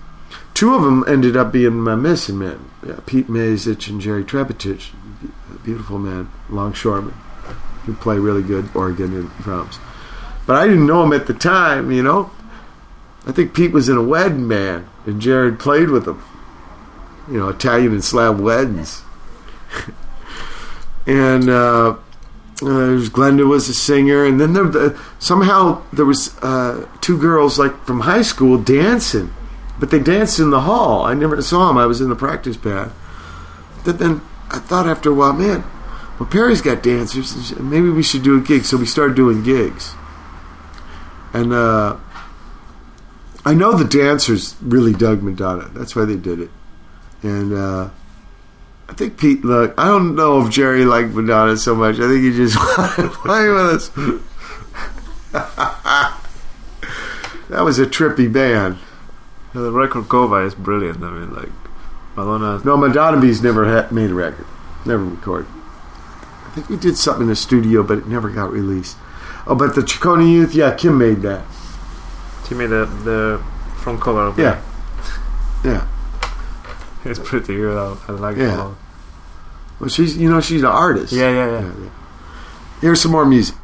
Two 0.59 0.75
of 0.75 0.81
them 0.81 1.05
ended 1.07 1.37
up 1.37 1.53
being 1.53 1.79
my 1.79 1.95
missing 1.95 2.39
men. 2.39 2.69
Yeah, 2.85 2.99
Pete 3.05 3.27
Mazich 3.27 3.87
and 3.87 4.01
Jerry 4.01 4.25
Trebotic. 4.25 4.89
Beautiful 5.63 5.97
man, 5.97 6.29
longshoreman, 6.49 7.13
who 7.85 7.93
play 7.93 8.19
really 8.19 8.43
good 8.43 8.69
organ 8.75 9.13
and 9.13 9.29
drums. 9.37 9.79
But 10.45 10.57
I 10.57 10.67
didn't 10.67 10.85
know 10.85 11.01
him 11.01 11.13
at 11.13 11.27
the 11.27 11.33
time, 11.33 11.93
you 11.93 12.03
know. 12.03 12.31
I 13.25 13.31
think 13.31 13.53
Pete 13.53 13.71
was 13.71 13.87
in 13.87 13.95
a 13.95 14.03
wedding 14.03 14.49
band, 14.49 14.89
and 15.05 15.21
Jared 15.21 15.61
played 15.61 15.91
with 15.91 16.05
him. 16.05 16.21
You 17.31 17.37
know, 17.37 17.47
Italian 17.47 17.93
and 17.93 18.03
Slav 18.03 18.41
weddings. 18.41 19.01
and 21.07 21.49
uh, 21.49 21.91
uh, 21.91 22.99
Glenda 23.07 23.47
was 23.47 23.69
a 23.69 23.73
singer, 23.73 24.25
and 24.25 24.41
then 24.41 24.51
there, 24.51 24.65
the, 24.65 24.99
somehow 25.19 25.83
there 25.93 26.03
was 26.03 26.37
uh, 26.39 26.85
two 26.99 27.17
girls 27.17 27.57
like 27.57 27.81
from 27.85 28.01
high 28.01 28.23
school 28.23 28.57
dancing, 28.61 29.33
but 29.79 29.91
they 29.91 29.99
danced 29.99 30.39
in 30.39 30.49
the 30.49 30.61
hall. 30.61 31.05
I 31.05 31.13
never 31.13 31.41
saw 31.41 31.67
them. 31.67 31.77
I 31.77 31.85
was 31.85 32.01
in 32.01 32.09
the 32.09 32.15
practice 32.15 32.57
pad. 32.57 32.91
But 33.85 33.99
then 33.99 34.21
I 34.49 34.59
thought 34.59 34.87
after 34.87 35.09
a 35.09 35.13
while, 35.13 35.33
man, 35.33 35.63
well 36.19 36.29
Perry's 36.29 36.61
got 36.61 36.83
dancers. 36.83 37.57
Maybe 37.57 37.89
we 37.89 38.03
should 38.03 38.23
do 38.23 38.37
a 38.37 38.41
gig. 38.41 38.65
So 38.65 38.77
we 38.77 38.85
started 38.85 39.15
doing 39.15 39.43
gigs, 39.43 39.93
and 41.33 41.53
uh, 41.53 41.97
I 43.45 43.53
know 43.53 43.77
the 43.77 43.85
dancers 43.85 44.55
really 44.61 44.93
dug 44.93 45.23
Madonna. 45.23 45.69
That's 45.73 45.95
why 45.95 46.05
they 46.05 46.17
did 46.17 46.39
it, 46.39 46.49
and. 47.23 47.53
Uh, 47.53 47.89
I 48.89 48.93
think 48.93 49.19
Pete 49.19 49.45
look. 49.45 49.75
I 49.77 49.85
don't 49.85 50.15
know 50.15 50.43
if 50.43 50.51
Jerry 50.51 50.83
liked 50.83 51.13
Madonna 51.13 51.55
so 51.57 51.75
much. 51.75 51.97
I 51.97 52.07
think 52.07 52.23
he 52.23 52.31
just 52.31 52.57
wanted 52.57 53.03
to 53.03 53.09
play 53.09 53.47
with 53.47 53.61
us. 53.61 53.89
that 57.49 57.63
was 57.63 57.77
a 57.77 57.85
trippy 57.85 58.33
band. 58.33 58.79
Yeah, 59.53 59.61
the 59.61 59.71
record 59.71 60.05
Kova 60.05 60.45
is 60.45 60.53
brilliant. 60.55 61.03
I 61.03 61.09
mean, 61.11 61.33
like 61.33 61.49
Madonna. 62.15 62.61
No, 62.63 62.77
Madonna 62.77 63.19
Bees 63.19 63.41
never 63.41 63.65
had, 63.65 63.91
made 63.91 64.11
a 64.11 64.13
record, 64.13 64.45
never 64.85 65.03
recorded. 65.03 65.47
I 66.45 66.51
think 66.51 66.69
we 66.69 66.77
did 66.77 66.97
something 66.97 67.23
in 67.23 67.27
the 67.29 67.35
studio, 67.35 67.83
but 67.83 67.99
it 67.99 68.07
never 68.07 68.29
got 68.29 68.51
released. 68.51 68.97
Oh, 69.47 69.55
but 69.55 69.75
the 69.75 69.81
Ciccone 69.81 70.29
Youth, 70.31 70.53
yeah, 70.53 70.73
Kim 70.75 70.97
made 70.97 71.21
that. 71.21 71.43
She 72.47 72.55
made 72.55 72.67
the 72.67 72.85
the 73.03 73.43
front 73.77 74.01
cover 74.01 74.21
of 74.27 74.37
Yeah, 74.39 74.61
yeah. 75.63 75.87
It's 77.05 77.19
pretty 77.19 77.55
good. 77.55 77.77
I, 77.77 77.95
I 78.07 78.11
like 78.13 78.37
it 78.37 78.41
a 78.41 78.45
Yeah. 78.47 78.57
lot. 78.63 78.75
Well, 79.79 79.89
she's 79.89 80.17
you 80.17 80.29
know 80.29 80.41
she's 80.41 80.61
an 80.61 80.67
artist. 80.69 81.13
Yeah, 81.13 81.29
yeah, 81.31 81.61
yeah. 81.61 81.89
Here's 82.81 83.01
some 83.01 83.11
more 83.11 83.25
music. 83.25 83.55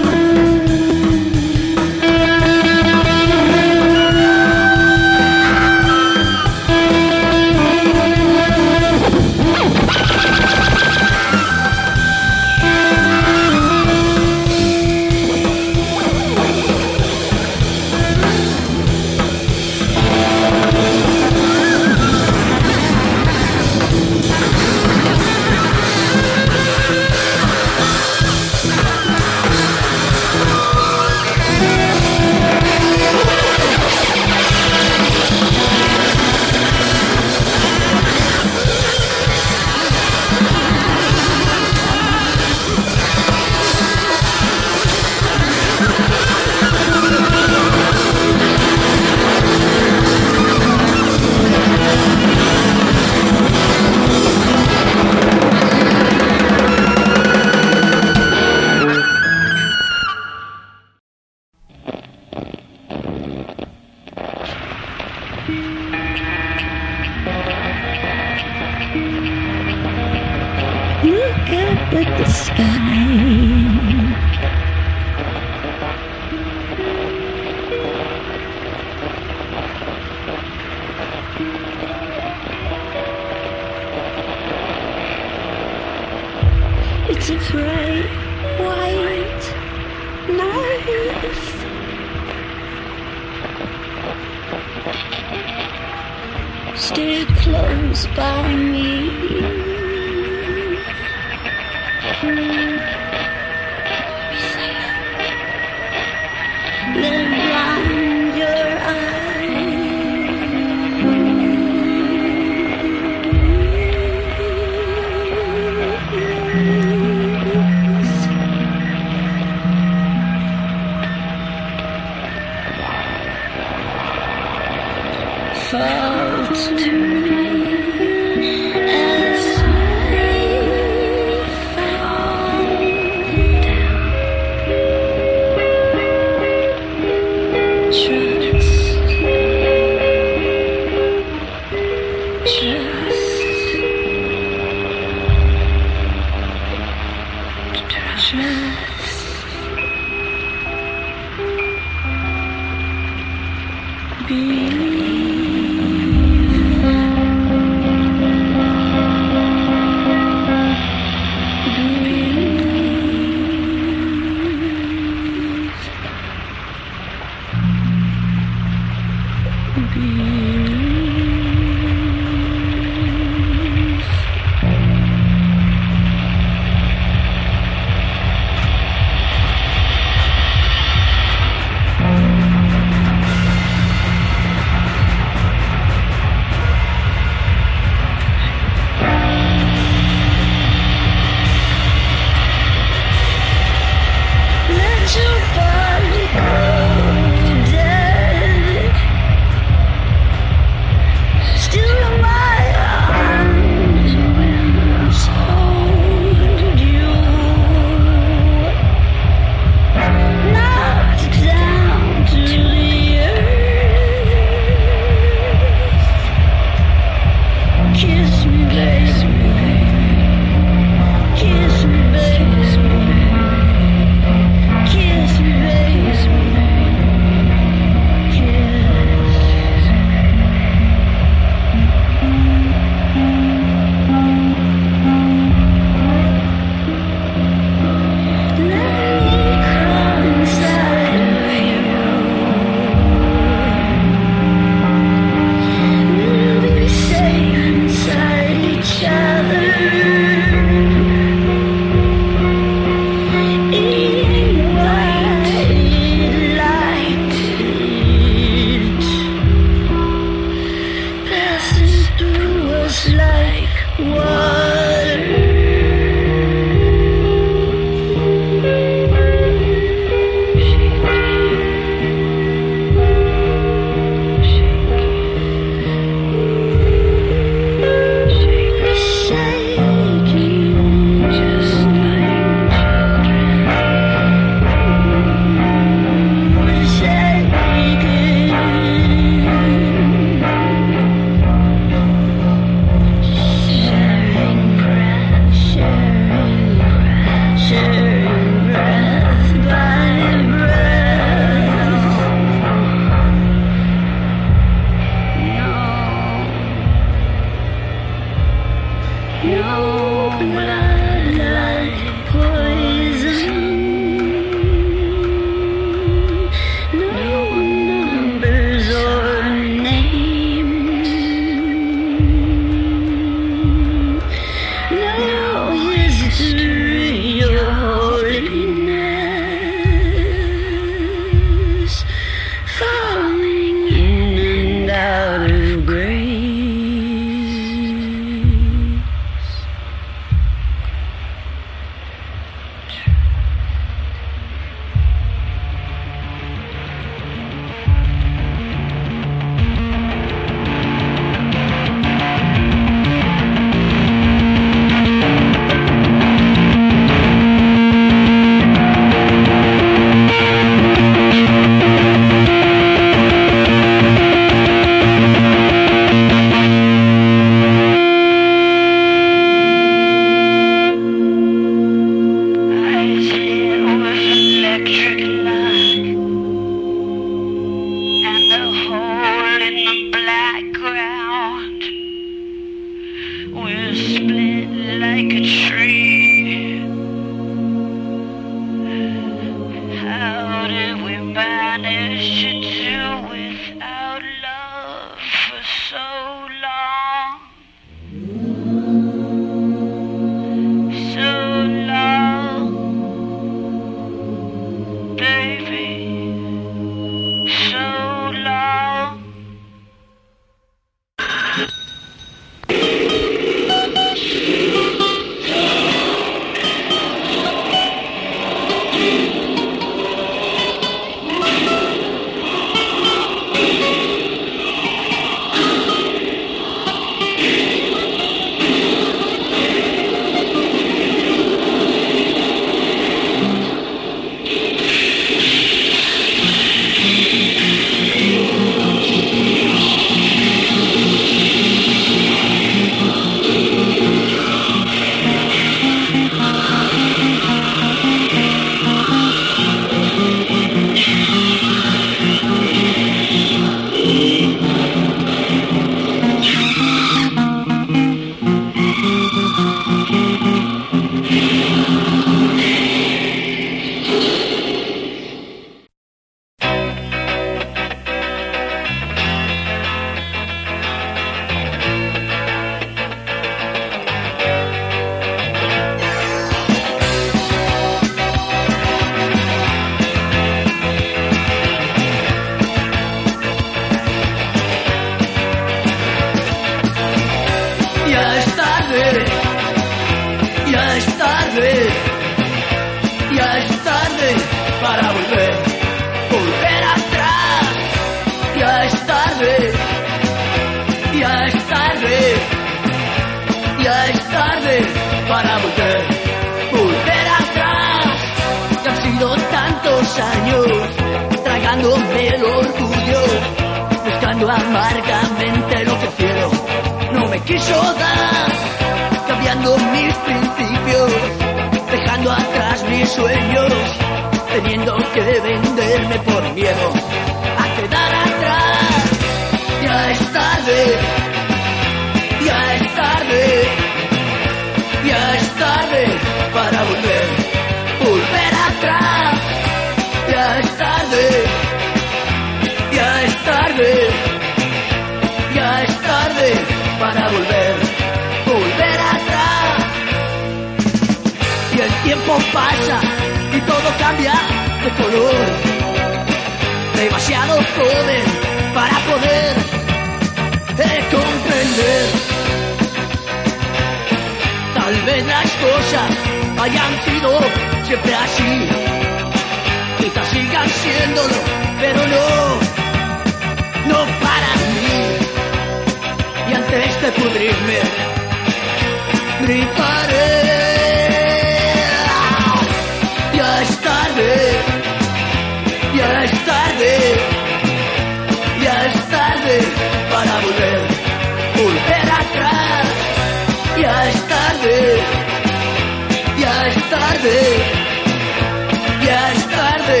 Ya 599.04 599.32
es 599.32 599.48
tarde 599.48 600.00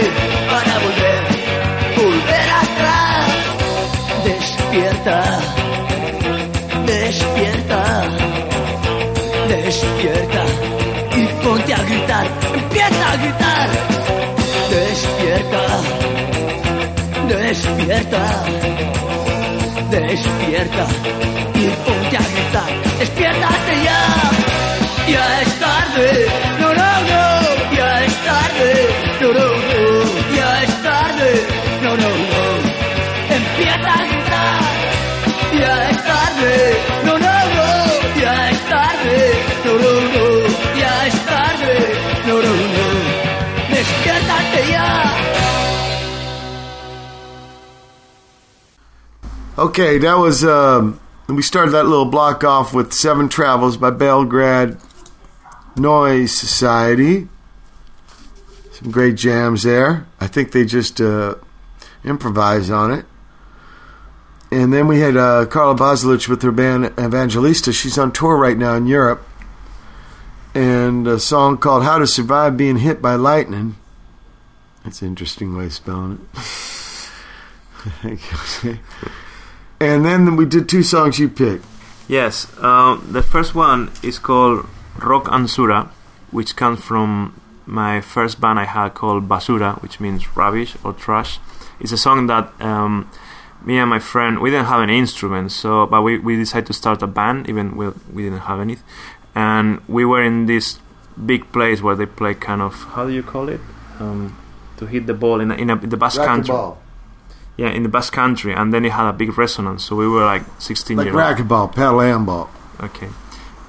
para 0.50 0.78
volver, 0.84 1.20
volver 1.96 2.48
atrás. 2.50 3.32
Despierta, 4.24 5.38
despierta, 6.86 8.04
despierta 9.48 10.44
y 11.16 11.26
ponte 11.42 11.74
a 11.74 11.78
gritar, 11.84 12.26
empieza 12.54 13.12
a 13.12 13.16
gritar. 13.16 13.68
Despierta, 14.70 15.62
despierta, 17.28 18.44
despierta 19.90 20.86
y 21.54 21.66
ponte 21.84 22.16
a 22.16 22.26
gritar, 22.34 22.98
despiértate 22.98 23.84
ya, 23.84 24.00
ya 25.08 25.40
es 25.40 25.60
tarde, 25.60 26.65
tarde, 35.60 36.54
no, 37.04 37.14
no, 37.16 37.36
no, 37.56 37.68
tarde, 38.68 39.18
no, 39.64 39.72
no, 39.78 39.92
no, 40.14 40.26
tarde, 41.26 41.74
no, 42.26 42.40
no, 42.40 42.52
no. 42.56 42.86
Okay, 49.58 49.96
that 49.96 50.18
was. 50.18 50.44
Um, 50.44 51.00
we 51.28 51.40
started 51.40 51.70
that 51.70 51.86
little 51.86 52.04
block 52.04 52.44
off 52.44 52.74
with 52.74 52.92
Seven 52.92 53.30
Travels 53.30 53.78
by 53.78 53.88
Belgrade 53.88 54.76
Noise 55.76 56.36
Society. 56.36 57.26
Some 58.72 58.90
great 58.90 59.14
jams 59.14 59.62
there. 59.62 60.06
I 60.20 60.26
think 60.26 60.52
they 60.52 60.66
just 60.66 61.00
uh, 61.00 61.36
improvised 62.04 62.70
on 62.70 62.92
it. 62.92 63.06
And 64.50 64.72
then 64.72 64.86
we 64.86 65.00
had 65.00 65.16
uh, 65.16 65.46
Carla 65.46 65.74
Bozulich 65.74 66.28
with 66.28 66.42
her 66.42 66.52
band 66.52 66.86
Evangelista. 66.98 67.72
She's 67.72 67.98
on 67.98 68.12
tour 68.12 68.36
right 68.36 68.56
now 68.56 68.74
in 68.74 68.86
Europe. 68.86 69.26
And 70.54 71.06
a 71.06 71.18
song 71.18 71.58
called 71.58 71.82
How 71.82 71.98
to 71.98 72.06
Survive 72.06 72.56
Being 72.56 72.78
Hit 72.78 73.02
by 73.02 73.16
Lightning. 73.16 73.76
That's 74.84 75.02
an 75.02 75.08
interesting 75.08 75.56
way 75.56 75.66
of 75.66 75.72
spelling 75.72 76.26
it. 76.32 76.38
and 79.80 80.04
then 80.04 80.36
we 80.36 80.46
did 80.46 80.68
two 80.68 80.82
songs 80.82 81.18
you 81.18 81.28
picked. 81.28 81.64
Yes, 82.08 82.46
uh, 82.60 83.00
the 83.10 83.22
first 83.22 83.54
one 83.54 83.90
is 84.02 84.20
called 84.20 84.66
Rock 84.98 85.28
'n' 85.30 85.48
Sura, 85.48 85.90
which 86.30 86.54
comes 86.54 86.80
from 86.80 87.40
my 87.66 88.00
first 88.00 88.40
band 88.40 88.60
I 88.60 88.64
had 88.64 88.94
called 88.94 89.28
Basura, 89.28 89.82
which 89.82 89.98
means 89.98 90.36
rubbish 90.36 90.76
or 90.84 90.92
trash. 90.92 91.40
It's 91.80 91.92
a 91.92 91.98
song 91.98 92.28
that 92.28 92.52
um, 92.60 93.10
me 93.66 93.78
and 93.78 93.90
my 93.90 93.98
friend 93.98 94.38
we 94.40 94.50
didn't 94.50 94.66
have 94.66 94.80
any 94.82 94.98
instruments, 94.98 95.54
so 95.54 95.86
but 95.86 96.02
we, 96.02 96.18
we 96.18 96.36
decided 96.36 96.66
to 96.66 96.72
start 96.72 97.02
a 97.02 97.06
band, 97.06 97.48
even 97.48 97.76
we, 97.76 97.88
we 98.12 98.22
didn't 98.24 98.40
have 98.40 98.60
any, 98.60 98.76
and 99.34 99.80
we 99.88 100.04
were 100.04 100.22
in 100.22 100.46
this 100.46 100.78
big 101.24 101.50
place 101.52 101.80
where 101.82 101.94
they 101.96 102.06
play 102.06 102.34
kind 102.34 102.60
of 102.62 102.74
how 102.94 103.04
do 103.06 103.12
you 103.12 103.22
call 103.22 103.48
it 103.48 103.60
um, 104.00 104.36
to 104.76 104.86
hit 104.86 105.06
the 105.06 105.14
ball 105.14 105.40
in 105.40 105.50
a, 105.50 105.54
in, 105.54 105.70
a, 105.70 105.76
in 105.76 105.88
the 105.88 105.96
Basque 105.96 106.20
country. 106.22 106.54
Racquetball. 106.54 106.76
Yeah, 107.58 107.70
in 107.70 107.82
the 107.84 107.88
Basque 107.88 108.12
country, 108.12 108.52
and 108.52 108.72
then 108.72 108.84
it 108.84 108.92
had 108.92 109.08
a 109.08 109.14
big 109.14 109.36
resonance. 109.38 109.84
So 109.86 109.96
we 109.96 110.06
were 110.06 110.26
like 110.26 110.42
16 110.58 110.96
Like 110.98 111.06
years 111.06 111.16
old. 111.16 111.24
racquetball, 111.24 111.74
paddle 111.74 112.00
handball. 112.00 112.50
Okay. 112.80 113.08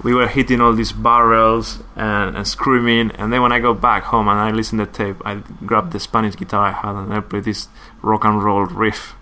We 0.04 0.14
were 0.14 0.28
hitting 0.28 0.60
all 0.60 0.74
these 0.74 0.92
barrels 0.92 1.80
and, 1.96 2.36
and 2.36 2.46
screaming, 2.46 3.12
and 3.12 3.32
then 3.32 3.42
when 3.42 3.54
I 3.54 3.60
go 3.60 3.74
back 3.74 4.04
home 4.04 4.28
and 4.28 4.38
I 4.38 4.52
listen 4.52 4.78
to 4.80 4.86
the 4.86 4.92
tape, 4.92 5.16
I 5.26 5.36
grab 5.66 5.92
the 5.92 6.00
Spanish 6.02 6.36
guitar 6.36 6.68
I 6.68 6.72
had 6.74 6.96
and 6.96 7.14
I 7.14 7.22
play 7.22 7.40
this 7.40 7.70
rock 8.02 8.26
and 8.26 8.44
roll 8.44 8.66
riff, 8.66 9.16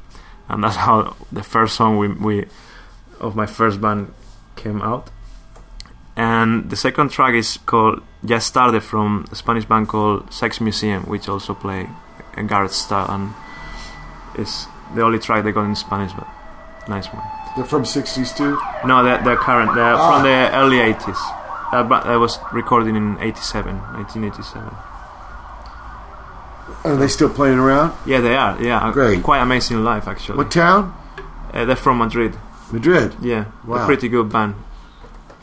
and 0.49 0.63
that's 0.63 0.75
how 0.75 1.15
the 1.31 1.43
first 1.43 1.75
song 1.75 1.97
we, 1.97 2.07
we 2.09 2.45
of 3.19 3.35
my 3.35 3.45
first 3.45 3.79
band 3.81 4.13
came 4.55 4.81
out. 4.81 5.09
And 6.17 6.69
the 6.69 6.75
second 6.77 7.09
track 7.11 7.33
is 7.33 7.57
called 7.65 8.01
Ya 8.23 8.37
Es 8.37 8.49
Tarde 8.49 8.81
from 8.81 9.25
a 9.31 9.35
Spanish 9.35 9.65
band 9.65 9.87
called 9.89 10.31
Sex 10.33 10.61
Museum, 10.61 11.03
which 11.03 11.27
also 11.27 11.53
play 11.53 11.89
a 12.37 12.43
garage 12.43 12.71
style, 12.71 13.07
and 13.09 13.33
it's 14.35 14.65
the 14.93 15.01
only 15.01 15.19
track 15.19 15.43
they 15.43 15.51
got 15.51 15.65
in 15.65 15.75
Spanish, 15.75 16.13
but 16.13 16.27
nice 16.87 17.07
one. 17.07 17.23
They're 17.57 17.65
from 17.65 17.83
60s 17.83 18.35
too? 18.35 18.57
No, 18.85 19.03
they're, 19.03 19.21
they're 19.23 19.35
current. 19.37 19.73
They're 19.75 19.95
Ah. 19.95 20.11
from 20.13 20.23
the 20.23 20.55
early 20.55 20.77
80s. 20.77 21.17
That, 21.71 21.89
that 22.05 22.15
was 22.15 22.37
recorded 22.53 22.95
in 22.95 23.17
87, 23.19 23.75
1987. 23.93 24.63
Are 26.83 26.95
they 26.95 27.07
still 27.07 27.29
playing 27.29 27.57
around? 27.59 27.93
Yeah, 28.05 28.21
they 28.21 28.35
are. 28.35 28.61
Yeah, 28.61 28.91
Great. 28.93 29.23
Quite 29.23 29.41
amazing 29.41 29.83
live, 29.83 30.07
actually. 30.07 30.37
What 30.37 30.51
town? 30.51 30.95
Uh, 31.53 31.65
they're 31.65 31.75
from 31.75 31.97
Madrid. 31.99 32.35
Madrid. 32.71 33.15
Yeah, 33.21 33.45
Wow. 33.65 33.83
a 33.83 33.85
pretty 33.85 34.07
good 34.09 34.29
band. 34.31 34.55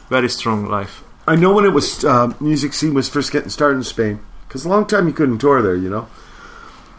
Very 0.08 0.28
strong 0.28 0.66
live. 0.66 1.02
I 1.26 1.36
know 1.36 1.52
when 1.52 1.64
it 1.64 1.70
was 1.72 2.04
uh, 2.04 2.32
music 2.40 2.72
scene 2.74 2.94
was 2.94 3.08
first 3.08 3.30
getting 3.32 3.48
started 3.50 3.76
in 3.76 3.84
Spain 3.84 4.20
because 4.46 4.64
a 4.64 4.68
long 4.68 4.86
time 4.86 5.06
you 5.06 5.12
couldn't 5.14 5.38
tour 5.38 5.62
there, 5.62 5.76
you 5.76 5.88
know. 5.88 6.08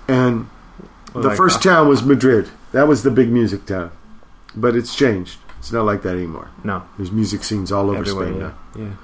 And 0.07 0.47
the 1.13 1.19
like, 1.29 1.37
first 1.37 1.57
uh, 1.59 1.69
town 1.71 1.89
was 1.89 2.03
Madrid. 2.03 2.49
That 2.71 2.87
was 2.87 3.03
the 3.03 3.11
big 3.11 3.29
music 3.29 3.65
town, 3.65 3.91
but 4.55 4.75
it's 4.75 4.95
changed. 4.95 5.37
It's 5.59 5.71
not 5.71 5.85
like 5.85 6.01
that 6.03 6.15
anymore. 6.15 6.49
No. 6.63 6.83
There's 6.97 7.11
music 7.11 7.43
scenes 7.43 7.71
all 7.71 7.89
over 7.89 7.99
Everywhere, 7.99 8.27
Spain. 8.27 8.39
yeah. 8.39 8.51
now. 8.75 8.89
yeah. 8.89 8.95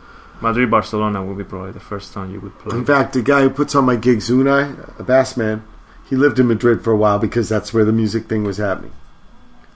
Madrid, 0.41 0.71
Barcelona 0.71 1.23
will 1.23 1.35
be 1.35 1.43
probably 1.43 1.71
the 1.71 1.79
first 1.79 2.13
time 2.13 2.31
you 2.33 2.39
would 2.39 2.57
play. 2.59 2.77
In 2.77 2.85
fact, 2.85 3.13
the 3.13 3.21
guy 3.21 3.41
who 3.41 3.49
puts 3.49 3.75
on 3.75 3.85
my 3.85 3.95
gigs, 3.95 4.29
Unai, 4.29 4.97
a 4.99 5.03
bass 5.03 5.35
man, 5.35 5.63
he 6.09 6.15
lived 6.15 6.39
in 6.39 6.47
Madrid 6.47 6.83
for 6.83 6.91
a 6.91 6.97
while 6.97 7.19
because 7.19 7.49
that's 7.49 7.73
where 7.73 7.83
the 7.85 7.91
music 7.91 8.27
thing 8.27 8.43
was 8.43 8.57
happening. 8.57 8.93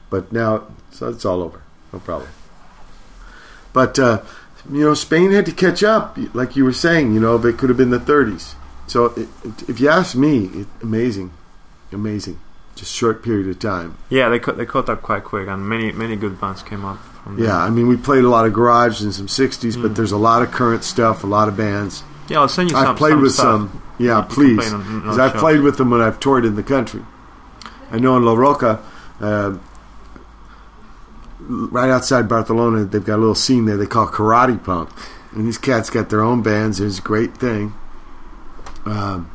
But 0.10 0.32
now, 0.32 0.68
so 0.92 1.10
it's 1.10 1.26
all 1.26 1.42
over. 1.44 1.62
No 1.92 2.00
problem. 2.00 2.30
But, 3.74 3.98
uh, 4.00 4.22
you 4.72 4.82
know, 4.82 4.94
Spain 4.94 5.32
had 5.32 5.46
to 5.48 5.52
catch 5.52 5.84
up, 5.84 6.18
like 6.34 6.56
you 6.56 6.64
were 6.64 6.74
saying, 6.74 7.14
you 7.14 7.20
know, 7.20 7.36
it 7.46 7.58
could 7.58 7.70
have 7.70 7.78
been 7.78 7.90
the 7.90 8.00
30s. 8.00 8.56
So 8.88 9.06
it, 9.08 9.28
it- 9.44 9.70
if 9.70 9.80
you 9.80 9.90
ask 9.90 10.16
me, 10.16 10.46
it, 10.46 10.68
amazing. 10.82 11.32
Amazing. 11.92 12.40
just 12.76 12.92
short 12.94 13.22
period 13.24 13.48
of 13.48 13.60
time. 13.60 13.98
Yeah, 14.10 14.30
they 14.30 14.40
caught, 14.40 14.58
they 14.58 14.66
caught 14.66 14.90
up 14.90 15.02
quite 15.04 15.24
quick, 15.24 15.48
and 15.48 15.68
many 15.70 15.92
many 15.92 16.16
good 16.16 16.42
bands 16.42 16.64
came 16.64 16.84
up. 16.86 16.98
There. 17.26 17.46
Yeah, 17.48 17.58
I 17.58 17.70
mean, 17.70 17.88
we 17.88 17.96
played 17.96 18.24
a 18.26 18.30
lot 18.30 18.46
of 18.46 18.54
garage 18.54 19.02
and 19.02 19.14
some 19.14 19.28
'60s, 19.28 19.78
Mm. 19.78 19.82
but 19.82 19.96
there's 19.96 20.12
a 20.12 20.18
lot 20.18 20.42
of 20.42 20.52
current 20.52 20.84
stuff, 20.84 21.24
a 21.24 21.28
lot 21.28 21.48
of 21.48 21.56
bands. 21.56 22.04
Yeah, 22.28 22.40
I'll 22.42 22.48
send 22.50 22.70
you 22.72 22.76
some. 22.78 22.88
I've 22.88 22.98
played 22.98 23.12
some 23.14 23.22
with 23.22 23.32
stuff. 23.34 23.44
some. 23.46 23.82
Yeah, 23.98 24.18
You 24.20 24.24
please. 24.26 24.58
play 24.58 24.68
on- 24.68 24.82
on 24.82 25.02
'Cause 25.04 25.18
our 25.20 25.26
I've 25.28 25.36
played 25.36 25.62
with 25.62 25.78
them 25.78 25.90
when 25.92 26.02
I've 26.02 26.20
toured 26.20 26.44
in 26.46 26.56
the 26.56 26.64
country. 26.64 27.02
I 27.92 28.00
know 28.00 28.18
in 28.18 28.24
La 28.26 28.34
Roca, 28.34 28.80
uh, 29.22 29.52
right 31.48 31.90
outside 31.90 32.28
Barcelona, 32.28 32.86
they've 32.86 33.04
got 33.06 33.16
a 33.18 33.18
little 33.24 33.36
scene 33.36 33.66
there 33.66 33.78
they 33.78 33.86
call 33.86 34.08
Karate 34.08 34.62
Pump. 34.64 34.92
And 35.34 35.48
these 35.48 35.58
cats 35.58 35.90
got 35.90 36.10
their 36.10 36.22
own 36.22 36.42
bands. 36.42 36.80
It's 36.80 37.00
a 37.00 37.02
great 37.02 37.36
thing. 37.38 37.74
Um, 38.86 39.28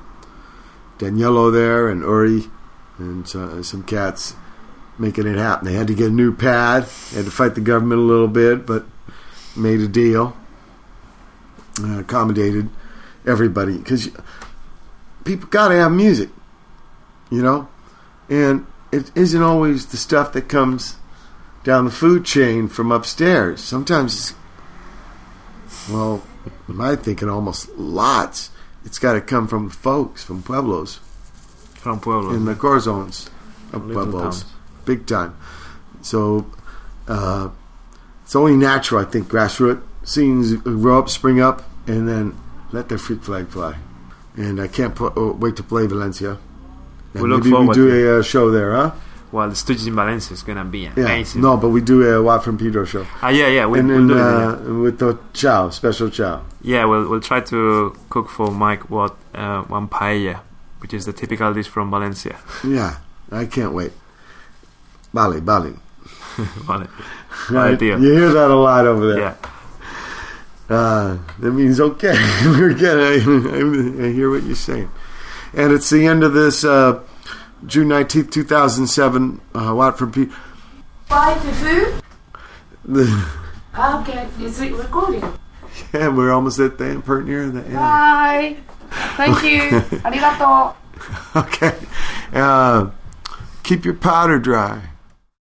Danielo 0.99 1.53
there 1.53 1.89
and 1.89 2.03
Uri 2.03 2.51
and 2.99 3.27
so, 3.27 3.63
some 3.63 3.83
cats 3.83 4.35
making 4.99 5.27
it 5.27 5.37
happen. 5.37 5.67
They 5.67 5.75
had 5.75 5.87
to 5.87 5.95
get 5.95 6.09
a 6.09 6.15
new 6.15 6.35
pad. 6.35 6.85
They 7.11 7.19
had 7.19 7.27
to 7.27 7.31
fight 7.31 7.55
the 7.55 7.61
government 7.61 8.01
a 8.01 8.05
little 8.05 8.29
bit, 8.29 8.67
but 8.67 8.85
made 9.57 9.81
a 9.81 9.89
deal. 9.89 10.37
Uh, 11.81 12.01
accommodated 12.01 12.69
everybody 13.25 13.79
because 13.79 14.11
people 15.25 15.49
got 15.49 15.69
to 15.69 15.77
have 15.77 15.93
music, 15.93 16.29
you 17.31 17.41
know, 17.41 17.69
and 18.29 18.67
it 18.91 19.13
isn't 19.15 19.43
always 19.43 19.87
the 19.87 19.97
stuff 19.97 20.33
that 20.33 20.49
comes 20.49 20.97
down 21.63 21.85
the 21.85 21.91
food 21.91 22.25
chain 22.25 22.67
from 22.67 22.91
upstairs. 22.91 23.63
Sometimes, 23.63 24.15
it's, 24.15 24.35
well, 25.89 26.23
my 26.67 26.97
thinking 26.97 27.29
almost 27.29 27.69
lots. 27.77 28.51
It's 28.85 28.99
got 28.99 29.13
to 29.13 29.21
come 29.21 29.47
from 29.47 29.71
folks, 29.71 30.25
from 30.25 30.43
pueblos, 30.43 30.97
from 31.75 32.01
pueblos, 32.01 32.35
in 32.35 32.45
the 32.45 32.55
core 32.55 32.81
zones 32.81 33.29
of 33.73 33.83
pueblos, 33.83 34.43
towns. 34.43 34.53
Big 34.91 35.01
time. 35.07 35.33
So 36.11 36.19
uh, 37.15 37.49
it's 38.25 38.35
only 38.43 38.57
natural, 38.57 38.99
I 39.05 39.07
think, 39.13 39.29
grassroots 39.35 39.83
scenes 40.15 40.55
grow 40.83 40.99
up, 41.01 41.09
spring 41.11 41.39
up, 41.49 41.59
and 41.87 42.09
then 42.09 42.25
let 42.73 42.89
their 42.89 42.97
freak 43.07 43.23
flag 43.23 43.47
fly. 43.49 43.75
And 44.37 44.59
I 44.61 44.69
can't 44.77 44.95
pl- 44.99 45.13
oh, 45.17 45.33
wait 45.33 45.55
to 45.57 45.63
play 45.63 45.87
Valencia. 45.87 46.39
And 47.13 47.23
We 47.23 47.29
look 47.29 47.45
maybe 47.45 47.57
we 47.69 47.75
do 47.75 47.87
a 47.93 48.19
uh, 48.19 48.23
show 48.23 48.51
there, 48.51 48.73
huh? 48.75 48.91
Well, 49.33 49.49
the 49.53 49.55
Stooges 49.55 49.87
in 49.87 49.95
Valencia 49.95 50.33
is 50.33 50.43
gonna 50.43 50.65
be 50.65 50.81
Yeah. 50.87 50.93
amazing. 50.97 51.43
No, 51.43 51.59
but 51.59 51.69
we 51.77 51.81
do 51.83 51.97
a 52.11 52.23
Watt 52.23 52.43
from 52.45 52.57
Pedro 52.57 52.85
show. 52.87 53.05
Ah, 53.21 53.29
yeah, 53.29 53.49
yeah, 53.57 53.67
we- 53.67 53.81
and 53.81 53.89
we'll 53.89 53.99
then, 53.99 54.09
do 54.09 54.17
it, 54.17 54.71
uh, 54.71 54.83
with 54.85 54.97
the 55.05 55.19
chow, 55.35 55.69
special 55.71 56.09
chow. 56.09 56.41
Yeah, 56.63 56.87
we'll 56.91 57.07
we'll 57.11 57.21
try 57.31 57.41
to 57.53 57.93
cook 58.09 58.29
for 58.31 58.49
Mike 58.51 58.89
what 58.89 59.13
uh, 59.35 59.61
one 59.77 59.87
paella, 59.89 60.37
which 60.81 60.95
is 60.95 61.05
the 61.05 61.13
typical 61.13 61.53
dish 61.53 61.69
from 61.69 61.91
Valencia. 61.91 62.37
Yeah, 62.65 62.93
I 63.31 63.45
can't 63.45 63.73
wait. 63.75 63.93
Bali, 65.13 65.41
Bali. 65.41 65.75
Bali. 66.67 66.87
Right? 67.51 67.75
Idea. 67.75 67.99
You 67.99 68.13
hear 68.13 68.31
that 68.31 68.51
a 68.51 68.55
lot 68.55 68.87
over 68.87 69.15
there. 69.15 69.21
Yeah. 69.21 69.37
Uh, 70.69 71.19
that 71.39 71.53
means 71.53 71.81
okay. 71.81 72.13
We're 72.45 72.75
getting. 72.75 73.01
I, 73.01 74.07
I, 74.07 74.13
hear 74.13 74.29
what 74.31 74.43
you're 74.43 74.57
saying. 74.57 74.91
And 75.55 75.73
it's 75.73 75.89
the 75.89 76.07
end 76.07 76.25
of 76.25 76.35
this 76.35 76.65
uh, 76.65 77.01
June 77.65 77.89
19th, 77.89 78.33
2007. 78.33 79.41
Uh, 79.55 79.75
Watt 79.75 79.97
from 79.99 80.13
Pedro. 80.13 80.35
Bye, 81.09 81.35
Fufu. 81.35 82.03
Okay, 83.79 84.29
is 84.41 84.61
it 84.61 84.73
recording? 84.75 85.23
Yeah, 85.95 86.09
we're 86.09 86.33
almost 86.33 86.59
at 86.59 86.77
the 86.77 86.87
end, 86.87 87.05
part 87.05 87.25
near 87.25 87.49
the 87.49 87.65
end. 87.65 87.75
Bye. 87.75 88.57
Thank 89.17 89.43
you. 89.43 89.61
Arigato. 90.01 90.75
okay. 91.37 91.79
Uh, 92.33 92.91
keep 93.63 93.85
your 93.85 93.95
powder 93.95 94.39
dry. 94.39 94.83